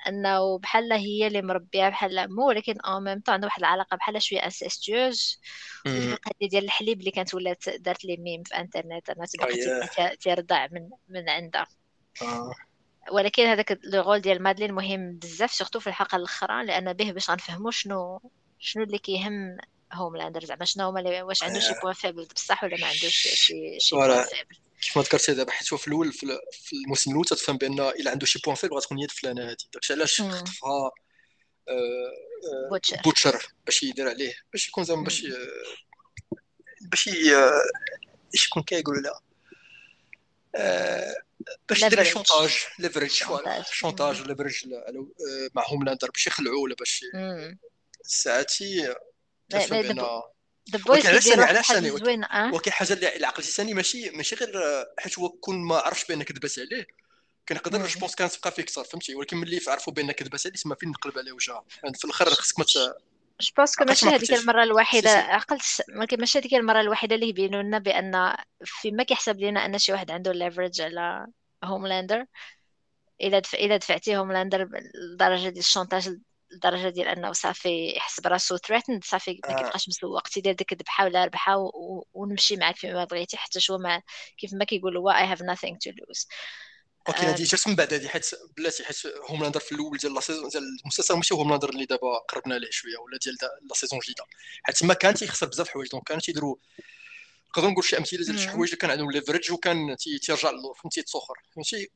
أنه 0.07 0.59
بحال 0.59 0.93
هي 0.93 1.27
اللي 1.27 1.41
مربية 1.41 1.89
بحال 1.89 2.35
مو 2.35 2.47
ولكن 2.47 2.81
au 2.81 2.99
même 2.99 3.19
temps 3.19 3.33
عندها 3.33 3.47
واحد 3.47 3.59
العلاقه 3.59 3.97
بحال 3.97 4.21
شوية 4.21 4.45
incestueuse 4.45 5.41
القضية 5.87 6.49
ديال 6.49 6.63
الحليب 6.63 6.99
اللي 6.99 7.11
كانت 7.11 7.33
ولات 7.33 7.69
دارت 7.69 8.05
les 8.05 8.17
mèmes 8.17 8.43
في 8.43 8.55
إنترنت 8.55 9.09
أنا 9.09 9.25
تبقى 9.25 10.17
ترضع 10.21 10.67
من 10.71 10.89
من 11.09 11.29
عندها. 11.29 11.67
آه. 12.21 12.53
ولكن 13.11 13.43
هذاك 13.43 13.79
le 13.83 14.01
rôle 14.01 14.21
ديال 14.21 14.43
Madelyn 14.43 14.73
مهم 14.73 15.17
بزاف 15.17 15.51
surtout 15.51 15.79
في 15.79 15.87
الحلقة 15.87 16.15
الأخرى 16.15 16.65
لأن 16.65 16.93
به 16.93 17.11
باش 17.11 17.29
غنفهموا 17.29 17.71
شنو 17.71 18.21
شنو 18.59 18.83
اللي 18.83 18.97
كيهم 18.97 19.57
Homelander 19.93 20.45
زعما 20.45 20.65
شنو 20.65 20.89
هما 20.89 21.23
واش 21.23 21.43
عنده 21.43 21.59
شي 21.59 21.73
point 21.81 21.93
faible 21.93 22.25
بصح 22.35 22.63
ولا 22.63 22.77
ما 22.77 22.87
عندوش 22.87 23.15
شي 23.15 23.79
شي 23.79 23.95
point 23.95 24.23
faible 24.23 24.57
كيف 24.81 24.97
ما 24.97 25.03
ذكرتي 25.03 25.33
دابا 25.33 25.51
حيت 25.51 25.73
في 25.73 25.87
الأول 25.87 26.13
في 26.13 26.73
الموسم 26.73 27.11
الأول 27.11 27.25
تتفهم 27.25 27.57
بأن 27.57 27.79
إلا 27.79 28.11
عنده 28.11 28.25
شي 28.25 28.39
point 28.39 28.55
faible 28.55 28.75
غتكون 28.75 28.97
هي 28.97 29.07
فلانه 29.07 29.43
هذه 29.43 29.57
داكشي 29.73 29.93
علاش 29.93 30.21
خطفها 30.21 30.91
Butcher 32.69 33.01
Butcher 33.03 33.53
باش 33.65 33.83
يدير 33.83 34.09
عليه 34.09 34.33
باش 34.51 34.67
يكون 34.67 34.83
زعما 34.83 35.03
باش 35.03 35.23
باش 36.81 37.07
إيش 38.33 38.47
يكون 38.47 38.63
كيقولوا 38.63 39.01
لها 39.01 39.21
باش 41.69 41.81
يدير 41.83 42.03
chantage 42.03 42.57
leverage 42.79 43.23
chantage 43.71 44.21
leverage 44.21 44.67
مع 45.55 45.63
Homelander 45.67 46.11
باش 46.11 46.27
يخلعوا 46.27 46.63
ولا 46.63 46.75
باش 46.75 47.05
ساعتي 48.03 48.95
The 50.71 50.79
Boys 50.85 51.07
كيديروا 51.07 51.45
حاجة 51.45 51.79
زوينه 51.79 52.53
ولكن 52.53 52.71
حاجة 52.71 52.93
اللي 52.93 53.27
عقلتي 53.27 53.51
ثاني 53.51 53.73
ماشي 53.73 54.09
ماشي 54.09 54.35
غير 54.35 54.51
حيت 54.99 55.19
هو 55.19 55.29
كون 55.29 55.55
ما 55.67 55.75
عرفش 55.77 56.05
بان 56.05 56.23
كذبات 56.23 56.59
عليه. 56.59 56.87
كنقدر 57.49 57.85
je 57.85 57.99
pense 57.99 58.15
كانت 58.15 58.33
تبقى 58.33 58.51
فيه 58.51 58.63
أكثر 58.63 58.83
فهمتي؟ 58.83 59.15
ولكن 59.15 59.37
ملي 59.37 59.59
عرفوا 59.67 59.93
بان 59.93 60.11
كذبات 60.11 60.45
عليه 60.45 60.55
تما 60.55 60.75
فين 60.75 60.89
نقلب 60.89 61.17
عليه 61.17 61.31
وجهها 61.31 61.65
يعني 61.83 61.97
في 61.97 62.05
الآخر 62.05 62.29
خصك 62.29 62.59
ما 62.59 62.65
جو 62.65 63.53
بونس 63.57 63.81
ماشي 63.81 64.05
هذيك 64.05 64.33
المرة 64.33 64.63
الوحيدة 64.63 65.09
عقلت 65.09 65.83
ولكن 65.95 66.19
ماشي 66.19 66.39
هذيك 66.39 66.53
المرة 66.53 66.81
الوحيدة 66.81 67.15
اللي 67.15 67.29
يبينوا 67.29 67.61
لنا 67.61 67.79
بأن 67.79 68.35
فيما 68.65 69.03
كيحسب 69.03 69.39
لنا 69.39 69.65
أن 69.65 69.77
شي 69.77 69.91
واحد 69.91 70.11
عنده 70.11 70.31
ليفرج 70.31 70.81
على 70.81 71.27
هوملاندر 71.63 72.25
إلا 73.21 73.39
دفع 73.39 73.57
إلا 73.57 73.77
دفعتي 73.77 74.17
هوملاندر 74.17 74.69
لدرجه 75.13 75.49
ديال 75.49 75.57
ال 75.57 75.64
chantage 75.64 76.17
لدرجة 76.51 76.89
ديال 76.89 77.07
أنه 77.07 77.31
صافي 77.31 77.93
يحس 77.95 78.19
براسو 78.19 78.57
threatened 78.57 79.03
صافي 79.03 79.39
ما 79.49 79.55
كيبقاش 79.55 79.89
مسوق. 79.89 80.27
تيدير 80.27 80.53
ديك 80.53 80.73
الذبحة 80.73 81.05
ولا 81.05 81.25
ربحة 81.25 81.71
ونمشي 82.13 82.55
معاك 82.55 82.75
فيما 82.75 83.03
بغيتي 83.03 83.37
حتى 83.37 83.59
شو 83.59 83.77
ما 83.77 84.01
كيف 84.37 84.53
ما 84.53 84.65
كيقولوا 84.65 85.01
هو 85.01 85.09
I 85.09 85.25
have 85.25 85.39
nothing 85.39 85.77
to 85.81 85.89
lose 85.89 86.27
OK 87.07 87.25
هادي 87.25 87.43
جات 87.43 87.67
من 87.67 87.75
بعد 87.75 87.93
هادي؟ 87.93 88.09
حيت 88.09 88.29
بلاتي 88.57 88.83
حيت 88.83 88.97
هوملاندر 89.29 89.59
في 89.59 89.71
الأول 89.71 89.97
ديال 89.97 90.13
la 90.13 90.22
saison 90.22 90.49
ديال 90.49 90.63
المسلسل 90.83 91.15
ماشي 91.15 91.33
هوملاندر 91.33 91.69
اللي 91.69 91.85
دابا 91.85 92.17
قربنا 92.17 92.53
ليه 92.53 92.69
شوية 92.71 92.97
ولا 92.97 93.17
ديال 93.23 93.37
la 93.41 93.73
saison 93.75 93.99
جديدة. 93.99 94.23
حيت 94.63 94.77
تما 94.77 94.93
كان 94.93 95.13
تيخسر 95.13 95.45
بزاف 95.45 95.67
الحوايج 95.67 95.89
donc 95.89 96.03
كانوا 96.03 96.21
تيديروا 96.21 96.55
نقدر 97.49 97.69
نقول 97.69 97.83
شي 97.83 97.97
أمثلة 97.97 98.25
ديال 98.25 98.39
شي 98.39 98.49
حوايج 98.49 98.69
اللي 98.69 98.77
كان 98.77 98.91
عندهم 98.91 99.11
ليفريج 99.11 99.51
وكان 99.51 99.95
تيرجع 99.97 100.51
للور 100.51 100.73
فهمتي؟ 100.73 101.01
تسخر. 101.01 101.35
فهمتي؟ 101.55 101.89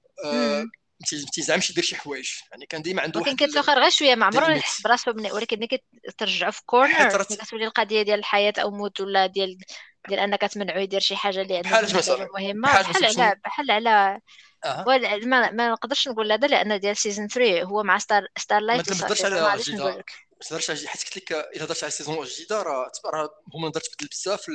آه 1.02 1.32
تيزعمش 1.34 1.70
يدير 1.70 1.84
شي 1.84 1.96
حوايج. 1.96 2.30
يعني 2.52 2.66
كان 2.66 2.82
ديما 2.82 3.02
عنده 3.02 3.20
ولكن 3.20 3.36
كيتسخر 3.36 3.80
غير 3.80 3.90
شوية 3.90 4.16
ما 4.16 4.26
عمره 4.26 4.52
يحس 4.52 4.82
براسو 4.82 5.12
ولكن 5.12 5.60
ملي 5.60 5.82
كترجعو 6.08 6.52
في 6.52 6.62
corner 6.66 7.24
كتولي 7.24 7.66
القضية 7.66 8.02
ديال 8.02 8.20
الحياة 8.20 8.54
أو 8.58 8.72
موت 8.72 9.02
ولا 9.02 9.26
ديال 9.26 9.58
ديال 10.10 10.20
أنك 10.20 10.42
تمنعو 10.42 10.80
يدير 10.80 11.00
شي 11.00 11.16
حاجة 11.16 11.42
اللي 11.42 11.58
عندها 11.58 12.28
مهمة. 12.34 12.82
بحال 12.82 13.06
على 13.06 13.36
بحال 13.46 13.72
على 13.72 14.20
أه. 14.66 14.84
ما, 15.24 15.52
ما 15.52 15.70
نقدرش 15.70 16.08
نقول 16.08 16.32
هذا 16.32 16.48
لأن 16.48 16.80
ديال 16.80 16.98
saison 16.98 17.28
3 17.28 17.64
هو 17.64 17.84
مع 17.84 17.98
ستار 17.98 18.28
ستار 18.38 18.62
لايت 18.62 18.90
ما 18.90 18.98
تهضرش 18.98 19.26
على 19.26 19.62
جديدة. 19.62 19.86
ما 19.86 20.04
تهضرش 20.50 20.70
على 20.70 20.88
حيت 20.88 21.04
قلت 21.04 21.18
لك 21.18 21.32
إلا 21.32 21.66
هضرت 21.66 21.84
على 21.84 21.92
saison 21.92 22.26
جديدة 22.26 22.64
راه 22.64 22.92
راه 23.06 23.30
هما 23.54 23.70
تبدل 23.70 24.08
بزاف 24.12 24.42
في, 24.42 24.52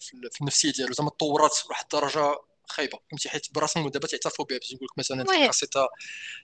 في, 0.00 0.18
في 0.30 0.40
النفسية 0.40 0.72
ديالو. 0.72 0.92
زعما 0.92 1.10
تطورات 1.10 1.52
لواحد 1.66 1.82
الدرجة 1.82 2.36
خايبة. 2.70 2.98
فهمتي؟ 3.10 3.28
حيت 3.28 3.46
براسهم 3.54 3.88
دابا 3.88 4.06
تعترفوا 4.06 4.44
بها 4.44 4.58
باش 4.58 4.74
نقول 4.74 4.88
لك 4.90 4.98
مثلا 4.98 5.22
الكاسيتا 5.22 5.88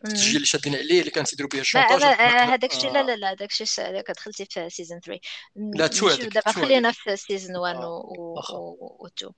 التسجيل 0.04 0.36
اللي 0.36 0.46
شادين 0.46 0.74
عليه 0.74 1.00
اللي 1.00 1.10
كانوا 1.10 1.26
تيديروا 1.26 1.50
به 1.50 1.60
ال 1.60 1.65
chantage 1.65 2.02
هذاك 2.02 2.74
الشيء 2.74 2.92
لا 2.92 3.02
لا 3.02 3.16
لا 3.16 3.32
هذاك 3.32 3.52
الشيء 3.60 4.00
كدخلتي 4.00 4.44
في 4.44 4.70
saison 4.70 5.00
3 5.00 5.20
لا 5.56 5.86
تو 5.86 6.08
هذيك 6.08 6.32
دابا 6.34 6.52
خلينا 6.52 6.92
في 6.92 7.16
saison 7.16 7.56
1 7.56 7.76
و 7.76 9.06
2 9.06 9.32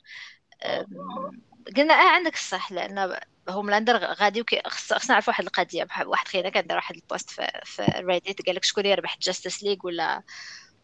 قلنا 1.76 1.94
آه 1.94 2.08
عندك 2.08 2.34
الصح 2.34 2.72
لأن 2.72 3.18
هوملاندر 3.48 3.96
غادي 3.96 4.44
خصنا 4.66 4.98
نعرف 5.08 5.28
واحد 5.28 5.44
القضية 5.44 5.86
واحد 6.06 6.28
خينا 6.28 6.48
كان 6.48 6.66
دار 6.66 6.76
واحد 6.76 6.94
ال 6.96 7.03
post 7.03 7.30
في, 7.30 7.60
في 7.64 7.82
ريديت 7.82 8.46
قال 8.46 8.54
لك 8.54 8.64
شكون 8.64 8.86
يربح؟ 8.86 9.18
Justice 9.22 9.62
League 9.62 9.76
ولا 9.84 10.22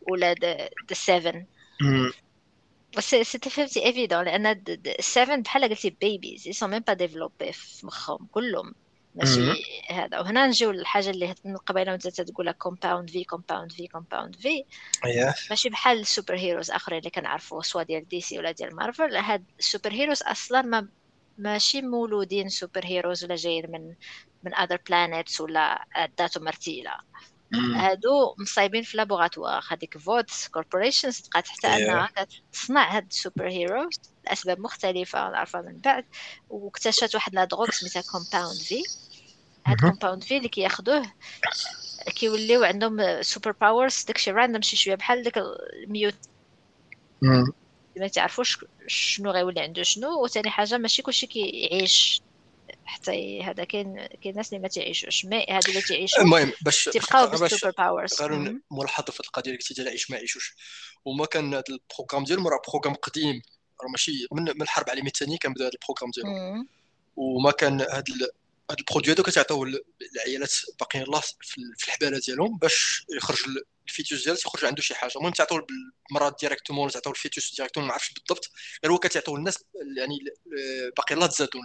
ولا 0.00 0.34
The 0.34 0.68
7 0.92 1.32
بس 1.32 2.23
c'était 3.00 3.50
فهمتي 3.50 3.86
évident 3.86 4.24
لأن 4.24 4.64
ال 4.98 5.06
Seven 5.06 5.42
بحال 5.42 5.64
قلتي 5.64 5.90
babies 5.90 6.48
sont 6.48 6.70
même 6.70 6.80
pas 6.80 6.92
développés 6.92 7.52
في 7.52 7.86
مخهم 7.86 8.26
كلهم 8.30 8.74
ماشي 9.14 9.40
هذا 9.90 10.20
وهنا 10.20 10.46
نجيو 10.46 10.70
للحاجه 10.70 11.10
اللي 11.10 11.34
من 11.44 11.56
قبيله 11.56 11.92
وانت 11.92 12.08
تقول 12.20 12.46
لك 12.46 12.56
Compound 12.56 13.10
V 13.10 13.24
Compound 13.24 13.72
V 13.72 13.86
Compound 13.86 14.36
V 14.36 14.64
ماشي 15.50 15.68
بحال 15.68 16.00
ال 16.00 16.36
superheroes 16.38 16.70
اخرين 16.70 16.98
اللي 16.98 17.10
كنعرفوا 17.10 17.62
soit 17.62 17.82
ديال 17.82 18.08
DC 18.08 18.38
ولا 18.38 18.50
ديال 18.52 18.76
مارفل 18.76 19.16
هاد 19.16 19.46
ال 19.58 19.92
superheroes 19.92 20.22
أصلا 20.22 20.62
ما 20.62 20.88
ماشي 21.38 21.82
مولودين 21.82 22.48
superheroes 22.48 23.24
ولا 23.24 23.34
جايين 23.36 23.70
من 23.70 23.94
من 24.42 24.54
other 24.54 24.78
planets 24.88 25.40
ولا 25.40 25.86
ذاتو 26.18 26.40
مرتيله 26.40 26.92
هادو 27.76 28.34
مصايبين 28.38 28.82
في 28.82 28.96
laboratoire 28.96 29.64
هذيك 29.70 29.98
Vought 29.98 30.30
Corporations 30.50 31.20
تبقى 31.20 31.42
حتى 31.46 31.66
انها 31.66 32.10
تصنع 32.52 32.96
هاد 32.96 33.06
ال 33.10 33.50
superheroes 33.50 34.00
لأسباب 34.24 34.60
مختلفة 34.60 35.30
نعرفها 35.30 35.62
من 35.62 35.80
بعد 35.80 36.04
واكتشفت 36.48 37.14
واحد 37.14 37.34
la 37.34 37.44
drogue 37.44 37.70
سميتها 37.70 38.02
Compound 38.12 38.56
V. 38.58 38.82
هاد 39.66 39.80
Compound 39.80 40.24
V 40.24 40.36
اللي 40.36 40.48
كياخذوه 40.48 41.12
كيوليو 42.16 42.64
عندهم 42.64 43.22
superpowers 43.22 44.04
داكشي 44.08 44.30
random 44.30 44.62
شي 44.62 44.76
شوية 44.76 44.94
بحال 44.94 45.22
داك 45.22 45.38
ال 45.84 45.90
mute 45.90 46.14
ما 47.98 48.08
تعرفوش 48.08 48.64
شنو 48.86 49.30
غيولي 49.30 49.60
عنده 49.60 49.82
شنو 49.82 50.24
وثاني 50.24 50.50
حاجة 50.50 50.78
ماشي 50.78 51.02
كلشي 51.02 51.26
كيعيش. 51.26 52.23
حتى 52.86 53.42
هذا 53.42 53.64
كاين 53.64 54.06
كاين 54.06 54.36
ناس 54.36 54.48
اللي 54.52 54.62
ما 54.62 54.68
تعيشوش 54.68 55.24
mais 55.24 55.46
هادو 55.50 55.68
اللي 55.68 55.82
تعيشوا 55.82 56.22
المهم 56.22 56.52
باش 56.60 56.84
تبقاو 56.84 57.26
بال 57.26 57.74
superpowers 57.78 58.22
غير 58.22 58.60
ملاحظة 58.70 59.12
في 59.12 59.20
القضية 59.20 59.50
اللي 59.50 59.58
قلتي 59.58 59.74
ديال 59.74 59.88
عيش 59.88 60.10
ما 60.10 60.16
يعيشوش. 60.16 60.54
وما 61.04 61.26
كان 61.26 61.54
هذا 61.54 61.64
ال 61.68 61.74
programme 61.74 62.24
ديالهم 62.24 62.48
راه 62.48 62.60
programme 62.68 62.94
قديم. 62.94 63.42
راه 63.82 63.88
ماشي 63.88 64.26
من, 64.32 64.42
من 64.42 64.62
الحرب 64.62 64.86
العالميه 64.86 65.10
الثانية 65.10 65.38
كان 65.38 65.52
بدأ 65.52 65.64
هذا 65.64 65.72
ال 65.74 65.78
programme 65.78 66.10
ديالهم. 66.10 66.68
وما 67.16 67.50
كان 67.50 67.80
هذا 67.80 68.04
هاد 68.70 68.78
ال 68.78 68.82
produit 68.83 69.12
هادو 69.12 69.22
كتعطيو 69.22 69.64
العيالات 70.16 70.52
باقيين 70.80 71.04
الله 71.04 71.20
في 71.20 71.84
الحبالة 71.86 72.20
ديالهم 72.26 72.58
باش 72.58 73.06
يخرج 73.16 73.38
ال 73.86 73.92
fœtus 73.92 74.24
ديالو 74.24 74.38
تيخرج 74.38 74.64
عنده 74.64 74.82
شي 74.82 74.94
حاجة. 74.94 75.12
المهم 75.16 75.32
تعطيو 75.32 75.66
بالمرض 76.10 76.36
directement 76.36 76.82
ولا 76.82 76.92
تعطيو 76.92 77.12
ال 77.12 77.18
fœtus 77.18 77.54
directement 77.56 77.88
ما 77.88 77.94
عرفتش 77.94 78.12
بالضبط. 78.12 78.50
غير 78.84 78.92
هو 78.92 78.98
كتعطيو 78.98 79.36
الناس 79.36 79.64
يعني 79.96 80.18
باقي 80.96 81.14
الله 81.14 81.26
تزادوا 81.26 81.60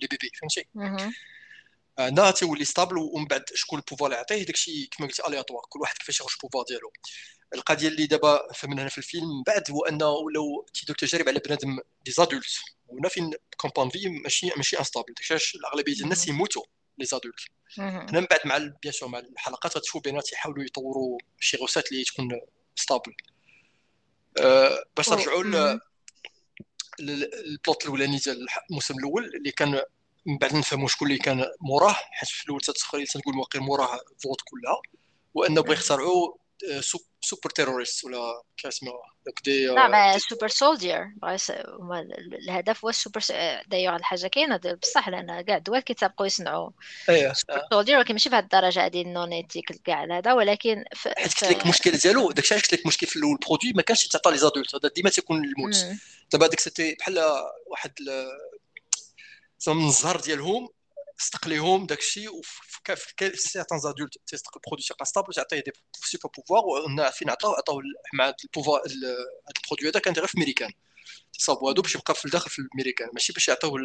les 0.00 0.06
bébés 0.06 0.30
فهمتي؟ 0.40 0.68
هنا 1.98 2.30
تيولي 2.30 2.64
stable 2.64 2.98
ومن 2.98 3.26
بعد 3.26 3.44
شكون 3.54 3.78
ال 3.78 3.82
pouvoir 3.82 4.10
اللي 4.10 4.16
يعطيه 4.16 4.42
داكشي 4.42 4.86
كما 4.86 5.06
قلت 5.06 5.20
aléatoire 5.20 5.62
كل 5.68 5.80
واحد 5.80 5.98
كيفاش 5.98 6.20
يخرج 6.20 6.32
ال 6.34 6.38
pouvoir 6.38 6.64
ديالو. 6.64 6.92
القضية 7.54 7.88
اللي 7.88 8.06
دابا 8.06 8.52
فهمنا 8.52 8.82
هنا 8.82 8.88
في 8.88 8.98
الفيلم 8.98 9.24
من 9.24 9.42
بعد 9.46 9.70
هو 9.70 9.84
أنه 9.84 10.08
ولاو 10.10 10.66
تيديروا 10.74 10.96
تجارب 10.98 11.28
على 11.28 11.38
بنادم 11.38 11.78
des 12.04 12.10
adultes 12.10 12.60
وهنا 12.88 13.08
فين 13.08 13.34
Compound 13.56 13.92
V 13.92 14.08
ماشي 14.08 14.50
ماشي 14.56 14.78
instable 14.78 15.14
داكشي 15.14 15.58
الأغلبية 15.58 15.92
ديال 15.92 16.04
الناس 16.04 16.28
يموتوا. 16.28 16.62
les 17.00 17.06
adultes 17.06 17.40
هنا 17.78 18.20
من 18.20 18.26
بعد 18.30 18.40
مع 18.44 18.58
bien 18.82 18.92
sûr 18.92 19.08
مع 19.08 19.18
الحلقات 19.18 19.76
غتشوفوا 19.76 20.00
بينات 20.00 20.32
يحاولوا 20.32 20.64
يطوروا 20.64 21.18
شي 21.40 21.56
غوسات 21.56 21.92
اللي 21.92 22.04
تكون 22.04 22.40
stable 22.76 23.14
أه 24.40 24.84
باش 24.96 25.08
نرجعوا 25.08 25.78
لل 27.00 27.27
plot 27.27 27.82
الأولاني 27.84 28.16
ديال 28.16 28.46
الموسم 28.70 28.98
الأول 28.98 29.24
اللي 29.24 29.50
كان 29.50 29.82
من 30.26 30.38
بعد 30.38 30.54
نفهموا 30.54 30.88
شكون 30.88 31.08
اللي 31.08 31.18
كان 31.18 31.46
موراه 31.60 31.92
حيت 31.92 32.28
في 32.28 32.44
الأول 32.44 32.60
تتخيل 32.60 33.06
تنقول 33.06 33.36
واقيلا 33.36 33.64
موراه 33.64 34.00
Vought 34.22 34.40
كلها 34.44 34.80
وأنه 35.34 35.60
بغى 35.60 35.72
يخترعوا 35.72 36.36
super 37.20 37.50
terroristes 37.54 38.04
ولا 38.04 38.42
كاسمها 38.56 39.09
لا 39.46 40.18
super 40.18 40.48
soldier 40.48 41.10
الهدف 42.48 42.84
هو 42.84 42.88
السوبر 42.88 43.20
دايوغ 43.66 43.96
الحاجة 43.96 44.26
كاينة 44.26 44.60
بصح 44.82 45.08
لأن 45.08 45.40
كاع 45.40 45.56
الدول 45.56 45.80
كيتسابقوا 45.80 46.26
يصنعوا 46.26 46.70
super 47.06 47.62
soldier 47.70 47.96
ولكن 47.96 48.14
ماشي 48.14 48.30
بهذه 48.30 48.42
الدرجة 48.42 48.86
هذه 48.86 49.02
ال 49.02 49.10
non 49.10 49.32
éthique 49.32 49.72
كاع 49.84 50.18
هذا 50.18 50.32
ولكن 50.32 50.84
حيت 50.94 51.18
قلت 51.18 51.44
لك 51.44 51.62
المشكل 51.64 51.90
ديالو 51.90 52.30
داكشي 52.30 52.54
علاش 52.54 52.64
قلت 52.64 52.74
لك 52.74 52.80
المشكل 52.82 53.06
في 53.06 53.16
الأول 53.16 53.32
البرودوي 53.32 53.72
ما 53.72 53.82
كانش 53.82 54.06
تعطى 54.08 54.30
لي 54.30 54.38
زادولت 54.38 54.74
هذا 54.74 54.88
ديما 54.96 55.10
تيكون 55.10 55.44
الموت. 55.44 55.76
دابا 56.32 56.46
هذاك 56.46 56.60
سيتي 56.60 56.94
بحال 56.94 57.18
واحد 57.66 57.92
من 59.68 59.86
الزهر 59.86 60.20
ديالهم 60.20 60.68
استقليهم 61.20 61.86
داكشي 61.86 62.28
وفي 62.28 63.34
سيغتان 63.34 63.78
زادولت 63.78 64.18
تيستقل 64.26 64.60
برودوي 64.66 64.84
تيبقى 64.86 65.04
ستابل 65.04 65.34
تعطيه 65.34 65.60
دي 65.60 65.72
سوبر 65.94 66.30
بوفوار 66.36 66.64
ونا 66.64 67.10
فين 67.10 67.30
عطاو 67.30 67.52
عطاو 67.52 67.80
مع 68.14 68.32
البوفوار 68.44 68.80
هذا 68.80 68.92
البرودوي 69.56 69.90
هذا 69.90 70.00
كان 70.00 70.14
غير 70.14 70.26
في 70.26 70.34
الميريكان 70.34 70.72
تصاوبوا 71.38 71.70
هادو 71.70 71.82
باش 71.82 71.94
يبقى 71.94 72.14
في 72.14 72.24
الداخل 72.24 72.50
في 72.50 72.58
الميريكان 72.58 73.08
ماشي 73.14 73.32
باش 73.32 73.48
يعطيوه 73.48 73.80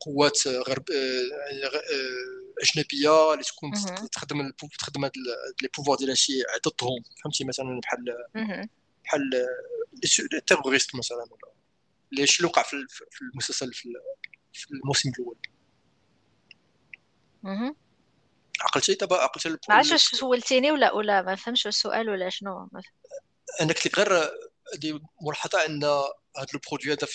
قوات 0.00 0.48
غرب 0.48 0.84
أجنبية 2.62 3.32
اللي 3.32 3.44
تكون 3.44 3.70
تخدم 4.12 4.50
تخدم 4.78 5.04
هاد 5.04 5.12
les 5.62 5.68
pouvoirs 5.76 5.98
ديالها 5.98 6.14
شي 6.14 6.32
ضدهم 6.66 7.02
فهمتي؟ 7.24 7.44
مثلا 7.44 7.80
بحال 7.80 8.04
بحال 9.04 9.46
ال 10.34 10.39
terroristes 10.39 10.94
مثلا 10.94 11.18
ولا 11.18 11.52
اللي 12.12 12.26
شي 12.26 12.38
اللي 12.38 12.48
وقع 12.48 12.62
في 12.62 13.22
المسلسل 13.32 13.72
في 14.52 14.70
الموسم 14.70 15.08
الأول؟ 15.18 15.36
عقلتي 18.60 18.94
دابا 18.94 19.16
عقلتي 19.16 19.48
ما 19.48 19.74
عرفتش 19.74 20.14
سولتيني 20.14 20.70
ولا 20.70 20.92
ولا 20.92 21.22
ما 21.22 21.34
فهمش 21.34 21.66
السؤال 21.66 22.10
ولا 22.10 22.28
شنو 22.28 22.68
أنا 23.60 23.72
قلت 23.72 23.86
لك 23.86 23.98
غير 23.98 24.30
هذه 24.74 25.00
ملاحظة 25.22 25.66
أن 25.66 25.84
هذا 26.38 26.48
ال 26.54 26.59
produit 26.59 26.92
هذا 26.92 27.08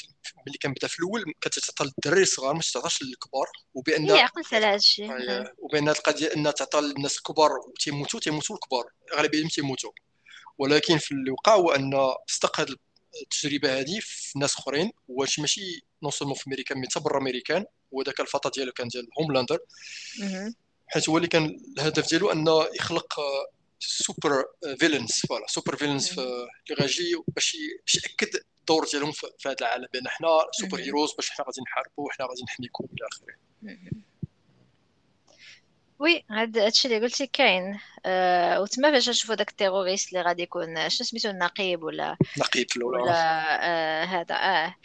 ملي 0.47 0.57
كان 0.57 0.73
بدأ 0.73 0.87
في 0.87 0.99
الأول 0.99 1.33
كتعطى 1.41 1.83
للدراري 1.83 2.21
الصغار 2.21 2.53
ما 2.53 2.61
تعطاش 2.73 3.03
للكبار. 3.03 3.47
وبأن 3.73 4.11
هي 4.11 4.19
عقلت 4.19 4.53
على 4.53 4.65
هذا 4.65 4.75
الشيء. 4.75 5.11
وبأن 5.57 5.89
هذه 5.89 5.97
القضية 5.97 6.33
أن 6.35 6.53
تعطى 6.53 6.81
للناس 6.81 7.17
الكبار 7.17 7.51
وتيموتوا 7.67 8.19
تيموتوا 8.19 8.55
الكبار. 8.55 8.85
أغلبية 9.13 9.47
تيموتوا. 9.47 9.91
ولكن 10.57 10.97
في 10.97 11.11
الواقع 11.11 11.55
هو 11.55 11.71
أن 11.71 12.13
صدق 12.27 12.59
هذه 12.59 12.75
التجربة 13.21 13.79
هذه 13.79 13.99
في 14.01 14.39
ناس 14.39 14.55
أخرين. 14.55 14.91
واش 15.07 15.39
ماشي 15.39 15.85
non 16.03 16.11
seulement 16.11 16.37
في 16.37 16.47
امريكان 16.47 16.77
mais 16.77 16.87
حتى 16.87 16.99
برا 16.99 17.17
أمريكان. 17.17 17.65
وذاك 17.93 18.19
الفطا 18.19 18.49
ديالو 18.49 18.71
كان 18.71 18.87
ديال 18.87 19.07
هوملاندر 19.19 19.59
حيت 20.87 21.09
هو 21.09 21.17
اللي 21.17 21.27
كان 21.27 21.59
الهدف 21.77 22.09
ديالو 22.09 22.31
أنه 22.31 22.67
يخلق 22.75 23.19
supervillains 23.79 25.11
voilà 25.11 25.47
supervillains 25.47 26.19
اللي 26.19 26.81
غاجي 26.81 27.15
باش 27.27 27.57
باش 27.85 27.95
يأكد 27.95 28.29
الدور 28.59 28.85
ديالهم 28.91 29.11
في 29.11 29.27
هذا 29.45 29.55
العالم 29.61 29.87
بأن 29.93 30.07
حنا 30.07 30.27
superheroes 30.51 31.13
باش 31.13 31.29
حنا 31.29 31.45
غادي 31.45 31.61
نحاربوا 31.61 32.05
وحنا 32.05 32.25
غادي 32.25 32.41
نحميكم 32.43 32.85
إلى 32.85 33.07
آخره. 33.11 33.35
Oui 35.99 36.23
هذا 36.31 36.67
الشيء 36.67 36.91
اللي 36.91 37.05
قلتي 37.05 37.27
كاين. 37.27 37.79
أه 38.05 38.61
وتما 38.61 38.89
باش 38.89 39.09
نشوفوا 39.09 39.35
داك 39.35 39.49
ال 39.49 39.55
terroriste 39.55 40.09
اللي 40.09 40.21
غادي 40.21 40.43
يكون 40.43 40.89
شنو 40.89 41.07
سميتو 41.07 41.29
النقيب 41.29 41.83
ولا 41.83 42.17
نقيب 42.37 42.69
في 42.69 42.77
الأول 42.77 43.01
ولا 43.01 43.13
آه 43.13 44.03
هذا 44.03 44.35
آه. 44.35 44.75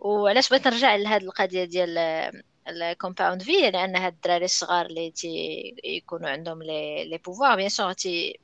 وعلاش 0.00 0.48
بغيت 0.48 0.68
نرجع 0.68 0.96
لهاد 0.96 1.22
القضية 1.22 1.64
ديال 1.64 1.98
ال 2.68 2.76
Compound 2.76 3.42
V 3.42 3.52
لأن 3.70 3.96
هاد 3.96 4.12
الدراري 4.12 4.44
الصغار 4.44 4.86
اللي 4.86 5.10
تي 5.10 5.28
يكونوا 5.84 6.30
عندهم 6.30 6.62
لي 6.62 7.04
les 7.04 7.18
pouvoirs 7.18 7.56
bien 7.56 7.68
sûr 7.68 7.92
تي 7.92 8.40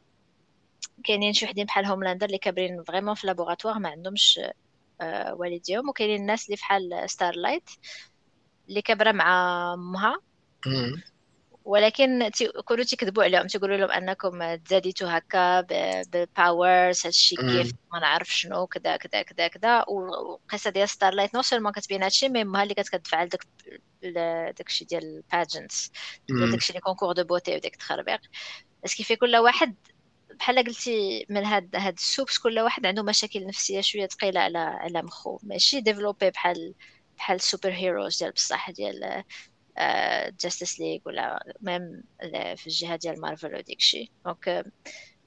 كاينين 1.04 1.32
شي 1.32 1.44
وحدين 1.46 1.66
بحال 1.66 1.86
هوملاندر 1.86 2.26
اللي 2.26 2.38
كابرين 2.38 2.82
vraiment 2.84 3.14
في 3.14 3.26
laboratoire 3.26 3.78
ما 3.78 3.88
عندهمش 3.88 4.40
والديهم 5.32 5.88
وكاينين 5.88 6.20
الناس 6.20 6.46
اللي 6.46 6.56
بحال 6.56 7.10
ستارلايت 7.10 7.70
اللي 8.68 8.82
كبرة 8.82 9.12
مع 9.12 9.74
امها 9.74 10.16
ولكن 11.64 12.30
تيكونوا 12.34 12.84
تيكذبوا 12.84 13.24
عليهم 13.24 13.46
تيقولوا 13.46 13.76
لهم 13.76 13.90
أنكم 13.90 14.54
تزاديتوا 14.54 15.08
هكا 15.18 15.60
بال 16.02 16.28
powers 16.28 17.06
هادشي 17.06 17.36
كيف 17.36 17.72
ما 17.92 17.98
نعرف 18.00 18.28
شنو 18.36 18.66
كذا 18.66 18.96
كذا 18.96 19.22
كذا 19.22 19.48
كذا 19.48 19.84
والقصة 19.88 20.70
ديال 20.70 20.88
ستارلايت 20.88 21.34
non 21.34 21.42
seulement 21.42 21.72
كتبين 21.72 22.02
هادشي 22.02 22.28
mais 22.28 22.44
مها 22.44 22.62
اللي 22.62 22.74
كتدفع 22.74 23.24
لداك 23.24 23.44
داكشي 24.58 24.84
ديال 24.84 25.04
ال 25.04 25.14
pageants 25.14 25.92
داكشي 26.28 26.72
لي 26.72 26.80
concours 26.80 27.12
de 27.12 27.24
beauté 27.24 27.56
وداك 27.56 27.72
التخربيق. 27.74 28.20
بس 28.84 28.94
كيف 28.94 29.12
كل 29.12 29.36
واحد 29.36 29.76
بحال 30.38 30.58
قلتي 30.64 31.26
من 31.30 31.44
هاد 31.44 31.76
هاد 31.76 31.94
ال 31.94 32.02
Supes 32.02 32.38
كل 32.38 32.60
واحد 32.60 32.86
عنده 32.86 33.02
مشاكل 33.02 33.46
نفسية 33.46 33.80
شوية 33.80 34.06
ثقيلة 34.08 34.40
على 34.40 34.58
على 34.58 35.02
مخو 35.02 35.38
ماشي 35.42 35.80
développé 35.80 36.30
بحال 36.30 36.74
بحال 37.18 37.40
super 37.40 37.72
heroes 37.72 38.18
ديال 38.18 38.32
بصح 38.32 38.70
ديال 38.70 39.24
Justice 40.40 40.80
League 40.80 41.00
ولا 41.06 41.44
même 41.60 42.02
في 42.56 42.66
الجهة 42.66 42.96
ديال 42.96 43.20
مارفل 43.20 43.54
وديك 43.54 43.78
الشيء 43.78 44.10
donc 44.24 44.64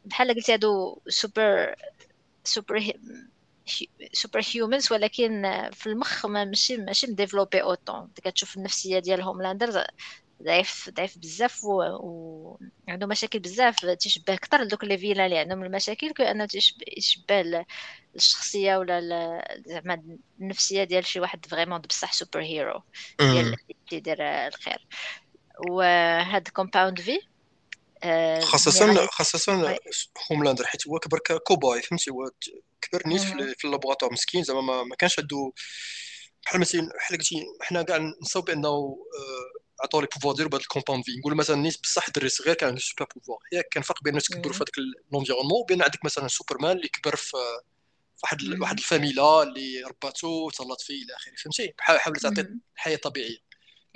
بحال 0.06 0.34
قلتي 0.36 0.54
هادو 0.54 1.02
super 1.08 1.76
super 2.44 2.94
super 4.14 4.42
humans 4.56 4.92
ولكن 4.92 5.42
في 5.74 5.88
المخ 5.88 6.26
ماشي 6.26 6.78
ماشي 6.78 7.08
م 7.08 7.13
développé 7.13 7.62
autant 7.62 8.12
كتشوف 8.16 8.58
النفسية 8.58 9.00
ديال 9.00 9.22
هوملاندر 9.22 9.88
ضعيف 10.44 10.90
ضعيف 10.90 11.18
بزاف 11.18 11.64
وعنده 11.64 13.06
و... 13.06 13.10
مشاكل 13.10 13.40
بزاف 13.40 13.86
تيشبه 13.86 14.34
أكثر 14.34 14.62
لدوك 14.62 14.84
les 14.84 14.98
vilains 14.98 15.26
اللي 15.26 15.38
عندهم 15.38 15.64
المشاكل 15.64 16.12
كانه 16.12 16.46
تيشبه 16.46 17.66
الشخصية 18.16 18.78
ولا 18.78 19.00
زعما 19.66 20.04
النفسية 20.40 20.84
ديال 20.84 21.06
شي 21.06 21.20
واحد 21.20 21.46
vraiment 21.46 21.80
بصح 21.80 22.14
super 22.14 22.42
hero 22.42 22.84
ديال 23.20 23.56
تيدير 23.90 24.18
الخير. 24.22 24.88
وهاد 25.70 26.48
Compound 26.48 27.02
V 27.02 27.20
خاصة 28.44 29.08
خاصة 29.08 29.78
هوملاندر 30.32 30.66
حيت 30.66 30.88
هو 30.88 31.00
كبر 31.00 31.20
cobaye 31.48 31.82
فهمتي؟ 31.82 32.12
هو 32.12 32.32
كبر 32.82 33.08
نيت 33.08 33.22
في 33.58 33.66
ال 33.66 33.70
laboratoire 33.70 34.14
مسكين 34.14 34.44
زعما 34.44 34.84
ما 34.84 34.96
كانش 34.96 35.20
عنده 35.20 35.52
بحال 36.44 36.62
مثلا 36.62 36.82
بحال 36.82 37.18
قلتي 37.18 37.46
حنا 37.62 37.82
كاع 37.82 37.98
نصاوب 38.22 38.46
بأنه 38.46 38.68
آه، 38.68 39.67
عطاو 39.84 40.02
لي 40.02 40.08
pouvoir 40.16 40.36
ديالو 40.36 40.50
بهذا 40.50 40.62
ال 40.62 40.67
Compound 40.67 41.04
V 41.06 41.18
نقول 41.18 41.36
مثلا 41.36 41.56
نيت 41.56 41.82
بصح 41.84 42.10
دري 42.10 42.30
صغير 42.30 42.56
كان 42.56 42.70
عنده 42.70 42.82
super 42.82 43.08
pouvoir. 43.16 43.40
ياك 43.52 43.70
كان 43.72 43.84
فرق 43.84 44.04
بين 44.04 44.20
تكبروا 44.20 44.54
في 44.54 44.58
هذاك 44.58 44.78
l'environnement 45.12 45.62
وبين 45.62 45.82
عندك 45.82 46.06
مثلا 46.06 46.28
سوبرمان 46.28 46.78
اللي 46.78 46.88
كبر 46.88 47.16
في 47.16 47.38
واحد 48.24 48.38
واحد 48.62 48.78
الفاميلا 48.78 49.44
اللي 49.44 49.82
رباتو 49.84 50.28
وتهلات 50.28 50.82
فيه 50.82 51.04
إلى 51.04 51.16
آخره. 51.16 51.34
فهمتي؟ 51.36 51.74
بحال 51.78 52.00
حاول 52.00 52.16
تعطي 52.16 52.48
حياه 52.76 52.96
طبيعية. 52.98 53.38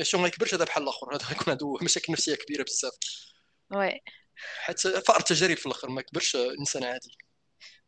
sûr 0.02 0.22
ما 0.22 0.28
يكبرش 0.28 0.54
هذا 0.54 0.66
بحال 0.66 0.84
الآخر. 0.84 1.16
هذا 1.16 1.26
غيكون 1.26 1.50
عنده 1.50 1.74
مشاكل 1.84 2.14
نفسية 2.14 2.36
كبيرة 2.36 2.64
بزاف. 2.64 2.94
oui. 3.76 4.00
حتى 4.36 5.02
فار 5.02 5.20
التجارب 5.20 5.58
في 5.58 5.66
الآخر 5.66 5.90
ما 5.90 6.02
كبرش 6.02 6.36
إنسان 6.36 6.84
عادي. 6.84 7.18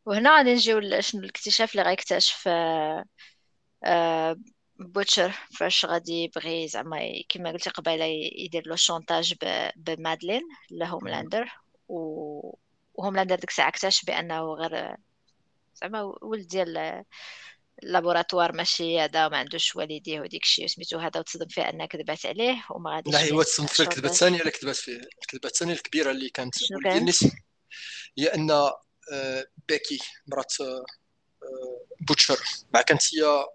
وهنا 0.05 0.37
غادي 0.37 0.53
نجيو 0.53 1.01
شنو 1.01 1.21
الاكتشاف 1.21 1.71
اللي 1.71 1.83
غيكتشف 1.83 2.47
آه 2.47 4.35
بوتشر 4.83 5.31
فاش 5.57 5.85
غادي 5.85 6.23
يبغي 6.23 6.67
زعما 6.67 6.99
كما 7.29 7.51
قلتي 7.51 7.69
قبيلة 7.69 8.05
يدير 8.35 8.67
له 8.67 8.75
chantage 8.75 9.33
بمادلين 9.75 10.41
لهوملاندر 10.71 11.49
و 11.87 12.55
وهوملاندر 12.93 13.35
ديك 13.35 13.49
الساعة 13.49 13.69
اكتشف 13.69 14.05
بأنه 14.05 14.53
غير 14.53 14.95
زعما 15.75 16.15
ولد 16.21 16.47
ديال 16.47 17.03
ال 17.83 17.89
laboratoire 17.89 18.51
ماشي 18.51 18.99
هذا 18.99 19.27
ما 19.27 19.37
عندوش 19.37 19.75
والديه 19.75 20.21
وديك 20.21 20.43
الشيء 20.43 20.67
سميتو 20.67 20.97
هذا 20.97 21.19
وتصدم 21.19 21.47
فيه 21.47 21.61
انها 21.61 21.85
كذبات 21.85 22.25
عليه 22.25 22.65
وما 22.69 22.95
غاديش 22.95 23.13
لا 23.13 23.33
هو 23.33 23.43
تصدم 23.43 23.67
في 23.67 23.79
الكذبه 23.79 24.09
الثانية 24.09 24.39
اللي 24.39 24.51
كذبات 24.51 24.75
فيه 24.75 25.01
الكذبه 25.21 25.49
الثانية 25.49 25.73
الكبيرة 25.73 26.11
اللي 26.11 26.29
كانت 26.29 26.55
هي 28.17 28.27
أن 28.27 28.51
آه، 28.51 29.45
بيكي 29.67 29.99
مرات 30.27 30.61
آه، 30.61 30.85
بوتشر 32.07 32.39
مع 32.73 32.81
كانت 32.81 33.15
هي 33.15 33.45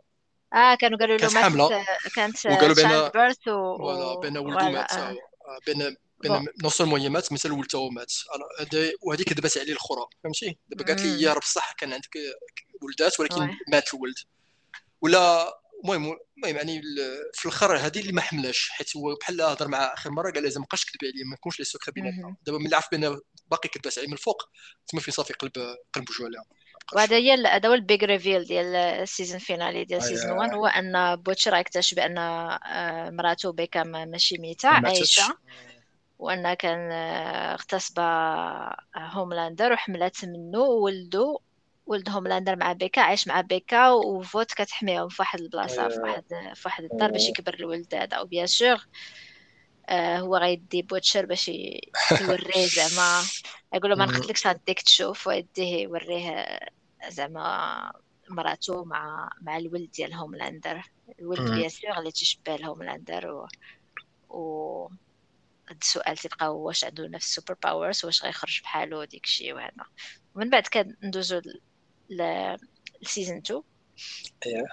آه 0.55 0.75
كانوا 0.75 0.99
قالوا 0.99 1.17
له 1.17 1.21
كانت 1.21 1.37
حامله 1.37 1.85
كانت 2.15 2.47
وقالوا 2.47 2.75
بين 2.75 2.89
بيرث 3.09 3.49
و 3.49 4.21
بين 4.21 4.39
ولده 4.39 4.69
مات. 4.69 4.91
بين 5.67 5.97
بين 6.21 6.47
نو 6.63 6.69
سولمون 6.69 7.01
هي 7.01 7.09
مات 7.09 7.33
مثل 7.33 7.53
ولده 7.53 7.89
مات. 7.89 8.13
وهذه 9.03 9.23
كذبات 9.23 9.59
عليه 9.59 9.73
الاخرى 9.73 10.07
فهمتي؟ 10.25 10.59
دابا 10.69 10.85
قالت 10.85 11.01
لي 11.01 11.23
يا 11.23 11.33
رب 11.33 11.43
صح 11.43 11.73
كان 11.73 11.93
عندك 11.93 12.19
ولدات 12.83 13.21
ولكن 13.21 13.51
مات 13.73 13.95
الولد. 13.95 14.15
ولا 15.01 15.55
المهم 15.85 16.05
المهم 16.37 16.57
يعني 16.57 16.83
في 17.35 17.47
الأخر 17.47 17.77
هذه 17.77 18.01
اللي 18.01 18.13
ما 18.13 18.21
حملاش 18.21 18.69
حيت 18.71 18.97
هو 18.97 19.15
بحال 19.15 19.41
هضر 19.43 19.69
مع 19.69 19.79
آخر 19.95 20.11
مرة 20.11 20.31
قال 20.31 20.43
لازم 20.43 20.63
بقاش 20.63 20.85
كذب 20.85 20.99
عليا 21.03 21.25
ما 21.25 21.35
يكونش 21.35 21.59
لي 21.59 21.65
سوكري 21.65 21.93
بيناتنا. 21.93 22.37
دابا 22.43 22.59
ملي 22.59 22.77
عرف 22.77 22.87
بأن 22.93 23.21
باقي 23.51 23.69
كذبات 23.69 23.99
عليه 23.99 24.09
من 24.09 24.13
الفوق 24.13 24.43
تما 24.89 25.01
فين 25.01 25.15
صافي 25.15 25.33
قلب 25.33 25.53
قلب 25.93 26.11
وجهه 26.11 26.27
عليها 26.27 26.45
وهذا 26.95 27.17
هي 27.17 27.47
هذا 27.47 27.69
هو 27.69 27.75
ال 27.75 27.82
big 27.82 28.05
reveal 28.05 28.45
ديال 28.45 28.77
ال 28.77 28.86
season 28.86 29.39
finale 29.39 29.85
ديال 29.85 30.03
season 30.03 30.31
1 30.31 30.55
هو 30.55 30.67
أن 30.67 31.17
بوتشر 31.17 31.57
يكتشف 31.57 31.97
بأن 31.97 32.19
آه، 32.19 33.11
مراته 33.11 33.53
بيكا 33.53 33.83
ماشي 33.83 34.39
ميتة 34.39 34.69
عايشة. 34.69 35.39
وأن 36.19 36.55
كان 36.55 36.93
آه، 36.93 37.55
اغتصب 37.55 37.99
هوملاندر 38.97 39.73
وحملات 39.73 40.25
منه 40.25 40.61
وولدو 40.61 41.39
ولد 41.87 42.09
هوملاندر 42.09 42.57
مع 42.57 42.73
بيكا 42.73 43.01
عايش 43.01 43.29
مع 43.29 43.41
بيكا 43.41 43.91
و 43.91 43.99
Vought 43.99 44.53
كتحميهم 44.53 45.09
في 45.09 45.23
واحد 45.23 45.41
البلاصة 45.41 45.89
في 45.89 46.01
واحد 46.01 46.25
في 46.55 46.63
واحد 46.65 46.85
الدار 46.85 47.11
باش 47.11 47.29
يكبر 47.29 47.55
الولد 47.55 47.95
هذا. 47.95 48.21
و 48.21 48.26
bien 48.26 48.47
sûr 48.47 48.87
آه 49.89 50.19
هو 50.19 50.37
غيدي 50.37 50.83
بوتشر 50.83 51.27
باش 51.27 51.49
يوريه 51.49 52.67
زعما. 52.67 53.23
يقول 53.75 53.91
له 53.91 53.97
ما 53.97 54.07
نقتلكش 54.07 54.47
غاديك 54.47 54.83
تشوف 54.83 55.27
ويديه 55.27 55.83
يوريه 55.83 56.61
زعما 57.09 57.93
مراته 58.29 58.85
مع 58.85 59.31
مع 59.41 59.57
الولد 59.57 59.91
ديال 59.91 60.15
هوملاندر. 60.15 60.83
الولد 61.21 61.51
bien 61.51 61.69
sûr 61.69 61.99
اللي 61.99 62.11
تشبه 62.11 62.57
لهوملاندر 62.57 63.31
و, 63.31 63.49
و... 64.29 64.89
هاد 65.69 65.79
السؤال 65.83 66.17
تلقى 66.17 66.57
واش 66.57 66.85
عنده 66.85 67.09
نفس 67.09 67.27
ال 67.27 67.32
super 67.32 67.57
powers 67.63 68.05
واش 68.05 68.25
غيخرج 68.25 68.61
بحالو 68.63 69.05
ديك 69.05 69.25
الشيء 69.25 69.55
وهذا 69.55 69.85
ومن 70.35 70.51
بعد 70.51 70.67
كندوزو 70.67 71.41
ل 73.03 73.07
season 73.07 73.37
2 73.37 73.63
إيه. 74.47 74.65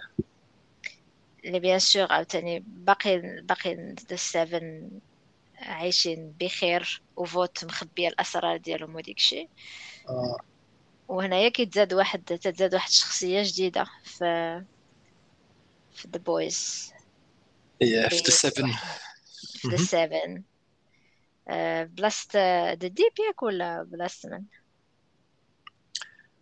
اللي 1.45 1.60
bien 1.60 1.80
sûr 1.80 2.12
عاوتاني 2.11 2.60
باقي 2.60 3.41
باقي 3.41 3.95
ال 4.12 4.25
Seven 4.25 4.91
عايشين 5.57 6.35
بخير 6.39 7.02
و 7.16 7.23
Vought 7.23 7.66
مخبية 7.65 8.07
الأسرار 8.07 8.57
ديالهم 8.57 8.95
وديك 8.95 9.18
الشيء. 9.18 9.49
آه. 10.10 10.38
وهنايا 11.07 11.49
كيتزاد 11.49 11.94
واحد 11.94 12.23
تتزاد 12.23 12.73
واحد 12.73 12.90
الشخصيه 12.90 13.44
جديدة 13.44 13.86
في 14.03 14.64
في 15.95 16.07
ذا 16.07 16.19
بويز 16.19 16.91
إيه 17.82 18.10
في 18.10 18.15
ذا 18.15 18.30
سيفن 18.30 18.72
في 19.45 19.68
ذا 19.68 19.77
سيفن 19.77 20.44
بلاست 21.94 22.36
ذا 22.36 22.73
ديب 22.73 23.14
ياك 23.27 23.44
ولا 23.44 23.84
بلاست 23.84 24.26
من 24.26 24.44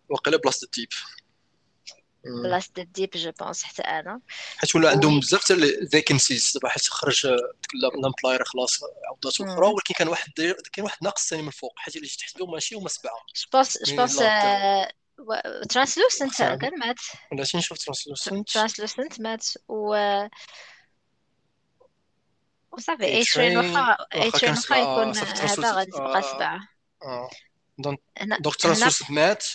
وقيلا 0.08 0.36
بلاست 0.36 0.74
ديب 0.74 0.88
بلاصه 2.24 2.70
ديب 2.76 3.10
جو 3.14 3.32
بونس 3.40 3.62
حتى 3.62 3.82
أنا. 3.82 4.20
حيت 4.56 4.76
ولا 4.76 4.90
عندهم 4.90 5.20
بزاف 5.20 5.44
تاع 5.44 5.56
الفيكنسيز 5.56 6.52
دابا 6.54 6.68
حيت 6.68 6.88
خرج 6.88 7.26
لامبلاير 8.02 8.44
خلاص 8.44 8.80
عوضات 9.08 9.40
أخرى 9.40 9.66
ولكن 9.66 9.94
كان 9.94 10.08
واحد 10.08 10.32
كاين 10.72 10.84
واحد 10.84 10.98
ناقص 11.02 11.28
ثاني 11.28 11.42
من 11.42 11.48
الفوق 11.48 11.72
حيت 11.76 11.96
اللي 11.96 12.08
تحت 12.08 12.38
بهم 12.38 12.50
ماشي 12.50 12.74
هما 12.74 12.88
سبعة. 12.88 13.16
je 13.36 13.46
pense 13.52 13.78
je 13.84 13.96
pense 13.96 14.16
Translucent 15.68 16.38
كان 16.38 16.78
مات. 16.78 16.96
ولا 17.32 17.44
شي 17.44 17.58
نشوف 17.58 17.78
Translucent 17.78 18.50
Translucent 18.50 19.20
مات 19.20 19.46
و 19.68 19.96
وصافي 22.72 23.04
A-Train 23.04 23.58
واخا 23.58 23.96
A-Train 24.14 24.50
واخا 24.50 24.76
يكون 24.76 25.16
هذا 25.16 25.72
غادي 25.72 25.90
تبقى 25.90 26.22
سبعة. 26.22 26.60
donc 27.78 28.00
donc 28.40 28.56
Translucent 28.56 29.10
مات. 29.10 29.46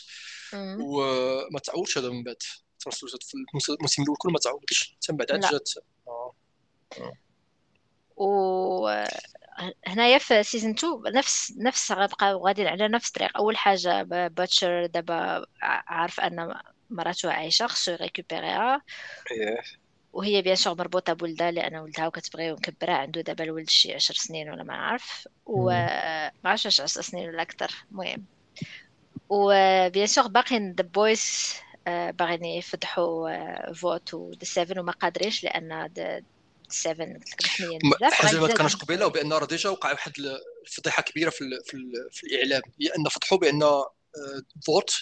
وما 0.54 1.60
تعودش 1.64 1.98
هذا 1.98 2.10
من 2.10 2.24
بعد. 2.24 2.36
في 2.80 2.94
الموسم 3.70 4.04
الأول 4.04 4.18
كله 4.18 4.32
ما 4.32 4.40
تعودش 4.40 4.96
حتى 4.96 5.12
من 5.12 5.18
بعد 5.18 5.28
جات. 5.28 5.70
آه. 6.08 6.34
آه. 6.98 7.14
و 8.18 9.06
هنايا 9.88 10.18
في 10.18 10.44
season 10.44 10.72
2 10.72 11.02
نفس 11.16 11.54
نفس 11.58 11.92
غنبقى 11.92 12.34
غاديين 12.34 12.68
على 12.68 12.88
نفس 12.88 13.08
الطريق. 13.08 13.38
أول 13.38 13.58
حاجة 13.58 14.04
باتشر 14.28 14.86
دابا 14.86 15.46
عارف 15.62 16.20
أن 16.20 16.56
مراته 16.90 17.32
عايشة 17.32 17.68
خصو 17.68 17.92
يريكوبيريها. 17.92 18.82
وهي 20.14 20.42
bien 20.42 20.56
sûr 20.56 20.78
مربوطة 20.78 21.14
بولدها 21.14 21.52
لأن 21.52 21.76
ولدها 21.76 22.08
وكتبغي 22.08 22.52
ونكبرها 22.52 22.94
عنده 22.96 23.22
دابا 23.22 23.44
الولد 23.44 23.70
شي 23.70 23.94
عشر 23.94 24.14
سنين 24.14 24.50
ولا 24.50 24.64
ما 24.64 24.74
عارف. 24.74 25.28
وما 25.46 26.32
عرفتش 26.46 26.82
عشر 26.82 27.02
سنين 27.02 27.30
ولا 27.30 27.42
أكثر. 27.42 27.72
المهم. 27.92 28.26
و 29.30 29.45
bien 29.45 30.08
sûr 30.08 30.28
باقيين 30.28 30.74
The 30.74 30.84
Boys 30.84 31.54
باغيين 31.88 32.46
يفضحوا 32.46 33.74
Vought 33.74 34.14
و 34.14 34.32
the 34.32 34.44
Seven 34.46 34.80
وما 34.80 34.92
قادرينش 34.92 35.44
لأن 35.44 35.90
7 36.70 37.06
قلت 37.08 37.30
لك 37.34 37.46
محميين 37.46 37.80
م- 37.84 37.90
بزاف. 37.96 38.14
حاجة 38.14 38.40
ما 38.40 38.48
كانش 38.48 38.76
قبيلة 38.76 39.06
وبأن 39.06 39.34
راه 39.34 39.46
déjà 39.46 39.70
وقع 39.70 39.92
واحد 39.92 40.12
الفضيحه 40.68 41.04
كبيرة 41.04 41.30
في 41.30 41.42
ال 41.42 41.60
في, 41.66 41.74
ال 41.74 41.92
في 42.12 42.24
الإعلام 42.24 42.62
هي 42.82 42.88
ان 42.98 43.10
فضحوا 43.10 43.38
بأن 43.38 43.64
آه، 43.64 43.92
Vought 44.66 44.96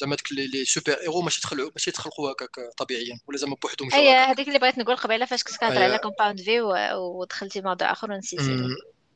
زعما 0.00 0.16
ديك 0.16 0.32
les 0.32 0.64
super-héros 0.64 1.20
ماشي 1.20 1.40
تخلعوا 1.40 1.70
ماشي 1.70 1.90
تخلقوا 1.90 2.32
هكاك 2.32 2.50
طبيعيا 2.78 3.18
ولا 3.28 3.38
زعما 3.38 3.56
بوحدهم 3.62 3.92
هي 3.92 4.10
هكاك 4.12 4.28
هذيك 4.28 4.48
اللي 4.48 4.58
بغيت 4.58 4.78
نقول 4.78 4.96
قبيلة 4.96 5.26
فاش 5.26 5.42
كنت 5.42 5.56
كنهضر 5.56 5.82
على 5.82 5.92
أي. 5.92 5.98
Compound 5.98 6.40
V 6.40 6.62
ودخلتي 6.94 7.60
موضوع 7.60 7.92
آخر 7.92 8.12
ونسيتي 8.12 8.42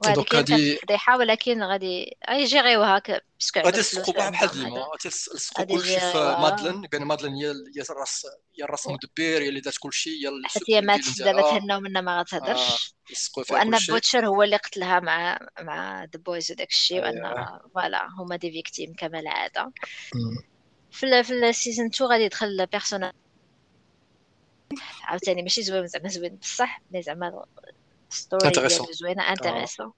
كانت 0.04 0.34
هادي 0.34 0.76
فضيحه 0.76 1.18
ولكن 1.18 1.62
غادي 1.62 2.16
غيجيريوها 2.30 2.98
ك- 2.98 3.24
parce 3.40 3.53
que 3.53 3.60
غادي 3.60 3.78
يلصقوا 3.78 4.14
بحال 4.30 4.48
ديما 4.50 4.68
غادي 4.80 5.06
يلصقوا 5.06 5.60
غادي 5.60 5.74
كلشي 5.74 6.00
في 6.00 6.06
يجيريوها 6.06 6.40
مادلين 6.40 6.80
بان 6.80 7.02
مادلين 7.02 7.34
هي 7.34 7.46
هي 7.76 7.82
الراس 7.90 8.26
هي 8.58 8.64
الراس 8.64 8.86
المدبر 8.86 9.08
هي 9.42 9.48
اللي 9.48 9.60
دارت 9.60 9.76
كلشي 9.78 10.10
هي 10.10 10.30
حيت 10.46 10.70
هي 10.70 10.80
ماتت 10.80 11.18
دابا 11.18 11.42
تهناو 11.42 11.80
منها 11.80 12.00
ما 12.02 12.18
آه 12.18 12.22
غتهضرش 12.22 12.94
فيها 13.44 13.56
وأن 13.58 13.70
Butcher 13.88 14.26
هو 14.26 14.42
اللي 14.42 14.56
قتلها 14.56 15.00
مع 15.00 15.38
مع 15.60 16.04
the 16.04 16.18
Boys 16.26 16.50
وداك 16.52 16.68
الشيء 16.70 17.02
وأن. 17.02 17.46
voilà 17.74 18.06
هما 18.18 18.36
des 18.36 18.50
victimes 18.52 18.94
كما 18.98 19.20
العادة. 19.20 19.72
في 20.90 21.06
ال 21.06 21.24
في 21.24 21.34
ال 21.48 21.54
saison 21.54 21.86
2 21.86 22.10
غادي 22.10 22.24
يدخل 22.24 22.66
personnage 22.66 23.12
عاوتاني 25.02 25.42
ماشي 25.42 25.62
زوين 25.62 25.86
زعما 25.86 26.08
زوين 26.08 26.36
بصح 26.36 26.82
mais 26.90 27.02
زعما 27.02 27.44
story 28.10 28.50
ديالو 28.50 28.86
زوينه 28.92 29.22
intéressante 29.30 29.92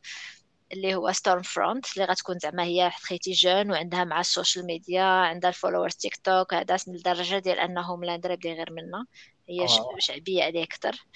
اللي 0.72 0.94
هو 0.94 1.12
Stormfront 1.12 1.86
اللي 1.96 2.04
غتكون 2.04 2.38
زعما 2.38 2.64
هي 2.64 2.90
خيتي 3.02 3.32
jeune 3.32 3.70
وعندها 3.70 4.04
مع 4.04 4.20
ال 4.20 4.27
social 4.27 4.66
media 4.66 5.02
عندها 5.02 5.50
ال 5.50 5.94
followers 5.94 6.16
TikTok 6.16 6.54
هذا 6.54 6.76
من 6.88 6.94
الدرجة 6.94 7.38
ديال 7.38 7.58
أنهم 7.58 8.04
لا 8.04 8.16
ندري 8.16 8.38
غير 8.44 8.72
منا. 8.72 9.06
هي 9.48 9.62
آه. 9.64 9.96
شعبية 9.98 10.44
عليه 10.44 10.62
أكثر. 10.64 11.06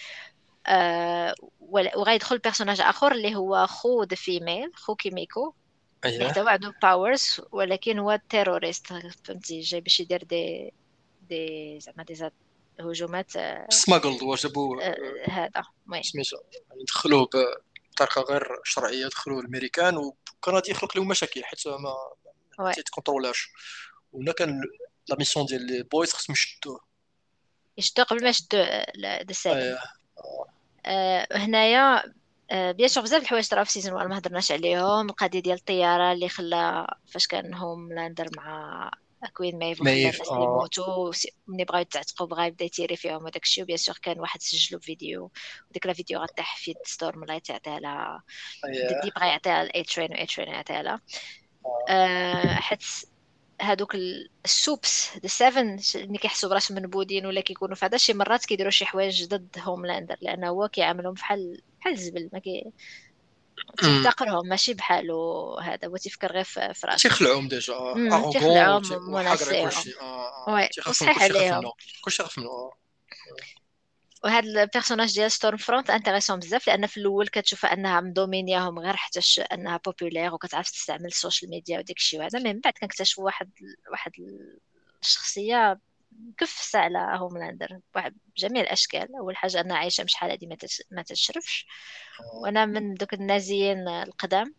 آه 0.67 1.35
وغيدخل 1.61 2.39
personnage 2.39 2.81
آخر 2.81 3.13
اللي 3.13 3.35
هو 3.37 3.67
خو 3.67 4.03
the 4.03 4.17
Female 4.17 4.71
خو 4.75 4.95
كيميكو 4.95 5.55
حتى 6.05 6.41
هو 6.41 6.49
عنده 6.49 6.75
powers 6.83 7.41
ولكن 7.53 7.99
هو 7.99 8.21
terroriste 8.29 8.87
فهمتي؟ 9.25 9.61
جاي 9.61 9.81
باش 9.81 10.01
يدير 10.01 10.25
des 10.25 10.73
des 11.23 11.79
زعما 11.81 12.03
des 12.05 12.15
att- 12.15 12.33
هجومات 12.81 13.37
آه، 13.37 13.67
smuggled 13.71 14.23
وجابوا 14.23 14.83
آه، 14.83 15.31
هذا 15.31 15.63
سميتو 16.03 16.37
يعني 16.53 16.85
دخلوه 16.85 17.29
بطريقه 17.93 18.23
غير 18.23 18.49
شرعية 18.65 19.07
دخلوه 19.07 19.41
الامريكان 19.41 19.97
وكان 19.97 20.55
غادي 20.55 20.71
يخلق 20.71 20.97
لهم 20.97 21.09
مشاكل 21.09 21.45
حيت 21.45 21.69
ما 21.69 22.73
تيتكونترولاش 22.73 23.49
وهنا 24.13 24.33
كان 24.33 24.61
la 25.09 25.17
mission 25.19 25.47
ديال 25.47 25.67
les 25.67 25.83
Boys 25.83 26.13
خصهم 26.13 26.33
يشدوه. 26.33 26.81
يشدو 27.79 28.03
قبل 28.03 28.23
ما 28.23 28.29
يشدو 28.29 28.59
ذا 29.03 29.35
اييه 29.47 29.79
آه، 30.87 31.29
هنايا 31.33 32.13
آه، 32.51 32.73
bien 32.73 32.89
sûr 32.89 33.03
بزاف 33.03 33.23
الحوايج 33.23 33.49
طراو 33.49 33.65
في 33.65 33.71
saison 33.71 33.93
1 33.93 34.09
ما 34.09 34.19
هضرناش 34.19 34.53
عليهم. 34.53 35.09
القضية 35.11 35.41
ديال 35.41 35.57
الطيارة 35.57 36.13
اللي 36.13 36.29
خلى 36.29 36.87
فاش 37.07 37.27
كان 37.27 37.55
Homelander 37.55 38.29
مع 38.37 38.91
Queen 39.35 39.59
Maeve 39.59 39.83
Maeve 39.83 40.15
الناس 40.15 40.29
اللي 40.33 40.47
وس- 41.09 41.27
ملي 41.47 41.65
بغاو 41.65 41.81
يتعتقوا 41.81 42.27
بغا 42.27 42.47
يبدا 42.47 42.65
يتيري 42.65 42.97
فيهم 42.97 43.25
وداك 43.25 43.43
الشيء 43.43 43.65
و 43.65 43.67
bien 43.67 43.77
sûr 43.79 43.99
كان 44.03 44.21
واحد 44.21 44.43
سجلو 44.43 44.79
فيديو 44.81 45.31
وديك 45.71 45.87
la 45.87 45.93
vidéo 45.93 46.19
غطيح 46.21 46.57
في 46.57 46.75
ستورم 46.85 47.23
الله 47.23 47.39
تعطيها 47.39 47.81
لها 47.81 48.23
اييه 48.65 49.01
دي 49.03 49.11
بغا 49.17 49.27
يعطيها 49.27 49.65
ل 49.65 49.83
A-Train 49.83 50.13
و 50.13 50.27
A-Train 50.27 50.49
يعطيها 50.49 50.83
لها 50.83 51.01
آه. 51.67 51.93
آه، 51.93 52.55
حيت 52.55 52.83
هادوك 53.61 53.95
ال- 53.95 54.31
ال 54.45 54.57
Supes 54.57 55.17
the 55.19 55.29
Seven 55.29 55.79
اللي 55.95 56.19
كيحسوا 56.19 56.51
براسهم 56.51 56.79
منبودين 56.79 57.27
ولا 57.27 57.41
كيكونوا 57.41 57.75
في 57.75 57.87
هذا 57.87 57.97
شي 57.97 58.13
مرات 58.15 58.47
كيديروا 58.47 58.71
شي 58.71 58.87
حوايج 58.87 59.25
ضد 59.29 59.57
Homelander 59.59 60.17
لأنه 60.23 60.49
هو 60.49 60.69
كيعاملهم 60.69 61.13
بحال 61.15 61.63
بحال 61.81 61.93
الزبل 61.93 62.31
ما 62.33 62.39
كي 62.39 62.73
أمم. 63.83 64.03
تيحتقرهم 64.03 64.49
ماشي 64.49 64.75
بحالو 64.75 65.55
هذا 65.59 65.89
هو 65.89 65.97
تيفكر 65.97 66.33
غير 66.33 66.45
في 66.45 66.73
راسو 66.85 67.09
تيخلعوهم 67.09 67.49
déjà 67.49 67.75
اغوغون 67.75 68.33
تيخلعهم 68.33 69.13
مناسيهم. 69.13 69.71
آه 70.01 70.49
آه 70.49 70.55
oui 70.55 70.69
وصحيح 70.87 71.23
عليهم. 71.23 71.73
كلشي 72.05 72.23
آه. 72.23 72.71
وهاد 74.25 74.45
ال 74.45 74.51
personnage 74.51 75.15
ديال 75.15 75.33
Stormfront 75.33 75.91
intéressant 75.91 76.39
بزاف 76.39 76.67
لأن 76.67 76.87
في 76.87 76.97
الأول 76.97 77.29
كتشوفها 77.29 77.73
أنها 77.73 78.01
مدومينياهم 78.01 78.79
غير 78.79 78.97
حيتاش 78.97 79.41
أنها 79.53 79.81
populaire 79.85 80.35
وكتعرف 80.35 80.71
تستعمل 80.71 81.07
ال 81.07 81.13
social 81.13 81.51
media 81.51 81.79
وداك 81.79 81.97
الشيء 81.97 82.21
وهذا 82.21 82.39
من 82.39 82.61
بعد 82.61 82.73
كنكتشفوا 82.81 83.25
واحد 83.25 83.51
واحد 83.91 84.13
الشخصيه 85.03 85.81
كفسة 86.39 86.79
على 86.79 86.99
Homelander 87.19 87.79
بجميع 88.37 88.63
الأشكال. 88.63 89.17
أول 89.17 89.37
حاجة 89.37 89.61
أنها 89.61 89.77
عايشة 89.77 90.05
من 90.05 90.15
شحال 90.15 90.35
هادي 90.35 90.47
ما 90.47 90.55
تش- 90.57 90.83
ما 90.91 91.03
تشرفش 91.03 91.67
وأنا 92.43 92.67
من 92.67 92.95
دوك 92.95 93.15
النازيين 93.15 93.89
القدام. 93.89 94.55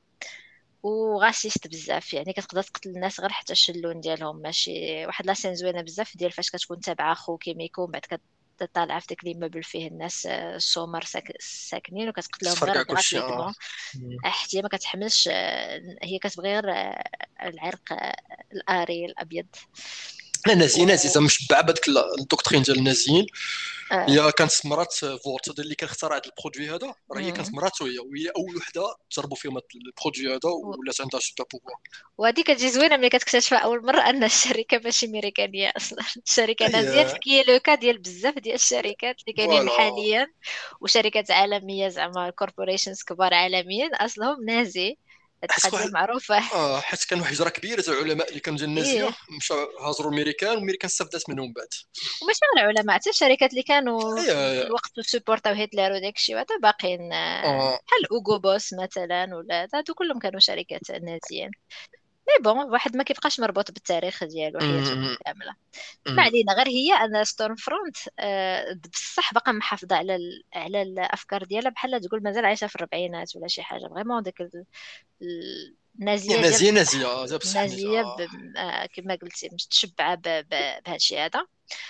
و 0.84 0.94
raciste 0.94 1.68
بزاف. 1.68 2.14
يعني 2.14 2.34
كتقدر 2.34 2.64
تقتل 2.64 2.90
الناس 2.90 3.20
غير 3.20 3.30
حيت 3.30 3.54
اللون 3.70 4.00
ديالهم. 4.00 4.42
ماشي 4.42 5.06
واحد 5.06 5.26
la 5.26 5.34
scène 5.34 5.56
زوينة 5.56 5.82
بزاف 5.82 6.18
ديال 6.18 6.32
فاش 6.32 6.50
كتكون 6.52 6.80
تابعة 6.80 7.14
خو 7.14 7.38
كيميكو. 7.38 7.88
بعد 7.88 8.02
كتطالع 8.60 9.00
في 9.00 9.08
داك 9.10 9.24
l'immeuble 9.24 9.64
فيه 9.64 9.88
الناس 9.88 10.26
آه، 10.28 10.58
سومر 10.58 11.04
ساك- 11.04 11.42
ساكنين. 11.42 12.10
وكتقتلهم 12.10 12.54
غير 12.64 12.74
gratuitement 12.74 13.54
أمم. 13.96 14.18
حتى 14.24 14.62
ما 14.62 14.70
كتحملش 14.70 15.30
آه، 15.32 15.82
هي 16.04 16.20
كتبغي 16.20 16.54
غير 16.54 16.72
آه، 16.72 17.04
العرق 17.44 17.94
آه، 17.94 18.16
الآري 18.54 19.06
الأبيض. 19.06 19.48
لا 20.48 20.56
نازي 20.56 20.86
و... 20.86 20.96
زعما 20.96 21.26
مشبعه 21.26 21.62
بهذيك 21.62 21.88
ال 22.20 22.24
doctrine 22.24 22.62
ديال 22.62 22.78
النازيين 22.78 23.26
آه. 23.92 24.06
هي 24.10 24.32
كانت 24.32 24.66
مرات 24.66 24.94
Vought 24.94 25.50
هذا 25.50 25.64
اللي 25.64 25.76
كان 25.76 25.90
اخترع 25.90 26.16
هذا 26.16 26.22
ال 26.26 26.31
produit 26.31 26.70
هذا. 26.70 26.96
راه 27.12 27.20
هي 27.20 27.32
كانت 27.32 27.50
مم. 27.50 27.56
مراته 27.56 27.86
هي 27.86 28.00
وهي 28.00 28.30
أول 28.38 28.58
وحدة 28.58 28.96
تجربوا 29.10 29.36
فيهم 29.36 29.58
هذا 29.58 29.66
ال 29.76 29.82
produit 29.82 30.28
هذا. 30.28 30.50
ولات 30.50 31.02
عندها 31.02 31.20
super-pouvoirs 31.20 31.76
وهذه 32.18 32.42
كتجي 32.42 32.70
زوينة 32.70 32.98
ملي 32.98 33.10
كتكتشفها 33.10 33.60
أول 33.60 33.86
مرة 33.86 34.02
أن 34.02 34.24
الشركة 34.24 34.82
ماشي 34.84 35.08
ميريكانيه 35.08 35.72
أصلا. 35.78 36.04
الشركة 36.28 36.68
نازية 36.68 37.18
qui 37.18 37.44
le 37.44 37.60
cas 37.60 37.76
ديال 37.76 37.98
بزاف 37.98 38.40
ديال 38.40 38.56
الشركات 38.56 39.16
اللي 39.22 39.34
كاينين 39.38 39.70
حاليا. 39.70 40.28
وشركات 40.82 41.32
عالمية 41.32 41.88
زعما 41.88 42.30
corporations 42.30 43.04
كبار 43.04 43.34
عالميا. 43.34 43.90
أصلهم 43.94 44.46
نازي. 44.46 44.98
حيت 45.50 45.74
واحد 45.74 45.92
معروفة. 45.92 46.38
آه 46.38 46.80
حيت 46.88 47.04
كان 47.04 47.20
واحد 47.20 47.32
الهجره 47.32 47.50
كبيره 47.50 47.82
تاع 47.82 47.94
العلماء 47.94 48.30
اللي 48.30 48.40
كانوا 48.40 48.60
ديال 48.60 48.70
النازيه 48.70 49.04
إيه. 49.04 49.16
مشاو 49.38 49.58
هاجروا 49.58 50.12
الامريكان 50.12 50.50
والامريكان 50.50 50.90
استفدت 50.90 51.30
منهم 51.30 51.54
بعد. 51.54 51.68
وماشي 52.22 52.40
غير 52.58 52.70
العلماء 52.70 52.96
حتى 52.96 53.10
الشركات 53.10 53.52
اللي 53.52 53.64
كانوا 53.64 54.22
في 54.22 54.62
الوقت 54.62 55.00
سبورتاو 55.00 55.54
هتلر 55.54 55.92
وداك 55.92 56.16
الشيء 56.16 56.36
وهذا 56.36 56.58
باقيين 56.62 57.14
آه، 57.14 57.44
آه. 57.46 57.80
بحال 57.88 58.12
Hugo 58.12 58.40
Boss 58.40 58.74
مثلا 58.74 59.36
ولا 59.36 59.68
هادو 59.74 59.94
كلهم 59.94 60.20
كانوا 60.20 60.40
شركات 60.40 60.92
نازيين. 60.92 61.52
mais 62.28 62.44
bon 62.44 62.72
واحد 62.72 62.98
ما 62.98 63.04
كيبقاش 63.04 63.40
مربوط 63.40 63.72
بالتاريخ 63.72 64.24
ديالو 64.24 64.60
حياته 64.60 65.18
كاملة. 65.26 65.56
ما. 66.08 66.24
علينا 66.24 66.54
غير 66.54 66.68
هي 66.68 66.94
أن 66.94 67.24
Stormfront 67.24 67.98
آه، 68.20 68.80
بصح 68.94 69.34
باقا 69.34 69.52
محافظة 69.52 69.96
على 69.96 70.16
ال... 70.16 70.44
على 70.54 70.82
الأفكار 70.82 71.44
ديالها 71.44 71.72
بحال 71.72 72.02
تقول 72.02 72.24
مازال 72.24 72.46
عايشة 72.46 72.68
في 72.68 72.76
الربعينات 72.76 73.36
ولا 73.36 73.48
شي 73.48 73.64
حاجة. 73.64 73.88
vraiment 73.88 74.24
ديك 74.24 74.42
ال... 74.42 74.66
ال- 75.22 75.76
النازيه 76.00 76.42
نازية 76.42 76.72
نازية. 76.72 77.06
آه، 77.06 77.40
نازية. 77.56 78.02
آه. 78.02 78.16
ب... 78.16 78.90
كما 78.94 79.18
قلتي 79.22 79.50
متشبعة. 79.54 80.16
بهذا 80.16 80.96
الشيء 80.96 81.20
هذا. 81.20 81.46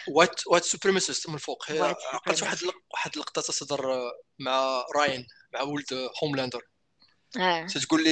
white 0.08 0.48
white 0.48 0.64
supremacist 0.64 1.30
من 1.30 1.36
الفوق 1.36 1.72
عقلت 1.72 2.44
واحد 2.44 2.58
واحد 2.94 3.12
اللقطه 3.14 3.42
تهضر 3.42 4.12
مع 4.40 4.86
راين 4.96 5.28
مع 5.54 5.62
ولد 5.62 6.10
Homelander 6.24 6.62
آه. 7.38 7.66
تقول 7.66 8.04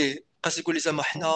قاس 0.45 0.57
يقول 0.57 0.75
لي 0.75 0.81
زعما 0.81 1.03
حنا 1.03 1.27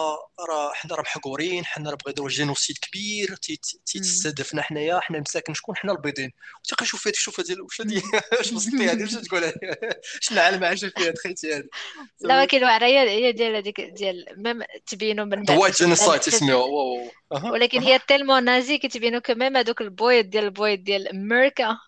راه 0.48 0.72
حنا 0.74 0.94
راه 0.94 1.00
محقورين 1.02 1.64
حنا 1.64 1.90
راه 1.90 1.96
بغا 1.96 2.10
يديروا 2.10 2.28
génocide 2.28 2.76
كبير 2.78 3.36
تي- 3.36 3.56
تي- 3.56 3.76
مم. 3.78 3.82
تيتستهدفنا 3.86 4.62
حنايا 4.62 5.00
حنا 5.00 5.20
مساكن 5.20 5.54
شكون 5.54 5.76
حنا 5.76 5.92
البيضين؟ 5.92 6.30
وتلقى 6.64 6.86
شوف 6.86 7.06
هذه 7.08 7.14
شوف 7.16 7.40
هذه 7.40 7.56
واش 7.62 7.80
هذه. 7.80 8.02
واش 8.38 8.52
بسيطي 8.54 8.84
هذه 8.90 9.02
واش 9.02 9.12
تقول 9.12 9.52
شنو 10.20 10.38
العالم 10.38 10.64
عايشة 10.64 10.92
فيها 10.96 11.10
تخيلتي 11.10 11.54
هذه 11.54 11.64
لا 12.20 12.38
ولكن 12.38 12.56
الوعره 12.58 12.86
هي 12.86 13.32
ديال 13.32 13.56
هذيك 13.56 13.80
ديال 13.80 14.24
ميم 14.36 14.62
تبينوا 14.86 15.24
من 15.24 15.44
بعد. 15.44 15.58
بعد 15.58 15.72
جينوسايد 15.72 16.20
أها. 17.32 17.50
ولكن 17.50 17.82
هي 17.82 17.98
تيلمون 18.08 18.44
نازي 18.44 18.78
كتبينوا 18.78 19.20
كميم 19.20 19.56
هذوك 19.56 19.80
البويض 19.80 20.24
ديال 20.30 20.44
البويض 20.44 20.84
ديال 20.84 21.08
أمريكا. 21.08 21.78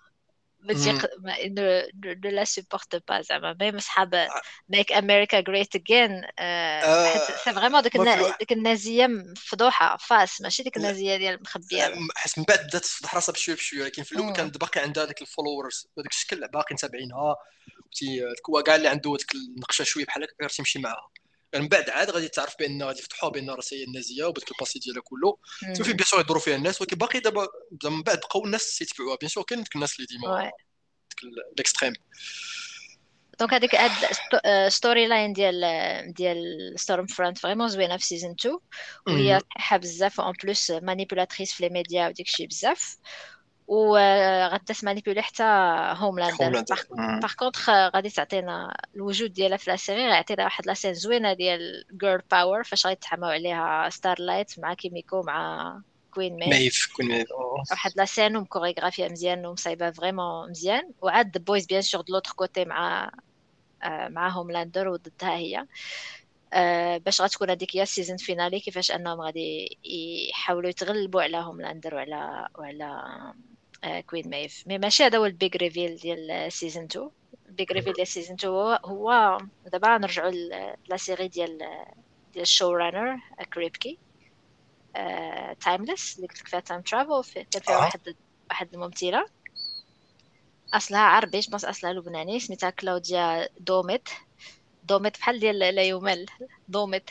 ما 0.63 1.47
نو 1.49 1.83
نو 2.25 2.31
لا 2.31 2.45
سوبورت 2.45 3.03
با 3.09 3.21
زعما. 3.21 3.57
ميم 3.61 3.79
صحاب 3.79 4.29
ميك 4.69 4.93
أمريكا 4.93 5.41
جريت 5.41 5.77
اجين 5.77 6.23
حيت 6.25 6.39
آه، 6.39 7.45
سي 7.45 7.53
فريمون 7.55 7.83
ديك 7.83 7.97
ديك 8.39 8.53
النازية 8.53 9.09
فضوحه 9.37 9.97
فاس 9.97 10.41
ماشي 10.41 10.63
ديك 10.63 10.77
النازية 10.77 11.17
ديال 11.17 11.43
مخبية. 11.43 11.95
حس 12.17 12.39
من 12.39 12.45
بعد 12.49 12.59
بدات 12.59 12.83
تفضح 12.83 13.15
راسها 13.15 13.33
بشوية 13.33 13.57
بشوية 13.57 13.85
لكن 13.85 14.03
في 14.03 14.13
الأول. 14.13 14.33
كانت 14.33 14.59
باقي 14.59 14.81
عندها 14.81 15.05
ديك 15.05 15.23
الفولورز 15.23 15.87
وداك 15.97 16.13
الشكل 16.13 16.49
باقي 16.49 16.75
متابعينها 16.75 17.37
كاع 18.67 18.75
اللي 18.75 18.89
عنده 18.89 19.17
ديك 19.19 19.35
النقشة 19.35 19.83
شوية 19.83 20.05
بحال 20.05 20.23
هكا 20.23 20.33
غير 20.41 20.49
تيمشي 20.49 20.79
معاها. 20.79 21.11
يعني 21.53 21.63
من 21.63 21.69
بعد 21.69 21.91
عاد 21.91 22.11
غادي 22.11 22.29
تعرف 22.29 22.55
بان 22.59 22.83
غادي 22.83 22.99
يفضحوها 22.99 23.33
بأن 23.33 23.51
راه 23.51 23.63
هي 23.73 23.85
النازية 23.85 24.25
وبديك 24.25 24.51
ال 24.51 24.55
passé 24.55 24.79
ديالها 24.79 25.03
كله. 25.03 25.37
تشوفي 25.75 25.91
مم. 25.91 25.97
bien 25.97 26.07
sûr 26.07 26.21
يدوروا 26.21 26.43
فيها 26.43 26.57
الناس 26.57 26.81
ولكن 26.81 26.97
باقي 26.97 27.21
دابا 27.21 27.49
من 27.85 28.03
بعد 28.03 28.21
بقاو 28.21 28.45
الناس 28.45 28.79
تيتبعوها. 28.79 29.17
bien 29.17 29.29
sûr 29.29 29.45
كاين 29.45 29.63
ديك 29.63 29.75
الناس 29.75 29.97
اللي 29.97 30.07
ديما 30.07 30.51
ال 31.53 31.58
extrême 31.58 31.93
donc 33.41 33.55
هذيك 33.55 33.75
هاد 33.75 33.93
storyline 34.69 35.33
ديال 35.33 36.13
ديال 36.17 36.73
Stormfront 36.77 37.39
vraiment 37.39 37.69
زوينة 37.69 37.97
في 37.97 38.07
saison 38.07 38.31
2 38.41 38.59
وهي 39.07 39.41
صحيحة 39.55 39.77
بزاف. 39.77 40.21
en 40.21 40.33
plus 40.43 40.71
manipulatrice 40.71 41.53
في 41.53 41.63
les 41.63 41.71
médias 41.71 42.09
وديك 42.09 42.27
الشيء 42.27 42.47
بزاف. 42.47 42.97
وغتسمانيبيولي 43.73 45.23
حتى 45.23 45.45
Homelander 45.97 46.65
par 47.21 47.33
contre 47.39 47.71
غادي 47.71 48.11
تعطينا 48.11 48.77
الوجود 48.95 49.33
ديالها 49.33 49.57
في 49.57 49.71
la 49.71 49.77
série 49.77 50.07
غيعطينا 50.07 50.45
واحد 50.45 50.67
la 50.67 50.75
scène 50.75 50.95
زوينه 50.95 51.33
ديال 51.33 51.85
girl 52.01 52.23
power 52.31 52.65
فاش 52.65 52.87
غيتحماو 52.87 53.31
عليها 53.31 53.89
Starlight 53.91 54.59
مع 54.59 54.75
كيميكو 54.75 55.23
مع 55.23 55.81
Queen 56.11 56.37
Maeve 56.37 56.49
Maeve 56.49 56.93
Queen 56.97 57.09
Maeve 57.09 57.27
واحد 57.71 57.93
la 57.97 58.05
scène 58.05 58.37
ومكوريغرافيا 58.37 59.09
مزيان 59.09 59.47
ومصايبه 59.47 59.91
vraiment 59.91 60.51
مزيان 60.51 60.91
و 61.03 61.13
The 61.13 61.45
Boys 61.45 61.67
bien 61.67 61.83
sûr 61.83 62.01
de 62.01 62.13
l'autre 62.13 62.33
côté 62.33 62.65
مع 62.65 63.11
مع 63.85 64.29
Homelander 64.29 64.89
وضدها 64.89 65.37
هي 65.37 65.67
باش 66.99 67.21
غتكون 67.21 67.51
هذيك 67.51 67.77
هي 67.77 67.83
ال 67.83 67.88
season 67.88 68.17
finale 68.17 68.61
كيفاش 68.61 68.91
انهم 68.91 69.21
غادي 69.21 69.79
يحاولوا 70.31 70.71
يتغلبوا 70.71 71.23
على 71.23 71.37
Homelander 71.37 71.95
وعلى 71.95 72.49
وعلى 72.59 73.03
Queen 74.07 74.31
Maeve 74.31 74.67
mais 74.67 74.79
ماشي 74.79 75.05
هذا 75.05 75.19
هو 75.19 75.27
ال 75.27 75.34
big 75.34 75.57
reveal 75.57 75.97
ديال 75.97 76.53
season 76.53 76.85
2 76.85 77.11
ال 77.49 77.55
big 77.55 77.73
reveal 77.73 77.93
ديال 77.93 78.07
season 78.07 78.35
2 78.35 78.53
هو, 78.55 78.81
هو 78.85 79.39
دابا 79.67 79.99
نرجعوا 79.99 80.31
la 80.89 80.97
série 80.97 81.29
ديال 81.29 81.59
ديال 82.33 82.43
ال 82.43 82.73
showrunner 82.73 83.21
Kripke 83.55 83.99
Timeless 85.61 86.17
اللي 86.17 86.27
قلت 86.29 86.41
لك 86.41 86.49
فيها 86.49 86.61
time 86.61 86.81
travel 86.81 87.43
كان 87.43 87.63
فيها 87.63 87.77
واحد 87.77 88.17
واحد 88.51 88.69
الممثلة. 88.75 89.27
أصلها 90.75 91.01
عربي 91.01 91.39
بس 91.39 91.65
أصلها 91.65 91.93
لبناني 91.93 92.41
سميتها 92.41 92.71
Claudia 92.71 93.49
Doumit 93.61 94.09
Doumit 94.85 95.19
بحال 95.19 95.41
ديال 95.41 95.59
لا 95.59 95.83
يمل 95.83 96.27
دوميت 96.69 97.11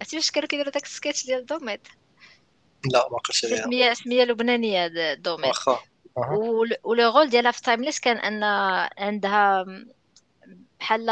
عرفتي 0.00 0.16
واش 0.16 0.30
كانوا 0.30 0.48
كيديروا 0.48 0.72
داك 0.72 0.84
السكيتش 0.84 1.26
ديال 1.26 1.46
دوميت 1.46 1.88
لا 2.92 3.08
ما 3.10 3.18
قلتش 3.18 3.44
عليها. 3.44 3.64
سميه 3.64 3.94
سمية 3.94 4.24
لبنانية 4.24 5.14
دوميت 5.14 5.46
واخا. 5.48 5.80
ولو 6.84 7.10
رول 7.10 7.30
ديالها 7.30 7.50
في 7.50 7.62
تايمليس 7.62 8.00
كان 8.00 8.16
أن 8.16 8.42
عندها 8.98 9.64
بحال 10.80 11.10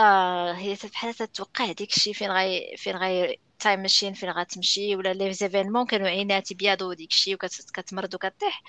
هي 0.56 0.76
بحال 0.92 1.14
تتوقع 1.14 1.72
ديك 1.72 1.96
الشيء 1.96 2.12
فين 2.12 2.30
غاي 2.30 2.74
فين 2.76 2.96
غاي 2.96 3.40
تايم 3.58 3.80
ماشين 3.80 4.12
فين 4.12 4.30
غتمشي 4.30 4.96
ولا 4.96 5.12
لي 5.12 5.32
زيفينمون 5.32 5.86
كانوا 5.86 6.08
عينات 6.08 6.52
تبيضوا 6.52 6.88
وديك 6.88 7.10
الشيء 7.10 7.34
وكتمرض 7.34 8.14
وكطيح. 8.14 8.62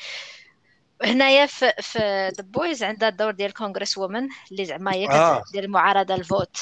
هنايا 1.04 1.46
في 1.46 1.74
في 1.82 2.00
ذا 2.38 2.44
بويز 2.44 2.84
عندها 2.84 3.10
الدور 3.10 3.32
ديال 3.32 3.54
كونغرس 3.54 3.98
وومن 3.98 4.30
اللي 4.52 4.66
زعما 4.66 4.94
هي 4.94 5.10
آه. 5.10 5.44
كدير 5.50 5.64
المعارضة 5.64 6.16
الفوت 6.16 6.58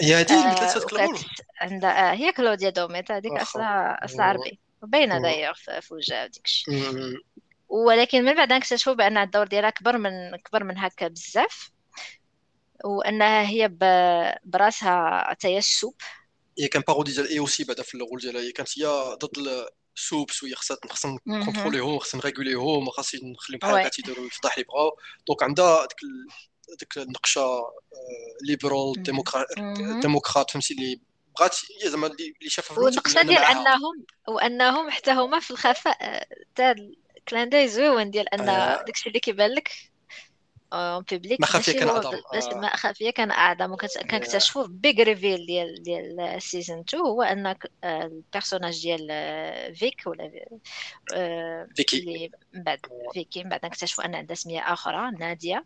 هي 0.00 0.14
هذه 0.14 0.44
اللي 0.44 0.56
ثلاثة 0.56 0.86
كلور 0.86 1.18
عندها 1.60 2.12
آه 2.12 2.14
هي 2.14 2.32
Claudia 2.32 2.70
Doumit 2.70 3.10
هذيك 3.10 3.32
اصلها 3.32 4.04
اصلها 4.04 4.24
عربي. 4.24 4.58
باينه 4.82 5.22
دايوغ 5.22 5.54
في 5.80 5.94
وجهها 5.94 6.24
وديك 6.24 6.44
الشيء 6.44 6.74
ولكن 7.72 8.24
من 8.24 8.34
بعد 8.34 8.52
اكتشفوا 8.52 8.92
بأن 8.92 9.18
الدور 9.18 9.46
ديالها 9.46 9.70
كبر 9.70 9.98
من 9.98 10.36
كبر 10.36 10.64
من 10.64 10.78
هكا 10.78 11.08
بزاف 11.08 11.70
وأنها 12.84 13.42
هي 13.42 13.68
براسها 14.44 15.24
حتى 15.30 15.48
هي 15.48 15.58
ال 15.58 15.65
supe 15.65 15.94
هي 16.58 16.68
كان 16.68 16.82
parodie 16.88 17.12
ديال 17.12 17.28
AOC 17.28 17.64
بعدا 17.64 17.82
في 17.82 17.94
ال 17.94 17.99
rôle 17.99 18.20
ديالها. 18.20 18.42
هي 18.42 18.52
كانت 18.52 18.78
هي 18.78 18.86
ضد 19.14 19.66
ال 19.96 20.04
supes 20.04 20.42
وهي 20.42 20.54
خصها 20.54 20.76
خصنا 20.90 21.18
نكونتروليهم 21.26 21.98
خصنا 21.98 22.20
نريغوليهم 22.24 22.90
خاصش 22.90 23.14
نخليهم 23.14 23.58
بحال 23.58 23.74
هكا 23.74 23.88
تيديروا 23.88 24.24
الفضاح 24.24 24.52
اللي 24.52 24.64
بغاو 24.64 24.96
دونك 25.28 25.42
عندها 25.42 25.86
ديك 25.86 25.98
ديك 26.78 26.98
النقشة 26.98 27.62
ليبرال 28.42 29.02
ديموكرات 29.02 30.50
فهمتي؟ 30.50 30.74
اللي 30.74 31.00
بغات 31.38 31.56
هي 31.84 31.90
زعما 31.90 32.06
اللي 32.06 32.34
شافها 32.46 32.74
في 32.74 32.80
والنقشة 32.80 33.22
ديال 33.22 33.44
انهم 33.44 34.06
وأنهم 34.28 34.90
حتى 34.90 35.10
هما 35.12 35.40
في 35.40 35.50
الخفاء 35.50 36.28
حتى 36.50 36.74
كلان 37.28 37.48
داي 37.48 37.68
زوين 37.68 38.10
ديال 38.10 38.34
ان. 38.34 38.46
داكشي 38.86 39.08
اللي 39.08 39.20
كيبان 39.20 39.50
لك 39.50 39.70
اون 40.72 41.04
بيبليك 41.10 41.40
ما 41.40 41.46
خافيه 41.46 41.72
كان 41.72 41.88
اعظم 41.88 42.20
باش 42.32 42.44
ما 42.44 42.76
خافيه 42.76 43.10
كان 43.10 43.30
اعظم 43.30 43.72
وكنكتشفوا 43.72 44.66
بيج 44.66 45.00
ريفيل 45.00 45.46
ديال 45.46 45.82
ديال 45.82 46.42
سيزون 46.42 46.78
2 46.78 47.02
هو 47.02 47.22
ان 47.22 47.56
البيرسوناج 47.84 48.82
ديال 48.82 49.76
فيك 49.76 50.02
ولا 50.06 50.30
Vicky 51.76 51.98
اللي 51.98 52.30
من 52.54 52.62
بعد 52.62 52.80
Vicky 53.12 53.44
من 53.44 53.50
بعد 53.50 53.66
نكتشفوا 53.66 54.04
ان 54.04 54.14
عندها 54.14 54.36
سميه 54.36 54.60
أخرى 54.60 55.10
ناديه 55.10 55.64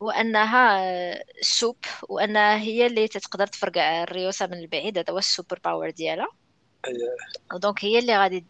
وانها 0.00 1.24
supe 1.42 1.76
وانها 2.08 2.56
هي 2.56 2.86
اللي 2.86 3.08
تقدر 3.08 3.46
تفرقع 3.46 4.02
الريوسه 4.02 4.46
من 4.46 4.58
البعيد 4.58 4.98
هذا 4.98 5.12
هو 5.12 5.18
ال 5.18 5.60
superpower 5.64 5.90
ديالها 5.90 6.28
donc 7.52 7.84
هي 7.84 7.98
اللي 7.98 8.18
غادي 8.18 8.46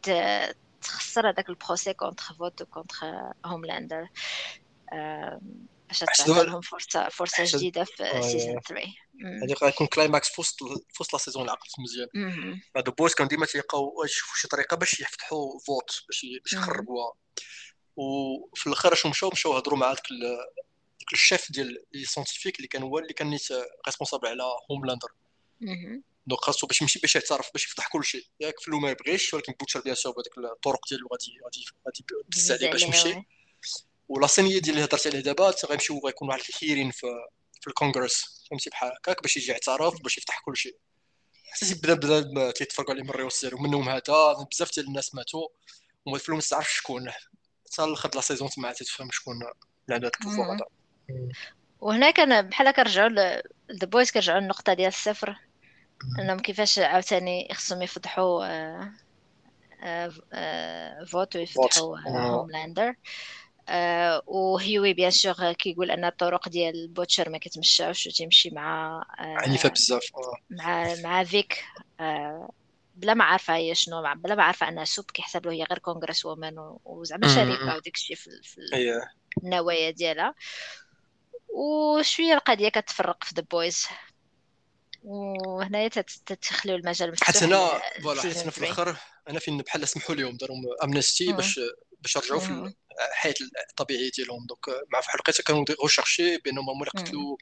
تخسر 0.82 1.28
هذاك 1.28 1.48
ال 1.48 1.55
procès 1.55 1.94
contre 1.94 2.34
Vought 2.39 2.62
contre 2.62 2.97
Homelander. 3.47 4.09
باش 5.88 5.98
تعطي 5.98 6.44
لهم 6.44 6.60
فرصة 6.60 7.09
فرصة 7.09 7.44
جديدة 7.46 7.84
في 7.84 8.22
season 8.22 8.60
3 8.60 8.86
هذيك 9.42 9.62
غيكون 9.62 9.86
climax 9.86 10.28
في 10.28 10.40
وسط 10.40 10.56
في 10.64 10.96
وسط 11.00 11.12
la 11.12 11.18
saison 11.18 11.47
مزيان 11.78 12.09
هاد 12.76 12.90
Boys 12.90 13.14
كانوا 13.14 13.28
ديما 13.28 13.46
تيلقاو 13.46 14.04
يشوفوا 14.04 14.36
شي 14.36 14.48
طريقة 14.48 14.76
باش 14.76 15.00
يفتحوا 15.00 15.59
Vought 15.66 16.02
باش 16.09 16.26
باش 16.42 16.52
يخربوها. 16.52 17.12
وفي 17.96 18.66
الآخر 18.66 18.92
اش 18.92 19.06
مشاو 19.06 19.30
مشاو 19.30 19.56
هضروا 19.56 19.78
مع 19.78 19.92
داك 19.92 20.02
داك 21.00 21.12
الشيف 21.12 21.52
ديال 21.52 21.84
les 21.93 22.05
scientifiques 22.05 22.56
اللي 22.56 22.68
كان 22.68 22.82
هو 22.82 22.98
اللي 22.98 23.12
كان 23.12 23.38
responsable 23.86 24.28
على 24.28 24.42
Homelander. 24.70 25.09
donc 26.26 26.40
خاصو 26.40 26.66
باش 26.66 26.81
يمشي 26.81 26.99
باش 26.99 27.15
يعترف 27.15 27.51
باش 27.53 27.65
يفتح 27.65 27.89
كل 27.89 28.05
شيء. 28.05 28.27
ياك 28.40 28.61
فالاول 28.60 28.78
ما 28.78 28.90
يبغيش 28.90 29.35
ولكن 29.35 29.53
Butcher 29.60 29.80
bien 29.80 29.94
sûr 29.94 30.12
بهذيك 30.12 30.39
الطرق 30.39 30.89
ديالو 30.89 31.09
غادي 31.12 31.39
غادي 31.44 31.65
غادي 31.86 32.05
بزز 32.28 32.53
عليه 32.53 32.70
باش 32.70 32.82
يمشي. 32.82 33.23
و 34.09 34.14
la 34.14 34.26
scène 34.26 34.59
ديال 34.59 34.74
اللي 34.74 34.85
هضرت 34.85 35.07
عليه 35.07 35.20
دابا 35.20 35.55
غيمشيو 35.70 36.01
غيكون 36.05 36.28
واحد 36.28 36.43
ال 36.51 36.55
hearing 36.55 36.90
في 36.90 37.07
في 37.61 37.66
الكونغرس. 37.66 38.47
فهمتي 38.51 38.70
بحال 38.70 38.93
هكاك؟ 38.93 39.23
باش 39.23 39.36
يجي 39.36 39.53
يعترف 39.53 40.03
باش 40.03 40.19
يفتح 40.19 40.40
كل 40.44 40.57
شيء. 40.57 40.77
حتى 41.53 41.74
بدا 41.74 41.94
بدا 41.94 42.51
تيتفرقوا 42.51 42.94
عليه 42.94 43.03
من 43.03 43.11
الريوس 43.11 43.40
ديالو. 43.40 43.59
منهم 43.59 43.89
هذا 43.89 44.47
بزاف 44.51 44.74
ديال 44.74 44.86
الناس 44.86 45.15
ماتوا. 45.15 45.49
وما 46.07 46.19
فالاول 46.18 46.34
ما 46.35 46.40
تعرفش 46.40 46.78
شكون. 46.78 47.11
حتى 47.11 47.85
الآخر 47.85 48.11
la 48.14 48.20
saison 48.20 48.48
تما 48.49 48.73
تفهم 48.73 49.11
شكون 49.11 49.35
اللي 49.35 49.94
عنده 49.94 50.11
ال 50.20 50.25
pouvoir 50.25 50.56
هذا 50.57 50.66
وهنا 51.81 52.11
كان 52.11 52.49
بحال 52.49 52.70
كنرجعوا 52.70 53.09
The 53.09 53.86
Boys 53.86 54.10
كنرجعوا 54.11 54.40
للنقطة 54.40 54.74
ديال 54.74 54.89
الصفر. 54.89 55.39
انهم 56.18 56.38
كيفاش 56.38 56.78
عاوتاني 56.78 57.48
خصهم 57.52 57.82
يفضحوا 57.82 58.46
آه 58.46 58.92
آه 59.82 60.12
آه 60.32 61.04
Vought 61.05 61.36
ويفتحوا 61.36 61.98
Homelander 62.09 62.94
آه. 63.68 64.22
و 64.26 64.93
Hughie 64.94 65.04
bien 65.04 65.10
sûr 65.10 65.52
كيقول 65.52 65.90
أن 65.90 66.04
الطرق 66.04 66.48
ديال 66.48 66.88
Butcher 66.89 67.30
ما 67.30 67.38
كتمشاوش 67.38 68.06
وتمشي 68.06 68.50
مع 68.50 69.02
آه 69.18 69.36
عنيفه 69.38 69.68
بزاف 69.68 70.02
مع 70.50 70.94
مع 70.94 71.24
Vic 71.24 71.64
آه 72.00 72.50
بلا 72.94 73.14
ما 73.14 73.24
عارفة 73.24 73.56
هي 73.56 73.74
شنو 73.74 74.02
بلا 74.16 74.34
ما 74.34 74.42
عارفة 74.42 74.68
أنها 74.68 74.84
supe 74.84 75.05
كيحسب 75.04 75.46
له 75.46 75.52
هي 75.52 75.62
غير 75.62 75.78
congresswoman 75.78 76.52
وزعما 76.84 77.28
شريفة 77.28 77.76
وداك 77.76 77.94
الشيء 77.94 78.16
في, 78.16 78.30
في 78.42 78.60
النوايا 79.44 79.90
ديالها. 79.90 80.34
وشويه 81.54 82.34
القضية 82.34 82.68
كتفرق 82.68 83.24
في 83.24 83.34
The 83.34 83.43
Boys 83.51 83.86
وهنايا 85.02 85.88
تتخليو 85.88 86.76
المجال 86.76 87.10
مفتوح 87.10 87.28
حتى 87.28 87.44
أنا 87.44 87.80
voilà 88.02 88.20
حتى 88.20 88.42
أنا 88.42 88.50
في 88.50 88.58
الآخر 88.58 88.96
أنا 89.28 89.38
فين 89.38 89.58
بحال 89.58 89.88
سمحوا 89.88 90.14
لهم 90.14 90.36
داروا 90.36 90.84
amnesty 90.84 91.32
باش 91.32 91.60
باش 92.00 92.16
يرجعوا 92.16 92.40
في 92.40 92.72
الحياة 93.10 93.34
الطبيعية 93.70 94.10
ديالهم. 94.10 94.46
donc 94.47 94.82
مع 94.92 95.00
في 95.00 95.10
حلقتها 95.10 95.42
كانوا 95.42 95.64
recherchés 95.82 96.39
بأنهم 96.38 96.70
هما 96.70 96.80
اللي 96.80 97.02
قتلوا 97.02 97.36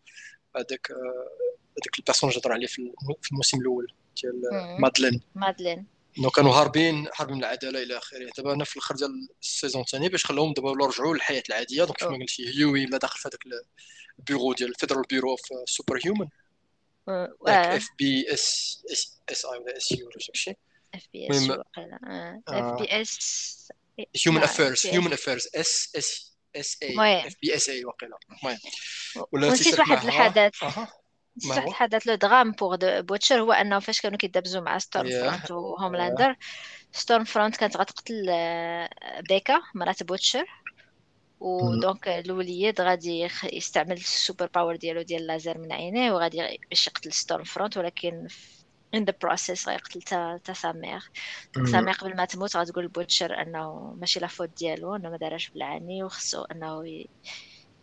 هذاك 0.56 0.90
هذاك 0.90 1.98
ال 1.98 2.02
personnage 2.02 2.38
هضر 2.38 2.52
عليه 2.52 2.66
في 2.66 2.92
الموسم 3.32 3.60
الأول 3.60 3.94
ديال 4.22 4.42
Madelyn. 4.80 5.20
Madelyn. 5.34 5.86
donc 6.18 6.34
كانوا 6.34 6.52
هاربين 6.52 7.08
هاربين 7.16 7.36
من 7.36 7.44
العدالة 7.44 7.82
إلى 7.82 7.98
آخره. 7.98 8.30
دابا 8.36 8.52
أنا 8.52 8.64
في 8.64 8.76
الآخر 8.76 8.94
ديال 8.94 9.28
ال 9.42 9.48
season 9.48 9.82
الثاني 9.82 10.08
باش 10.08 10.26
خلاهم 10.26 10.52
دابا 10.52 10.70
ولاو 10.70 10.88
رجعوا 10.88 11.14
للحياة 11.14 11.42
العادية. 11.48 11.84
donc 11.84 11.96
كما 11.96 12.16
قلتي 12.16 12.58
هيوي 12.58 12.86
لا 12.86 12.98
داخل 12.98 13.18
في 13.18 13.28
هذاك 13.28 13.64
البيرو 14.18 14.52
ديال 14.52 14.70
ال 14.70 15.02
Federal 15.02 15.36
Bureau 15.36 15.54
of 15.66 16.00
Superhuman 16.04 16.28
إف 17.46 17.88
بي 17.98 18.32
اس 18.32 18.82
اس 19.30 19.44
اي 19.44 19.58
ولا 19.58 19.76
SU 19.76 20.06
ولا 20.06 20.18
شي 20.18 20.56
FBS 20.94 21.50
FB 22.48 23.02
S. 23.02 23.72
human 24.26 24.42
affairs 24.42 24.86
human 24.86 25.12
affairs 25.12 25.48
S. 25.54 25.92
اس 25.96 26.36
اس 26.56 26.76
اي 26.82 27.26
اف 27.26 27.34
بي 27.42 27.54
اس 27.54 27.68
اي 27.68 27.84
وقيلا 27.84 28.18
المهم 28.30 28.58
ولا 29.32 29.48
نسيت 29.48 29.78
واحد 29.78 30.04
الحدث. 30.04 30.62
واحد 30.62 31.68
الحدث. 31.68 32.06
le 32.06 32.14
drame 32.14 32.52
pour 32.52 32.76
Butcher 33.00 33.40
هو 33.40 33.52
أنه 33.52 33.78
فاش 33.78 34.00
كانوا 34.00 34.18
كيدابزوا 34.18 34.60
مع 34.60 34.78
Stormfront 34.78 35.50
و 35.50 35.58
Homelander 35.58 36.36
Stormfront 36.92 37.56
كانت 37.56 37.76
غتقتل 37.76 38.26
Becca 39.28 39.62
مرات 39.74 40.02
Butcher 40.02 40.46
و 41.40 41.54
donc 41.54 42.08
الوليد 42.08 42.80
غادي 42.80 43.28
يستعمل 43.52 43.92
ال 43.92 44.48
superpower 44.54 44.76
ديالو 44.76 45.02
ديال 45.02 45.22
اللازر 45.22 45.58
من 45.58 45.72
عينيه 45.72 46.12
وغادي 46.12 46.58
باش 46.70 46.86
يقتل 46.86 47.12
Stormfront 47.12 47.76
ولكن 47.76 48.26
in 48.96 49.00
the 49.00 49.12
process 49.26 49.68
غيقتل 49.68 50.02
تا 50.02 50.40
تا 50.44 50.52
sa 50.52 50.68
mère 50.68 51.00
sa 51.64 51.74
mère 51.74 51.94
قبل 51.94 52.16
ما 52.16 52.24
تموت 52.24 52.56
غتقول 52.56 52.84
ل 52.84 52.91
Butcher 52.91 53.42
انه 53.42 53.94
ماشي 54.00 54.20
la 54.20 54.26
faute 54.26 54.48
ديالو 54.58 54.96
انه 54.96 55.10
ما 55.10 55.16
دارش 55.16 55.50
بالعاني 55.50 56.04
وخصو 56.04 56.42
انه 56.44 56.88
ي... 56.88 57.10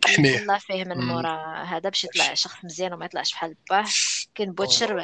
يتهلا 0.09 0.57
فيه 0.57 0.84
من 0.84 0.97
مورا 1.01 1.63
هذا 1.63 1.89
باش 1.89 2.03
يطلع 2.05 2.34
شخص 2.34 2.65
مزيان 2.65 2.93
وما 2.93 3.05
يطلعش 3.05 3.34
بحال 3.34 3.55
باه 3.69 3.85
كاين 4.35 4.51
Butcher 4.53 4.95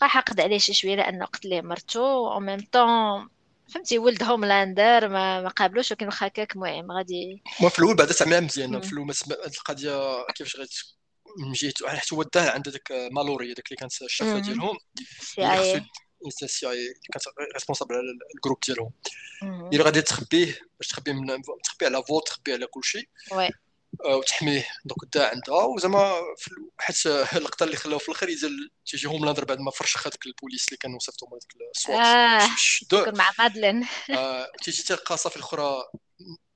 بقى 0.00 0.08
حقد 0.08 0.40
عليه 0.40 0.58
شي 0.58 0.74
شوية 0.74 0.94
لأنه 0.96 1.24
قتل 1.26 1.48
ليه 1.48 1.60
مرتو 1.62 2.32
أو 2.32 2.40
ميم 2.40 2.60
طون 2.72 3.28
فهمتي 3.74 3.98
ولد 3.98 4.22
Homelander 4.22 5.08
ما 5.08 5.40
ما 5.40 5.48
قابلوش 5.48 5.90
ولكن 5.90 6.06
واخا 6.06 6.26
هكاك 6.26 6.52
المهم 6.56 6.92
غادي. 6.92 7.42
ما 7.60 7.68
في 7.68 7.78
الأول 7.78 7.96
بعدا 7.96 8.12
سمعها 8.12 8.40
مزيان 8.40 8.80
في 8.80 8.92
الأول 8.92 9.14
القضية 9.30 10.26
كيفاش 10.34 10.56
غادي 10.56 10.70
من 11.38 11.52
جهة 11.52 11.72
حيت 11.86 12.12
هو 12.12 12.22
داه 12.22 12.50
عند 12.50 12.68
داك 12.68 12.92
مالوري 13.12 13.54
داك 13.54 13.66
اللي 13.66 13.76
كانت 13.76 14.02
الشافة 14.02 14.38
ديالهم 14.38 14.78
CIA 16.28 16.94
كانت 17.12 17.24
responsable 17.54 17.94
على 17.94 18.04
ال 18.36 18.39
groupe 18.39 18.60
ديالهم. 18.66 18.90
اللي 19.72 19.84
غادي 19.84 20.02
تخبيه 20.02 20.58
باش 20.78 20.88
تخبيه 20.88 21.12
من 21.12 21.42
تخبيه 21.64 21.86
على 21.86 22.02
Vought 22.08 22.26
تخبيه 22.28 22.54
على 22.54 22.66
كلشي. 22.66 23.10
oui. 23.32 23.46
آه، 23.46 23.50
وتحميه 24.00 24.66
donc 24.84 25.14
دا 25.14 25.28
عندها. 25.28 25.64
وزعما 25.64 26.22
حيت 26.78 27.06
اللقطه 27.06 27.64
اللي 27.64 27.76
خلاو 27.76 27.98
في 27.98 28.08
الآخر 28.08 28.28
يزال 28.28 28.70
تيجي 28.86 29.08
هوملاندر 29.08 29.44
بعد 29.44 29.60
ما 29.60 29.70
فرشخ 29.70 30.06
هذاك 30.06 30.26
البوليس 30.26 30.68
اللي 30.68 30.76
كانوا 30.76 30.98
صيفطوا 30.98 31.28
ديك 31.38 31.70
السوات. 31.76 31.98
آه 31.98 33.10
مع 33.10 33.30
مادلين. 33.38 33.86
آه 34.10 34.48
تيجي 34.62 34.82
تلقى 34.82 35.16
صافي 35.16 35.36
الأخرى 35.36 35.84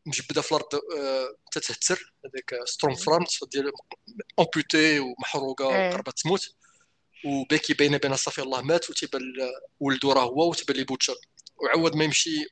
مجبدة 0.06 0.42
في 0.42 0.52
الأرض 0.52 0.74
آه 0.74 1.36
تتهتر. 1.52 2.14
هذاك 2.24 2.64
Stormfront 2.64 3.28
ديال 3.52 3.72
amputée 4.38 5.00
ومحروقة. 5.00 5.66
وقربت 5.66 6.18
تموت. 6.18 6.54
و 7.24 7.33
Becca 7.33 7.74
باينه 7.74 7.96
بين 7.96 8.16
صافي 8.16 8.42
الله 8.42 8.62
مات 8.62 8.90
وتيبان 8.90 9.22
ولدو 9.80 10.12
راه 10.12 10.24
هو 10.24 10.50
وتبان 10.50 10.76
لي 10.76 10.84
بوتشر. 10.84 11.16
وعوض 11.56 11.96
ما 11.96 12.04
يمشي 12.04 12.46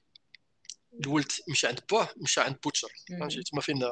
الولد 1.01 1.33
مشى 1.49 1.67
عند 1.67 1.81
باه 1.91 2.09
مشى 2.17 2.41
عند 2.41 2.57
بوتشر. 2.65 2.89
فهمتي؟ 3.09 3.43
تما 3.43 3.61
فين؟ 3.61 3.91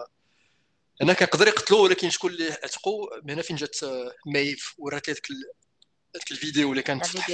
هنا 1.03 1.13
كيقدر 1.13 1.49
يقتلوه 1.49 1.81
ولكن 1.81 2.11
شكون 2.11 2.31
اللي 2.31 2.53
عتقو 2.53 3.11
هنا 3.29 3.43
فين 3.43 3.57
جات 3.57 3.83
آه، 3.83 4.15
مايف 4.27 4.75
ورات 4.79 5.09
لي 5.09 5.15
ديك 6.15 6.31
الفيديو 6.31 6.71
اللي 6.71 6.83
كانت 6.83 7.07
فيها 7.07 7.25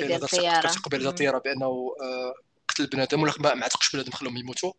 قبل 0.83 1.07
الطيارة. 1.07 1.39
بأنه 1.39 1.67
آه، 2.01 2.35
قتل 2.69 2.87
بنادم 2.87 3.23
ولا 3.23 3.55
ما 3.55 3.65
عتقش 3.65 3.93
بنادم 3.93 4.13
خلاهم 4.13 4.37
يموتوا 4.37 4.73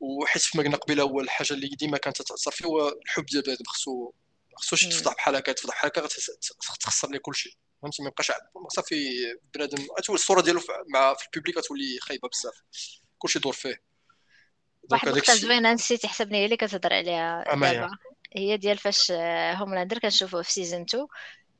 وحيت 0.00 0.42
كما 0.52 0.62
قلنا 0.62 0.76
قبيله 0.76 1.02
هو 1.02 1.20
الحاجة 1.20 1.52
اللي 1.52 1.68
ديما 1.68 1.98
كانت 1.98 2.22
تاثر 2.22 2.50
فيه 2.50 2.64
هو 2.64 2.88
الحب 2.88 3.26
ديال 3.26 3.42
بنادم 3.42 3.64
خصو 3.64 4.12
خصوش 4.56 4.86
تفضح 4.86 5.14
بحال 5.14 5.36
هكا 5.36 5.52
تفضح 5.52 5.74
بحال 5.74 5.90
هكا 5.90 6.08
تخسر 6.80 7.10
ليه 7.10 7.18
كلشي. 7.18 7.58
فهمتي 7.82 8.02
ما 8.02 8.08
يبقاش 8.08 8.32
صافي 8.68 8.96
بنادم 9.54 9.86
الصورة 10.10 10.40
ديالو 10.40 10.60
مع 10.88 11.14
في 11.14 11.24
ال 11.26 11.31
public 11.31 11.58
غتولي 11.58 11.98
خايبة 12.00 12.28
بزاف. 12.28 12.54
كلشي 13.18 13.38
يدور 13.38 13.52
فيه. 13.52 13.89
واحد 14.92 15.08
النقطة 15.08 15.34
زوينة 15.34 15.72
نسيت 15.72 16.06
حسبني 16.06 16.38
هي 16.38 16.44
اللي 16.44 16.56
كتهضر 16.56 16.94
عليها 16.94 17.44
دابا. 17.80 17.90
هي 18.36 18.56
ديال 18.56 18.78
فاش 18.78 19.12
هوملاندر 19.60 19.98
كنشوفوه 19.98 20.42
في 20.42 20.52
saison 20.52 20.80
2 20.80 21.06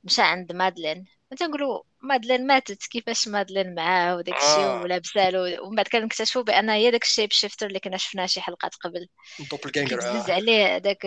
مشى 0.04 0.22
عند 0.22 0.52
مادلين. 0.52 1.04
تنقولوا 1.38 1.82
مادلين 2.00 2.46
ماتت 2.46 2.86
كيفاش 2.86 3.28
مادلين 3.28 3.74
معاه 3.74 4.16
وداك 4.16 4.36
الشيء 4.36 4.64
آه. 4.64 4.82
ولابسه 4.82 5.28
ومن 5.62 5.76
بعد 5.76 5.88
كنكتشفوا 5.88 6.42
بأن 6.42 6.70
هي 6.70 6.90
داك 6.90 7.02
ال 7.02 7.32
shapeshifter 7.32 7.66
اللي 7.66 7.80
كنا 7.80 7.96
شفناه 7.96 8.26
شي 8.26 8.40
حلقات 8.40 8.74
قبل. 8.74 9.08
دوبل 9.50 9.70
جانجر 9.72 10.00
كيبزز 10.00 10.30
عليه 10.30 10.78
داك 10.78 11.06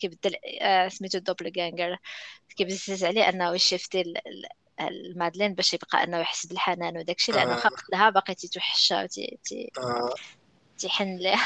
كيبدل 0.00 0.34
آه 0.60 0.88
سميتو 0.88 1.18
doppelganger 1.18 1.96
كيبزز 2.56 3.04
عليه 3.04 3.28
أنه 3.28 3.54
يشيفتي 3.54 4.14
لمادلين 4.80 5.54
باش 5.54 5.74
يبقى 5.74 6.04
أنه 6.04 6.18
يحس 6.18 6.46
بالحنان 6.46 6.98
وداك 6.98 7.16
الشيء 7.18 7.34
لأنه 7.34 7.56
خاف 7.56 7.72
لها 7.92 8.10
باقي 8.10 8.34
تيتوحشها 8.34 9.02
وتي 9.02 9.38
تي... 9.44 9.70
آه. 9.78 10.14
تيحن 10.78 11.16
ليه 11.16 11.40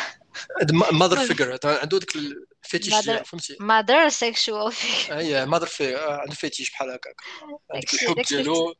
mother 0.92 1.26
figure 1.26 1.58
عنده 1.64 1.98
ديك 1.98 2.16
ال 2.16 2.26
fétiche 2.26 2.94
فهمتي؟ 2.94 3.56
mother 3.60 4.08
sexual 4.08 4.72
figure 4.72 5.18
أي 5.18 5.46
mother 5.46 5.66
fi- 5.66 5.96
عنده 5.96 6.34
fétiche 6.34 6.70
بحال 6.70 6.90
هكاك. 6.90 7.16
عندك 7.74 7.94
الحب 7.94 8.20
ديالو. 8.28 8.74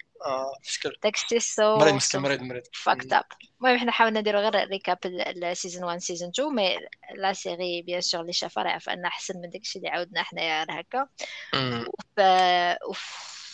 شكل 0.63 0.97
داكشي 1.03 1.41
so 1.41 1.77
مريض 1.77 1.95
مسكين 1.95 2.21
مريض 2.21 2.41
مريض. 2.41 2.63
fucked 2.73 3.13
up 3.13 3.25
المهم 3.61 3.79
حنا 3.79 3.93
حاولنا 3.93 4.21
نديرو 4.21 4.39
غير 4.39 4.69
récap 4.69 4.99
ال 5.05 5.16
saison 5.16 5.85
1 5.85 5.99
saison 5.99 6.29
2 6.29 6.55
mais 6.55 6.77
la 7.15 7.33
série 7.33 7.83
bien 7.83 8.01
sûr 8.01 8.21
اللي 8.21 8.33
شافها 8.33 8.63
راه 8.63 8.71
عارف 8.71 8.89
انها 8.89 9.09
أحسن 9.09 9.35
من 9.41 9.51
داكشي 9.51 9.79
اللي 9.79 9.89
عاودنا 9.89 10.23
حنايا 10.23 10.65
غير 10.65 10.81
هكا. 10.81 11.09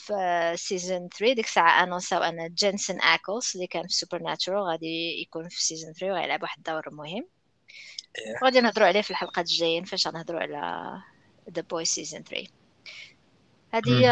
في 0.06 0.52
saison 0.56 1.08
3 1.08 1.34
ديك 1.34 1.44
الساعة 1.46 1.82
انونساو 1.82 2.22
ان 2.22 2.54
Jensen 2.54 3.00
Ackles 3.00 3.52
اللي 3.54 3.66
كان 3.66 3.82
في 3.86 3.94
Supernatural 3.94 4.62
غادي 4.62 5.20
يكون 5.22 5.48
في 5.48 5.62
saison 5.64 5.92
3 5.92 6.12
وغيلعب 6.14 6.42
واحد 6.42 6.58
الدور 6.58 6.82
مهم. 6.94 7.28
غادي 8.44 8.60
نهضروا 8.60 8.86
عليه 8.88 9.00
في 9.02 9.10
الحلقات 9.10 9.46
الجايين 9.50 9.84
فاش 9.84 10.06
غنهضروا 10.08 10.40
على 10.40 10.92
The 11.50 11.62
Boys 11.62 11.84
saison 11.84 12.22
3 12.22 12.46
هذه 13.74 13.88
هي 14.00 14.08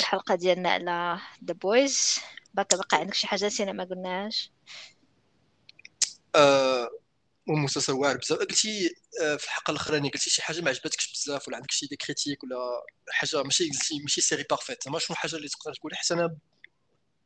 الحلقة 0.00 0.34
ديالنا 0.34 0.70
على 0.70 1.18
The 1.44 1.54
Boys 1.54 2.20
باقي 2.54 2.76
بقى 2.78 2.98
عندك 2.98 3.14
شي 3.14 3.26
حاجة 3.26 3.46
نسينا 3.46 3.72
ما 3.72 3.84
قلناهاش 3.84 4.52
ومسلسل 7.48 7.92
واعر 7.92 8.16
بزاف. 8.16 8.38
قلتي 8.38 8.94
آه، 9.22 9.36
في 9.36 9.44
الحلقة 9.44 9.70
الأخرانية 9.70 10.10
قلتي 10.10 10.30
شي 10.30 10.42
حاجة 10.42 10.60
ما 10.60 10.68
عجبتكش 10.70 11.12
بزاف 11.12 11.48
ولا 11.48 11.56
عندك 11.56 11.70
شي 11.70 11.86
des 11.86 11.96
critiques 11.96 12.44
ولا 12.44 12.56
حاجة؟ 13.10 13.42
ماشي 13.42 13.64
قلتي 13.64 14.00
ماشي 14.02 14.20
série 14.20 14.44
parfaite. 14.50 14.84
زعما 14.84 14.98
شنو 14.98 15.08
الحاجة 15.14 15.36
اللي 15.36 15.48
تقدر 15.48 15.74
تقول 15.74 15.94
حيت 15.94 16.12
أنا 16.12 16.36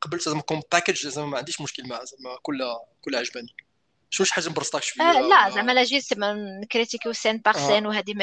قبلت 0.01 0.21
زعما 0.21 0.41
comme 0.41 0.61
package 0.71 1.07
زعما 1.07 1.27
ما 1.27 1.37
عنديش 1.37 1.61
مشكل 1.61 1.87
معها 1.87 2.05
زعما 2.05 2.37
كلها 2.41 2.79
كلها 3.01 3.19
عجباني. 3.19 3.55
شنو 4.09 4.25
شي 4.25 4.33
حاجة 4.33 4.49
مبرزطاك 4.49 4.83
شوية 4.83 5.05
آه 5.05 5.21
لا 5.21 5.49
زعما 5.49 5.71
لا 5.71 5.83
جيت 5.83 6.05
نكريتيكيو 6.63 7.13
scène 7.13 7.37
par 7.37 7.67
scène 7.67 7.87
وهذه 7.87 8.13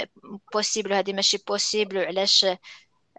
possible 0.55 0.93
وهذه 0.93 1.12
ماشي 1.12 1.39
possible 1.49 1.97
وعلاش 1.99 2.45
آه، 2.45 2.59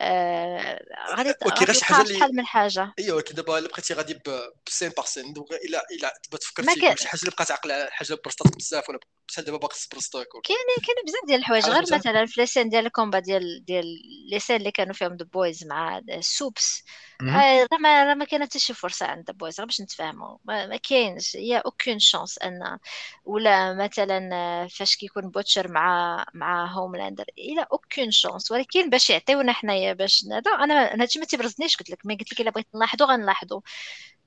غادي 0.02 1.34
غادي 1.48 1.82
حاجة 1.82 2.02
اللي 2.02 2.14
شحال 2.14 2.36
من 2.36 2.46
حاجة. 2.46 2.94
إيوا 3.00 3.16
ولكن 3.16 3.36
دابا 3.36 3.58
إلا 3.58 3.68
بقيتي 3.68 3.94
غادي 3.94 4.20
ب 4.68 4.71
scène 4.71 4.90
par 4.90 5.06
scène 5.06 5.34
donc 5.34 5.52
الا 5.52 5.84
إلا 5.92 6.14
تبغى 6.24 6.38
تفكر 6.40 6.64
في 6.64 6.72
شي 6.98 7.08
حاجة 7.08 7.20
اللي 7.22 7.32
بقات 7.32 7.52
عقل 7.52 7.90
حاجة 7.90 8.18
برزطات 8.26 8.58
بزاف 8.58 8.90
ولا 8.90 9.00
بحال 9.34 9.46
دابا 9.46 9.58
باقي 9.58 9.76
تبرزطك 9.90 10.28
كاين 10.44 10.58
كاين 10.86 10.98
بزاف 11.08 11.22
ديال 11.28 11.40
الحوايج 11.40 11.66
غير 11.70 11.84
مثلا 11.94 12.26
في 12.26 12.42
les 12.42 12.51
scènes 12.51 12.70
ديال 12.70 12.86
ال 12.86 12.91
combat 12.91 13.20
ديال 13.20 13.66
ديال 13.66 13.86
les 14.32 14.40
scènes 14.40 14.56
اللي 14.56 14.72
كانوا 14.72 14.94
فيهم 14.94 15.16
The 15.16 15.26
Boys 15.26 15.66
مع 15.68 16.02
supes 16.20 16.84
راه 17.28 17.68
ما 17.80 18.04
راه 18.04 18.14
ما 18.14 18.26
كاينة 18.26 18.46
حتى 18.46 18.60
شي 18.60 18.74
فرصة 18.74 19.06
عند 19.06 19.26
The 19.28 19.34
Boys 19.34 19.62
باش 19.62 19.82
نتفاهموا. 19.82 20.38
ما, 20.46 20.68
ما 20.68 20.78
كاينش. 20.78 21.36
هي 21.36 21.58
aucune 21.58 22.00
chance 22.00 22.38
أن 22.40 22.80
ولا 23.26 23.74
مثلا 23.74 24.30
فاش 24.68 24.96
كيكون 24.96 25.30
بوتشر 25.30 25.72
مع 25.72 26.26
مع 26.34 26.66
هوملاندر 26.66 27.26
إلى 27.38 27.66
aucune 27.72 28.12
chance 28.12 28.52
ولكن 28.52 28.90
باش 28.90 29.10
يعطيونا 29.10 29.54
حنايا 29.54 29.94
باش 29.94 30.26
هذا 30.32 30.52
أنا 30.52 30.94
أنا 30.94 31.04
هادشي 31.04 31.20
ما 31.20 31.26
تيبرزطنيش 31.26 31.78
قلت 31.78 31.90
لك 31.90 32.06
ما 32.06 32.14
قلت 32.16 32.34
لك 32.34 32.42
إلا 32.42 32.52
بغيت 32.52 32.68
نلاحظوا 32.76 33.08
غنلاحظوا 33.08 33.62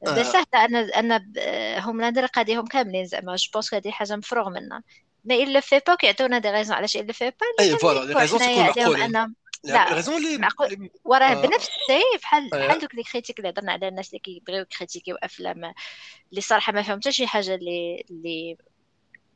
آه. 0.07 0.23
سهلة 0.23 0.47
ان 0.55 0.77
أن 1.12 1.35
هوملاندر 1.81 2.27
قاديهم 2.27 2.66
كاملين 2.66 3.07
زعما. 3.07 3.37
je 3.37 3.51
pense 3.53 3.74
هذه 3.74 3.91
حاجة 3.91 4.16
مفروغ 4.16 4.49
منها 4.51 4.83
mais 5.24 5.35
il 5.35 5.45
l'a 5.45 5.61
fait 5.61 5.81
pas 5.87 5.95
كيعطيونا 5.95 6.39
des 6.39 6.51
raisons 6.51 6.77
علاش 6.77 6.97
il 6.97 7.03
l'a 7.03 7.12
fait 7.12 7.31
pas 7.31 7.65
et 7.65 7.79
voilà 7.79 8.05
les 8.05 8.20
raisons 8.20 8.39
تكون 8.39 8.59
معقوله 8.59 9.33
la 9.65 9.95
raison 9.95 10.16
اللي 10.16 10.39
معقول؟ 10.39 10.91
وراه 11.05 11.27
آه. 11.27 11.43
بنفس 11.43 11.69
الشيء 11.69 12.19
بحال 12.23 12.49
بحال 12.49 12.79
دوك 12.79 12.95
les 12.95 13.03
critiques 13.03 13.39
اللي 13.39 13.49
هضرنا 13.51 13.73
على 13.73 13.89
الناس 13.89 14.09
اللي 14.09 14.19
كيبغيو 14.19 14.61
يكريتيكيو 14.61 15.16
أفلام 15.16 15.74
اللي 16.31 16.41
صراحة 16.41 16.73
ما 16.73 16.83
فهمت 16.83 17.05
حتى 17.05 17.12
شي 17.12 17.27
حاجة 17.27 17.55
اللي 17.55 18.05
اللي 18.11 18.57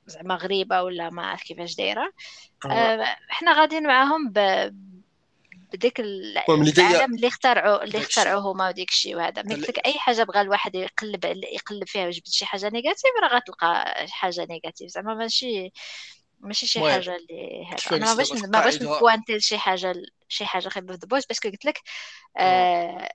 زعما 0.07 0.35
غريبة 0.35 0.83
ولا 0.83 1.11
ما 1.11 1.27
عرف 1.27 1.43
كيفاش 1.43 1.75
دايرة. 1.75 2.13
آه. 2.67 2.69
آه 2.69 3.17
حنا 3.29 3.61
غاديين 3.61 3.87
معاهم 3.87 4.33
ب 4.33 4.39
بديك 5.77 6.01
العالم 6.01 7.15
اللي 7.15 7.29
اخترعوا 7.29 7.85
اللي 7.85 7.99
اخترعوا 7.99 8.41
هما 8.53 8.69
وديك 8.69 8.91
الشيء 8.91 9.17
وهذا. 9.17 9.43
ملي 9.43 9.55
قلت 9.55 9.69
لك 9.69 9.87
أي 9.87 9.93
حاجة 9.99 10.23
بغى 10.25 10.41
الواحد 10.41 10.75
يقلب 10.75 11.25
يقلب 11.25 11.89
فيها 11.89 12.05
ويجبد 12.05 12.29
شي 12.29 12.47
حاجة 12.47 12.69
négative 12.69 13.05
راه 13.23 13.37
غتلقى 13.37 13.97
حاجة 14.11 14.47
négative 14.51 14.91
زعما 14.91 15.15
ماشي 15.15 15.73
ماشي 16.41 16.67
شي 16.67 16.81
حاجة 16.83 17.17
اللي 17.17 17.67
هذا. 17.71 17.97
أنا 17.97 18.07
ما 18.07 18.15
باش 18.15 18.33
ما 18.33 18.61
باش 18.61 18.83
نبوانتي 18.83 19.41
شي 19.41 19.59
حاجة 19.59 19.95
شي 20.29 20.47
حاجة 20.47 20.69
خايبة 20.69 20.97
في 20.97 21.07
Boys 21.07 21.27
parce 21.27 21.41
que 21.41 21.49
قلت 21.49 21.65
لك 21.65 21.81
آه 22.39 23.09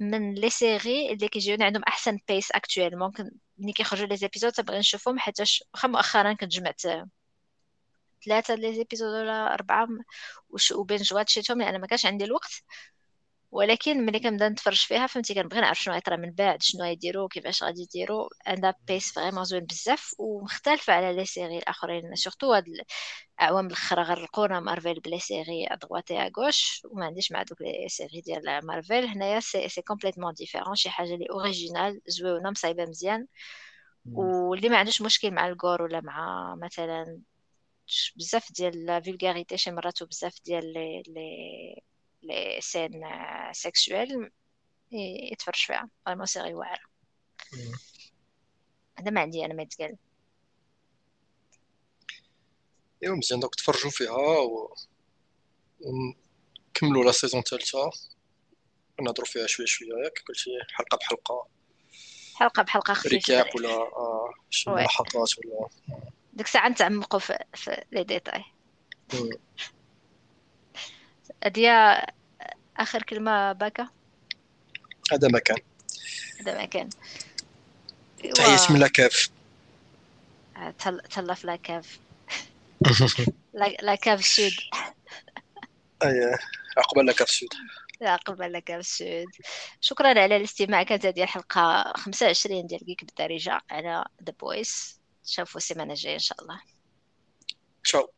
من 0.00 0.34
les 0.34 0.50
séries 0.50 1.12
اللي 1.12 1.28
كيجيونا 1.28 1.64
عندهم 1.64 1.82
أحسن 1.88 2.18
pace 2.28 2.52
actuellement 2.52 3.30
ملي 3.58 3.72
كيخرجوا 3.72 4.06
les 4.06 4.16
épisodes 4.16 4.52
تبغي 4.52 4.78
نشوفهم 4.78 5.18
حيت 5.18 5.40
واخا 5.40 5.88
مؤخرا 5.88 6.32
كنت 6.32 6.52
جمعت 6.52 6.82
ثلاثة 8.26 8.54
les 8.54 8.74
épisodes 8.74 9.08
ولا 9.14 9.54
أربعة 9.54 9.88
وش 10.50 10.72
و 10.72 10.98
binge-watch 10.98 11.28
يتهم 11.28 11.58
لأن 11.62 11.80
ما 11.80 11.86
كانش 11.86 12.06
عندي 12.06 12.24
الوقت. 12.24 12.62
ولكن 13.52 14.06
ملي 14.06 14.20
كنبدا 14.20 14.48
نتفرج 14.48 14.76
فيها 14.76 15.06
فهمتي 15.06 15.34
كنبغي 15.34 15.60
نعرف 15.60 15.80
شنو 15.82 15.94
غيطرا 15.94 16.16
من 16.16 16.30
بعد 16.30 16.62
شنو 16.62 16.84
غيديروا 16.84 17.28
كيفاش 17.28 17.62
غادي 17.62 17.82
يديروا 17.82 18.28
عندها 18.46 18.74
pace 18.88 19.12
vraiment 19.12 19.44
زوين 19.44 19.64
بزاف 19.64 20.14
ومختلفة 20.18 20.92
على 20.92 21.16
les 21.16 21.24
séries 21.24 21.58
الآخرين. 21.58 22.14
surtout 22.16 22.52
هاد 22.54 22.64
الاعوام 23.40 23.66
الاخرى 23.66 24.02
غرقونا 24.02 24.60
مارفل 24.60 25.00
ب 25.00 25.04
les 25.04 25.18
séries 25.20 25.66
à 25.70 25.77
droite 25.77 26.18
à 26.18 26.27
gauche 26.27 26.82
وما 26.90 27.06
عنديش 27.06 27.32
مع 27.32 27.42
دوك 27.42 27.62
les 27.62 27.88
séries 27.88 28.20
ديال 28.20 28.66
مارفل 28.66 29.04
هنايا 29.06 29.40
c'est 29.40 29.68
c'est 29.68 29.82
complètement 29.82 30.34
différent 30.34 30.74
شي 30.74 30.90
حاجة 30.90 31.16
اللي 31.16 31.26
originale 31.30 32.00
زوينه 32.06 32.50
مصايبة 32.50 32.84
مزيان. 32.86 33.26
واللي 34.12 34.68
ما 34.68 34.76
عندوش 34.78 35.02
مشكل 35.02 35.30
مع 35.30 35.48
ال 35.48 35.55
gore 35.55 35.82
ولا 35.82 36.00
مع 36.00 36.54
مثلا 36.62 37.20
بزاف 38.16 38.52
ديال 38.52 39.02
vulgarité 39.04 39.56
شي 39.56 39.70
مرات 39.70 40.02
وبزاف 40.02 40.38
ديال 40.44 40.72
les 40.72 41.02
les 41.08 41.82
les 42.22 42.60
scènes 42.60 43.02
sexuelles 43.52 44.30
يتفرج 45.32 45.54
فيها. 45.54 45.88
vraiment 46.06 46.26
série 46.26 46.54
واعره 46.54 46.84
هذا 48.98 49.10
ما 49.10 49.20
عندي 49.20 49.44
أنا 49.44 49.54
ما 49.54 49.62
يتقال. 49.62 49.96
ايوا 53.02 53.16
مزيان 53.16 53.40
donc 53.40 53.54
تفرجوا 53.54 53.90
فيها 53.90 54.38
و 54.38 54.74
ونكملوا 55.80 57.04
la 57.04 57.12
saison 57.12 57.40
الثالثه 57.40 57.90
نهضروا 59.00 59.26
فيها 59.26 59.46
شوية 59.46 59.66
شوية. 59.66 59.88
ياك 60.04 60.24
قلتي 60.28 60.50
حلقة 60.70 60.96
بحلقة. 60.96 61.48
حلقة 62.34 62.62
بحلقة 62.62 62.94
خفيفة. 62.94 63.14
récap 63.14 63.46
ولا 63.56 63.68
آه 63.68 64.34
شي 64.50 64.70
ملاحظات 64.70 65.30
ولا. 65.38 65.68
ديك 66.34 66.46
الساعة 66.46 66.68
نتعمقوا 66.68 67.20
في, 67.20 67.38
في 67.54 67.84
les 67.92 68.04
détails. 68.04 68.44
هادي 71.44 71.70
آخر 72.76 73.02
كلمة 73.02 73.52
باكا؟ 73.52 73.88
هذا 75.12 75.28
ما 75.28 75.35
كان. 75.35 75.56
هذا 76.40 76.62
ما 76.62 76.68
كان. 76.68 76.88
تحية 78.34 78.74
من 78.74 78.80
la 78.80 78.97
cave 78.97 79.30
تهلا 81.10 81.34
في 81.34 81.46
la 81.46 81.63
cave 81.63 81.98
la 83.82 83.94
cave 83.94 84.18
السود 84.18 84.52
أي 86.02 86.38
عقبال 86.76 87.06
la 87.06 87.13
cave 87.13 87.28
السود 87.28 87.48
عقبال 88.02 88.52
لاكاف 88.52 88.80
السود 88.80 89.26
شكرا 89.80 90.08
على 90.08 90.36
الاستماع. 90.36 90.82
كانت 90.82 91.06
هذه 91.06 91.22
الحلقة 91.22 91.92
25 91.96 92.66
ديال 92.66 92.86
جيك 92.86 93.04
بالدارجة 93.04 93.60
على 93.70 94.04
ذا 94.24 94.32
بويس 94.40 95.00
نشوفوا 95.24 95.56
السيمانة 95.56 95.92
الجاية 95.92 96.14
إن 96.14 96.18
شاء 96.18 96.42
الله. 96.42 96.60
تشاو 97.84 98.13